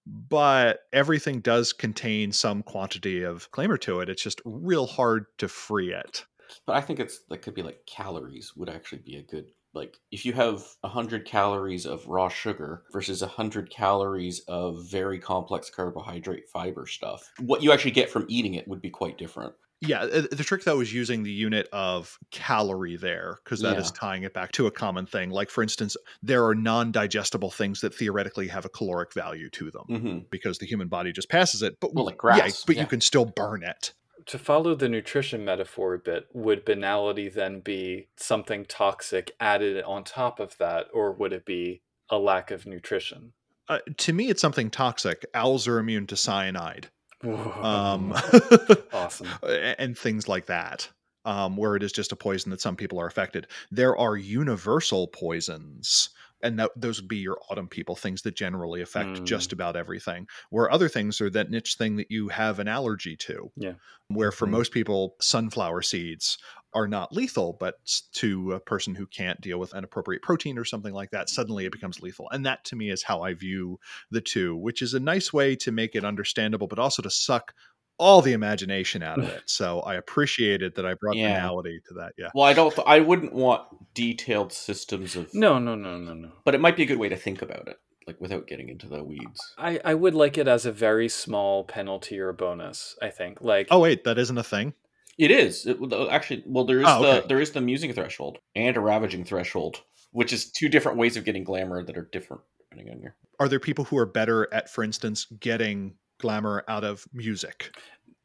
but 0.06 0.82
everything 0.94 1.42
does 1.42 1.74
contain 1.74 2.32
some 2.32 2.64
quantity 2.64 3.24
of 3.24 3.50
glamour 3.52 3.78
to 3.78 4.00
it. 4.00 4.10
It's 4.10 4.24
just 4.24 4.42
real 4.46 4.88
hard 4.88 5.26
to 5.40 5.48
free 5.48 5.94
it. 5.94 6.26
But 6.68 6.76
I 6.76 6.82
think 6.82 7.00
it's 7.00 7.24
that 7.30 7.40
could 7.42 7.56
be 7.56 7.64
like 7.64 7.88
calories 7.88 8.56
would 8.56 8.70
actually 8.70 9.00
be 9.02 9.16
a 9.16 9.24
good 9.24 9.54
like 9.78 9.98
if 10.12 10.26
you 10.26 10.34
have 10.34 10.64
100 10.82 11.26
calories 11.26 11.86
of 11.86 12.08
raw 12.08 12.30
sugar 12.30 12.84
versus 12.92 13.22
100 13.22 13.70
calories 13.70 14.40
of 14.48 14.90
very 14.90 15.20
complex 15.20 15.70
carbohydrate 15.70 16.48
fiber 16.50 16.86
stuff 16.86 17.32
what 17.40 17.62
you 17.64 17.72
actually 17.72 17.92
get 17.92 18.10
from 18.10 18.26
eating 18.28 18.54
it 18.56 18.68
would 18.68 18.82
be 18.82 18.90
quite 18.90 19.18
different 19.18 19.54
Yeah, 19.80 20.02
uh, 20.02 20.22
the 20.32 20.44
trick 20.44 20.64
though 20.64 20.80
is 20.80 20.92
using 20.92 21.22
the 21.22 21.32
unit 21.32 21.68
of 21.72 22.18
calorie 22.32 22.98
there 22.98 23.38
because 23.44 23.62
that 23.62 23.78
is 23.78 23.92
Yeah. 23.92 23.92
tying 23.92 24.24
it 24.24 24.34
back 24.34 24.52
to 24.54 24.66
a 24.66 24.72
common 24.72 25.06
thing. 25.06 25.30
Like 25.30 25.52
for 25.52 25.62
instance, 25.62 25.96
there 26.24 26.46
are 26.48 26.56
non-digestible 26.56 27.52
things 27.52 27.82
that 27.82 27.94
theoretically 27.94 28.48
have 28.48 28.66
a 28.66 28.70
caloric 28.70 29.14
value 29.14 29.50
to 29.52 29.70
them 29.70 29.86
hmm 29.88 30.20
because 30.32 30.58
the 30.58 30.66
human 30.66 30.88
body 30.88 31.12
just 31.12 31.30
passes 31.30 31.62
it. 31.62 31.76
But 31.80 31.92
Well, 31.94 32.06
like 32.06 32.18
yeah, 32.28 32.48
grass, 32.48 32.64
but 32.66 32.76
yeah. 32.76 32.82
you 32.82 32.88
can 32.88 33.02
still 33.02 33.26
burn 33.26 33.62
it. 33.64 33.94
To 34.28 34.38
follow 34.38 34.76
the 34.76 34.90
nutrition 34.90 35.46
metaphor 35.46 35.94
a 35.94 36.00
bit, 36.00 36.28
would 36.34 36.66
banality 36.66 37.30
then 37.30 37.62
be 37.62 38.10
something 38.18 38.66
toxic 38.66 39.32
added 39.40 39.82
on 39.84 40.04
top 40.04 40.40
of 40.40 40.58
that, 40.58 40.88
or 40.94 41.14
would 41.14 41.32
it 41.32 41.46
be 41.46 41.82
a 42.10 42.18
lack 42.18 42.52
of 42.52 42.66
nutrition? 42.66 43.34
Uh, 43.70 43.80
to 43.98 44.14
me, 44.14 44.30
it's 44.30 44.42
something 44.42 44.70
toxic. 44.70 45.26
Owls 45.34 45.68
are 45.68 45.80
immune 45.80 46.08
to 46.08 46.16
cyanide. 46.16 46.90
Um, 47.24 48.14
awesome. 48.94 49.28
and 49.44 49.98
things 49.98 50.28
like 50.28 50.46
that 50.46 50.90
um, 51.26 51.58
where 51.58 51.76
it 51.76 51.84
is 51.84 51.92
just 51.92 52.12
a 52.12 52.16
poison 52.16 52.52
that 52.52 52.62
some 52.62 52.76
people 52.76 53.00
are 53.00 53.08
affected 53.08 53.48
there 53.72 53.98
are 53.98 54.16
universal 54.16 55.08
poisons 55.08 56.10
and 56.42 56.60
that 56.60 56.72
those 56.76 57.00
would 57.02 57.08
be 57.10 57.18
your 57.18 57.40
autumn 57.50 57.68
people 57.68 57.96
things 57.96 58.22
that 58.24 58.36
generally 58.36 58.82
affect 58.82 59.24
Mm. 59.24 59.26
just 59.26 59.54
about 59.54 59.76
everything 59.76 60.28
where 60.50 60.72
other 60.72 60.90
things 60.90 61.20
are 61.22 61.30
that 61.30 61.50
niche 61.50 61.76
thing 61.76 61.96
that 61.98 62.12
you 62.12 62.30
have 62.30 62.60
an 62.60 62.68
allergy 62.68 63.16
to 63.18 63.52
Yeah. 63.56 63.76
where 64.10 64.32
for 64.32 64.46
Mhm. 64.46 64.52
most 64.52 64.72
people 64.72 65.16
sunflower 65.22 65.82
seeds 65.82 66.38
are 66.74 66.88
not 66.88 67.14
lethal 67.14 67.58
but 67.60 67.76
to 68.14 68.54
a 68.54 68.60
person 68.60 68.96
who 68.96 69.08
can't 69.08 69.42
deal 69.42 69.60
with 69.60 69.74
an 69.74 69.84
appropriate 69.84 70.22
protein 70.22 70.58
or 70.58 70.66
something 70.66 70.94
like 70.94 71.12
that 71.12 71.30
suddenly 71.30 71.66
it 71.66 71.72
becomes 71.72 72.02
lethal 72.02 72.30
and 72.32 72.46
that 72.46 72.64
to 72.66 72.76
me 72.76 72.90
is 72.90 73.04
how 73.04 73.22
i 73.22 73.34
view 73.34 73.80
the 74.12 74.22
two 74.22 74.56
which 74.56 74.82
is 74.82 74.94
a 74.94 75.00
nice 75.00 75.34
way 75.34 75.56
to 75.56 75.72
make 75.72 75.96
it 75.96 76.06
understandable 76.06 76.68
but 76.68 76.80
also 76.80 77.02
to 77.02 77.10
suck 77.10 77.54
all 78.00 78.22
the 78.22 78.34
imagination 78.34 79.02
out 79.04 79.20
of 79.20 79.26
it 79.36 79.44
so 79.46 79.80
i 79.82 79.96
appreciated 79.96 80.76
that 80.76 80.86
i 80.86 80.94
brought 80.94 81.16
Yeah. 81.16 81.34
banality 81.34 81.80
to 81.88 81.94
that 81.96 82.14
yeah 82.18 82.30
well 82.36 82.46
i 82.46 82.54
don't 82.54 82.78
i 82.86 83.00
wouldn't 83.00 83.34
want 83.34 83.64
detailed 83.94 84.54
systems 84.54 85.16
of 85.16 85.34
No, 85.34 85.58
no, 85.60 85.76
no, 85.76 85.98
no, 85.98 86.14
no. 86.14 86.32
but 86.46 86.56
it 86.56 86.62
might 86.62 86.76
be 86.76 86.84
a 86.84 86.86
good 86.88 87.00
way 87.00 87.10
to 87.10 87.16
think 87.18 87.42
about 87.42 87.68
it 87.68 87.80
like 88.06 88.22
without 88.22 88.48
getting 88.48 88.70
into 88.70 88.88
the 88.88 89.04
weeds 89.04 89.54
I, 89.58 89.80
I 89.84 89.94
would 89.94 90.16
like 90.16 90.38
it 90.38 90.48
as 90.48 90.66
a 90.66 90.72
very 90.72 91.10
small 91.10 91.66
penalty 91.66 92.18
or 92.20 92.32
bonus, 92.32 92.96
I 93.02 93.10
think. 93.10 93.40
Like, 93.42 93.68
oh 93.70 93.80
wait 93.80 94.04
that 94.06 94.18
isn't 94.18 94.38
a 94.38 94.44
thing 94.44 94.74
it 95.18 95.30
is 95.32 95.66
it, 95.66 95.78
actually 96.12 96.44
well 96.46 96.64
there 96.66 96.80
is 96.80 96.86
Oh, 96.88 97.02
the 97.02 97.08
okay. 97.18 97.28
there 97.28 97.42
is 97.42 97.52
the 97.52 97.62
musing 97.62 97.92
threshold 97.94 98.38
and 98.56 98.78
a 98.78 98.80
ravaging 98.80 99.26
threshold 99.26 99.82
which 100.12 100.32
is 100.32 100.50
two 100.52 100.70
different 100.70 100.98
ways 100.98 101.18
of 101.18 101.26
getting 101.26 101.44
glamour 101.44 101.84
that 101.84 101.98
are 101.98 102.08
different 102.12 102.44
depending 102.60 102.94
on 102.94 103.02
your 103.02 103.16
are 103.40 103.50
there 103.50 103.60
people 103.60 103.84
who 103.86 103.98
are 103.98 104.06
better 104.06 104.48
at 104.54 104.70
for 104.70 104.84
instance 104.84 105.26
getting 105.40 105.96
glamour 106.20 106.64
out 106.68 106.84
of 106.84 107.06
music 107.14 107.72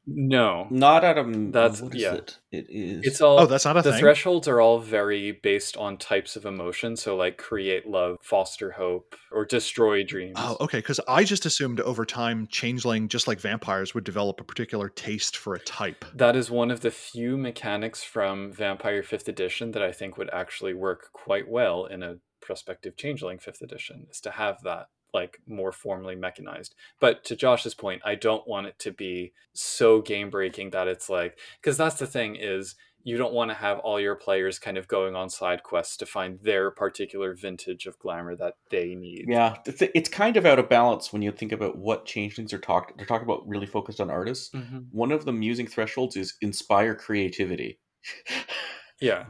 no. 0.04 0.66
not 0.70 1.04
out 1.04 1.16
of 1.16 1.52
That's- 1.52 1.80
what 1.80 1.94
is 1.94 2.02
yeah. 2.02 2.14
it 2.14 2.38
it 2.50 2.66
is 2.68 3.06
It's 3.06 3.20
all. 3.20 3.38
oh 3.40 3.46
that's 3.46 3.64
not 3.64 3.76
a 3.76 3.82
the 3.82 3.92
thing 3.92 4.00
thresholds 4.00 4.48
are 4.48 4.60
all 4.60 4.80
very 4.80 5.30
based 5.30 5.76
on 5.76 5.96
types 5.96 6.34
of 6.34 6.44
emotion. 6.44 6.96
So, 6.96 7.14
like, 7.16 7.38
create 7.38 7.86
love, 7.86 8.16
foster 8.20 8.72
hope, 8.72 9.14
or 9.30 9.44
destroy 9.44 10.02
dreams. 10.02 10.34
Oh, 10.36 10.56
okay. 10.60 10.78
Because 10.78 10.98
I 11.06 11.22
just 11.24 11.46
assumed 11.46 11.80
over 11.80 12.04
time, 12.04 12.48
changeling, 12.50 13.06
just 13.08 13.28
like 13.28 13.40
vampires, 13.40 13.94
would 13.94 14.04
develop 14.04 14.40
a 14.40 14.44
particular 14.44 14.88
taste 14.88 15.36
for 15.36 15.54
a 15.54 15.60
type. 15.60 16.04
That 16.14 16.34
is 16.34 16.50
one 16.50 16.70
of 16.72 16.80
the 16.80 16.90
few 16.90 17.36
mechanics 17.38 18.02
from 18.02 18.52
Vampire 18.52 19.02
5th 19.02 19.28
Edition 19.28 19.70
that 19.70 19.82
I 19.82 19.92
think 19.92 20.18
would 20.18 20.30
actually 20.30 20.74
work 20.74 21.10
quite 21.12 21.48
well 21.48 21.86
in 21.86 22.02
a 22.02 22.16
prospective 22.40 22.96
Changeling 22.96 23.38
5th 23.38 23.62
Edition, 23.62 24.06
is 24.10 24.20
to 24.22 24.32
have 24.32 24.62
that 24.64 24.88
like 25.14 25.40
more 25.46 25.72
formally 25.72 26.16
mechanized. 26.16 26.74
But 27.00 27.24
to 27.24 27.36
Josh's 27.36 27.74
point, 27.74 28.02
I 28.04 28.14
don't 28.14 28.46
want 28.48 28.66
it 28.66 28.78
to 28.80 28.92
be 28.92 29.32
so 29.52 30.00
game 30.00 30.30
breaking 30.30 30.70
that 30.70 30.88
it's 30.88 31.08
like 31.10 31.38
because 31.60 31.76
that's 31.76 31.98
the 31.98 32.06
thing 32.06 32.36
is 32.36 32.74
you 33.04 33.16
don't 33.16 33.32
want 33.34 33.50
to 33.50 33.54
have 33.56 33.80
all 33.80 33.98
your 33.98 34.14
players 34.14 34.60
kind 34.60 34.78
of 34.78 34.86
going 34.86 35.16
on 35.16 35.28
side 35.28 35.64
quests 35.64 35.96
to 35.96 36.06
find 36.06 36.38
their 36.40 36.70
particular 36.70 37.34
vintage 37.34 37.86
of 37.86 37.98
glamour 37.98 38.36
that 38.36 38.54
they 38.70 38.94
need. 38.94 39.24
Yeah, 39.26 39.54
thi- 39.66 39.90
it's 39.92 40.08
kind 40.08 40.36
of 40.36 40.46
out 40.46 40.60
of 40.60 40.68
balance 40.68 41.12
when 41.12 41.20
you 41.20 41.32
think 41.32 41.50
about 41.50 41.76
what 41.76 42.06
changelings 42.06 42.52
are 42.52 42.60
talking. 42.60 42.94
They're 42.96 43.04
talking 43.06 43.26
about 43.26 43.42
really 43.48 43.66
focused 43.66 44.00
on 44.00 44.08
artists. 44.08 44.50
Mhm. 44.54 44.86
One 44.92 45.10
of 45.10 45.24
the 45.24 45.32
musing 45.32 45.66
thresholds 45.66 46.16
is 46.16 46.36
inspire 46.42 46.94
creativity 46.94 47.80
Yeah. 49.00 49.26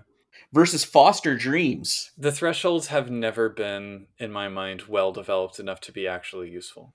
Versus 0.52 0.84
foster 0.84 1.36
dreams. 1.36 2.10
The 2.18 2.30
thresholds 2.32 2.88
have 2.88 3.10
never 3.10 3.48
been, 3.48 4.06
in 4.18 4.30
my 4.30 4.48
mind, 4.48 4.82
well 4.82 5.10
developed 5.12 5.58
enough 5.58 5.80
to 5.80 5.92
be 5.92 6.06
actually 6.06 6.50
useful. 6.50 6.92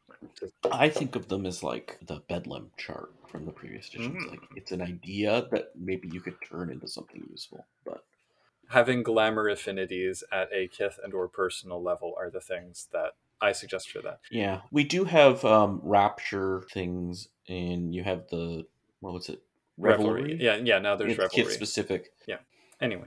I 0.72 0.90
think 0.90 1.16
of 1.16 1.28
them 1.28 1.46
as 1.46 1.64
like 1.64 1.98
the 2.06 2.22
bedlam 2.30 2.72
chart 2.78 3.14
from 3.28 3.46
the 3.46 3.52
previous 3.52 3.90
editions. 3.90 4.24
Mm. 4.24 4.30
Like 4.32 4.42
it's 4.56 4.72
an 4.72 4.82
idea 4.82 5.48
that 5.52 5.72
maybe 5.76 6.08
you 6.12 6.22
could 6.22 6.36
turn 6.48 6.70
into 6.70 6.88
something 6.88 7.24
useful. 7.30 7.66
But 7.86 8.04
Having 8.70 9.04
glamour 9.04 9.48
affinities 9.48 10.24
at 10.32 10.50
a 10.54 10.68
kith 10.68 11.00
and 11.04 11.14
or 11.14 11.28
personal 11.30 11.82
level 11.82 12.14
are 12.20 12.30
the 12.30 12.42
things 12.42 12.88
that 12.92 13.14
I 13.40 13.54
suggest 13.54 13.90
for 13.90 14.02
that. 14.02 14.20
yeah, 14.30 14.62
we 14.72 14.84
do 14.84 15.06
have 15.06 15.46
um 15.46 15.80
rapture 15.84 16.64
things, 16.74 17.30
and 17.48 17.94
you 17.94 18.04
have 18.04 18.28
the 18.30 18.66
what 19.00 19.14
was 19.14 19.30
it? 19.30 19.42
Revelry. 19.78 20.38
Yeah, 20.40 20.56
yeah, 20.58 20.80
now 20.80 20.96
there's 20.96 21.12
it's 21.12 21.20
revelry. 21.20 21.44
kith 21.44 21.54
specific. 21.54 22.12
Yeah. 22.28 22.38
Anyway, 22.82 23.06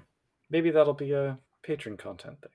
maybe 0.50 0.70
that'll 0.70 0.94
be 0.94 1.12
a 1.12 1.38
patron 1.62 1.96
content 1.96 2.40
thing. 2.40 2.50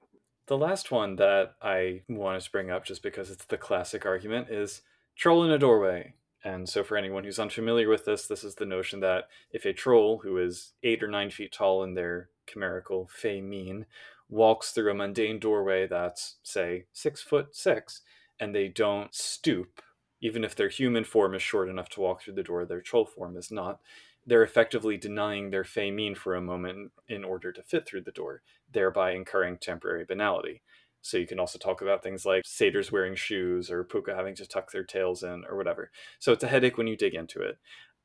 The 0.47 0.57
last 0.57 0.91
one 0.91 1.15
that 1.15 1.55
I 1.61 2.01
wanted 2.07 2.41
to 2.41 2.51
bring 2.51 2.69
up, 2.69 2.85
just 2.85 3.01
because 3.01 3.31
it's 3.31 3.45
the 3.45 3.57
classic 3.57 4.05
argument, 4.05 4.49
is 4.49 4.81
troll 5.15 5.43
in 5.43 5.51
a 5.51 5.57
doorway. 5.57 6.13
And 6.43 6.69
so, 6.69 6.83
for 6.83 6.97
anyone 6.97 7.23
who's 7.23 7.39
unfamiliar 7.39 7.89
with 7.89 8.05
this, 8.05 8.27
this 8.27 8.43
is 8.43 8.55
the 8.55 8.65
notion 8.65 8.99
that 8.99 9.27
if 9.51 9.65
a 9.65 9.73
troll 9.73 10.19
who 10.19 10.37
is 10.37 10.73
eight 10.83 11.01
or 11.01 11.07
nine 11.07 11.31
feet 11.31 11.51
tall 11.51 11.83
in 11.83 11.95
their 11.95 12.29
chimerical 12.45 13.09
fey 13.11 13.41
mien 13.41 13.87
walks 14.29 14.71
through 14.71 14.91
a 14.91 14.93
mundane 14.93 15.39
doorway 15.39 15.87
that's, 15.87 16.35
say, 16.43 16.85
six 16.93 17.21
foot 17.21 17.55
six, 17.55 18.01
and 18.39 18.53
they 18.53 18.67
don't 18.67 19.15
stoop, 19.15 19.81
even 20.21 20.43
if 20.43 20.55
their 20.55 20.69
human 20.69 21.03
form 21.03 21.33
is 21.33 21.41
short 21.41 21.69
enough 21.69 21.89
to 21.89 22.01
walk 22.01 22.21
through 22.21 22.35
the 22.35 22.43
door, 22.43 22.65
their 22.65 22.81
troll 22.81 23.05
form 23.05 23.35
is 23.37 23.51
not, 23.51 23.79
they're 24.25 24.43
effectively 24.43 24.97
denying 24.97 25.49
their 25.49 25.63
fey 25.63 25.91
mien 25.91 26.15
for 26.15 26.35
a 26.35 26.41
moment 26.41 26.91
in 27.07 27.23
order 27.23 27.51
to 27.51 27.63
fit 27.63 27.87
through 27.87 28.01
the 28.01 28.11
door, 28.11 28.41
thereby 28.71 29.11
incurring 29.11 29.57
temporary 29.57 30.05
banality. 30.05 30.63
So 31.01 31.17
you 31.17 31.27
can 31.27 31.39
also 31.39 31.59
talk 31.59 31.81
about 31.81 32.01
things 32.01 32.25
like 32.25 32.43
satyrs 32.45 32.91
wearing 32.91 33.15
shoes 33.15 33.69
or 33.69 33.83
pooka 33.85 34.15
having 34.15 34.33
to 34.35 34.47
tuck 34.47 34.71
their 34.71 34.83
tails 34.83 35.21
in 35.21 35.45
or 35.45 35.55
whatever. 35.55 35.91
So 36.19 36.33
it's 36.33 36.43
a 36.43 36.47
headache 36.47 36.77
when 36.77 36.87
you 36.87 36.97
dig 36.97 37.13
into 37.13 37.41
it. 37.41 37.59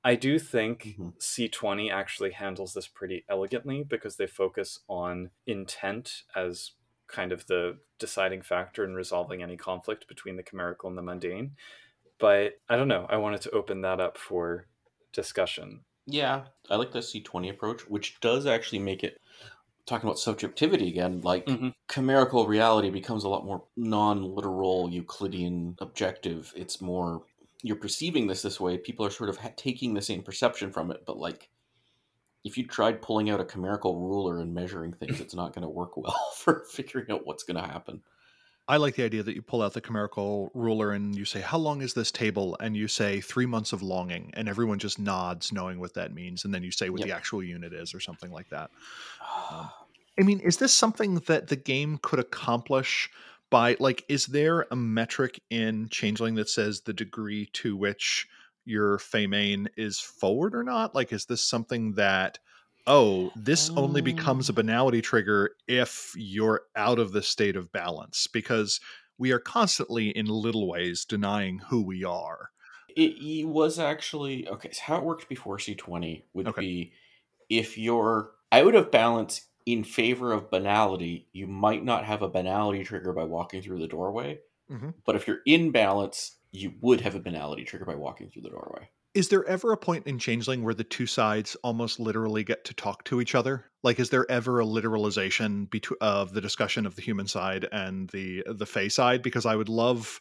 I 0.05 0.15
do 0.17 0.39
think 0.39 0.99
Mhm. 0.99 1.11
C20 1.19 1.91
actually 1.91 2.33
handles 2.33 2.75
this 2.75 2.89
pretty 2.89 3.25
elegantly 3.29 3.83
because 3.83 4.17
they 4.17 4.27
focus 4.27 4.81
on 4.89 5.31
intent 5.47 6.25
as 6.35 6.73
kind 7.07 7.33
of 7.33 7.47
the 7.47 7.79
deciding 7.99 8.43
factor 8.43 8.85
in 8.85 8.95
resolving 8.95 9.43
any 9.43 9.57
conflict 9.57 10.07
between 10.09 10.37
the 10.37 10.43
chimerical 10.43 10.89
and 10.89 10.97
the 10.99 11.03
mundane. 11.03 11.57
But 12.19 12.61
I 12.69 12.77
don't 12.77 12.89
know. 12.89 13.07
I 13.09 13.17
wanted 13.19 13.43
to 13.43 13.51
open 13.53 13.83
that 13.83 14.01
up 14.01 14.19
for 14.19 14.69
discussion. 15.13 15.85
Yeah, 16.11 16.47
I 16.69 16.77
like 16.77 16.93
the 16.93 17.03
C 17.03 17.23
twenty 17.23 17.49
approach, 17.49 17.89
which 17.89 18.21
does 18.21 18.47
actually 18.47 18.79
make 18.81 19.05
it 19.05 19.21
talking 19.87 20.09
about 20.09 20.19
subjectivity 20.19 20.89
again. 20.89 21.21
Like 21.23 21.47
Mhm. 21.47 21.73
chimerical 21.91 22.47
reality 22.47 22.91
becomes 22.91 23.25
a 23.25 23.29
lot 23.29 23.45
more 23.47 23.67
non-literal 23.77 24.91
Euclidean 24.91 25.77
objective. 25.81 26.53
It's 26.57 26.81
more 26.81 27.27
you're 27.63 27.77
perceiving 27.77 28.27
this 28.29 28.43
this 28.43 28.61
way, 28.61 28.79
people 28.79 29.07
are 29.07 29.11
sort 29.11 29.31
of 29.31 29.39
ha- 29.39 29.53
taking 29.57 29.95
the 29.95 30.03
same 30.03 30.23
perception 30.23 30.73
from 30.73 30.91
it. 30.93 31.05
But 31.07 31.19
like, 31.19 31.51
if 32.45 32.59
you 32.59 32.67
tried 32.67 33.03
pulling 33.03 33.31
out 33.31 33.41
a 33.41 33.45
chimerical 33.47 34.01
ruler 34.01 34.41
and 34.41 34.55
measuring 34.55 34.93
things, 34.95 35.21
it's 35.21 35.35
not 35.35 35.55
going 35.55 35.63
to 35.63 35.69
work 35.71 35.97
well 35.97 36.33
for 36.37 36.65
figuring 36.71 37.11
out 37.11 37.27
what's 37.27 37.45
going 37.45 37.63
to 37.63 37.69
happen. 37.71 38.03
I 38.71 38.77
like 38.77 38.95
the 38.95 39.03
idea 39.03 39.25
that 39.25 39.35
you 39.35 39.43
pull 39.43 39.63
out 39.63 39.73
the 39.73 39.81
chimerical 39.81 40.53
ruler 40.55 40.93
and 40.93 41.17
you 41.17 41.25
say, 41.25 41.41
How 41.41 41.59
long 41.59 41.83
is 41.83 41.93
this 41.93 42.13
table? 42.13 42.57
And 42.61 42.77
you 42.77 42.87
say, 42.87 43.21
Three 43.21 43.45
months 43.45 43.73
of 43.73 43.83
longing. 43.83 44.31
And 44.35 44.49
everyone 44.49 44.79
just 44.79 44.97
nods, 44.97 45.53
knowing 45.53 45.81
what 45.81 45.95
that 45.95 46.15
means. 46.15 46.45
And 46.45 46.55
then 46.55 46.63
you 46.63 46.71
say 46.71 46.89
what 46.89 47.01
Yep. 47.01 47.09
the 47.09 47.15
actual 47.17 47.43
unit 47.43 47.73
is 47.73 47.93
or 47.95 47.99
something 47.99 48.31
like 48.31 48.49
that. 48.51 48.71
Um, 49.51 49.71
I 50.21 50.23
mean, 50.23 50.39
is 50.39 50.59
this 50.59 50.73
something 50.73 51.17
that 51.27 51.49
the 51.49 51.57
game 51.57 51.99
could 52.01 52.21
accomplish 52.21 53.11
by, 53.51 53.77
like, 53.81 54.05
is 54.09 54.27
there 54.27 54.67
a 54.71 54.77
metric 54.77 55.41
in 55.51 55.89
Changeling 55.89 56.37
that 56.37 56.49
says 56.49 56.83
the 56.83 56.93
degree 56.93 57.47
to 57.55 57.77
which 57.77 58.29
your 58.65 58.99
Fey 58.99 59.27
mien 59.27 59.69
is 59.77 59.99
forward 59.99 60.55
or 60.55 60.63
not? 60.63 60.95
Like, 60.95 61.13
is 61.13 61.25
this 61.25 61.43
something 61.43 61.95
that, 61.95 62.39
oh, 62.87 63.31
this 63.35 63.71
only 63.77 64.01
becomes 64.01 64.49
a 64.49 64.53
banality 64.53 65.01
trigger 65.03 65.53
if 65.69 66.13
you're 66.17 66.63
out 66.77 66.99
of 66.99 67.13
the 67.13 67.23
state 67.23 67.57
of 67.57 67.73
balance? 67.73 68.27
Because 68.27 68.81
we 69.19 69.33
are 69.33 69.39
constantly, 69.41 70.11
in 70.11 70.27
little 70.27 70.69
ways, 70.69 71.05
denying 71.05 71.59
who 71.59 71.83
we 71.83 72.05
are. 72.05 72.51
It, 72.89 73.13
it 73.23 73.45
was 73.47 73.79
actually 73.79 74.49
okay. 74.49 74.71
So 74.73 74.83
how 74.85 74.97
it 74.99 75.05
worked 75.05 75.29
before 75.29 75.59
C 75.59 75.75
twenty 75.75 76.27
would 76.35 76.47
Okay. 76.47 76.63
be 76.63 76.93
if 77.51 77.79
you're 77.79 78.33
out 78.53 78.75
of 78.77 78.91
balance 78.93 79.49
in 79.67 79.85
favor 79.85 80.33
of 80.33 80.51
banality, 80.51 81.29
you 81.33 81.47
might 81.47 81.85
not 81.85 82.05
have 82.07 82.23
a 82.23 82.29
banality 82.31 82.85
trigger 82.85 83.13
by 83.13 83.25
walking 83.25 83.63
through 83.63 83.81
the 83.81 83.89
doorway. 83.89 84.41
Mhm. 84.69 85.03
But 85.07 85.17
if 85.17 85.27
you're 85.29 85.43
in 85.47 85.73
balance, 85.73 86.39
you 86.53 86.75
would 86.83 87.03
have 87.03 87.15
a 87.17 87.21
banality 87.21 87.65
trigger 87.65 87.87
by 87.87 87.97
walking 87.97 88.31
through 88.31 88.43
the 88.43 88.51
doorway. 88.51 88.91
Is 89.13 89.29
there 89.29 89.45
ever 89.45 89.73
a 89.73 89.77
point 89.77 90.07
in 90.07 90.21
Changeling 90.21 90.63
where 90.63 90.75
the 90.75 90.85
two 90.85 91.07
sides 91.07 91.57
almost 91.65 91.99
literally 91.99 92.45
get 92.45 92.65
to 92.67 92.75
talk 92.75 93.03
to 93.05 93.21
each 93.21 93.35
other? 93.35 93.65
Like, 93.83 93.99
is 93.99 94.11
there 94.11 94.31
ever 94.31 94.61
a 94.61 94.65
literalization 94.65 95.69
of 96.01 96.33
the 96.33 96.41
discussion 96.41 96.87
of 96.87 96.95
the 96.95 97.03
human 97.03 97.27
side 97.27 97.67
and 97.73 98.09
the 98.11 98.45
the 98.47 98.67
Fey 98.67 98.89
side? 98.89 99.23
Because 99.23 99.47
I 99.47 99.57
would 99.57 99.69
love 99.69 100.21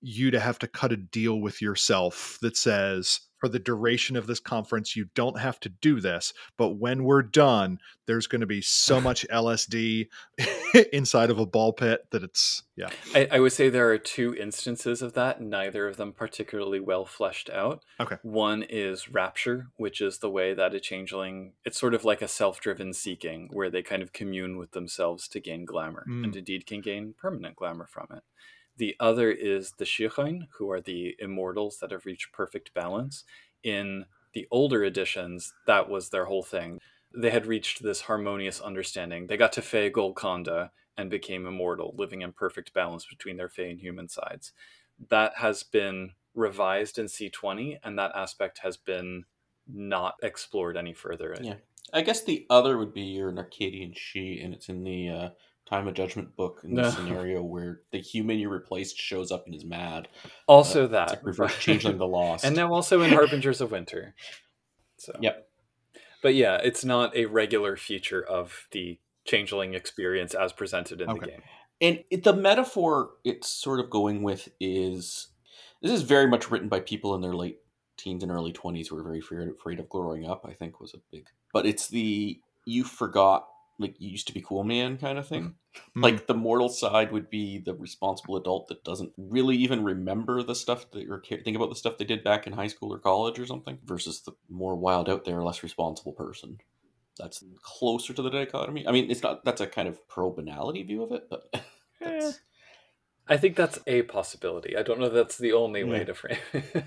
you 0.00 0.30
to 0.30 0.40
have 0.40 0.58
to 0.60 0.66
cut 0.68 0.92
a 0.92 0.96
deal 0.96 1.40
with 1.40 1.60
yourself 1.62 2.38
that 2.42 2.56
says, 2.56 3.20
for 3.38 3.48
the 3.48 3.58
duration 3.58 4.16
of 4.16 4.26
this 4.26 4.38
conference, 4.38 4.94
you 4.94 5.06
don't 5.14 5.38
have 5.40 5.58
to 5.60 5.70
do 5.70 5.98
this, 5.98 6.34
but 6.58 6.74
when 6.78 7.04
we're 7.04 7.22
done, 7.22 7.78
there's 8.06 8.26
going 8.26 8.42
to 8.42 8.46
be 8.46 8.60
so 8.60 9.00
much 9.08 9.26
LSD 9.32 10.08
inside 10.92 11.30
of 11.30 11.38
a 11.38 11.46
ball 11.46 11.72
pit 11.72 12.06
that 12.10 12.22
it's 12.22 12.62
yeah. 12.76 12.90
I, 13.14 13.28
I 13.32 13.40
would 13.40 13.52
say 13.52 13.68
there 13.70 13.90
are 13.90 13.98
two 13.98 14.34
instances 14.34 15.00
of 15.00 15.14
that, 15.14 15.40
neither 15.40 15.88
of 15.88 15.96
them 15.96 16.12
particularly 16.12 16.80
well 16.80 17.06
fleshed 17.06 17.48
out. 17.48 17.82
Okay. 17.98 18.16
One 18.22 18.62
is 18.62 19.08
rapture, 19.10 19.68
which 19.76 20.02
is 20.02 20.18
the 20.18 20.30
way 20.30 20.52
that 20.52 20.74
a 20.74 20.80
changeling, 20.80 21.54
it's 21.64 21.80
sort 21.80 21.94
of 21.94 22.04
like 22.04 22.20
a 22.20 22.28
self 22.28 22.60
driven 22.60 22.92
seeking, 22.92 23.48
where 23.52 23.70
they 23.70 23.82
kind 23.82 24.02
of 24.02 24.12
commune 24.12 24.58
with 24.58 24.72
themselves 24.72 25.26
to 25.28 25.40
gain 25.40 25.64
glamour, 25.64 26.04
Mm. 26.08 26.24
and 26.24 26.36
indeed 26.36 26.66
can 26.66 26.80
gain 26.82 27.14
permanent 27.18 27.56
glamour 27.56 27.86
from 27.90 28.08
it. 28.14 28.22
The 28.80 28.96
other 28.98 29.30
is 29.30 29.72
the 29.72 29.84
Shirhain, 29.84 30.48
who 30.56 30.70
are 30.70 30.80
the 30.80 31.14
immortals 31.18 31.80
that 31.80 31.90
have 31.90 32.06
reached 32.06 32.32
perfect 32.32 32.72
balance. 32.72 33.24
In 33.62 34.06
the 34.32 34.48
older 34.50 34.82
editions, 34.82 35.52
that 35.66 35.90
was 35.90 36.08
their 36.08 36.24
whole 36.24 36.42
thing. 36.42 36.80
They 37.14 37.28
had 37.28 37.44
reached 37.44 37.82
this 37.82 38.00
harmonious 38.00 38.58
understanding. 38.58 39.26
They 39.26 39.36
got 39.36 39.52
to 39.52 39.60
Fey 39.60 39.90
Golconda 39.90 40.70
and 40.96 41.10
became 41.10 41.46
immortal, 41.46 41.94
living 41.98 42.22
in 42.22 42.32
perfect 42.32 42.72
balance 42.72 43.04
between 43.04 43.36
their 43.36 43.50
Fey 43.50 43.70
and 43.70 43.78
human 43.78 44.08
sides. 44.08 44.52
That 45.10 45.36
has 45.36 45.62
been 45.62 46.12
revised 46.34 46.98
in 46.98 47.04
C20, 47.04 47.80
and 47.84 47.98
that 47.98 48.12
aspect 48.14 48.60
has 48.62 48.78
been 48.78 49.24
not 49.68 50.14
explored 50.22 50.78
any 50.78 50.94
further. 50.94 51.36
Yeah. 51.38 51.56
I 51.92 52.00
guess 52.00 52.24
the 52.24 52.46
other 52.48 52.78
would 52.78 52.94
be 52.94 53.02
you're 53.02 53.28
an 53.28 53.36
Arcadian 53.36 53.92
sidhe, 53.92 54.42
and 54.42 54.54
it's 54.54 54.70
in 54.70 54.84
the 54.84 55.10
uh, 55.10 55.28
Time 55.66 55.86
of 55.86 55.94
Judgment 55.94 56.34
book 56.36 56.60
in 56.64 56.74
the 56.74 56.82
No. 56.82 56.90
scenario 56.90 57.42
where 57.42 57.82
the 57.92 57.98
human 58.00 58.38
you 58.38 58.48
replaced 58.48 58.96
shows 58.98 59.30
up 59.30 59.46
and 59.46 59.54
is 59.54 59.64
mad. 59.64 60.08
Also, 60.48 60.80
uh, 60.80 60.84
It's 60.84 60.92
that 60.92 61.08
like 61.10 61.24
reverse 61.26 61.56
changeling 61.58 61.98
the 61.98 62.06
lost. 62.08 62.44
and 62.44 62.56
now 62.56 62.72
also 62.72 63.02
in 63.02 63.10
Harbingers 63.12 63.60
of 63.60 63.70
Winter. 63.70 64.14
So 64.98 65.12
Yep. 65.20 65.48
but 66.22 66.34
yeah, 66.34 66.56
it's 66.56 66.84
not 66.84 67.16
a 67.16 67.26
regular 67.26 67.76
feature 67.76 68.22
of 68.22 68.66
the 68.72 68.98
changeling 69.24 69.74
experience 69.74 70.34
as 70.34 70.52
presented 70.52 71.00
in 71.00 71.08
the 71.08 71.20
game. 71.20 71.42
And 71.80 72.04
it, 72.10 72.24
the 72.24 72.34
metaphor 72.34 73.10
it's 73.24 73.48
sort 73.48 73.78
of 73.80 73.88
going 73.90 74.22
with 74.22 74.48
is 74.58 75.28
this 75.82 75.92
is 75.92 76.02
very 76.02 76.26
much 76.26 76.50
written 76.50 76.68
by 76.68 76.80
people 76.80 77.14
in 77.14 77.20
their 77.20 77.34
late 77.34 77.58
teens 77.96 78.22
and 78.22 78.32
early 78.32 78.52
20s 78.52 78.88
who 78.88 78.96
are 78.98 79.02
very 79.02 79.20
afraid, 79.20 79.48
afraid 79.48 79.78
of 79.78 79.88
growing 79.88 80.26
up, 80.26 80.44
I 80.48 80.52
think 80.52 80.80
was 80.80 80.94
a 80.94 80.98
big. 81.12 81.26
But 81.52 81.64
it's 81.66 81.88
the 81.88 82.40
you 82.66 82.82
forgot, 82.84 83.48
like, 83.80 83.96
you 83.98 84.10
used 84.10 84.26
to 84.28 84.34
be 84.34 84.42
cool 84.42 84.62
man 84.62 84.98
kind 84.98 85.18
of 85.18 85.26
thing. 85.26 85.54
Mm. 85.96 86.02
Like, 86.02 86.26
the 86.26 86.34
mortal 86.34 86.68
side 86.68 87.10
would 87.10 87.30
be 87.30 87.58
the 87.58 87.74
responsible 87.74 88.36
adult 88.36 88.68
that 88.68 88.84
doesn't 88.84 89.12
really 89.16 89.56
even 89.56 89.82
remember 89.82 90.42
the 90.42 90.54
stuff 90.54 90.90
that, 90.92 91.08
or 91.08 91.18
care, 91.18 91.40
think 91.44 91.56
about 91.56 91.70
the 91.70 91.76
stuff 91.76 91.98
they 91.98 92.04
did 92.04 92.22
back 92.22 92.46
in 92.46 92.52
high 92.52 92.66
school 92.66 92.92
or 92.92 92.98
college 92.98 93.38
or 93.38 93.46
something, 93.46 93.78
versus 93.84 94.20
the 94.20 94.32
more 94.48 94.76
wild 94.76 95.08
out 95.08 95.24
there, 95.24 95.42
less 95.42 95.62
responsible 95.62 96.12
person. 96.12 96.58
That's 97.18 97.42
closer 97.62 98.12
to 98.12 98.22
the 98.22 98.30
dichotomy. 98.30 98.86
I 98.86 98.92
mean, 98.92 99.10
it's 99.10 99.22
not, 99.22 99.44
that's 99.44 99.60
a 99.60 99.66
kind 99.66 99.88
of 99.88 100.06
pro 100.08 100.30
banality 100.30 100.82
view 100.82 101.02
of 101.02 101.12
it, 101.12 101.28
but. 101.28 101.42
That's, 102.02 102.40
I 103.28 103.36
think 103.36 103.56
that's 103.56 103.78
a 103.86 104.02
possibility. 104.02 104.74
I 104.74 104.82
don't 104.82 104.98
know 104.98 105.10
that's 105.10 105.36
the 105.36 105.52
only 105.52 105.84
way 105.84 106.02
to 106.02 106.14
frame 106.14 106.38
it. 106.54 106.84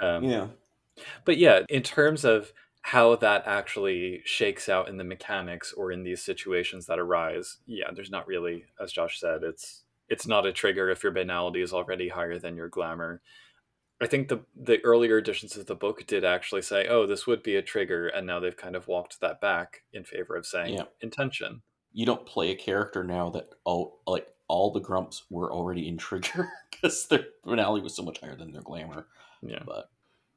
um, 0.00 0.24
yeah. 0.24 0.46
But 1.24 1.38
yeah, 1.38 1.60
in 1.68 1.82
terms 1.82 2.24
of 2.24 2.52
how 2.82 3.14
that 3.16 3.44
actually 3.46 4.22
shakes 4.24 4.68
out 4.68 4.88
in 4.88 4.96
the 4.96 5.04
mechanics 5.04 5.72
or 5.72 5.92
in 5.92 6.02
these 6.02 6.22
situations 6.22 6.86
that 6.86 6.98
arise, 6.98 7.58
yeah, 7.66 7.90
there's 7.94 8.10
not 8.10 8.26
really, 8.26 8.64
as 8.80 8.92
Josh 8.92 9.18
said, 9.20 9.42
it's 9.42 9.84
it's 10.08 10.26
not 10.26 10.44
a 10.46 10.52
trigger 10.52 10.90
if 10.90 11.02
your 11.02 11.12
banality 11.12 11.62
is 11.62 11.72
already 11.72 12.08
higher 12.08 12.38
than 12.38 12.56
your 12.56 12.68
glamour. 12.68 13.22
I 14.00 14.06
think 14.08 14.28
the 14.28 14.40
the 14.60 14.84
earlier 14.84 15.16
editions 15.18 15.56
of 15.56 15.66
the 15.66 15.76
book 15.76 16.06
did 16.06 16.24
actually 16.24 16.62
say, 16.62 16.88
"Oh, 16.88 17.06
this 17.06 17.26
would 17.26 17.42
be 17.42 17.54
a 17.56 17.62
trigger," 17.62 18.08
and 18.08 18.26
now 18.26 18.40
they've 18.40 18.56
kind 18.56 18.74
of 18.76 18.88
walked 18.88 19.20
that 19.20 19.40
back 19.40 19.82
in 19.92 20.02
favor 20.04 20.34
of 20.36 20.44
saying 20.44 20.74
Yeah. 20.74 20.84
intention. 21.00 21.62
you 21.94 22.06
don't 22.06 22.24
play 22.26 22.50
a 22.50 22.56
character 22.56 23.04
now 23.04 23.28
that 23.30 23.50
all 23.64 24.00
like 24.06 24.26
all 24.48 24.72
the 24.72 24.80
grumps 24.80 25.24
were 25.30 25.52
already 25.52 25.86
in 25.88 25.96
trigger 25.98 26.50
because 26.70 27.06
their 27.06 27.26
banality 27.44 27.82
was 27.82 27.94
so 27.94 28.02
much 28.02 28.18
higher 28.20 28.34
than 28.34 28.50
their 28.50 28.62
glamour. 28.62 29.06
Yeah. 29.42 29.62
But 29.64 29.88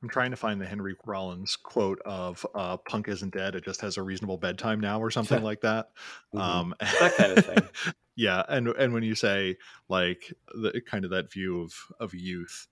I'm 0.01 0.09
trying 0.09 0.31
to 0.31 0.37
find 0.37 0.61
the 0.61 0.65
Henry 0.67 0.95
Rollins 1.05 1.55
quote 1.55 1.99
of 2.05 2.45
uh, 2.53 2.77
"Punk 2.77 3.07
isn't 3.07 3.33
dead; 3.33 3.55
it 3.55 3.63
just 3.65 3.81
has 3.81 3.97
a 3.97 4.03
reasonable 4.03 4.37
bedtime 4.37 4.79
now" 4.79 5.01
or 5.01 5.09
something 5.11 5.41
like 5.43 5.61
that. 5.61 5.89
mhm. 6.33 6.39
Um, 6.39 6.75
That 6.99 7.15
kind 7.17 7.31
of 7.31 7.45
thing. 7.45 7.69
yeah, 8.15 8.43
and 8.47 8.67
and 8.69 8.93
when 8.93 9.03
you 9.03 9.15
say 9.15 9.57
like 9.89 10.33
the 10.53 10.81
kind 10.85 11.05
of 11.05 11.11
that 11.11 11.31
view 11.31 11.61
of 11.61 11.73
of 11.99 12.13
youth, 12.13 12.67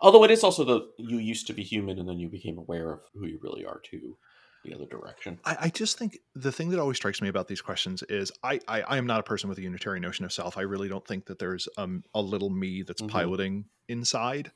although 0.00 0.24
it 0.24 0.30
is 0.30 0.44
also 0.44 0.64
the 0.64 0.92
you 0.98 1.18
used 1.18 1.46
to 1.46 1.52
be 1.52 1.62
human 1.62 1.98
and 1.98 2.08
then 2.08 2.18
you 2.18 2.28
became 2.28 2.58
aware 2.58 2.92
of 2.92 3.00
who 3.14 3.26
you 3.26 3.38
really 3.42 3.64
are 3.64 3.80
too. 3.80 4.16
The 4.62 4.74
other 4.74 4.86
direction. 4.86 5.40
I, 5.44 5.56
I 5.62 5.68
just 5.70 5.98
think 5.98 6.18
the 6.34 6.52
thing 6.52 6.68
that 6.70 6.78
always 6.78 6.98
strikes 6.98 7.22
me 7.22 7.28
about 7.28 7.48
these 7.48 7.62
questions 7.62 8.02
is 8.04 8.30
I, 8.42 8.60
I 8.68 8.82
I 8.82 8.96
am 8.98 9.06
not 9.06 9.20
a 9.20 9.22
person 9.22 9.48
with 9.48 9.58
a 9.58 9.62
unitary 9.62 10.00
notion 10.00 10.24
of 10.24 10.32
self. 10.32 10.58
I 10.58 10.62
really 10.62 10.88
don't 10.88 11.06
think 11.06 11.26
that 11.26 11.38
there's 11.38 11.68
um, 11.78 12.02
a 12.14 12.20
little 12.20 12.50
me 12.50 12.82
that's 12.82 13.00
Mhm. 13.00 13.02
piloting 13.02 13.66
inside. 13.88 14.52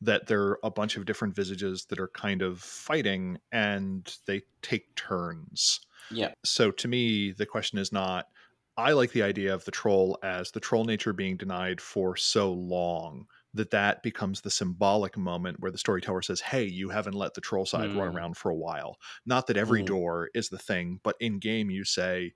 That 0.00 0.26
there 0.26 0.42
are 0.42 0.60
a 0.64 0.70
bunch 0.70 0.96
of 0.96 1.06
different 1.06 1.34
visages 1.36 1.86
that 1.86 2.00
are 2.00 2.08
kind 2.08 2.42
of 2.42 2.60
fighting 2.60 3.38
and 3.52 4.16
they 4.26 4.42
take 4.62 4.94
turns. 4.96 5.80
Yeah. 6.10 6.34
so 6.44 6.70
to 6.70 6.88
me 6.88 7.32
the 7.32 7.46
question 7.46 7.78
is 7.78 7.92
not 7.92 8.28
i 8.76 8.92
like 8.92 9.12
the 9.12 9.22
idea 9.22 9.54
of 9.54 9.64
the 9.64 9.70
troll 9.70 10.18
as 10.22 10.50
the 10.50 10.60
troll 10.60 10.84
nature 10.84 11.12
being 11.12 11.36
denied 11.36 11.80
for 11.80 12.16
so 12.16 12.52
long 12.52 13.26
that 13.54 13.70
that 13.70 14.02
becomes 14.02 14.40
the 14.40 14.50
symbolic 14.50 15.16
moment 15.16 15.60
where 15.60 15.70
the 15.70 15.78
storyteller 15.78 16.22
says 16.22 16.40
hey 16.40 16.64
you 16.64 16.88
haven't 16.90 17.14
let 17.14 17.34
the 17.34 17.40
troll 17.40 17.66
side 17.66 17.94
run 17.94 18.08
Mm. 18.08 18.14
around 18.14 18.36
for 18.36 18.50
a 18.50 18.56
while 18.56 18.98
not 19.26 19.46
that 19.46 19.56
every 19.56 19.82
Mm. 19.82 19.84
door 19.84 20.30
is 20.34 20.48
the 20.48 20.58
thing 20.58 21.00
but 21.02 21.16
in 21.20 21.38
game 21.38 21.70
you 21.70 21.84
say 21.84 22.32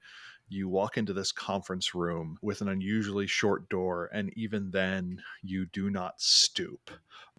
you 0.51 0.69
walk 0.69 0.97
into 0.97 1.12
this 1.12 1.31
conference 1.31 1.95
room 1.95 2.39
with 2.40 2.62
an 2.62 2.69
unusually 2.69 3.27
short 3.27 3.69
door 3.69 4.09
and 4.12 4.32
even 4.36 4.70
then 4.70 5.23
you 5.43 5.66
do 5.66 5.90
not 5.90 6.20
stoop 6.20 6.90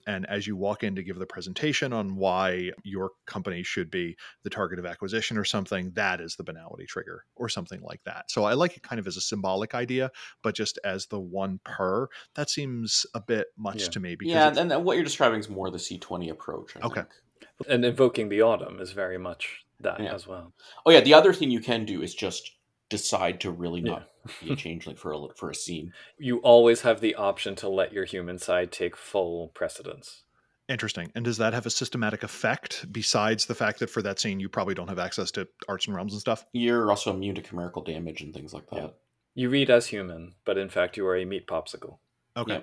and 0.08 0.26
as 0.28 0.48
you 0.48 0.56
walk 0.56 0.84
in 0.84 0.96
to 0.96 1.04
give 1.04 1.18
the 1.20 1.26
presentation 1.26 1.94
on 1.94 2.16
why 2.16 2.72
your 2.84 3.12
company 3.26 3.64
should 3.64 3.90
be 3.92 4.16
the 4.44 4.50
target 4.50 4.80
of 4.80 4.86
acquisition 4.86 5.38
or 5.38 5.46
something, 5.46 5.92
that 5.96 6.22
is 6.22 6.36
the 6.36 6.44
banality 6.44 6.86
trigger 6.86 7.26
or 7.36 7.50
something 7.50 7.82
like 7.82 8.02
that. 8.06 8.30
So 8.32 8.44
I 8.44 8.54
like 8.54 8.76
it 8.78 8.84
kind 8.84 9.00
of 9.00 9.08
as 9.08 9.18
a 9.18 9.22
symbolic 9.22 9.76
idea, 9.76 10.12
but 10.44 10.56
just 10.56 10.80
as 10.84 11.08
the 11.08 11.20
one 11.20 11.60
per, 11.64 12.08
that 12.36 12.50
seems 12.50 13.06
a 13.14 13.22
bit 13.22 13.48
much 13.58 13.84
Yeah. 13.84 13.90
to 13.90 14.00
me 14.00 14.16
because 14.16 14.34
Yeah, 14.58 14.62
and 14.62 14.86
what 14.86 14.96
you're 14.96 15.04
describing 15.04 15.40
is 15.40 15.50
more 15.50 15.70
the 15.72 15.78
C20 15.80 16.30
approach. 16.30 16.76
I 16.76 16.86
Okay. 16.86 17.02
think. 17.02 17.70
And 17.70 17.84
invoking 17.86 18.30
the 18.30 18.42
autumn 18.42 18.80
is 18.80 18.92
very 18.92 19.18
much 19.18 19.66
that 19.80 20.00
Yeah. 20.00 20.14
as 20.14 20.28
well. 20.28 20.54
Oh 20.86 20.92
yeah, 20.92 21.02
the 21.02 21.14
other 21.14 21.34
thing 21.34 21.52
you 21.52 21.62
can 21.62 21.86
do 21.86 22.02
is 22.02 22.14
just 22.14 22.52
decide 22.90 23.40
to 23.42 23.52
really 23.52 23.82
Yeah. 23.82 23.92
not 23.92 24.10
be 24.42 24.52
a 24.52 24.56
changeling 24.66 24.96
for 24.96 25.14
a 25.14 25.28
for 25.36 25.50
a 25.50 25.56
scene. 25.56 25.94
You 26.18 26.38
always 26.40 26.82
have 26.82 27.02
the 27.02 27.16
option 27.16 27.56
to 27.58 27.70
let 27.70 27.94
your 27.94 28.06
human 28.06 28.38
side 28.40 28.72
take 28.72 28.96
full 28.96 29.50
precedence. 29.50 30.24
Interesting. 30.68 31.12
And 31.16 31.26
does 31.26 31.38
that 31.38 31.54
have 31.54 31.66
a 31.66 31.70
systematic 31.72 32.22
effect 32.22 32.86
besides 32.92 33.48
the 33.48 33.56
fact 33.56 33.80
that 33.80 33.90
for 33.90 34.04
that 34.04 34.20
scene 34.20 34.40
you 34.40 34.50
probably 34.50 34.76
don't 34.76 34.88
have 34.88 35.00
access 35.00 35.32
to 35.32 35.48
arts 35.68 35.88
and 35.88 35.96
realms 35.96 36.14
and 36.14 36.22
stuff? 36.22 36.46
You're 36.54 36.90
also 36.92 37.12
immune 37.12 37.36
to 37.36 37.42
chimerical 37.42 37.82
damage 37.84 38.22
and 38.22 38.34
things 38.34 38.54
like 38.54 38.70
that. 38.70 38.76
Yeah. 38.76 38.88
You 39.34 39.50
read 39.50 39.70
as 39.72 39.88
human, 39.88 40.36
but 40.46 40.58
in 40.58 40.70
fact 40.70 40.96
you 40.98 41.08
are 41.08 41.16
a 41.18 41.26
meat 41.26 41.48
popsicle. 41.48 41.98
Okay. 42.38 42.54
Yeah. 42.54 42.60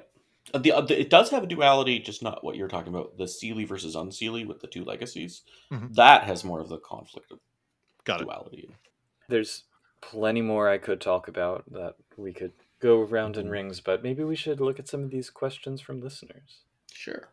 Uh, 0.54 0.58
The, 0.58 0.72
uh, 0.72 0.80
the 0.82 1.00
it 1.00 1.10
does 1.10 1.30
have 1.30 1.42
a 1.42 1.46
duality, 1.48 1.98
just 1.98 2.22
not 2.22 2.44
what 2.44 2.54
you're 2.54 2.68
talking 2.68 2.94
about. 2.94 3.16
The 3.18 3.24
Seelie 3.24 3.66
versus 3.66 3.96
Unseelie 3.96 4.46
with 4.46 4.60
the 4.60 4.68
two 4.68 4.84
legacies. 4.84 5.42
Mhm. 5.72 5.94
That 5.96 6.22
has 6.24 6.44
more 6.44 6.60
of 6.60 6.68
the 6.68 6.78
conflict 6.78 7.32
of 7.32 7.40
Got 8.04 8.20
it. 8.20 8.24
duality. 8.24 8.70
There's 9.28 9.64
plenty 10.06 10.40
more 10.42 10.68
I 10.68 10.78
could 10.78 11.00
talk 11.00 11.26
about 11.28 11.64
that 11.72 11.96
we 12.16 12.32
could 12.32 12.52
go 12.78 13.00
around 13.02 13.36
in 13.36 13.46
Mhm. 13.48 13.50
rings, 13.50 13.80
but 13.80 14.02
maybe 14.02 14.22
we 14.22 14.36
should 14.36 14.60
look 14.60 14.78
at 14.78 14.86
some 14.88 15.02
of 15.02 15.10
these 15.10 15.30
questions 15.30 15.80
from 15.80 16.00
listeners. 16.00 16.62
Sure. 16.92 17.28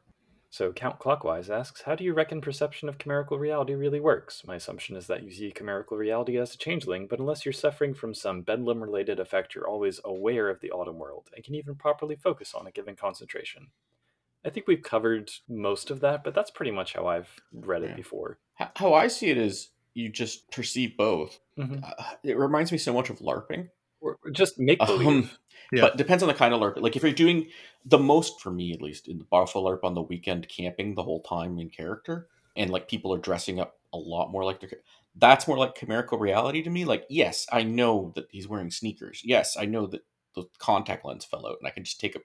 So, 0.50 0.72
Count 0.72 1.00
Clockwise 1.00 1.50
asks, 1.50 1.82
How 1.82 1.96
do 1.96 2.04
you 2.04 2.14
reckon 2.14 2.40
perception 2.42 2.88
of 2.90 2.98
chimerical 3.00 3.40
reality 3.40 3.74
really 3.74 4.00
works? 4.00 4.46
My 4.46 4.56
assumption 4.56 4.96
is 4.96 5.08
that 5.08 5.24
you 5.24 5.32
see 5.32 5.52
chimerical 5.52 5.98
reality 5.98 6.38
as 6.38 6.54
a 6.54 6.58
changeling, 6.58 7.08
but 7.08 7.20
unless 7.20 7.44
you're 7.46 7.54
suffering 7.54 7.94
from 7.94 8.14
some 8.14 8.42
bedlam 8.44 8.82
related 8.82 9.20
effect, 9.20 9.54
you're 9.56 9.68
always 9.68 10.00
aware 10.06 10.50
of 10.50 10.60
the 10.60 10.72
autumn 10.72 11.00
world 11.00 11.30
and 11.36 11.44
can 11.44 11.56
even 11.56 11.76
properly 11.76 12.16
focus 12.16 12.54
on 12.54 12.68
a 12.68 12.72
given 12.72 12.96
concentration. 12.96 13.72
I 14.46 14.50
think 14.50 14.68
we've 14.68 14.84
covered 14.84 15.32
most 15.48 15.90
of 15.90 16.00
that, 16.02 16.24
but 16.24 16.34
that's 16.36 16.52
pretty 16.52 16.72
much 16.72 16.94
how 16.94 17.08
I've 17.08 17.40
read 17.52 17.84
it 17.84 17.90
Yeah. 17.92 17.96
before. 17.96 18.40
How 18.56 18.94
I 18.94 19.08
see 19.08 19.30
it 19.30 19.38
is 19.38 19.72
you 19.94 20.10
just 20.10 20.50
perceive 20.52 20.98
both. 20.98 21.40
Mhm. 21.58 21.84
Uh, 21.84 22.04
it 22.24 22.38
reminds 22.38 22.72
me 22.72 22.78
so 22.78 22.94
much 22.94 23.10
of 23.10 23.20
LARPing. 23.20 23.70
Or 24.02 24.18
just 24.32 24.60
make 24.60 24.80
believe. 24.80 25.08
Um, 25.08 25.30
Yeah. 25.72 25.82
But 25.82 25.98
depends 25.98 26.22
on 26.22 26.28
the 26.28 26.36
kind 26.36 26.54
of 26.54 26.60
LARP. 26.60 26.78
Like 26.82 26.96
if 26.96 27.02
you're 27.04 27.12
doing 27.14 27.48
the 27.86 27.98
most 27.98 28.42
for 28.42 28.52
me 28.52 28.74
at 28.74 28.82
least 28.82 29.08
in 29.08 29.18
the 29.18 29.24
Buffalo 29.24 29.64
LARP 29.66 29.84
on 29.84 29.96
the 29.96 30.02
weekend 30.04 30.48
camping 30.48 30.94
the 30.94 31.02
whole 31.04 31.22
time 31.24 31.58
in 31.58 31.70
character, 31.70 32.28
and 32.56 32.70
like 32.70 32.88
people 32.88 33.14
are 33.14 33.18
dressing 33.18 33.60
up 33.60 33.80
a 33.92 33.98
lot 33.98 34.30
more 34.32 34.44
like 34.44 34.60
their 34.60 34.70
that's 35.16 35.48
more 35.48 35.58
like 35.58 35.74
chimerical 35.76 36.18
reality 36.20 36.62
to 36.64 36.70
me. 36.70 36.86
Like, 36.86 37.06
yes, 37.10 37.48
I 37.52 37.64
know 37.64 38.12
that 38.16 38.28
he's 38.30 38.48
wearing 38.48 38.72
sneakers. 38.72 39.22
Yes, 39.24 39.56
I 39.58 39.66
know 39.66 39.88
that 39.88 40.02
the 40.36 40.44
contact 40.60 41.06
lens 41.06 41.26
fell 41.26 41.48
out 41.48 41.58
and 41.60 41.68
I 41.68 41.72
can 41.72 41.84
just 41.84 42.00
take 42.00 42.16
it. 42.16 42.24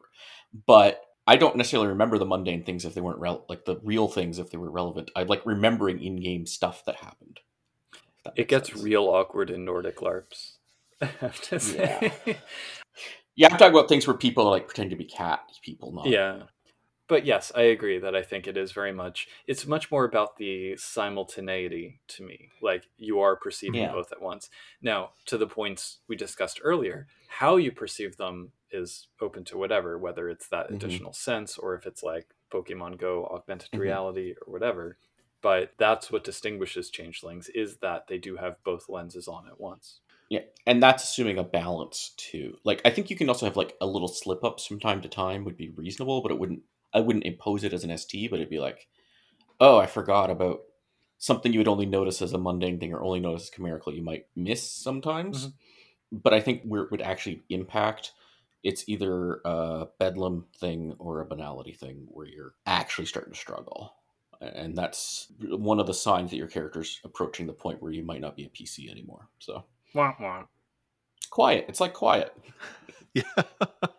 But 0.67 1.01
I 1.27 1.37
don't 1.37 1.57
necessarily 1.57 1.89
remember 1.89 2.19
the 2.19 2.27
mundane 2.27 2.65
things 2.65 2.85
if 2.85 2.95
they 2.95 3.01
weren't 3.03 3.21
rel- 3.21 3.45
like 3.49 3.65
the 3.67 3.79
real 3.83 4.09
things 4.09 4.39
if 4.39 4.51
they 4.51 4.59
were 4.59 4.71
relevant. 4.71 5.11
I 5.15 5.23
like 5.25 5.45
remembering 5.47 6.03
in-game 6.03 6.47
stuff 6.47 6.85
that 6.87 6.97
happened. 6.97 7.41
If 8.19 8.25
that 8.25 8.39
It 8.41 8.49
gets 8.49 8.71
sense. 8.71 8.83
real 8.83 9.05
awkward 9.05 9.51
in 9.51 9.65
Nordic 9.65 9.97
LARPs. 9.97 10.57
I 11.01 11.07
have 11.21 11.41
to 11.43 11.61
say. 11.61 12.13
Yeah, 13.37 13.49
I'm 13.53 13.59
talking 13.59 13.75
about 13.75 13.89
things 13.89 14.07
where 14.07 14.17
people 14.17 14.45
like 14.51 14.67
pretend 14.67 14.91
to 14.91 14.97
be 14.97 15.05
cat 15.05 15.41
people, 15.63 15.93
not 15.93 16.07
Yeah. 16.07 16.45
But 17.07 17.25
yes, 17.25 17.51
I 17.55 17.63
agree 17.63 17.99
that 18.01 18.15
I 18.15 18.23
think 18.23 18.47
it 18.47 18.57
is 18.59 18.73
very 18.73 18.93
much 18.93 19.29
it's 19.47 19.67
much 19.67 19.91
more 19.91 20.05
about 20.05 20.37
the 20.37 20.77
simultaneity 20.77 22.01
to 22.09 22.23
me. 22.25 22.51
Like 22.61 22.85
you 22.97 23.21
are 23.21 23.37
perceiving 23.37 23.81
Yeah. 23.83 23.93
both 23.93 24.13
at 24.13 24.21
once. 24.21 24.51
Now, 24.83 25.11
to 25.27 25.39
the 25.39 25.47
points 25.47 25.99
we 26.09 26.17
discussed 26.17 26.61
earlier, 26.63 27.07
how 27.29 27.57
you 27.57 27.73
perceive 27.73 28.17
them 28.17 28.53
is 28.71 29.07
open 29.21 29.45
to 29.45 29.57
whatever, 29.57 29.97
whether 29.99 30.29
it's 30.29 30.49
that 30.49 30.69
Mhm. 30.69 30.75
additional 30.77 31.13
sense 31.15 31.57
or 31.57 31.75
if 31.75 31.87
it's 31.87 32.03
like 32.03 32.27
Pokemon 32.51 32.99
Go 32.99 33.25
augmented 33.27 33.71
Mhm. 33.71 33.79
reality 33.79 34.35
or 34.47 34.53
whatever. 34.53 34.99
But 35.41 35.73
that's 35.79 36.11
what 36.11 36.25
distinguishes 36.25 36.91
changelings 36.91 37.49
is 37.55 37.77
that 37.79 38.09
they 38.09 38.19
do 38.19 38.37
have 38.37 38.63
both 38.65 38.89
lenses 38.89 39.29
on 39.29 39.47
at 39.47 39.61
once. 39.61 40.01
Yeah, 40.29 40.41
and 40.67 40.83
that's 40.83 41.05
assuming 41.05 41.39
a 41.39 41.45
balance 41.45 42.13
too. 42.17 42.59
Like 42.65 42.83
I 42.85 42.91
think 42.91 43.09
you 43.09 43.17
can 43.17 43.29
also 43.29 43.47
have 43.47 43.57
like 43.57 43.75
a 43.81 43.87
little 43.87 44.09
slip 44.09 44.45
ups 44.45 44.67
from 44.67 44.81
time 44.81 45.01
to 45.03 45.09
time 45.09 45.45
would 45.45 45.57
be 45.57 45.71
reasonable, 45.71 46.23
but 46.23 46.33
it 46.33 46.39
wouldn't. 46.39 46.63
I 46.93 47.01
wouldn't 47.01 47.27
impose 47.27 47.65
it 47.65 47.75
as 47.75 47.85
an 47.85 47.97
ST, 47.97 48.31
but 48.31 48.39
it'd 48.39 48.49
be 48.49 48.59
like, 48.59 48.89
oh, 49.61 49.79
I 49.79 49.87
forgot 49.87 50.31
about 50.31 50.61
something 51.19 51.53
you 51.53 51.61
would 51.61 51.69
only 51.69 51.87
notice 51.87 52.23
as 52.23 52.33
a 52.33 52.39
mundane 52.39 52.79
thing 52.79 52.93
or 52.93 53.03
only 53.03 53.21
notice 53.21 53.45
as 53.45 53.51
chimerical. 53.51 53.93
You 53.93 54.03
might 54.03 54.27
miss 54.35 54.71
sometimes, 54.71 55.49
mm-hmm. 55.49 56.19
but 56.23 56.33
I 56.33 56.41
think 56.41 56.63
where 56.63 56.83
it 56.83 56.91
would 56.91 57.03
actually 57.03 57.43
impact, 57.51 58.13
it's 58.63 58.89
either 58.89 59.41
a 59.45 59.87
bedlam 59.99 60.47
thing 60.59 60.95
or 60.99 61.21
a 61.21 61.27
banality 61.27 61.73
thing 61.73 62.07
where 62.09 62.27
you're 62.27 62.55
actually 62.67 63.07
starting 63.07 63.35
to 63.35 63.39
struggle. 63.39 63.95
And 64.41 64.77
that's 64.77 65.33
one 65.41 65.81
of 65.81 65.87
the 65.87 65.95
signs 65.95 66.31
that 66.31 66.37
your 66.37 66.47
character's 66.47 67.01
approaching 67.05 67.47
the 67.47 67.53
point 67.53 67.83
where 67.83 67.91
you 67.93 68.05
might 68.05 68.21
not 68.21 68.37
be 68.37 68.45
a 68.45 68.49
PC 68.49 68.91
anymore. 68.91 69.29
So 69.41 69.65
Wah, 69.95 70.15
wah. 70.21 70.45
quiet. 71.31 71.65
It's 71.69 71.81
like 71.81 71.95
quiet. 71.95 72.35
Yeah. 73.15 73.23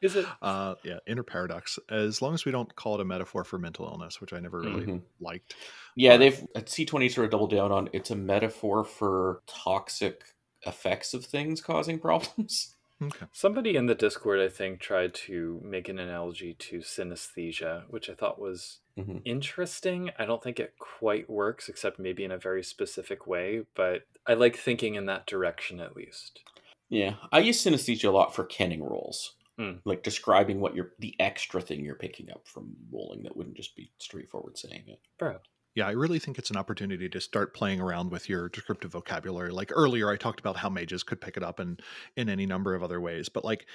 Is 0.03 0.15
it 0.15 0.25
Uh, 0.41 0.75
yeah, 0.83 0.99
inner 1.07 1.23
paradox. 1.23 1.79
As 1.89 2.21
long 2.21 2.35
as 2.35 2.45
we 2.45 2.51
don't 2.51 2.73
call 2.75 2.93
it 2.95 3.01
a 3.01 3.05
metaphor 3.05 3.43
for 3.43 3.57
mental 3.57 3.87
illness, 3.87 4.21
which 4.21 4.31
I 4.33 4.39
never 4.39 4.61
really 4.61 4.85
Mhm. 4.85 5.01
liked. 5.19 5.55
Yeah, 5.95 6.11
Right. 6.11 6.17
they've 6.19 6.47
at 6.55 6.69
C 6.69 6.85
twenty 6.85 7.09
sort 7.09 7.25
of 7.25 7.31
doubled 7.31 7.49
down 7.49 7.71
on 7.71 7.89
it's 7.91 8.11
a 8.11 8.15
metaphor 8.15 8.85
for 8.85 9.41
toxic 9.47 10.23
effects 10.65 11.13
of 11.15 11.25
things 11.25 11.59
causing 11.59 11.99
problems. 11.99 12.75
Okay. 13.01 13.27
Somebody 13.31 13.75
in 13.75 13.85
the 13.85 13.95
Discord, 13.95 14.39
I 14.41 14.49
think, 14.49 14.79
tried 14.81 15.13
to 15.25 15.61
make 15.63 15.87
an 15.87 15.99
analogy 15.99 16.53
to 16.55 16.79
synesthesia, 16.79 17.89
which 17.89 18.09
I 18.09 18.13
thought 18.13 18.39
was 18.39 18.81
Mhm. 18.97 19.21
interesting. 19.23 20.11
I 20.17 20.25
don't 20.25 20.43
think 20.43 20.59
it 20.59 20.77
quite 20.79 21.29
works, 21.29 21.69
except 21.69 21.97
maybe 21.99 22.23
in 22.25 22.31
a 22.31 22.37
very 22.37 22.63
specific 22.63 23.25
way, 23.25 23.65
but 23.73 24.05
I 24.25 24.33
like 24.33 24.57
thinking 24.57 24.95
in 24.95 25.05
that 25.05 25.25
direction 25.27 25.79
at 25.79 25.95
least. 25.95 26.43
Yeah, 26.89 27.17
I 27.31 27.39
use 27.39 27.63
synesthesia 27.63 28.09
a 28.09 28.11
lot 28.11 28.35
for 28.35 28.45
kenning 28.45 28.83
rolls, 28.83 29.35
Hmm. 29.57 29.77
like 29.85 30.03
describing 30.03 30.59
what 30.59 30.75
you're 30.75 30.93
the 30.99 31.15
extra 31.19 31.61
thing 31.61 31.85
you're 31.85 31.95
picking 31.95 32.29
up 32.31 32.47
from 32.47 32.75
rolling 32.91 33.23
that 33.23 33.35
wouldn't 33.37 33.55
just 33.57 33.75
be 33.75 33.91
straightforward 33.99 34.57
saying 34.57 34.87
it. 34.87 34.99
Bro. 35.17 35.39
Yeah, 35.75 35.87
I 35.87 35.91
really 35.91 36.19
think 36.19 36.37
it's 36.37 36.49
an 36.49 36.57
opportunity 36.57 37.07
to 37.09 37.21
start 37.21 37.53
playing 37.53 37.79
around 37.79 38.11
with 38.11 38.27
your 38.27 38.49
descriptive 38.49 38.91
vocabulary. 38.91 39.51
Like 39.51 39.71
earlier, 39.73 40.09
I 40.09 40.17
talked 40.17 40.39
about 40.39 40.57
how 40.57 40.69
mages 40.69 41.03
could 41.03 41.21
pick 41.21 41.37
it 41.37 41.43
up 41.43 41.59
in 41.59 41.77
in 42.17 42.29
any 42.29 42.45
number 42.45 42.73
of 42.75 42.83
other 42.83 42.99
ways, 42.99 43.29
but 43.29 43.45
like 43.45 43.67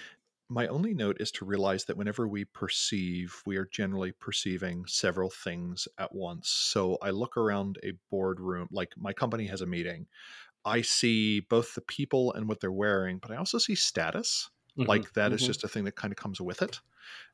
my 0.51 0.67
only 0.69 0.95
note 0.95 1.19
is 1.21 1.33
to 1.33 1.45
realize 1.47 1.85
that 1.87 1.97
whenever 1.97 2.29
we 2.29 2.45
perceive, 2.45 3.43
we 3.47 3.57
are 3.57 3.67
generally 3.73 4.13
perceiving 4.13 4.85
several 4.87 5.31
things 5.31 5.89
at 5.99 6.15
once. 6.15 6.51
So 6.51 6.99
I 7.03 7.11
look 7.11 7.37
around 7.37 7.79
a 7.85 7.93
boardroom, 8.11 8.69
like 8.71 8.93
my 8.97 9.13
company 9.13 9.47
has 9.47 9.63
a 9.63 9.67
meeting. 9.67 10.07
I 10.65 10.83
see 10.83 11.41
both 11.41 11.75
the 11.75 11.83
people 11.83 12.33
and 12.35 12.49
what 12.49 12.61
they're 12.61 12.73
wearing, 12.73 13.19
but 13.19 13.31
I 13.33 13.37
also 13.37 13.59
see 13.59 13.75
status. 13.77 14.51
Mhm. 14.77 14.87
Like 14.87 15.13
that 15.15 15.33
is 15.33 15.43
Mhm. 15.43 15.47
just 15.47 15.65
a 15.65 15.69
thing 15.69 15.85
that 15.85 15.97
kind 15.97 16.13
of 16.13 16.17
comes 16.17 16.41
with 16.41 16.63
it. 16.63 16.81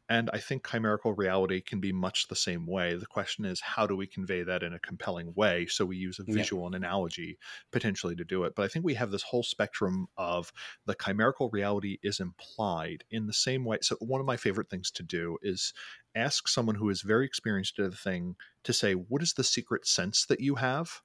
And 0.09 0.31
I 0.33 0.39
think 0.39 0.67
chimerical 0.67 1.15
reality 1.15 1.61
can 1.61 1.81
be 1.81 1.93
much 1.93 2.29
the 2.29 2.37
same 2.37 2.67
way. 2.67 2.97
The 2.97 3.07
question 3.07 3.45
is, 3.45 3.61
how 3.61 3.87
do 3.87 3.97
we 3.97 4.07
convey 4.07 4.43
that 4.43 4.63
in 4.63 4.73
a 4.75 4.81
compelling 4.81 5.35
way? 5.35 5.67
So 5.67 5.87
we 5.87 5.97
use 5.97 6.19
a 6.19 6.25
Yeah. 6.27 6.51
visual 6.51 6.67
and 6.67 6.75
analogy 6.75 7.39
potentially 7.71 8.17
to 8.17 8.25
do 8.25 8.45
it. 8.45 8.55
But 8.57 8.65
I 8.65 8.69
think 8.69 8.85
we 8.85 8.95
have 8.95 9.13
this 9.13 9.23
whole 9.23 9.45
spectrum 9.45 10.09
of 10.17 10.53
the 10.87 10.95
chimerical 10.97 11.51
reality 11.51 11.99
is 12.03 12.21
implied 12.21 13.05
in 13.11 13.27
the 13.27 13.33
same 13.33 13.65
way. 13.65 13.79
So 13.83 13.97
one 14.01 14.21
of 14.21 14.27
my 14.27 14.37
favorite 14.37 14.69
things 14.71 14.91
to 14.93 15.03
do 15.03 15.39
is 15.43 15.73
ask 16.15 16.49
someone 16.49 16.75
who 16.77 16.91
is 16.91 17.03
very 17.03 17.25
experienced 17.27 17.79
at 17.79 17.91
the 17.91 17.97
thing 17.97 18.37
to 18.65 18.73
say, 18.73 18.95
what 18.95 19.23
is 19.23 19.35
the 19.35 19.45
secret 19.45 19.87
sense 19.87 20.27
that 20.27 20.41
you 20.41 20.57
have? 20.57 21.03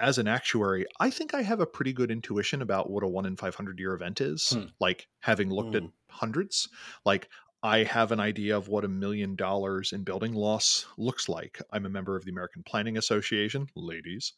As 0.00 0.18
an 0.18 0.28
actuary, 0.28 0.86
I 1.00 1.10
think 1.10 1.34
I 1.34 1.42
have 1.42 1.60
a 1.60 1.66
pretty 1.66 1.92
good 1.92 2.10
intuition 2.10 2.62
about 2.62 2.90
what 2.90 3.02
a 3.02 3.08
one 3.08 3.26
in 3.26 3.36
500 3.36 3.78
year 3.78 3.94
event 3.94 4.20
is. 4.20 4.50
Hmm. 4.50 4.64
Like 4.80 5.08
having 5.20 5.50
looked 5.50 5.74
at 5.74 5.82
Hmm. 5.82 5.88
hundreds, 6.10 6.68
like 7.04 7.28
I 7.62 7.82
have 7.84 8.12
an 8.12 8.20
idea 8.20 8.56
of 8.56 8.68
what 8.68 8.84
a 8.84 8.88
million 8.88 9.34
dollars 9.34 9.92
in 9.92 10.04
building 10.04 10.34
loss 10.34 10.86
looks 10.98 11.28
like. 11.28 11.60
I'm 11.72 11.86
a 11.86 11.88
member 11.90 12.14
of 12.14 12.24
the 12.24 12.30
American 12.30 12.62
Planning 12.62 12.96
Association, 12.96 13.68
ladies, 13.74 14.34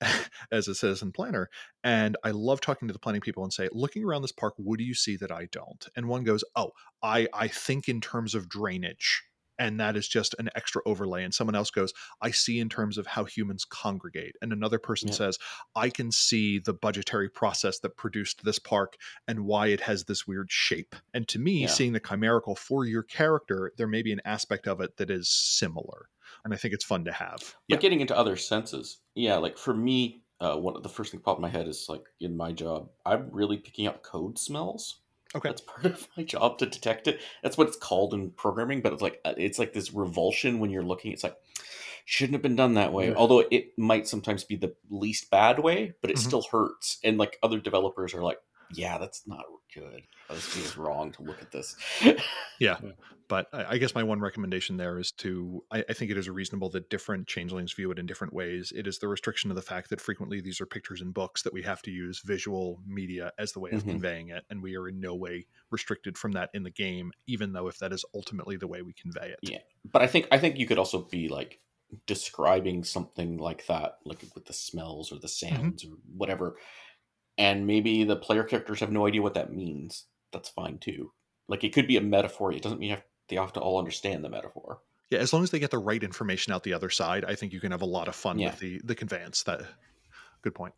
as 0.52 0.68
a 0.68 0.74
citizen 0.74 1.12
planner. 1.12 1.50
And 1.84 2.16
I 2.24 2.30
love 2.30 2.60
talking 2.60 2.88
to 2.88 2.92
the 2.92 2.98
planning 3.00 3.20
people 3.20 3.42
and 3.42 3.52
say, 3.52 3.68
looking 3.72 4.04
around 4.04 4.22
this 4.22 4.32
park, 4.32 4.54
what 4.56 4.78
do 4.78 4.84
you 4.84 4.94
see 4.94 5.16
that 5.16 5.32
I 5.32 5.46
don't? 5.46 5.86
And 5.96 6.08
one 6.08 6.24
goes, 6.24 6.44
oh, 6.56 6.70
I, 7.02 7.28
I 7.34 7.48
think 7.48 7.88
in 7.88 8.00
terms 8.00 8.34
of 8.34 8.48
drainage. 8.48 9.24
And 9.60 9.78
that 9.78 9.94
is 9.96 10.08
just 10.08 10.34
an 10.38 10.48
extra 10.56 10.80
overlay. 10.86 11.22
And 11.22 11.32
someone 11.34 11.54
else 11.54 11.70
goes, 11.70 11.92
I 12.22 12.30
see 12.32 12.58
in 12.58 12.68
terms 12.70 12.96
of 12.98 13.06
how 13.06 13.24
humans 13.24 13.64
congregate. 13.64 14.34
And 14.40 14.52
another 14.52 14.78
person 14.78 15.08
Yeah. 15.08 15.14
says, 15.14 15.38
I 15.76 15.90
can 15.90 16.10
see 16.10 16.58
the 16.58 16.72
budgetary 16.72 17.28
process 17.28 17.78
that 17.80 17.96
produced 17.96 18.42
this 18.42 18.58
park 18.58 18.96
and 19.28 19.44
why 19.44 19.68
it 19.68 19.82
has 19.82 20.04
this 20.06 20.26
weird 20.26 20.50
shape. 20.50 20.96
And 21.14 21.28
to 21.28 21.38
me, 21.38 21.60
Yeah. 21.62 21.68
seeing 21.68 21.92
the 21.92 22.00
chimerical 22.00 22.56
for 22.56 22.86
your 22.86 23.02
character, 23.02 23.72
there 23.76 23.86
may 23.86 24.02
be 24.02 24.12
an 24.12 24.22
aspect 24.24 24.66
of 24.66 24.80
it 24.80 24.96
that 24.96 25.10
is 25.10 25.28
similar. 25.28 26.08
And 26.44 26.54
I 26.54 26.56
think 26.56 26.72
it's 26.72 26.84
fun 26.84 27.04
to 27.04 27.12
have. 27.12 27.54
But 27.68 27.80
getting 27.80 28.00
into 28.00 28.16
other 28.16 28.36
senses, 28.36 28.98
yeah, 29.14 29.36
like 29.36 29.58
for 29.58 29.74
me, 29.74 30.24
uh, 30.40 30.56
one 30.56 30.74
of 30.74 30.82
the 30.82 30.88
first 30.88 31.12
thing 31.12 31.20
popped 31.20 31.38
in 31.38 31.42
my 31.42 31.50
head 31.50 31.68
is 31.68 31.86
like 31.86 32.04
in 32.18 32.34
my 32.34 32.50
job, 32.52 32.88
I'm 33.04 33.30
really 33.30 33.58
picking 33.58 33.86
up 33.86 34.02
code 34.02 34.38
smells. 34.38 34.99
Okay. 35.34 35.48
That's 35.48 35.60
part 35.60 35.86
of 35.86 36.08
my 36.16 36.24
job 36.24 36.58
to 36.58 36.66
detect 36.66 37.06
it. 37.06 37.20
That's 37.42 37.56
what 37.56 37.68
it's 37.68 37.76
called 37.76 38.14
in 38.14 38.30
programming, 38.32 38.80
but 38.80 38.92
it's 38.92 39.02
like 39.02 39.20
uh, 39.24 39.34
it's 39.36 39.58
like 39.58 39.72
this 39.72 39.92
revulsion 39.92 40.58
when 40.58 40.70
you're 40.70 40.82
looking. 40.82 41.12
It's 41.12 41.22
like 41.22 41.36
shouldn't 42.04 42.34
have 42.34 42.42
been 42.42 42.56
done 42.56 42.74
that 42.74 42.92
way. 42.92 43.08
Yeah. 43.08 43.14
Although 43.14 43.44
it 43.50 43.78
might 43.78 44.08
sometimes 44.08 44.42
be 44.42 44.56
the 44.56 44.74
least 44.90 45.30
bad 45.30 45.60
way, 45.60 45.94
but 46.00 46.10
it 46.10 46.16
Mhm. 46.16 46.20
still 46.20 46.42
hurts. 46.50 46.98
And 47.04 47.16
like 47.18 47.38
other 47.42 47.60
developers 47.60 48.12
are 48.14 48.22
like, 48.22 48.38
yeah, 48.72 48.98
that's 48.98 49.26
not 49.26 49.44
good. 49.74 50.02
Oh, 50.28 50.34
this 50.34 50.44
feels 50.46 50.76
wrong 50.76 51.12
to 51.12 51.22
look 51.22 51.40
at 51.42 51.50
this. 51.50 51.76
Yeah. 52.58 52.76
But 53.26 53.46
I, 53.54 53.64
I 53.70 53.78
guess 53.78 53.94
my 53.94 54.02
one 54.02 54.20
recommendation 54.20 54.76
there 54.76 54.98
is 54.98 55.12
to 55.12 55.64
I, 55.70 55.82
I 55.88 55.92
think 55.94 56.10
it 56.10 56.18
is 56.18 56.28
reasonable 56.28 56.68
that 56.70 56.90
different 56.90 57.26
changelings 57.26 57.72
view 57.72 57.90
it 57.90 57.98
in 57.98 58.04
different 58.04 58.34
ways. 58.34 58.70
It 58.76 58.86
is 58.86 58.98
the 58.98 59.08
restriction 59.08 59.50
of 59.50 59.54
the 59.56 59.62
fact 59.62 59.88
that 59.88 60.00
frequently 60.00 60.42
these 60.42 60.60
are 60.60 60.66
pictures 60.66 61.00
and 61.00 61.14
books 61.14 61.42
that 61.44 61.52
we 61.54 61.62
have 61.62 61.80
to 61.82 61.90
use 61.90 62.20
visual 62.20 62.78
media 62.86 63.32
as 63.38 63.52
the 63.52 63.60
way 63.60 63.70
of 63.70 63.82
Mhm. 63.84 63.92
conveying 63.92 64.28
it, 64.28 64.44
and 64.50 64.62
we 64.62 64.76
are 64.76 64.88
in 64.88 65.00
no 65.00 65.14
way 65.14 65.46
restricted 65.70 66.18
from 66.18 66.32
that 66.32 66.50
in 66.52 66.64
the 66.64 66.70
game, 66.70 67.12
even 67.26 67.54
though 67.54 67.66
if 67.68 67.78
that 67.78 67.94
is 67.94 68.04
ultimately 68.14 68.56
the 68.58 68.66
way 68.68 68.82
we 68.82 68.92
convey 68.92 69.30
it. 69.30 69.38
Yeah. 69.40 69.58
but 69.90 70.02
I 70.02 70.06
think 70.06 70.28
I 70.30 70.38
think 70.38 70.58
you 70.58 70.66
could 70.66 70.76
also 70.78 70.98
be 71.04 71.28
like 71.28 71.60
describing 72.06 72.84
something 72.84 73.38
like 73.38 73.66
that, 73.66 73.98
like 74.04 74.22
with 74.34 74.44
the 74.44 74.52
smells 74.52 75.12
or 75.12 75.18
the 75.18 75.28
sounds 75.28 75.84
or 75.84 75.92
whatever, 76.14 76.56
and 77.38 77.66
maybe 77.66 78.04
the 78.04 78.16
player 78.16 78.44
characters 78.44 78.80
have 78.80 78.92
no 78.92 79.06
idea 79.06 79.22
what 79.22 79.34
that 79.34 79.52
means. 79.52 80.06
That's 80.32 80.48
fine 80.48 80.78
too. 80.78 81.12
Like 81.48 81.64
it 81.64 81.72
could 81.72 81.86
be 81.88 81.96
a 81.96 82.00
metaphor. 82.02 82.52
It 82.52 82.62
doesn't 82.62 82.78
mean 82.78 82.90
you 82.90 82.96
have, 82.96 83.04
they 83.28 83.36
have 83.36 83.52
to 83.54 83.60
all 83.60 83.78
understand 83.78 84.24
the 84.24 84.28
metaphor. 84.28 84.82
Yeah, 85.10 85.18
as 85.18 85.32
long 85.32 85.42
as 85.42 85.50
they 85.50 85.58
get 85.58 85.70
the 85.72 85.78
right 85.78 86.02
information 86.02 86.52
out 86.52 86.62
the 86.62 86.72
other 86.74 86.90
side, 86.90 87.24
I 87.24 87.34
think 87.34 87.52
you 87.52 87.60
can 87.60 87.72
have 87.72 87.82
a 87.82 87.86
lot 87.86 88.06
of 88.08 88.14
fun 88.14 88.38
Yeah. 88.38 88.50
with 88.50 88.58
the 88.60 88.80
the 88.84 88.94
conveyance. 88.94 89.42
That 89.42 89.62
good 90.42 90.54
point. 90.54 90.74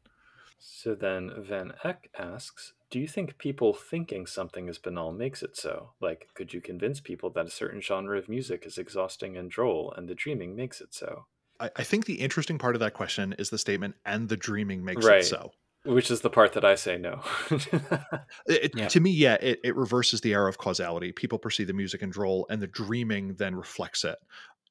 So 0.59 0.95
then 0.95 1.33
Van 1.39 1.73
Eck 1.85 2.09
asks, 2.19 2.73
do 2.91 2.99
you 3.01 3.09
think 3.09 3.37
people 3.39 3.75
thinking 3.75 4.27
something 4.27 4.69
is 4.69 4.79
banal 4.79 5.13
makes 5.13 5.43
it 5.43 5.57
so? 5.57 5.93
Like, 6.01 6.29
could 6.35 6.55
you 6.55 6.61
convince 6.61 7.01
people 7.01 7.31
that 7.31 7.47
a 7.47 7.51
certain 7.51 7.81
genre 7.81 8.17
of 8.19 8.29
music 8.29 8.65
is 8.65 8.79
exhausting 8.79 9.37
and 9.37 9.51
droll, 9.51 9.93
and 9.97 10.09
the 10.09 10.15
dreaming 10.15 10.55
makes 10.55 10.81
it 10.81 10.95
so? 10.95 11.27
I, 11.59 11.71
I 11.77 11.83
think 11.85 12.05
the 12.07 12.21
interesting 12.21 12.59
part 12.59 12.77
of 12.77 12.81
that 12.81 12.95
question 12.95 13.35
is 13.39 13.51
the 13.51 13.59
statement, 13.59 13.97
"and 14.05 14.29
the 14.29 14.37
dreaming 14.37 14.85
makes 14.85 15.05
Right. 15.05 15.21
it 15.21 15.25
so." 15.25 15.53
Which 15.85 16.11
is 16.11 16.21
the 16.21 16.31
part 16.31 16.53
that 16.53 16.65
I 16.65 16.75
say 16.77 16.97
no. 16.99 17.23
It, 18.47 18.73
Yeah. 18.77 18.89
To 18.89 19.01
me, 19.01 19.11
yeah, 19.11 19.35
it, 19.41 19.61
it 19.65 19.77
reverses 19.77 20.21
the 20.21 20.33
error 20.35 20.49
of 20.49 20.59
causality. 20.59 21.13
People 21.13 21.39
perceive 21.39 21.67
the 21.67 21.73
music 21.73 22.03
and 22.03 22.13
droll, 22.13 22.47
and 22.51 22.61
the 22.63 22.67
dreaming 22.67 23.35
then 23.35 23.55
reflects 23.55 24.05
it. 24.05 24.19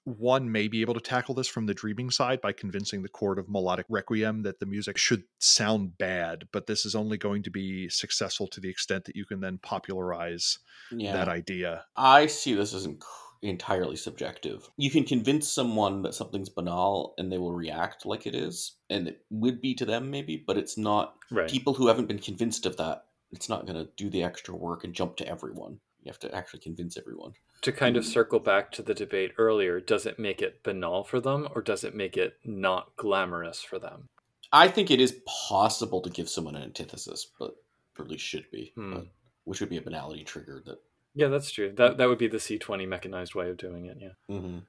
One 0.03 0.51
may 0.51 0.67
be 0.67 0.81
able 0.81 0.95
to 0.95 0.99
tackle 0.99 1.35
this 1.35 1.47
from 1.47 1.67
the 1.67 1.75
dreaming 1.75 2.09
side 2.09 2.41
by 2.41 2.53
convincing 2.53 3.03
the 3.03 3.09
court 3.09 3.37
of 3.37 3.47
melodic 3.49 3.85
requiem 3.87 4.41
that 4.43 4.59
the 4.59 4.65
music 4.65 4.97
should 4.97 5.23
sound 5.37 5.97
bad, 5.99 6.47
but 6.51 6.65
this 6.65 6.85
is 6.87 6.95
only 6.95 7.17
going 7.19 7.43
to 7.43 7.51
be 7.51 7.87
successful 7.87 8.47
to 8.47 8.59
the 8.59 8.69
extent 8.69 9.05
that 9.05 9.15
you 9.15 9.25
can 9.25 9.39
then 9.41 9.59
popularize 9.59 10.57
Yeah. 10.91 11.13
that 11.13 11.27
idea. 11.27 11.85
I 11.95 12.25
see 12.25 12.55
this 12.55 12.73
as 12.73 12.87
inc- 12.87 13.03
entirely 13.41 13.95
subjective. 13.95 14.69
You 14.77 14.91
can 14.91 15.03
convince 15.03 15.47
someone 15.47 16.01
that 16.03 16.13
something's 16.13 16.49
banal 16.49 17.13
and 17.17 17.31
they 17.31 17.37
will 17.37 17.53
react 17.53 18.05
like 18.05 18.27
it 18.27 18.35
is, 18.35 18.75
and 18.89 19.07
it 19.07 19.21
would 19.29 19.61
be 19.61 19.73
to 19.75 19.85
them 19.85 20.11
maybe, 20.11 20.43
but 20.45 20.57
it's 20.57 20.77
not. 20.77 21.15
right. 21.31 21.49
People 21.49 21.73
who 21.73 21.87
haven't 21.87 22.07
been 22.07 22.19
convinced 22.19 22.65
of 22.65 22.77
that, 22.77 23.05
it's 23.31 23.49
not 23.49 23.65
going 23.65 23.77
to 23.77 23.89
do 23.97 24.09
the 24.09 24.23
extra 24.23 24.55
work 24.55 24.83
and 24.83 24.93
jump 24.93 25.15
to 25.17 25.27
everyone. 25.27 25.79
You 26.03 26.09
have 26.09 26.19
to 26.19 26.33
actually 26.35 26.59
convince 26.61 26.97
everyone. 26.97 27.33
to 27.61 27.71
kind 27.71 27.95
of 27.95 28.03
circle 28.05 28.39
back 28.39 28.71
to 28.71 28.81
the 28.81 28.93
debate 28.95 29.33
earlier, 29.37 29.79
does 29.79 30.05
it 30.07 30.17
make 30.17 30.41
it 30.41 30.63
banal 30.63 31.03
for 31.03 31.19
them, 31.19 31.47
or 31.55 31.61
does 31.61 31.83
it 31.83 31.93
make 31.95 32.17
it 32.17 32.37
not 32.43 32.95
glamorous 32.97 33.61
for 33.61 33.77
them? 33.79 34.09
I 34.51 34.67
think 34.67 34.89
it 34.91 34.99
is 34.99 35.19
possible 35.47 36.01
to 36.01 36.09
give 36.09 36.27
someone 36.27 36.55
an 36.55 36.63
antithesis, 36.63 37.27
but 37.39 37.55
least 37.99 38.25
should 38.25 38.49
be, 38.51 38.71
Hmm. 38.75 38.93
but, 38.93 39.07
which 39.43 39.59
would 39.59 39.69
be 39.69 39.77
a 39.77 39.81
banality 39.81 40.23
trigger 40.23 40.61
that. 40.65 40.79
Yeah, 41.15 41.27
that's 41.27 41.51
true. 41.51 41.73
That 41.73 41.97
that 41.97 42.07
would 42.07 42.17
be 42.17 42.27
the 42.27 42.39
C20 42.39 42.87
mechanized 42.87 43.35
way 43.35 43.49
of 43.49 43.57
doing 43.57 43.85
it. 43.85 43.97
Yeah. 43.99 44.13
Mhm. 44.29 44.65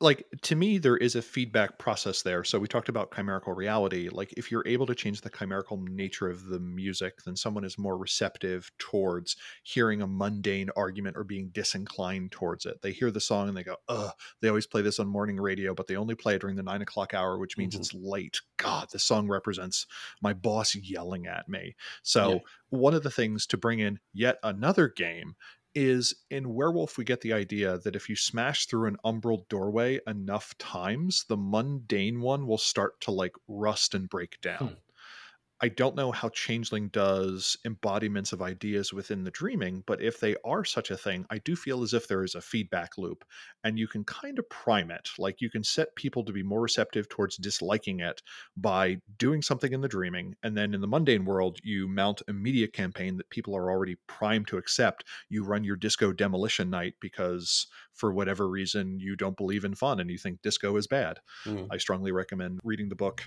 like 0.00 0.24
to 0.42 0.54
me 0.54 0.78
there 0.78 0.96
is 0.96 1.16
a 1.16 1.22
feedback 1.22 1.76
process 1.80 2.22
there 2.22 2.44
so 2.44 2.56
we 2.60 2.68
talked 2.68 2.88
about 2.88 3.12
chimerical 3.12 3.52
reality 3.52 4.08
like 4.10 4.32
if 4.36 4.48
you're 4.48 4.62
able 4.66 4.86
to 4.86 4.94
change 4.94 5.22
the 5.22 5.30
chimerical 5.30 5.76
nature 5.76 6.28
of 6.30 6.44
the 6.46 6.60
music 6.60 7.22
then 7.24 7.34
someone 7.34 7.64
is 7.64 7.76
more 7.76 7.98
receptive 7.98 8.70
towards 8.78 9.36
hearing 9.64 10.00
a 10.00 10.06
mundane 10.06 10.70
argument 10.76 11.16
or 11.16 11.24
being 11.24 11.48
disinclined 11.48 12.30
towards 12.30 12.64
it 12.64 12.80
they 12.80 12.92
hear 12.92 13.10
the 13.10 13.20
song 13.20 13.48
and 13.48 13.56
they 13.56 13.64
go 13.64 13.76
ugh 13.88 14.12
they 14.40 14.46
always 14.48 14.68
play 14.68 14.82
this 14.82 15.00
on 15.00 15.08
morning 15.08 15.36
radio 15.40 15.74
but 15.74 15.88
they 15.88 15.96
only 15.96 16.14
play 16.14 16.36
it 16.36 16.40
during 16.42 16.54
the 16.54 16.62
nine 16.62 16.80
o'clock 16.82 17.12
hour 17.12 17.36
which 17.36 17.58
means 17.58 17.74
Mhm. 17.74 17.76
it's 17.76 17.92
late 17.92 18.40
god 18.56 18.86
this 18.92 19.02
song 19.02 19.26
represents 19.26 19.84
my 20.22 20.32
boss 20.32 20.76
yelling 20.76 21.26
at 21.26 21.48
me 21.48 21.74
so 22.04 22.38
Yeah. 22.38 22.40
one 22.70 22.94
of 22.94 23.02
the 23.02 23.10
things 23.10 23.46
to 23.46 23.56
bring 23.56 23.80
in 23.80 23.98
yet 24.12 24.38
another 24.44 24.86
game 24.88 25.34
is 25.74 26.14
in 26.30 26.54
werewolf 26.54 26.96
we 26.98 27.04
get 27.04 27.20
the 27.20 27.32
idea 27.32 27.78
that 27.78 27.96
if 27.96 28.08
you 28.08 28.16
smash 28.16 28.66
through 28.66 28.88
an 28.88 28.96
umbral 29.04 29.48
doorway 29.48 30.00
enough 30.06 30.56
times 30.58 31.24
the 31.28 31.36
mundane 31.36 32.20
one 32.20 32.46
will 32.46 32.58
start 32.58 33.00
to 33.00 33.10
like 33.10 33.34
rust 33.46 33.94
and 33.94 34.08
break 34.08 34.40
down 34.40 34.58
hmm. 34.58 34.74
I 35.60 35.68
don't 35.68 35.96
know 35.96 36.12
how 36.12 36.28
changeling 36.30 36.88
does 36.88 37.56
embodiments 37.64 38.32
of 38.32 38.42
ideas 38.42 38.92
within 38.92 39.24
the 39.24 39.30
dreaming 39.30 39.82
but 39.86 40.00
if 40.00 40.20
they 40.20 40.36
are 40.44 40.64
such 40.64 40.90
a 40.90 40.96
thing 40.96 41.26
i 41.30 41.38
do 41.38 41.56
feel 41.56 41.82
as 41.82 41.92
if 41.94 42.06
there 42.08 42.24
is 42.24 42.34
a 42.34 42.40
feedback 42.40 42.96
loop 42.98 43.24
and 43.64 43.78
you 43.78 43.86
can 43.88 44.04
kind 44.04 44.38
of 44.38 44.48
prime 44.48 44.90
it. 44.90 45.10
Like 45.18 45.40
you 45.40 45.50
can 45.50 45.64
set 45.64 45.94
people 45.96 46.24
to 46.24 46.32
be 46.32 46.42
more 46.42 46.60
receptive 46.60 47.08
towards 47.08 47.36
disliking 47.36 48.00
it 48.00 48.22
by 48.56 49.00
doing 49.16 49.42
something 49.42 49.72
in 49.72 49.80
the 49.80 49.88
dreaming 49.88 50.34
and 50.42 50.56
then 50.56 50.74
in 50.74 50.80
the 50.80 50.86
mundane 50.88 51.24
world 51.24 51.58
you 51.62 51.88
mount 51.88 52.22
a 52.28 52.32
media 52.32 52.68
campaign 52.68 53.16
that 53.16 53.30
people 53.30 53.56
are 53.56 53.70
already 53.70 53.96
primed 54.06 54.46
to 54.48 54.56
accept. 54.58 55.04
You 55.28 55.44
run 55.44 55.64
your 55.64 55.76
disco 55.76 56.12
demolition 56.12 56.70
night 56.70 56.94
because 57.00 57.66
for 57.92 58.12
whatever 58.12 58.48
reason 58.48 58.98
you 59.00 59.16
don't 59.16 59.36
believe 59.36 59.64
in 59.64 59.74
fun 59.74 60.00
and 60.00 60.10
you 60.10 60.18
think 60.18 60.42
disco 60.42 60.76
is 60.76 60.86
bad. 60.86 61.18
Mhm. 61.44 61.70
i 61.70 61.76
strongly 61.76 62.12
recommend 62.12 62.60
reading 62.64 62.88
the 62.88 62.96
book 62.96 63.24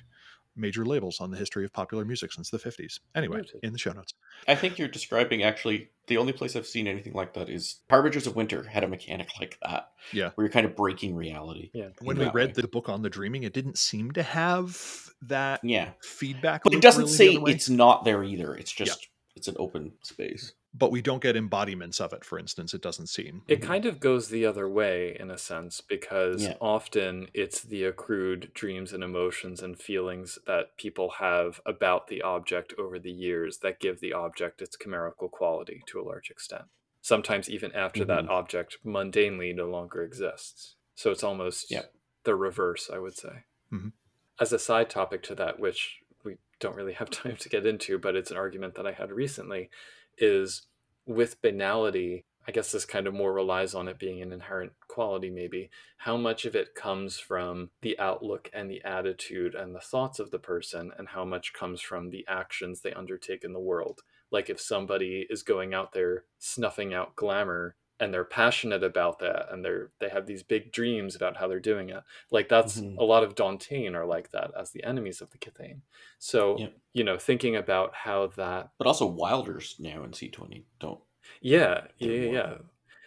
major 0.62 0.86
labels 0.86 1.20
on 1.20 1.32
the 1.32 1.38
history 1.38 1.66
of 1.66 1.74
popular 1.74 2.06
music 2.06 2.32
since 2.32 2.50
the 2.50 2.58
50s 2.60 3.00
anyway 3.16 3.42
in 3.64 3.74
the 3.74 3.80
show 3.80 3.92
notes 3.92 4.14
I 4.48 4.56
think 4.56 4.78
you're 4.80 4.88
describing 4.88 5.44
actually 5.44 5.90
the 6.08 6.18
only 6.18 6.34
place 6.34 6.56
I've 6.56 6.66
seen 6.68 6.88
anything 6.88 7.14
like 7.14 7.34
that 7.34 7.50
is 7.50 7.78
Harbingers 7.90 8.28
of 8.28 8.36
Winter 8.36 8.64
had 8.64 8.84
a 8.84 8.88
mechanic 8.88 9.30
like 9.40 9.58
that. 9.64 9.92
Yeah. 10.12 10.32
Where 10.36 10.46
you're 10.46 10.52
kind 10.52 10.66
of 10.66 10.76
breaking 10.76 11.16
reality. 11.16 11.70
Yeah. 11.74 11.90
when 12.02 12.18
we 12.18 12.26
read 12.30 12.50
way. 12.50 12.62
the 12.62 12.68
book 12.68 12.90
on 12.90 13.02
the 13.02 13.10
dreaming 13.10 13.44
it 13.44 13.54
didn't 13.54 13.78
seem 13.78 14.12
to 14.14 14.24
have 14.24 15.10
that 15.24 15.60
Yeah. 15.64 15.90
feedback 16.02 16.64
But 16.64 16.74
it 16.74 16.82
doesn't 16.82 17.04
really 17.06 17.14
say 17.16 17.52
it's 17.52 17.70
not 17.70 18.04
there 18.06 18.24
either. 18.24 18.56
It's 18.56 18.72
just 18.72 19.08
it's 19.36 19.48
an 19.48 19.56
open 19.60 19.94
space. 20.04 20.54
But 20.74 20.92
we 20.92 21.02
don't 21.02 21.22
get 21.22 21.36
embodiments 21.36 22.00
of 22.00 22.14
it 22.14 22.24
for 22.24 22.40
instance 22.40 22.74
it 22.74 22.82
doesn't 22.82 23.08
seem 23.08 23.44
It 23.48 23.60
Mhm. 23.60 23.64
kind 23.64 23.86
of 23.86 24.00
goes 24.00 24.30
the 24.30 24.46
other 24.46 24.70
way 24.70 25.18
in 25.20 25.30
a 25.30 25.38
sense 25.38 25.82
because 25.82 26.42
Yeah. 26.42 26.58
often 26.62 27.30
it's 27.34 27.62
the 27.62 27.84
accrued 27.84 28.54
dreams 28.54 28.94
and 28.94 29.04
emotions 29.04 29.62
and 29.62 29.78
feelings 29.80 30.40
that 30.48 30.78
people 30.78 31.10
have 31.12 31.60
about 31.66 32.08
the 32.08 32.22
object 32.22 32.74
over 32.78 33.00
the 33.00 33.12
years 33.12 33.60
that 33.60 33.80
give 33.80 34.00
the 34.00 34.14
object 34.14 34.62
its 34.62 34.78
chimerical 34.78 35.28
quality 35.30 35.84
to 35.88 36.00
a 36.00 36.04
large 36.04 36.30
extent. 36.32 36.66
Sometimes 37.02 37.50
even 37.50 37.72
after 37.74 38.06
that 38.06 38.26
Mhm. 38.26 38.30
object 38.30 38.78
mundanely 38.86 39.54
no 39.54 39.68
longer 39.70 40.04
exists. 40.04 40.76
So 40.96 41.12
it's 41.12 41.24
almost 41.24 41.72
Yeah. 41.72 41.88
the 42.24 42.36
reverse, 42.36 42.90
I 42.90 43.00
would 43.00 43.16
say. 43.18 43.44
Mhm. 43.72 43.94
As 44.40 44.54
a 44.54 44.60
side 44.60 44.90
topic 44.90 45.24
to 45.24 45.36
that, 45.36 45.60
which 45.60 46.02
we 46.24 46.38
don't 46.60 46.76
really 46.76 46.94
have 46.94 47.10
time 47.12 47.38
to 47.38 47.50
get 47.50 47.66
into, 47.66 47.98
but 47.98 48.16
it's 48.16 48.32
an 48.32 48.38
argument 48.38 48.76
that 48.76 48.88
I 48.88 48.92
had 48.92 49.12
recently, 49.12 49.70
is 50.18 50.64
with 51.06 51.42
banality, 51.42 52.26
I 52.48 52.52
guess 52.52 52.72
this 52.72 52.86
kind 52.86 53.08
of 53.08 53.14
more 53.14 53.34
relies 53.34 53.76
on 53.76 53.88
it 53.88 54.00
being 54.00 54.22
an 54.22 54.32
inherent 54.32 54.74
quality, 54.88 55.30
maybe. 55.30 55.70
How 55.98 56.18
much 56.18 56.46
of 56.46 56.56
it 56.56 56.76
comes 56.76 57.20
from 57.20 57.70
the 57.82 57.98
outlook 58.00 58.50
and 58.54 58.70
the 58.70 58.84
attitude 58.84 59.54
and 59.56 59.76
the 59.76 59.80
thoughts 59.80 60.20
of 60.20 60.32
the 60.32 60.40
person, 60.40 60.92
and 60.98 61.10
how 61.10 61.24
much 61.24 61.54
comes 61.54 61.82
from 61.82 62.10
the 62.10 62.26
actions 62.28 62.82
they 62.82 62.94
undertake 62.94 63.44
in 63.44 63.54
the 63.54 63.60
world? 63.60 64.02
Like 64.32 64.50
if 64.50 64.60
somebody 64.60 65.28
is 65.30 65.44
going 65.44 65.74
out 65.74 65.94
there 65.94 66.24
snuffing 66.40 66.94
out 66.94 67.16
glamour 67.16 67.76
and 68.02 68.14
they're 68.14 68.26
passionate 68.26 68.84
about 68.84 69.20
that 69.20 69.52
and 69.54 69.64
they're 69.64 69.92
they 70.00 70.10
have 70.10 70.26
these 70.26 70.44
big 70.44 70.72
dreams 70.74 71.16
about 71.16 71.38
how 71.38 71.48
they're 71.48 71.60
doing 71.62 71.90
it 71.90 72.04
like 72.32 72.50
that's 72.50 72.82
Mhm. 72.82 72.98
a 72.98 73.04
lot 73.04 73.24
of 73.24 73.36
Dauntain 73.36 73.96
are 73.96 74.06
like 74.06 74.32
that 74.32 74.52
as 74.60 74.72
the 74.72 74.84
enemies 74.84 75.22
of 75.22 75.30
the 75.32 75.38
Cthulhu. 75.38 75.80
So 76.20 76.58
Yep. 76.58 76.74
you 76.94 77.04
know, 77.06 77.18
thinking 77.18 77.56
about 77.56 77.94
how 77.96 78.28
that 78.36 78.72
But 78.78 78.88
also 78.88 79.06
Wilders 79.06 79.76
now 79.80 80.04
in 80.04 80.12
C 80.14 80.30
twenty 80.30 80.66
don't 80.80 81.00
yeah, 81.42 81.88
yeah, 82.00 82.12
yeah, 82.12 82.26
more- 82.26 82.34
yeah. 82.34 82.58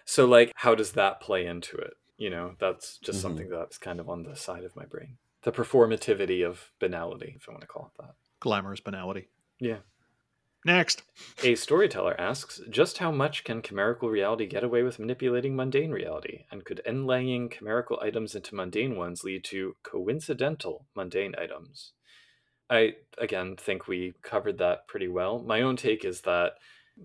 So 0.07 0.25
like 0.27 0.53
how 0.55 0.75
does 0.75 0.93
that 0.93 1.21
play 1.21 1.45
into 1.47 1.77
it? 1.77 1.95
You 2.17 2.31
know, 2.31 2.55
that's 2.61 2.99
just 2.99 3.19
Mhm. 3.19 3.23
something 3.23 3.49
that's 3.51 3.77
kind 3.79 3.99
of 4.01 4.09
on 4.09 4.23
the 4.23 4.37
side 4.37 4.65
of 4.65 4.77
my 4.77 4.85
brain. 4.87 5.19
The 5.43 5.53
performativity 5.53 6.47
of 6.47 6.71
banality, 6.79 7.35
if 7.37 7.49
I 7.49 7.53
want 7.53 7.63
to 7.63 7.67
call 7.67 7.87
it 7.95 8.03
that. 8.03 8.15
glamorous 8.41 8.81
banality 8.81 9.29
Yeah. 9.59 9.81
Next 10.65 11.03
A 11.43 11.55
storyteller 11.55 12.19
asks, 12.21 12.61
just 12.71 12.99
how 12.99 13.11
much 13.11 13.45
can 13.45 13.63
chimerical 13.63 14.09
reality 14.09 14.47
get 14.47 14.65
away 14.65 14.83
with 14.83 14.99
manipulating 14.99 15.55
mundane 15.55 15.91
reality? 15.91 16.45
And 16.51 16.65
could 16.65 16.81
inlaying 16.87 17.53
chimerical 17.53 17.99
items 18.01 18.35
into 18.35 18.55
mundane 18.55 18.97
ones 18.97 19.25
lead 19.25 19.45
to 19.45 19.77
coincidental 19.83 20.87
mundane 20.95 21.35
items? 21.39 21.93
I, 22.71 22.95
again, 23.19 23.57
think 23.57 23.87
we 23.87 24.15
covered 24.23 24.59
that 24.59 24.89
pretty 24.89 25.09
well. 25.09 25.39
My 25.39 25.61
own 25.61 25.77
take 25.77 26.05
is 26.05 26.23
that 26.23 26.55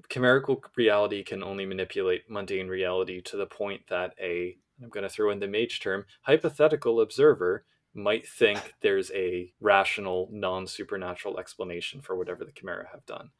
chimerical 0.09 0.63
reality 0.75 1.23
can 1.23 1.43
only 1.43 1.65
manipulate 1.65 2.29
mundane 2.29 2.67
reality 2.67 3.21
to 3.23 3.37
the 3.37 3.45
point 3.45 3.81
that 3.89 4.13
a, 4.21 4.55
I'm 4.81 4.89
going 4.89 5.03
to 5.03 5.09
throw 5.09 5.31
in 5.31 5.39
the 5.39 5.47
mage 5.47 5.79
term, 5.79 6.05
hypothetical 6.21 7.01
observer 7.01 7.65
might 7.99 8.27
think 8.27 8.75
there's 8.81 9.11
a 9.11 9.53
rational, 9.59 10.29
non 10.31 10.67
supernatural 10.67 11.39
explanation 11.39 12.01
for 12.01 12.15
whatever 12.15 12.45
the 12.45 12.51
chimera 12.51 12.87
have 12.91 13.05
done 13.05 13.31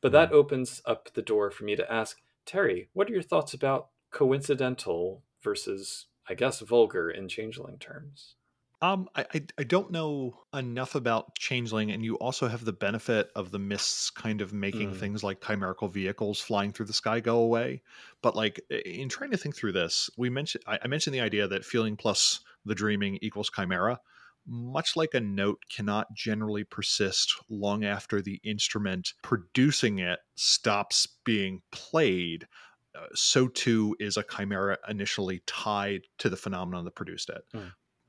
But 0.00 0.12
that 0.12 0.32
opens 0.32 0.80
up 0.86 1.12
the 1.14 1.22
door 1.22 1.50
for 1.50 1.64
me 1.64 1.76
to 1.76 1.92
ask 1.92 2.20
Terry, 2.46 2.90
what 2.92 3.08
are 3.08 3.12
your 3.12 3.22
thoughts 3.22 3.54
about 3.54 3.88
coincidental 4.12 5.24
versus, 5.42 6.06
I 6.28 6.34
guess, 6.34 6.60
vulgar 6.60 7.10
in 7.10 7.28
changeling 7.28 7.78
terms? 7.78 8.36
Um, 8.82 9.08
I, 9.14 9.24
I 9.34 9.46
I 9.58 9.64
don't 9.64 9.90
know 9.90 10.44
enough 10.52 10.94
about 10.94 11.36
changeling, 11.36 11.90
and 11.90 12.04
you 12.04 12.16
also 12.16 12.48
have 12.48 12.64
the 12.64 12.72
benefit 12.72 13.30
of 13.34 13.50
the 13.50 13.58
mists 13.58 14.10
kind 14.10 14.40
of 14.42 14.52
making 14.52 14.92
Mm. 14.92 14.98
things 14.98 15.24
like 15.24 15.40
chimerical 15.40 15.88
vehicles 15.88 16.40
flying 16.40 16.72
through 16.72 16.86
the 16.86 16.92
sky 16.92 17.20
go 17.20 17.38
away. 17.38 17.82
But 18.20 18.36
like 18.36 18.60
in 18.68 19.08
trying 19.08 19.30
to 19.30 19.36
think 19.38 19.56
through 19.56 19.72
this, 19.72 20.10
we 20.18 20.28
mentioned 20.28 20.64
I, 20.66 20.78
I 20.82 20.86
mentioned 20.88 21.14
the 21.14 21.20
idea 21.20 21.48
that 21.48 21.64
feeling 21.64 21.96
plus 21.96 22.40
the 22.64 22.74
dreaming 22.74 23.18
equals 23.22 23.50
chimera. 23.54 24.00
Much 24.46 24.94
like 24.94 25.14
a 25.14 25.20
note 25.20 25.62
cannot 25.70 26.06
generally 26.14 26.64
persist 26.64 27.34
long 27.48 27.82
after 27.84 28.20
the 28.20 28.40
instrument 28.44 29.14
producing 29.22 29.98
it 30.00 30.18
stops 30.34 31.06
being 31.24 31.62
played, 31.72 32.46
uh, 32.94 33.06
so 33.14 33.48
too 33.48 33.96
is 33.98 34.16
a 34.18 34.22
chimera 34.22 34.76
initially 34.88 35.42
tied 35.46 36.02
to 36.18 36.28
the 36.28 36.36
phenomenon 36.36 36.84
that 36.84 36.94
produced 36.94 37.30
it. 37.30 37.42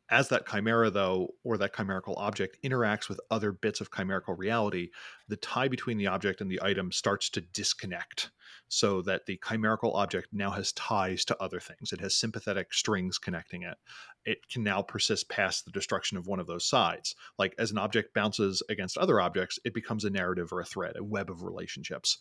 As 0.09 0.27
that 0.29 0.45
chimera 0.47 0.89
though 0.91 1.29
or 1.43 1.57
that 1.57 1.73
chimerical 1.75 2.15
object 2.17 2.57
interacts 2.63 3.09
with 3.09 3.19
other 3.31 3.51
bits 3.51 3.81
of 3.81 3.89
chimerical 3.91 4.35
reality 4.35 4.89
the 5.27 5.37
tie 5.37 5.67
between 5.67 5.97
the 5.97 6.07
object 6.07 6.41
and 6.41 6.51
the 6.51 6.61
item 6.61 6.91
starts 6.91 7.29
to 7.31 7.41
disconnect 7.41 8.29
so 8.67 9.01
that 9.03 9.25
the 9.25 9.39
chimerical 9.47 9.93
object 9.93 10.29
now 10.31 10.51
has 10.51 10.71
ties 10.73 11.25
to 11.25 11.41
other 11.41 11.59
things. 11.59 11.93
It 11.93 12.01
has 12.01 12.15
sympathetic 12.15 12.73
strings 12.73 13.17
connecting 13.17 13.63
it. 13.63 13.77
It 14.25 14.47
can 14.49 14.63
now 14.63 14.81
persist 14.81 15.29
past 15.29 15.65
the 15.65 15.71
destruction 15.71 16.17
of 16.17 16.27
one 16.27 16.39
of 16.39 16.47
those 16.47 16.67
sides. 16.67 17.15
Like 17.37 17.53
as 17.57 17.71
an 17.71 17.77
object 17.77 18.13
bounces 18.13 18.63
against 18.69 18.97
other 18.97 19.21
objects 19.21 19.59
it 19.63 19.73
becomes 19.73 20.03
a 20.03 20.09
narrative 20.09 20.51
or 20.51 20.61
a 20.61 20.65
thread 20.65 20.95
a 20.97 21.03
web 21.03 21.29
of 21.29 21.43
relationships. 21.43 22.17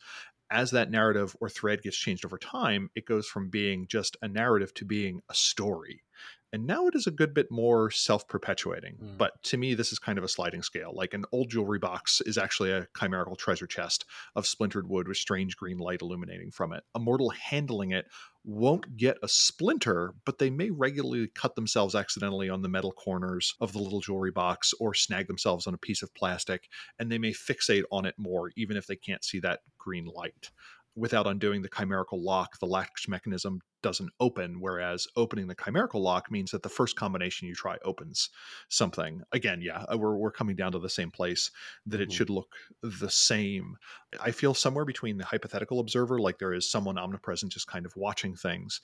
As 0.51 0.71
that 0.73 0.91
narrative 0.91 1.35
or 1.41 1.49
thread 1.49 1.83
gets 1.83 1.97
changed 1.97 2.25
over 2.25 2.39
time 2.39 2.91
it 2.95 3.07
goes 3.07 3.27
from 3.27 3.49
being 3.49 3.87
just 3.89 4.17
a 4.23 4.29
narrative 4.29 4.75
to 4.75 4.85
being 4.85 5.23
a 5.31 5.35
story 5.35 6.03
and 6.55 6.67
now 6.67 6.87
it 6.87 6.95
is 6.95 7.07
a 7.09 7.11
good 7.11 7.35
bit 7.35 7.51
more 7.51 7.91
self-perpetuating 7.91 8.95
Mm. 8.95 9.19
but 9.19 9.43
to 9.45 9.57
me 9.57 9.75
this 9.75 9.93
is 9.93 9.99
kind 9.99 10.19
of 10.19 10.25
a 10.25 10.29
sliding 10.29 10.63
scale 10.63 10.93
like 10.95 11.13
an 11.15 11.25
old 11.33 11.51
jewelry 11.51 11.79
box 11.81 12.21
is 12.25 12.39
actually 12.39 12.71
a 12.71 12.87
chimerical 12.99 13.35
treasure 13.37 13.67
chest 13.67 14.05
of 14.37 14.47
splintered 14.47 14.89
wood 14.89 15.09
with 15.09 15.17
strange 15.17 15.57
green 15.57 15.79
light 15.79 16.01
illuminating 16.01 16.51
from 16.53 16.73
it 16.73 16.85
a 16.95 17.01
mortal 17.01 17.31
handling 17.31 17.91
it 17.91 18.07
won't 18.45 18.97
get 18.97 19.17
a 19.23 19.29
splinter 19.29 20.15
but 20.27 20.39
they 20.39 20.51
may 20.51 20.71
regularly 20.71 21.29
cut 21.35 21.55
themselves 21.57 21.95
accidentally 21.95 22.49
on 22.49 22.63
the 22.63 22.69
metal 22.69 22.93
corners 22.93 23.55
of 23.61 23.73
the 23.73 23.79
little 23.79 24.01
jewelry 24.01 24.31
box 24.31 24.73
or 24.79 24.95
snag 24.95 25.27
themselves 25.27 25.67
on 25.67 25.75
a 25.75 25.79
piece 25.79 26.03
of 26.03 26.15
plastic 26.15 26.69
and 26.99 27.11
they 27.11 27.19
may 27.19 27.33
fixate 27.33 27.85
on 27.91 28.05
it 28.05 28.15
more 28.19 28.51
even 28.57 28.77
if 28.77 28.87
they 28.87 28.97
can't 28.97 29.25
see 29.25 29.41
that 29.41 29.61
green 29.79 30.05
light 30.05 30.51
without 30.97 31.27
undoing 31.27 31.63
the 31.63 31.69
chimerical 31.69 32.23
lock, 32.23 32.59
the 32.61 32.67
latch 32.67 33.07
mechanism 33.09 33.61
doesn't 33.83 34.11
open. 34.21 34.61
Whereas 34.61 35.07
opening 35.17 35.47
the 35.49 35.55
chimerical 35.55 36.01
lock 36.03 36.31
means 36.31 36.51
that 36.53 36.63
the 36.63 36.69
first 36.69 36.97
combination 36.97 37.49
you 37.49 37.55
try 37.55 37.77
opens 37.85 38.31
something. 38.71 39.23
Again, 39.33 39.61
yeah, 39.61 39.85
uh, 39.93 39.99
we're, 39.99 40.17
we're 40.17 40.31
coming 40.33 40.57
down 40.57 40.73
to 40.73 40.79
the 40.79 40.89
same 40.89 41.11
place 41.11 41.51
that 41.87 42.01
it 42.01 42.11
Mhm. 42.11 42.13
should 42.13 42.31
look 42.31 42.55
the 42.83 43.11
same. 43.11 43.77
I 44.21 44.31
feel 44.31 44.55
somewhere 44.55 44.85
between 44.85 45.19
the 45.19 45.25
hypothetical 45.27 45.81
observer, 45.81 46.19
like 46.19 46.39
there 46.39 46.55
is 46.55 46.71
someone 46.71 46.99
omnipresent 46.99 47.53
just 47.53 47.67
kind 47.67 47.85
of 47.87 47.93
watching 47.97 48.37
things, 48.37 48.81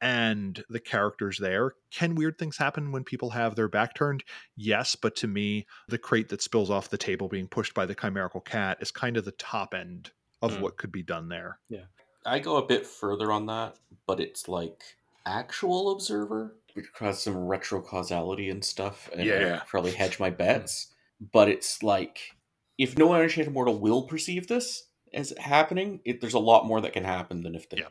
and 0.00 0.64
the 0.68 0.80
characters 0.80 1.38
there. 1.38 1.72
Can 1.90 2.14
weird 2.14 2.38
things 2.38 2.56
happen 2.56 2.90
when 2.92 3.04
people 3.04 3.30
have 3.30 3.54
their 3.54 3.68
back 3.68 3.94
turned? 3.94 4.24
Yes, 4.56 4.96
but 4.96 5.14
to 5.16 5.26
me, 5.28 5.66
the 5.88 5.98
crate 5.98 6.28
that 6.30 6.42
spills 6.42 6.70
off 6.70 6.88
the 6.90 6.98
table 6.98 7.28
being 7.28 7.48
pushed 7.48 7.74
by 7.74 7.86
the 7.86 7.94
chimerical 7.94 8.40
cat 8.40 8.78
is 8.80 8.90
kind 8.90 9.16
of 9.16 9.24
the 9.24 9.32
top 9.32 9.74
end 9.74 10.12
of 10.42 10.52
Mm. 10.52 10.60
what 10.60 10.76
could 10.76 10.92
be 10.92 11.02
done 11.02 11.28
there. 11.28 11.58
Yeah. 11.68 11.84
I 12.24 12.38
go 12.38 12.56
a 12.56 12.66
bit 12.66 12.86
further 12.86 13.32
on 13.32 13.46
that, 13.46 13.76
but 14.06 14.20
it's 14.20 14.48
like 14.48 14.82
actual 15.26 15.90
observer, 15.92 16.56
which 16.74 16.86
has 16.98 17.22
some 17.22 17.36
retro 17.36 17.80
causality 17.82 18.48
and 18.50 18.64
stuff, 18.64 19.08
and 19.12 19.24
Yeah. 19.24 19.60
I'd 19.62 19.66
probably 19.68 19.92
hedge 19.92 20.18
my 20.20 20.30
bets. 20.30 20.94
But 21.20 21.48
it's 21.48 21.82
like 21.82 22.36
if 22.78 22.96
no 22.96 23.12
unenchanted 23.12 23.52
mortal 23.52 23.78
will 23.78 24.02
perceive 24.02 24.46
this 24.48 24.88
as 25.12 25.34
happening, 25.38 26.00
it, 26.04 26.20
there's 26.20 26.34
a 26.34 26.38
lot 26.38 26.64
more 26.66 26.80
that 26.80 26.94
can 26.94 27.04
happen 27.04 27.42
than 27.42 27.54
if 27.54 27.68
they. 27.68 27.78
Yeah. 27.78 27.88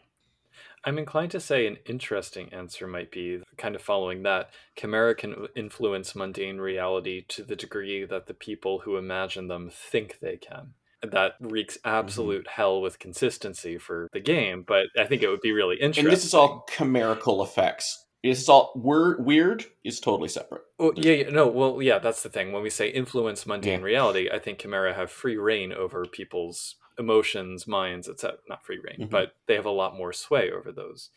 I'm 0.85 0.97
inclined 0.97 1.31
to 1.31 1.39
say 1.41 1.67
an 1.67 1.77
interesting 1.85 2.53
answer 2.53 2.87
might 2.87 3.11
be 3.11 3.43
kind 3.57 3.75
of 3.75 3.81
following 3.81 4.23
that. 4.23 4.49
Chimera 4.77 5.13
can 5.13 5.47
influence 5.55 6.15
mundane 6.15 6.57
reality 6.59 7.25
to 7.27 7.43
the 7.43 7.55
degree 7.57 8.05
that 8.05 8.27
the 8.27 8.33
people 8.33 8.79
who 8.79 8.95
imagine 8.95 9.47
them 9.49 9.69
think 9.69 10.19
they 10.21 10.37
can. 10.37 10.73
That 11.01 11.33
wreaks 11.39 11.77
absolute 11.85 12.47
hell 12.47 12.81
with 12.81 12.99
consistency 12.99 13.77
for 13.77 14.09
the 14.11 14.19
game, 14.19 14.63
but 14.67 14.87
I 14.97 15.05
think 15.05 15.21
it 15.23 15.29
would 15.29 15.41
be 15.41 15.53
really 15.53 15.75
interesting. 15.77 16.05
And 16.05 16.11
this 16.13 16.25
is 16.25 16.33
all 16.33 16.65
chimerical 16.69 17.41
effects. 17.41 18.05
This 18.21 18.41
is 18.41 18.49
all 18.49 18.73
weird. 18.75 19.25
Weird 19.25 19.65
is 19.85 20.01
totally 20.01 20.27
separate. 20.27 20.63
Well, 20.77 20.91
yeah, 20.95 21.13
yeah, 21.13 21.29
no, 21.29 21.47
well, 21.47 21.81
yeah, 21.81 21.99
that's 21.99 22.21
the 22.21 22.29
thing. 22.29 22.51
When 22.51 22.63
we 22.63 22.69
say 22.69 22.89
influence 22.89 23.45
mundane 23.45 23.79
Yeah. 23.79 23.85
reality, 23.85 24.29
I 24.29 24.39
think 24.39 24.59
Chimera 24.59 24.93
have 24.93 25.09
free 25.09 25.37
reign 25.37 25.71
over 25.71 26.03
people's 26.05 26.75
emotions, 26.97 27.65
minds, 27.65 28.09
etc. 28.09 28.39
Not 28.49 28.65
free 28.65 28.79
reign, 28.79 29.07
Mhm. 29.07 29.09
but 29.09 29.35
they 29.45 29.55
have 29.55 29.65
a 29.65 29.69
lot 29.71 29.95
more 29.95 30.11
sway 30.11 30.51
over 30.51 30.73
those. 30.73 31.11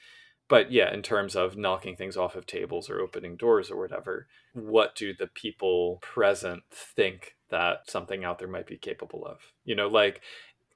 But 0.52 0.70
yeah, 0.70 0.92
in 0.92 1.00
terms 1.00 1.34
of 1.34 1.56
knocking 1.56 1.96
things 1.96 2.14
off 2.14 2.36
of 2.36 2.44
tables 2.44 2.90
or 2.90 3.00
opening 3.00 3.36
doors 3.36 3.70
or 3.70 3.78
whatever, 3.78 4.26
what 4.52 4.94
do 4.94 5.14
the 5.14 5.28
people 5.28 5.96
present 6.02 6.62
think 6.70 7.36
that 7.48 7.88
something 7.88 8.22
out 8.22 8.38
there 8.38 8.48
might 8.48 8.66
be 8.66 8.76
capable 8.76 9.24
of? 9.24 9.38
You 9.64 9.74
know, 9.76 9.88
like 9.88 10.20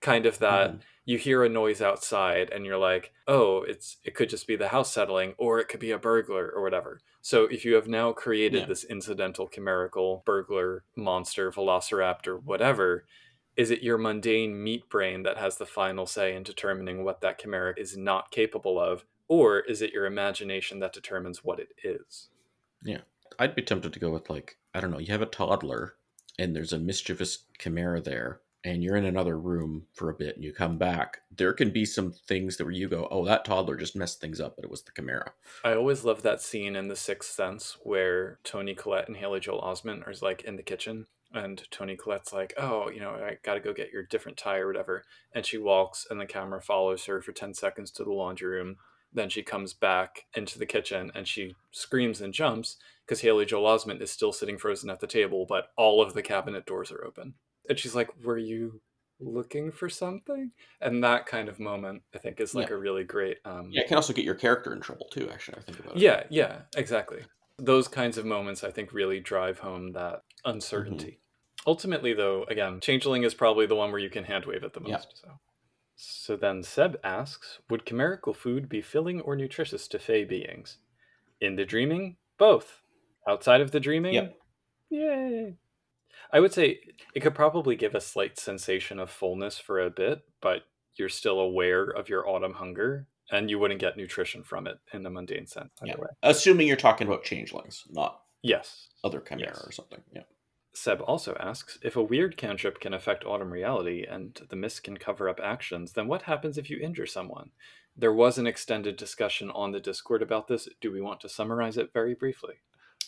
kind 0.00 0.24
of 0.24 0.38
that 0.38 0.70
Mhm. 0.70 0.80
you 1.04 1.18
hear 1.18 1.44
a 1.44 1.50
noise 1.50 1.82
outside 1.82 2.48
and 2.48 2.64
you're 2.64 2.78
like, 2.78 3.12
"Oh, 3.28 3.64
it's 3.64 3.98
it 4.02 4.14
could 4.14 4.30
just 4.30 4.46
be 4.46 4.56
the 4.56 4.68
house 4.68 4.94
settling 4.94 5.34
or 5.36 5.60
it 5.60 5.68
could 5.68 5.80
be 5.80 5.90
a 5.90 5.98
burglar 5.98 6.50
or 6.50 6.62
whatever." 6.62 7.02
So 7.20 7.44
if 7.44 7.66
you 7.66 7.74
have 7.74 7.86
now 7.86 8.14
created 8.14 8.60
Yeah. 8.60 8.66
this 8.68 8.82
incidental 8.82 9.46
chimerical 9.46 10.22
burglar 10.24 10.86
monster, 10.96 11.52
velociraptor, 11.52 12.42
whatever, 12.42 13.04
is 13.56 13.70
it 13.70 13.82
your 13.82 13.98
mundane 13.98 14.62
meat 14.62 14.88
brain 14.88 15.22
that 15.24 15.36
has 15.36 15.58
the 15.58 15.66
final 15.66 16.06
say 16.06 16.34
in 16.34 16.42
determining 16.44 17.04
what 17.04 17.20
that 17.20 17.38
chimera 17.38 17.74
is 17.76 17.94
not 17.94 18.30
capable 18.30 18.78
of 18.80 19.04
or 19.28 19.60
is 19.60 19.82
it 19.82 19.92
your 19.92 20.06
imagination 20.06 20.78
that 20.80 20.92
determines 20.92 21.44
what 21.44 21.58
it 21.58 21.68
is? 21.82 22.28
Yeah. 22.82 23.00
I'd 23.38 23.56
be 23.56 23.62
tempted 23.62 23.92
to 23.92 24.00
go 24.00 24.10
with 24.10 24.30
like 24.30 24.56
I 24.74 24.80
don't 24.80 24.90
know. 24.90 24.98
You 24.98 25.12
have 25.12 25.22
a 25.22 25.26
toddler, 25.26 25.96
and 26.38 26.54
there's 26.54 26.72
a 26.72 26.78
mischievous 26.78 27.44
chimera 27.58 28.00
there, 28.00 28.40
and 28.64 28.82
you're 28.82 28.96
in 28.96 29.04
another 29.04 29.38
room 29.38 29.86
for 29.92 30.08
a 30.10 30.14
bit, 30.14 30.36
and 30.36 30.44
you 30.44 30.52
come 30.52 30.78
back. 30.78 31.22
There 31.34 31.52
can 31.52 31.70
be 31.70 31.84
some 31.84 32.12
things 32.12 32.56
that 32.56 32.64
where 32.64 32.72
you 32.72 32.88
go, 32.88 33.08
"Oh, 33.10 33.24
that 33.24 33.44
toddler 33.44 33.76
just 33.76 33.96
messed 33.96 34.20
things 34.20 34.40
up," 34.40 34.56
but 34.56 34.64
it 34.64 34.70
was 34.70 34.82
the 34.82 34.92
chimera. 34.94 35.32
I 35.64 35.74
always 35.74 36.04
love 36.04 36.22
that 36.22 36.40
scene 36.40 36.76
in 36.76 36.88
The 36.88 36.96
Sixth 36.96 37.30
Sense 37.30 37.76
where 37.82 38.38
Toni 38.44 38.74
Collette 38.74 39.08
and 39.08 39.16
Haley 39.16 39.40
Joel 39.40 39.60
Osment 39.60 40.06
are 40.06 40.14
like 40.22 40.44
in 40.44 40.56
the 40.56 40.62
kitchen, 40.62 41.06
and 41.32 41.70
Toni 41.70 41.96
Collette's 41.96 42.32
like, 42.32 42.54
"Oh, 42.56 42.90
you 42.90 43.00
know, 43.00 43.10
I 43.10 43.38
got 43.42 43.54
to 43.54 43.60
go 43.60 43.72
get 43.72 43.92
your 43.92 44.02
different 44.02 44.38
tie 44.38 44.58
or 44.58 44.66
whatever," 44.66 45.04
and 45.32 45.44
she 45.44 45.58
walks, 45.58 46.06
and 46.08 46.20
the 46.20 46.26
camera 46.26 46.60
follows 46.60 47.04
her 47.06 47.20
for 47.20 47.32
ten 47.32 47.54
seconds 47.54 47.90
to 47.92 48.04
the 48.04 48.12
laundry 48.12 48.48
room. 48.48 48.76
Then 49.16 49.30
she 49.30 49.42
comes 49.42 49.72
back 49.74 50.26
into 50.36 50.58
the 50.58 50.66
kitchen 50.66 51.10
and 51.14 51.26
she 51.26 51.54
screams 51.72 52.20
and 52.20 52.32
jumps 52.34 52.76
because 53.04 53.22
Haley 53.22 53.46
Joel 53.46 53.76
Osment 53.76 54.00
is 54.02 54.10
still 54.10 54.32
sitting 54.32 54.58
frozen 54.58 54.90
at 54.90 55.00
the 55.00 55.06
table, 55.06 55.46
but 55.48 55.68
all 55.76 56.02
of 56.02 56.12
the 56.14 56.22
cabinet 56.22 56.66
doors 56.66 56.92
are 56.92 57.02
open. 57.04 57.34
And 57.68 57.78
she's 57.78 57.94
like, 57.94 58.10
"Were 58.22 58.36
you 58.38 58.80
looking 59.18 59.72
for 59.72 59.88
something?" 59.88 60.52
And 60.82 61.02
that 61.02 61.24
kind 61.24 61.48
of 61.48 61.58
moment, 61.58 62.02
I 62.14 62.18
think, 62.18 62.40
is 62.40 62.54
like 62.54 62.68
Yeah. 62.68 62.74
a 62.74 62.78
really 62.78 63.04
great. 63.04 63.38
Um, 63.46 63.70
Yeah, 63.72 63.82
it 63.82 63.88
can 63.88 63.96
also 63.96 64.12
get 64.12 64.24
your 64.26 64.34
character 64.34 64.72
in 64.74 64.80
trouble 64.82 65.06
too. 65.10 65.30
Actually, 65.30 65.58
I 65.58 65.60
think 65.62 65.80
about 65.80 65.96
it. 65.96 66.02
yeah, 66.02 66.24
yeah, 66.30 66.62
exactly. 66.76 67.24
Those 67.58 67.88
kinds 67.88 68.18
of 68.18 68.26
moments, 68.26 68.62
I 68.62 68.70
think, 68.70 68.92
really 68.92 69.18
drive 69.18 69.60
home 69.60 69.92
that 69.92 70.24
uncertainty. 70.44 71.20
Ultimately, 71.66 72.12
though, 72.12 72.44
again, 72.44 72.80
Changeling 72.80 73.22
is 73.24 73.32
probably 73.34 73.64
the 73.64 73.74
one 73.74 73.90
where 73.90 73.98
you 74.00 74.10
can 74.10 74.24
handwave 74.24 74.62
it 74.62 74.74
the 74.74 74.80
most. 74.80 74.90
Yeah. 74.90 75.30
So. 75.30 75.38
So 75.96 76.36
then 76.36 76.62
Seb 76.62 76.98
asks 77.02 77.58
Would 77.70 77.86
chimerical 77.86 78.34
food 78.34 78.68
be 78.68 78.80
filling 78.82 79.20
or 79.22 79.34
nutritious 79.36 79.88
to 79.88 79.98
Fey 79.98 80.24
beings? 80.24 80.78
In 81.40 81.56
the 81.56 81.64
dreaming? 81.64 82.16
Both. 82.38 82.82
Outside 83.28 83.60
of 83.60 83.70
the 83.72 83.80
dreaming? 83.80 84.14
Yep. 84.14 84.38
Yay. 84.90 85.54
I 86.32 86.40
would 86.40 86.52
say 86.52 86.80
it 87.14 87.20
could 87.20 87.34
probably 87.34 87.76
give 87.76 87.94
a 87.94 88.00
slight 88.00 88.38
sensation 88.38 88.98
of 88.98 89.10
fullness 89.10 89.58
for 89.58 89.80
a 89.80 89.90
bit, 89.90 90.22
but 90.40 90.62
you're 90.96 91.08
still 91.08 91.40
aware 91.40 91.84
of 91.84 92.08
your 92.08 92.28
autumn 92.28 92.54
hunger, 92.54 93.06
and 93.30 93.50
you 93.50 93.58
wouldn't 93.58 93.80
get 93.80 93.96
nutrition 93.96 94.42
from 94.42 94.66
it 94.66 94.78
in 94.92 95.04
a 95.06 95.10
mundane 95.10 95.46
sense. 95.46 95.70
Yeah. 95.84 95.96
way. 95.98 96.08
Assuming 96.22 96.66
you're 96.68 96.76
talking 96.76 97.06
about 97.06 97.24
changelings, 97.24 97.84
not 97.90 98.22
Yes. 98.42 98.88
other 99.04 99.20
chimera 99.20 99.48
Yes. 99.54 99.66
or 99.66 99.72
something. 99.72 100.02
Yeah. 100.12 100.22
Seb 100.76 101.00
also 101.00 101.34
asks 101.40 101.78
if 101.82 101.96
a 101.96 102.02
weird 102.02 102.36
cantrip 102.36 102.80
can 102.80 102.92
affect 102.92 103.24
autumn 103.24 103.50
reality 103.50 104.04
and 104.08 104.38
the 104.50 104.56
mist 104.56 104.84
can 104.84 104.98
cover 104.98 105.26
up 105.28 105.40
actions, 105.42 105.92
then 105.92 106.06
what 106.06 106.22
happens 106.22 106.58
if 106.58 106.68
you 106.68 106.78
injure 106.78 107.06
someone? 107.06 107.50
There 107.96 108.12
was 108.12 108.36
an 108.36 108.46
extended 108.46 108.96
discussion 108.96 109.50
on 109.50 109.72
the 109.72 109.80
Discord 109.80 110.20
about 110.20 110.48
this. 110.48 110.68
Do 110.82 110.92
we 110.92 111.00
want 111.00 111.20
to 111.20 111.30
summarize 111.30 111.78
it 111.78 111.94
very 111.94 112.14
briefly? 112.14 112.56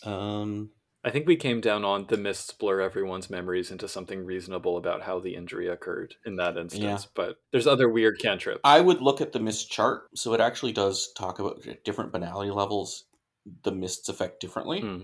Um, 0.03 0.71
I 1.03 1.11
think 1.11 1.27
we 1.27 1.35
came 1.35 1.61
down 1.61 1.85
on 1.85 2.07
the 2.07 2.17
mists 2.17 2.51
blur 2.51 2.81
everyone's 2.81 3.29
memories 3.29 3.69
into 3.69 3.87
something 3.87 4.25
reasonable 4.25 4.77
about 4.77 5.03
how 5.03 5.19
the 5.19 5.35
injury 5.35 5.67
occurred 5.67 6.15
in 6.25 6.37
that 6.37 6.57
instance. 6.57 7.03
Yeah. 7.03 7.09
But 7.13 7.35
there's 7.51 7.67
other 7.67 7.87
weird 7.87 8.17
cantrips. 8.19 8.61
I 8.63 8.81
would 8.81 8.99
look 8.99 9.21
at 9.21 9.31
the 9.31 9.39
mist 9.39 9.69
chart. 9.69 10.07
So 10.15 10.33
it 10.33 10.41
actually 10.41 10.73
does 10.73 11.13
talk 11.15 11.37
about 11.37 11.63
different 11.85 12.11
banality 12.11 12.49
levels. 12.49 13.05
The 13.63 13.71
mists 13.71 14.09
affect 14.09 14.39
differently. 14.39 14.81
Hmm. 14.81 15.01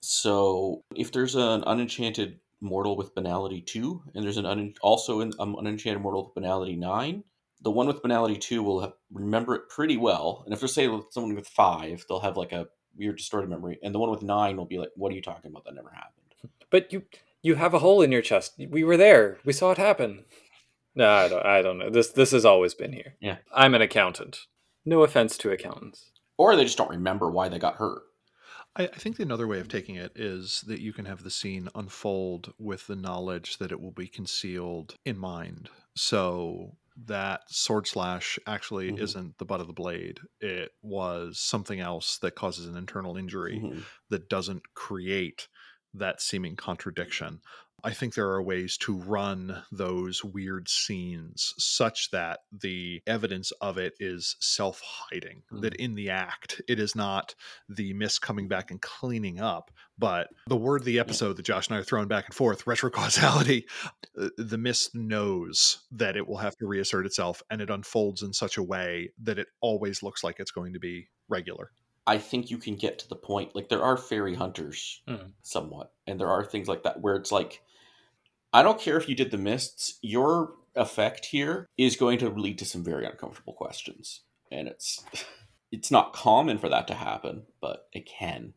So 0.00 0.82
if 0.94 1.12
there's 1.12 1.34
an 1.34 1.62
unenchanted 1.66 2.40
mortal 2.60 2.96
with 2.96 3.14
banality 3.14 3.60
two, 3.60 4.02
and 4.14 4.24
there's 4.24 4.36
an 4.36 4.46
un- 4.46 4.74
also 4.82 5.20
an 5.20 5.32
um, 5.38 5.56
unenchanted 5.58 6.02
mortal 6.02 6.24
with 6.24 6.34
banality 6.34 6.76
nine, 6.76 7.24
the 7.62 7.70
one 7.70 7.86
with 7.86 8.02
banality 8.02 8.36
two 8.36 8.62
will 8.62 8.80
have, 8.80 8.92
remember 9.12 9.54
it 9.54 9.68
pretty 9.68 9.96
well. 9.96 10.42
And 10.44 10.54
if 10.54 10.60
there's 10.60 10.74
say 10.74 10.88
someone 11.10 11.34
with 11.34 11.48
five, 11.48 12.04
they'll 12.08 12.20
have 12.20 12.36
like 12.36 12.52
a 12.52 12.68
weird 12.96 13.18
distorted 13.18 13.50
memory, 13.50 13.78
and 13.82 13.94
the 13.94 13.98
one 13.98 14.10
with 14.10 14.22
nine 14.22 14.56
will 14.56 14.66
be 14.66 14.78
like, 14.78 14.90
"What 14.96 15.12
are 15.12 15.14
you 15.14 15.22
talking 15.22 15.50
about? 15.50 15.64
That 15.64 15.74
never 15.74 15.90
happened." 15.90 16.50
But 16.70 16.92
you 16.92 17.04
you 17.42 17.54
have 17.56 17.74
a 17.74 17.78
hole 17.78 18.02
in 18.02 18.12
your 18.12 18.22
chest. 18.22 18.54
We 18.58 18.84
were 18.84 18.96
there. 18.96 19.38
We 19.44 19.52
saw 19.52 19.70
it 19.70 19.78
happen. 19.78 20.24
No, 20.94 21.08
I 21.08 21.28
don't. 21.28 21.46
I 21.46 21.62
don't 21.62 21.78
know. 21.78 21.90
This 21.90 22.08
this 22.08 22.30
has 22.32 22.44
always 22.44 22.74
been 22.74 22.92
here. 22.92 23.14
Yeah. 23.20 23.36
I'm 23.54 23.74
an 23.74 23.82
accountant. 23.82 24.46
No 24.84 25.02
offense 25.02 25.36
to 25.38 25.50
accountants. 25.50 26.10
Or 26.36 26.56
they 26.56 26.64
just 26.64 26.78
don't 26.78 26.90
remember 26.90 27.30
why 27.30 27.48
they 27.48 27.58
got 27.58 27.76
hurt. 27.76 28.02
I, 28.76 28.84
I 28.84 28.86
think 28.88 29.18
another 29.18 29.46
way 29.46 29.60
of 29.60 29.68
taking 29.68 29.96
it 29.96 30.12
is 30.14 30.62
that 30.66 30.80
you 30.80 30.92
can 30.92 31.04
have 31.04 31.22
the 31.22 31.30
scene 31.30 31.68
unfold 31.74 32.52
with 32.58 32.86
the 32.86 32.96
knowledge 32.96 33.58
that 33.58 33.72
it 33.72 33.80
will 33.80 33.92
be 33.92 34.08
concealed 34.08 34.94
in 35.04 35.18
mind. 35.18 35.68
So 35.96 36.76
that 37.06 37.42
sword 37.48 37.86
slash 37.86 38.38
actually 38.46 38.92
Mhm. 38.92 39.00
isn't 39.00 39.38
the 39.38 39.44
butt 39.44 39.60
of 39.60 39.66
the 39.66 39.72
blade. 39.72 40.20
It 40.40 40.72
was 40.82 41.38
something 41.40 41.80
else 41.80 42.18
that 42.18 42.34
causes 42.34 42.66
an 42.66 42.76
internal 42.76 43.16
injury 43.16 43.58
Mhm. 43.58 43.86
that 44.10 44.28
doesn't 44.28 44.74
create 44.74 45.48
that 45.94 46.20
seeming 46.20 46.54
contradiction. 46.56 47.40
I 47.82 47.92
think 47.92 48.14
there 48.14 48.30
are 48.30 48.42
ways 48.42 48.76
to 48.78 48.94
run 48.96 49.62
those 49.72 50.24
weird 50.24 50.68
scenes 50.68 51.54
such 51.58 52.10
that 52.10 52.40
the 52.52 53.02
evidence 53.06 53.52
of 53.60 53.78
it 53.78 53.94
is 53.98 54.36
self 54.40 54.80
hiding, 54.84 55.42
that 55.52 55.74
in 55.76 55.94
the 55.94 56.10
act, 56.10 56.60
it 56.68 56.78
is 56.78 56.94
not 56.94 57.34
the 57.68 57.92
mist 57.92 58.22
coming 58.22 58.48
back 58.48 58.70
and 58.70 58.80
cleaning 58.80 59.40
up, 59.40 59.70
but 59.98 60.28
the 60.46 60.56
word 60.56 60.82
of 60.82 60.84
the 60.86 60.98
episode 60.98 61.36
that 61.36 61.44
Josh 61.44 61.68
and 61.68 61.76
I 61.76 61.80
are 61.80 61.84
throwing 61.84 62.08
back 62.08 62.26
and 62.26 62.34
forth, 62.34 62.64
retrocausality, 62.64 63.64
uh, 64.20 64.28
the 64.36 64.58
mist 64.58 64.94
knows 64.94 65.80
that 65.92 66.16
it 66.16 66.26
will 66.26 66.38
have 66.38 66.56
to 66.56 66.66
reassert 66.66 67.06
itself 67.06 67.42
and 67.50 67.60
it 67.60 67.70
unfolds 67.70 68.22
in 68.22 68.32
such 68.32 68.56
a 68.56 68.62
way 68.62 69.12
that 69.22 69.38
it 69.38 69.48
always 69.60 70.02
looks 70.02 70.22
like 70.24 70.40
it's 70.40 70.50
going 70.50 70.72
to 70.72 70.80
be 70.80 71.08
regular. 71.28 71.70
I 72.06 72.18
think 72.18 72.50
you 72.50 72.58
can 72.58 72.76
get 72.76 72.98
to 73.00 73.08
the 73.08 73.14
point 73.16 73.54
like 73.54 73.68
there 73.68 73.84
are 73.84 73.96
fairy 73.96 74.34
hunters 74.34 75.02
Mhm. 75.06 75.32
somewhat, 75.42 75.92
and 76.06 76.18
there 76.18 76.28
are 76.30 76.44
things 76.44 76.66
like 76.66 76.82
that 76.82 77.00
where 77.00 77.14
it's 77.14 77.30
like, 77.30 77.62
I 78.52 78.62
don't 78.62 78.80
care 78.80 78.96
if 78.96 79.08
you 79.08 79.14
did 79.14 79.30
the 79.30 79.38
mists, 79.38 79.98
your 80.02 80.54
effect 80.74 81.26
here 81.26 81.66
is 81.76 81.96
going 81.96 82.18
to 82.18 82.28
lead 82.28 82.58
to 82.58 82.64
some 82.64 82.84
very 82.84 83.06
uncomfortable 83.06 83.52
questions, 83.52 84.22
and 84.50 84.68
it's 84.68 85.04
it's 85.72 85.90
not 85.90 86.12
common 86.12 86.58
for 86.58 86.68
that 86.68 86.88
to 86.88 86.94
happen, 86.94 87.42
but 87.60 87.88
it 87.92 88.06
can. 88.06 88.54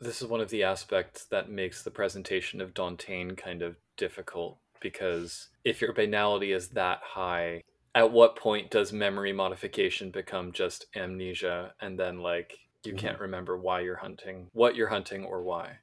This 0.00 0.20
is 0.22 0.28
one 0.28 0.40
of 0.40 0.50
the 0.50 0.62
aspects 0.64 1.24
that 1.26 1.50
makes 1.50 1.82
the 1.82 1.90
presentation 1.90 2.60
of 2.60 2.74
Dauntain 2.74 3.36
kind 3.36 3.62
of 3.62 3.76
difficult 3.96 4.58
because 4.80 5.48
if 5.64 5.80
your 5.80 5.92
banality 5.92 6.52
is 6.52 6.68
that 6.70 7.00
high, 7.02 7.62
at 7.94 8.10
what 8.10 8.36
point 8.36 8.70
does 8.70 8.92
memory 8.92 9.32
modification 9.32 10.10
become 10.10 10.52
just 10.52 10.86
amnesia 10.96 11.72
and 11.80 11.98
then 11.98 12.18
like 12.18 12.58
you 12.84 12.92
Mhm. 12.92 12.98
can't 12.98 13.20
remember 13.20 13.56
why 13.56 13.80
you're 13.80 13.96
hunting, 13.96 14.48
what 14.52 14.74
you're 14.74 14.88
hunting 14.88 15.24
or 15.24 15.42
why? 15.42 15.78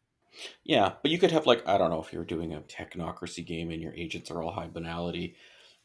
Yeah, 0.64 0.94
but 1.02 1.12
you 1.12 1.18
could 1.18 1.32
have 1.32 1.46
like 1.46 1.68
I 1.68 1.78
don't 1.78 1.90
know 1.90 2.02
if 2.02 2.14
you're 2.14 2.26
doing 2.26 2.54
a 2.54 2.62
technocracy 2.62 3.46
game 3.46 3.72
and 3.72 3.82
your 3.82 3.94
agents 3.94 4.32
are 4.32 4.42
all 4.42 4.52
high 4.52 4.68
banality, 4.68 5.36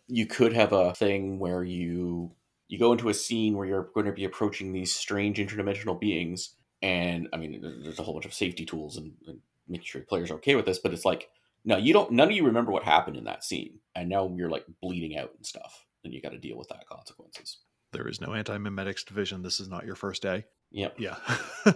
you 0.07 0.27
could 0.27 0.53
have 0.53 0.73
a 0.73 0.95
thing 0.95 1.39
where 1.39 1.65
you 1.65 2.33
you 2.69 2.79
go 2.79 2.93
into 2.93 3.09
a 3.09 3.15
scene 3.15 3.57
where 3.57 3.67
you're 3.67 3.91
going 3.95 4.07
to 4.07 4.13
be 4.13 4.25
approaching 4.25 4.73
these 4.73 4.95
strange 4.95 5.39
interdimensional 5.39 5.99
beings, 5.99 6.55
and 6.83 7.29
I 7.33 7.37
mean 7.37 7.61
there's 7.83 7.99
a 7.99 8.03
whole 8.03 8.15
bunch 8.15 8.27
of 8.27 8.35
safety 8.35 8.65
tools 8.65 8.97
and, 8.97 9.13
and 9.27 9.41
making 9.69 9.87
sure 9.87 10.01
the 10.01 10.07
players 10.07 10.31
are 10.31 10.35
okay 10.37 10.55
with 10.55 10.67
this, 10.67 10.79
but 10.79 10.93
it's 10.93 11.05
like 11.05 11.29
no, 11.67 11.77
you 11.77 11.93
don't. 11.93 12.13
None 12.13 12.29
of 12.29 12.35
you 12.35 12.47
remember 12.47 12.71
what 12.71 12.85
happened 12.85 13.17
in 13.17 13.25
that 13.25 13.43
scene, 13.43 13.81
and 13.97 14.09
now 14.09 14.33
you're 14.37 14.49
like 14.49 14.65
bleeding 14.81 15.19
out 15.19 15.33
and 15.37 15.45
stuff, 15.45 15.85
and 16.05 16.15
you 16.15 16.23
got 16.23 16.31
to 16.31 16.39
deal 16.39 16.57
with 16.57 16.69
that 16.69 16.87
consequences. 16.89 17.59
There 17.91 18.07
is 18.07 18.21
no 18.21 18.35
anti 18.35 18.57
memetics 18.57 19.05
division. 19.05 19.43
This 19.43 19.59
is 19.59 19.69
not 19.69 19.85
your 19.85 19.97
first 19.97 20.23
day. 20.23 20.45
Yep. 20.71 20.95
Yeah. 20.99 21.17
Are 21.67 21.75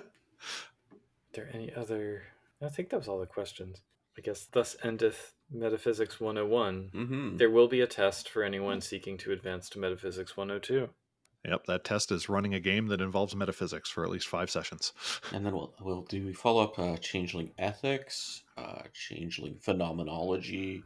there 1.32 1.50
any 1.52 1.74
other? 1.74 2.22
I 2.62 2.68
think 2.68 2.90
that 2.90 2.98
was 2.98 3.08
all 3.08 3.20
the 3.20 3.26
questions. 3.26 3.82
I 4.18 4.22
guess 4.22 4.46
thus 4.50 4.76
endeth 4.82 5.34
Metaphysics 5.50 6.20
101. 6.20 6.90
Mm-hmm. 6.94 7.36
There 7.36 7.50
will 7.50 7.68
be 7.68 7.80
a 7.80 7.86
test 7.86 8.28
for 8.28 8.42
anyone 8.42 8.80
seeking 8.80 9.16
to 9.18 9.32
advance 9.32 9.68
to 9.70 9.78
Metaphysics 9.78 10.36
102. 10.36 10.88
Yep, 11.46 11.64
that 11.66 11.84
test 11.84 12.12
is 12.12 12.28
running 12.28 12.54
a 12.54 12.60
game 12.60 12.88
that 12.88 13.00
involves 13.00 13.34
metaphysics 13.34 13.88
for 13.88 14.04
at 14.04 14.10
least 14.10 14.28
five 14.28 14.50
sessions. 14.50 14.92
And 15.32 15.46
then 15.46 15.54
we'll 15.54 15.72
we'll 15.80 16.02
do 16.02 16.34
follow 16.34 16.62
up 16.64 16.78
uh, 16.78 16.96
changeling 16.96 17.52
ethics, 17.56 18.42
uh, 18.58 18.82
changeling 18.92 19.56
phenomenology. 19.60 20.82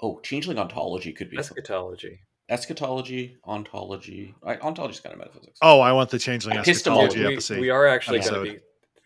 Oh, 0.00 0.20
changeling 0.20 0.58
ontology 0.58 1.12
could 1.12 1.28
be 1.30 1.38
Eschatology. 1.38 2.20
eschatology, 2.48 3.36
ontology. 3.44 4.34
I, 4.44 4.56
ontology 4.58 4.94
is 4.94 5.00
kind 5.00 5.14
of 5.14 5.18
metaphysics. 5.18 5.58
Oh, 5.60 5.80
I 5.80 5.92
want 5.92 6.10
the 6.10 6.18
changeling 6.18 6.58
Epistemology 6.58 7.06
eschatology 7.06 7.26
we, 7.26 7.32
episode. 7.34 7.60
we 7.60 7.70
are 7.70 7.86
actually 7.86 8.18
episode. 8.18 8.34
going 8.34 8.46
to 8.46 8.52
be 8.52 8.58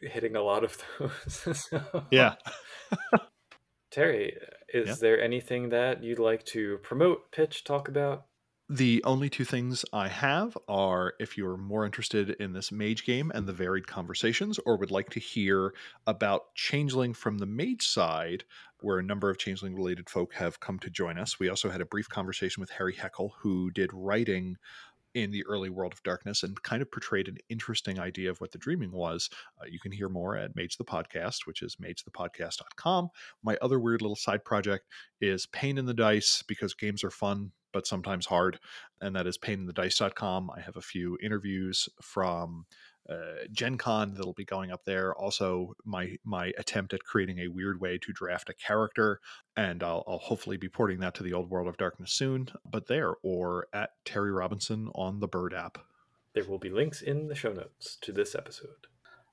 hitting 0.09 0.37
a 0.37 0.43
lot 0.43 0.65
of 0.65 0.77
those. 0.99 1.59
So- 1.71 2.05
Yeah. 2.11 2.35
Terry, 3.91 4.37
is 4.73 4.89
Yeah. 4.89 4.95
there 5.01 5.21
anything 5.21 5.69
that 5.71 6.03
you'd 6.03 6.19
like 6.19 6.45
to 6.47 6.79
promote, 6.79 7.31
pitch, 7.31 7.65
talk 7.65 7.89
about? 7.89 8.27
The 8.69 9.05
only 9.05 9.29
two 9.29 9.45
things 9.45 9.85
I 9.93 10.09
have 10.09 10.57
are 10.69 11.13
if 11.21 11.37
you're 11.37 11.59
more 11.59 11.85
interested 11.85 12.31
in 12.41 12.55
this 12.55 12.73
mage 12.73 13.05
game 13.05 13.31
and 13.35 13.47
the 13.47 13.53
varied 13.53 13.87
conversations, 13.87 14.59
or 14.65 14.79
would 14.79 14.91
like 14.91 15.11
to 15.11 15.21
hear 15.21 15.75
about 16.07 16.55
Changeling 16.55 17.13
from 17.13 17.37
the 17.39 17.47
mage 17.47 17.87
side, 17.87 18.45
where 18.81 18.99
a 18.99 19.03
number 19.03 19.29
of 19.29 19.37
Changeling 19.39 19.75
related 19.75 20.09
folk 20.09 20.33
have 20.35 20.61
come 20.61 20.79
to 20.79 20.89
join 20.91 21.19
us. 21.19 21.39
We 21.39 21.51
also 21.51 21.69
had 21.69 21.83
a 21.83 21.87
brief 21.87 22.09
conversation 22.09 22.63
with 22.63 22.71
Harry 22.71 22.95
Heckel, 22.95 23.33
who 23.43 23.71
did 23.71 23.91
writing 23.93 24.57
in 25.15 25.31
the 25.31 25.45
early 25.47 25.71
world 25.71 25.93
of 25.93 26.03
darkness 26.03 26.43
and 26.43 26.61
kind 26.63 26.83
of 26.83 26.91
portrayed 26.91 27.29
an 27.29 27.39
interesting 27.49 27.99
idea 27.99 28.31
of 28.31 28.41
what 28.41 28.53
the 28.53 28.59
dreaming 28.59 28.93
was. 28.93 29.31
Uh, 29.61 29.67
you 29.71 29.79
can 29.79 29.93
hear 29.93 30.09
more 30.09 30.37
at 30.37 30.55
Mage 30.57 30.77
the 30.77 30.85
Podcast, 30.85 31.47
which 31.47 31.63
is 31.63 31.77
magethepodcast.com. 31.77 33.09
My 33.43 33.57
other 33.63 33.79
weird 33.79 34.03
little 34.03 34.17
side 34.17 34.45
project 34.45 34.87
is 35.21 35.47
Pain 35.47 35.79
in 35.79 35.87
the 35.87 35.95
Dice 35.95 36.43
because 36.47 36.75
games 36.75 37.05
are 37.05 37.11
fun 37.11 37.53
but 37.73 37.87
sometimes 37.89 38.25
hard, 38.25 38.59
and 39.01 39.17
that 39.17 39.27
is 39.27 39.37
paininthedice.com. 39.37 40.51
I 40.57 40.61
have 40.61 40.77
a 40.77 40.81
few 40.81 41.19
interviews 41.21 41.89
from 42.01 42.67
uh, 43.09 43.47
Gen 43.53 43.77
Con 43.77 44.15
that'll 44.15 44.33
be 44.33 44.45
going 44.45 44.71
up 44.71 44.85
there. 44.85 45.15
Also, 45.15 45.75
my 45.85 46.17
my 46.25 46.53
attempt 46.59 46.95
at 46.95 47.05
creating 47.05 47.39
a 47.41 47.49
weird 47.49 47.81
way 47.81 47.99
to 47.99 48.13
draft 48.13 48.49
a 48.49 48.55
character, 48.55 49.21
and 49.57 49.83
I'll, 49.83 50.05
I'll 50.07 50.19
hopefully 50.19 50.57
be 50.57 50.69
porting 50.69 51.01
that 51.01 51.15
to 51.17 51.23
the 51.23 51.33
old 51.33 51.51
world 51.51 51.69
of 51.69 51.77
darkness 51.77 52.13
soon. 52.13 52.49
But 52.65 52.87
there, 52.87 53.15
or 53.23 53.69
at 53.73 53.91
Terry 54.05 54.33
Robinson 54.33 54.89
on 54.95 55.21
the 55.21 55.29
Bird 55.29 55.55
app. 55.55 55.79
There 56.35 56.45
will 56.45 56.59
be 56.59 56.71
links 56.71 57.03
in 57.03 57.29
the 57.29 57.35
show 57.35 57.53
notes 57.53 57.97
to 58.03 58.13
this 58.13 58.35
episode. 58.35 58.89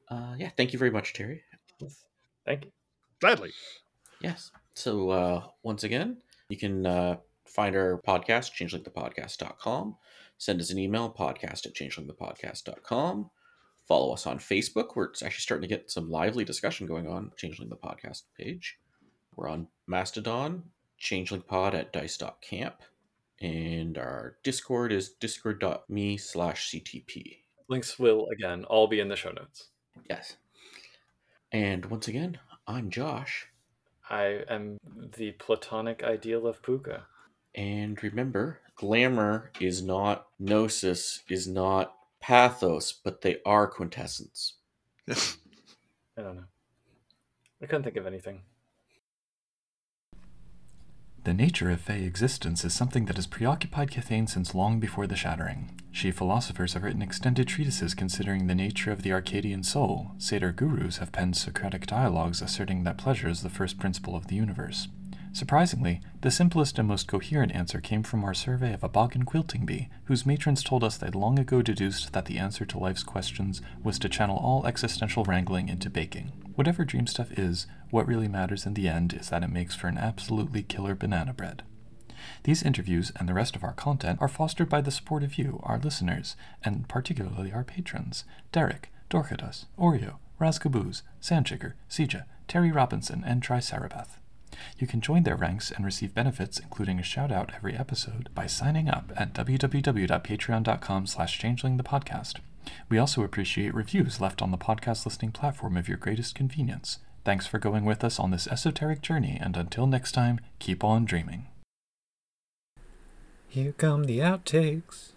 Uh, 0.10 0.36
yeah. 0.38 0.50
Thank 0.56 0.74
you 0.74 0.80
very 0.80 0.92
much, 0.92 1.14
Terry. 1.14 1.44
Thank 2.46 2.66
you. 2.66 2.72
Gladly. 3.20 3.52
Yes. 4.22 4.52
So 4.76 5.10
uh, 5.10 5.44
once 5.64 5.84
again, 5.84 6.18
you 6.50 6.58
can 6.58 6.86
uh, 6.86 7.18
find 7.48 7.76
our 7.76 8.02
podcast, 8.08 8.52
changelingthepodcast.com. 8.54 9.96
Send 10.38 10.60
us 10.60 10.72
an 10.72 10.80
email, 10.80 11.14
podcast 11.18 11.66
at 11.66 11.74
changelingthepodcast.com. 11.74 13.30
Follow 13.92 14.14
us 14.14 14.26
on 14.26 14.40
Facebook, 14.40 14.96
We're 14.96 15.10
actually 15.10 15.32
starting 15.32 15.68
to 15.68 15.76
get 15.76 15.92
some 15.92 16.10
lively 16.10 16.46
discussion 16.46 16.88
going 16.88 17.10
on, 17.10 17.34
Changeling 17.36 17.68
the 17.68 17.76
Podcast 17.76 18.22
page. 18.40 18.80
We're 19.36 19.50
on 19.50 19.68
Mastodon, 19.86 20.64
changelingpod 20.98 21.74
at 21.74 21.92
dice.camp. 21.92 22.84
And 23.42 23.98
our 23.98 24.38
Discord 24.46 24.94
is 24.94 25.10
discord.me 25.10 26.16
slash 26.16 26.72
CTP. 26.72 27.40
Links 27.68 28.00
will, 28.00 28.30
again, 28.32 28.64
all 28.64 28.88
be 28.88 29.02
in 29.02 29.10
the 29.10 29.18
show 29.18 29.32
notes. 29.32 29.68
Yes. 30.10 30.38
And 31.52 31.86
once 31.88 32.08
again, 32.08 32.40
I'm 32.66 32.92
Josh. 32.92 33.48
I 34.10 34.46
am 34.50 34.78
the 35.18 35.34
platonic 35.34 36.02
ideal 36.02 36.48
of 36.48 36.62
pooka. 36.62 37.02
And 37.56 38.02
remember, 38.02 38.62
glamour 38.78 39.52
is 39.60 39.84
not 39.84 40.28
gnosis, 40.40 41.24
is 41.28 41.46
not 41.46 41.98
pathos, 42.22 42.94
but 42.94 43.22
they 43.22 43.38
are 43.46 43.68
quintessence. 43.68 44.58
I 45.10 46.22
don't 46.22 46.36
know. 46.36 46.46
I 47.62 47.66
couldn't 47.66 47.84
think 47.84 47.98
of 47.98 48.08
anything. 48.08 48.42
The 51.24 51.34
nature 51.36 51.70
of 51.70 51.82
Fey 51.82 52.04
existence 52.04 52.66
is 52.66 52.74
something 52.74 53.06
that 53.06 53.16
has 53.16 53.28
preoccupied 53.28 53.92
Kithain 53.92 54.28
since 54.28 54.56
long 54.56 54.80
before 54.80 55.06
the 55.06 55.16
Shattering. 55.16 55.80
Sidhe 55.94 56.16
philosophers 56.16 56.74
have 56.74 56.82
written 56.82 57.04
extended 57.04 57.48
treatises 57.48 57.94
considering 57.94 58.48
the 58.48 58.56
nature 58.56 58.92
of 58.92 59.04
the 59.04 59.14
Arcadian 59.14 59.62
soul. 59.62 60.14
Satyr 60.18 60.52
gurus 60.52 60.98
have 60.98 61.12
penned 61.12 61.38
Socratic 61.38 61.86
dialogues 61.86 62.42
asserting 62.42 62.84
that 62.86 62.98
pleasure 62.98 63.30
is 63.30 63.44
the 63.44 63.50
first 63.50 63.78
principle 63.78 64.16
of 64.16 64.28
the 64.28 64.36
universe. 64.36 64.88
Surprisingly, 65.34 66.02
the 66.22 66.30
simplest 66.30 66.78
and 66.78 66.88
most 66.88 67.08
coherent 67.08 67.54
answer 67.54 67.80
came 67.80 68.04
from 68.04 68.24
our 68.24 68.34
survey 68.34 68.74
of 68.74 68.84
a 68.84 68.90
Boggan 68.90 69.24
quilting 69.24 69.66
bee, 69.66 69.88
whose 70.06 70.26
matrons 70.26 70.62
told 70.62 70.84
us 70.84 70.98
they'd 70.98 71.16
long 71.16 71.40
ago 71.40 71.62
deduced 71.62 72.12
that 72.12 72.26
the 72.26 72.38
answer 72.38 72.66
to 72.66 72.78
life's 72.78 73.04
questions 73.04 73.62
was 73.82 73.98
to 74.00 74.10
channel 74.10 74.38
all 74.38 74.68
existential 74.68 75.24
wrangling 75.24 75.70
into 75.70 75.90
baking. 75.90 76.34
Whatever 76.56 76.84
dream 76.84 77.08
stuff 77.08 77.32
is, 77.40 77.66
what 77.92 78.08
really 78.08 78.28
matters 78.28 78.66
in 78.66 78.74
the 78.74 78.90
end 78.90 79.14
is 79.14 79.30
that 79.30 79.44
it 79.44 79.50
makes 79.50 79.74
for 79.74 79.88
an 79.88 79.98
absolutely 79.98 80.64
killer 80.64 80.96
banana 80.96 81.34
bread. 81.34 81.64
These 82.44 82.64
interviews 82.64 83.12
and 83.16 83.28
the 83.28 83.34
rest 83.34 83.56
of 83.56 83.64
our 83.64 83.74
content 83.74 84.20
are 84.22 84.28
fostered 84.28 84.70
by 84.70 84.82
the 84.82 84.92
support 84.92 85.24
of 85.24 85.38
you, 85.38 85.62
our 85.64 85.80
listeners, 85.80 86.36
and 86.64 86.88
particularly 86.90 87.54
our 87.54 87.64
patrons 87.64 88.26
Derek, 88.52 88.92
Dorcadus, 89.10 89.66
Oreo, 89.80 90.18
Razcaboos, 90.40 91.04
Sandchicker, 91.22 91.74
Sija, 91.90 92.26
Terry 92.48 92.72
Robinson, 92.72 93.24
and 93.26 93.42
Tricerabeth. 93.42 94.21
You 94.78 94.88
can 94.88 95.02
join 95.02 95.24
their 95.24 95.36
ranks 95.36 95.72
and 95.72 95.86
receive 95.86 96.14
benefits, 96.14 96.60
including 96.60 97.00
a 97.00 97.04
shout 97.04 97.32
out 97.32 97.52
every 97.56 97.76
episode, 97.76 98.30
by 98.34 98.48
signing 98.48 98.90
up 98.90 99.12
at 99.16 99.34
www.patreon.com 99.34 101.08
slash 101.08 101.40
changelingthepodcast. 101.40 102.40
We 102.90 102.98
also 102.98 103.24
appreciate 103.24 103.74
reviews 103.74 104.22
left 104.22 104.42
on 104.42 104.52
the 104.52 104.58
podcast 104.58 105.06
listening 105.06 105.32
platform 105.32 105.78
of 105.78 105.88
your 105.88 105.98
greatest 105.98 106.36
convenience. 106.36 107.00
Thanks 107.24 107.46
for 107.46 107.60
going 107.60 107.86
with 107.86 108.04
us 108.04 108.20
on 108.20 108.32
this 108.32 108.48
esoteric 108.48 109.02
journey, 109.02 109.38
and 109.40 109.56
until 109.56 109.88
next 109.88 110.12
time, 110.14 110.40
keep 110.60 110.84
on 110.84 111.06
dreaming. 111.06 111.48
Here 113.48 113.74
come 113.74 114.06
the 114.06 114.20
outtakes. 114.20 115.12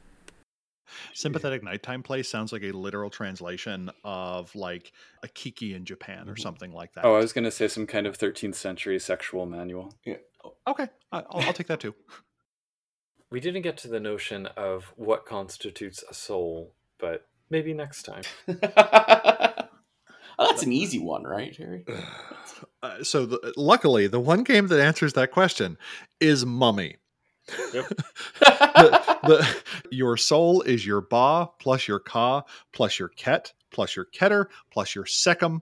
Sympathetic 1.13 1.63
nighttime 1.63 2.03
play 2.03 2.23
sounds 2.23 2.53
like 2.53 2.63
a 2.63 2.73
literal 2.73 3.11
translation 3.11 3.91
of 4.05 4.55
like 4.55 4.93
a 5.23 5.29
kiki 5.29 5.75
in 5.75 5.85
Japan 5.85 6.29
or 6.29 6.35
Mhm. 6.35 6.41
something 6.41 6.73
like 6.73 6.93
that. 6.95 7.05
Oh, 7.05 7.15
I 7.15 7.19
was 7.19 7.33
going 7.33 7.45
to 7.45 7.51
say 7.51 7.69
some 7.69 7.87
kind 7.87 8.07
of 8.07 8.17
13th 8.19 8.55
century 8.55 8.99
sexual 8.99 9.47
manual. 9.47 9.95
Yeah. 10.05 10.17
Okay. 10.67 10.89
I- 11.13 11.19
I'll, 11.31 11.41
I'll 11.43 11.53
take 11.53 11.69
that 11.69 11.81
too. 11.81 11.95
We 13.31 13.41
didn't 13.41 13.63
get 13.63 13.77
to 13.79 13.89
the 13.89 13.99
notion 13.99 14.47
of 14.57 14.93
what 14.95 15.27
constitutes 15.27 16.05
a 16.09 16.15
soul, 16.15 16.73
but 16.99 17.27
maybe 17.51 17.73
next 17.75 18.05
time. 18.05 18.23
Oh, 20.37 20.47
that's 20.51 20.65
an 20.65 20.73
easy 20.73 20.99
one, 20.99 21.23
right, 21.25 21.55
Terry? 21.55 21.85
Uh, 22.83 23.03
so, 23.03 23.25
the, 23.25 23.53
luckily, 23.57 24.07
the 24.07 24.21
one 24.21 24.43
game 24.43 24.67
that 24.69 24.79
answers 24.81 25.15
that 25.15 25.31
question 25.31 25.79
is 26.21 26.45
Mummy. 26.45 26.97
Yep. 27.75 27.89
the, 28.41 29.19
the, 29.25 29.57
your 29.91 30.17
soul 30.17 30.63
is 30.63 30.87
your 30.87 31.01
ba 31.03 31.49
plus 31.59 31.87
your 31.87 32.01
ka 32.01 32.43
plus 32.73 32.99
your 32.99 33.09
ket 33.09 33.53
plus 33.71 33.97
your 33.97 34.07
keter 34.07 34.47
plus 34.73 34.95
your 34.95 35.05
sekhem. 35.05 35.61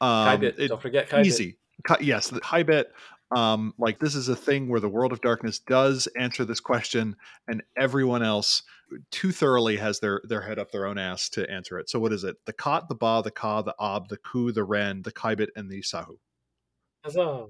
Um, 0.00 0.40
Khaibit. 0.40 0.58
it- 0.58 0.68
Don't 0.68 0.82
forget 0.82 1.08
Khaibit. 1.08 1.26
easy. 1.26 1.56
Ka- 1.84 1.96
yes, 2.00 2.28
the 2.28 2.40
high 2.44 2.62
bit. 2.62 2.92
Um, 3.34 3.72
like 3.78 3.98
this 3.98 4.14
is 4.14 4.28
a 4.28 4.36
thing 4.36 4.68
where 4.68 4.78
the 4.80 4.90
world 4.90 5.10
of 5.10 5.22
darkness 5.22 5.58
does 5.58 6.06
answer 6.18 6.44
this 6.44 6.60
question, 6.60 7.16
and 7.48 7.62
everyone 7.78 8.22
else 8.22 8.62
too 9.10 9.32
thoroughly 9.32 9.76
has 9.78 10.00
their 10.00 10.20
their 10.24 10.42
head 10.42 10.58
up 10.58 10.70
their 10.70 10.84
own 10.84 10.98
ass 10.98 11.30
to 11.30 11.50
answer 11.50 11.78
it. 11.78 11.88
So 11.88 11.98
what 11.98 12.12
is 12.12 12.24
it? 12.24 12.36
The 12.44 12.52
kot, 12.52 12.90
the 12.90 12.94
ba, 12.94 13.22
the 13.24 13.30
ka, 13.30 13.62
the 13.62 13.74
ab, 13.80 14.08
the 14.08 14.18
ku, 14.18 14.52
the 14.52 14.64
ren, 14.64 15.00
the 15.00 15.12
khaibit, 15.12 15.48
and 15.56 15.70
the 15.70 15.80
sahu. 15.80 16.18
Huzzah. 17.04 17.46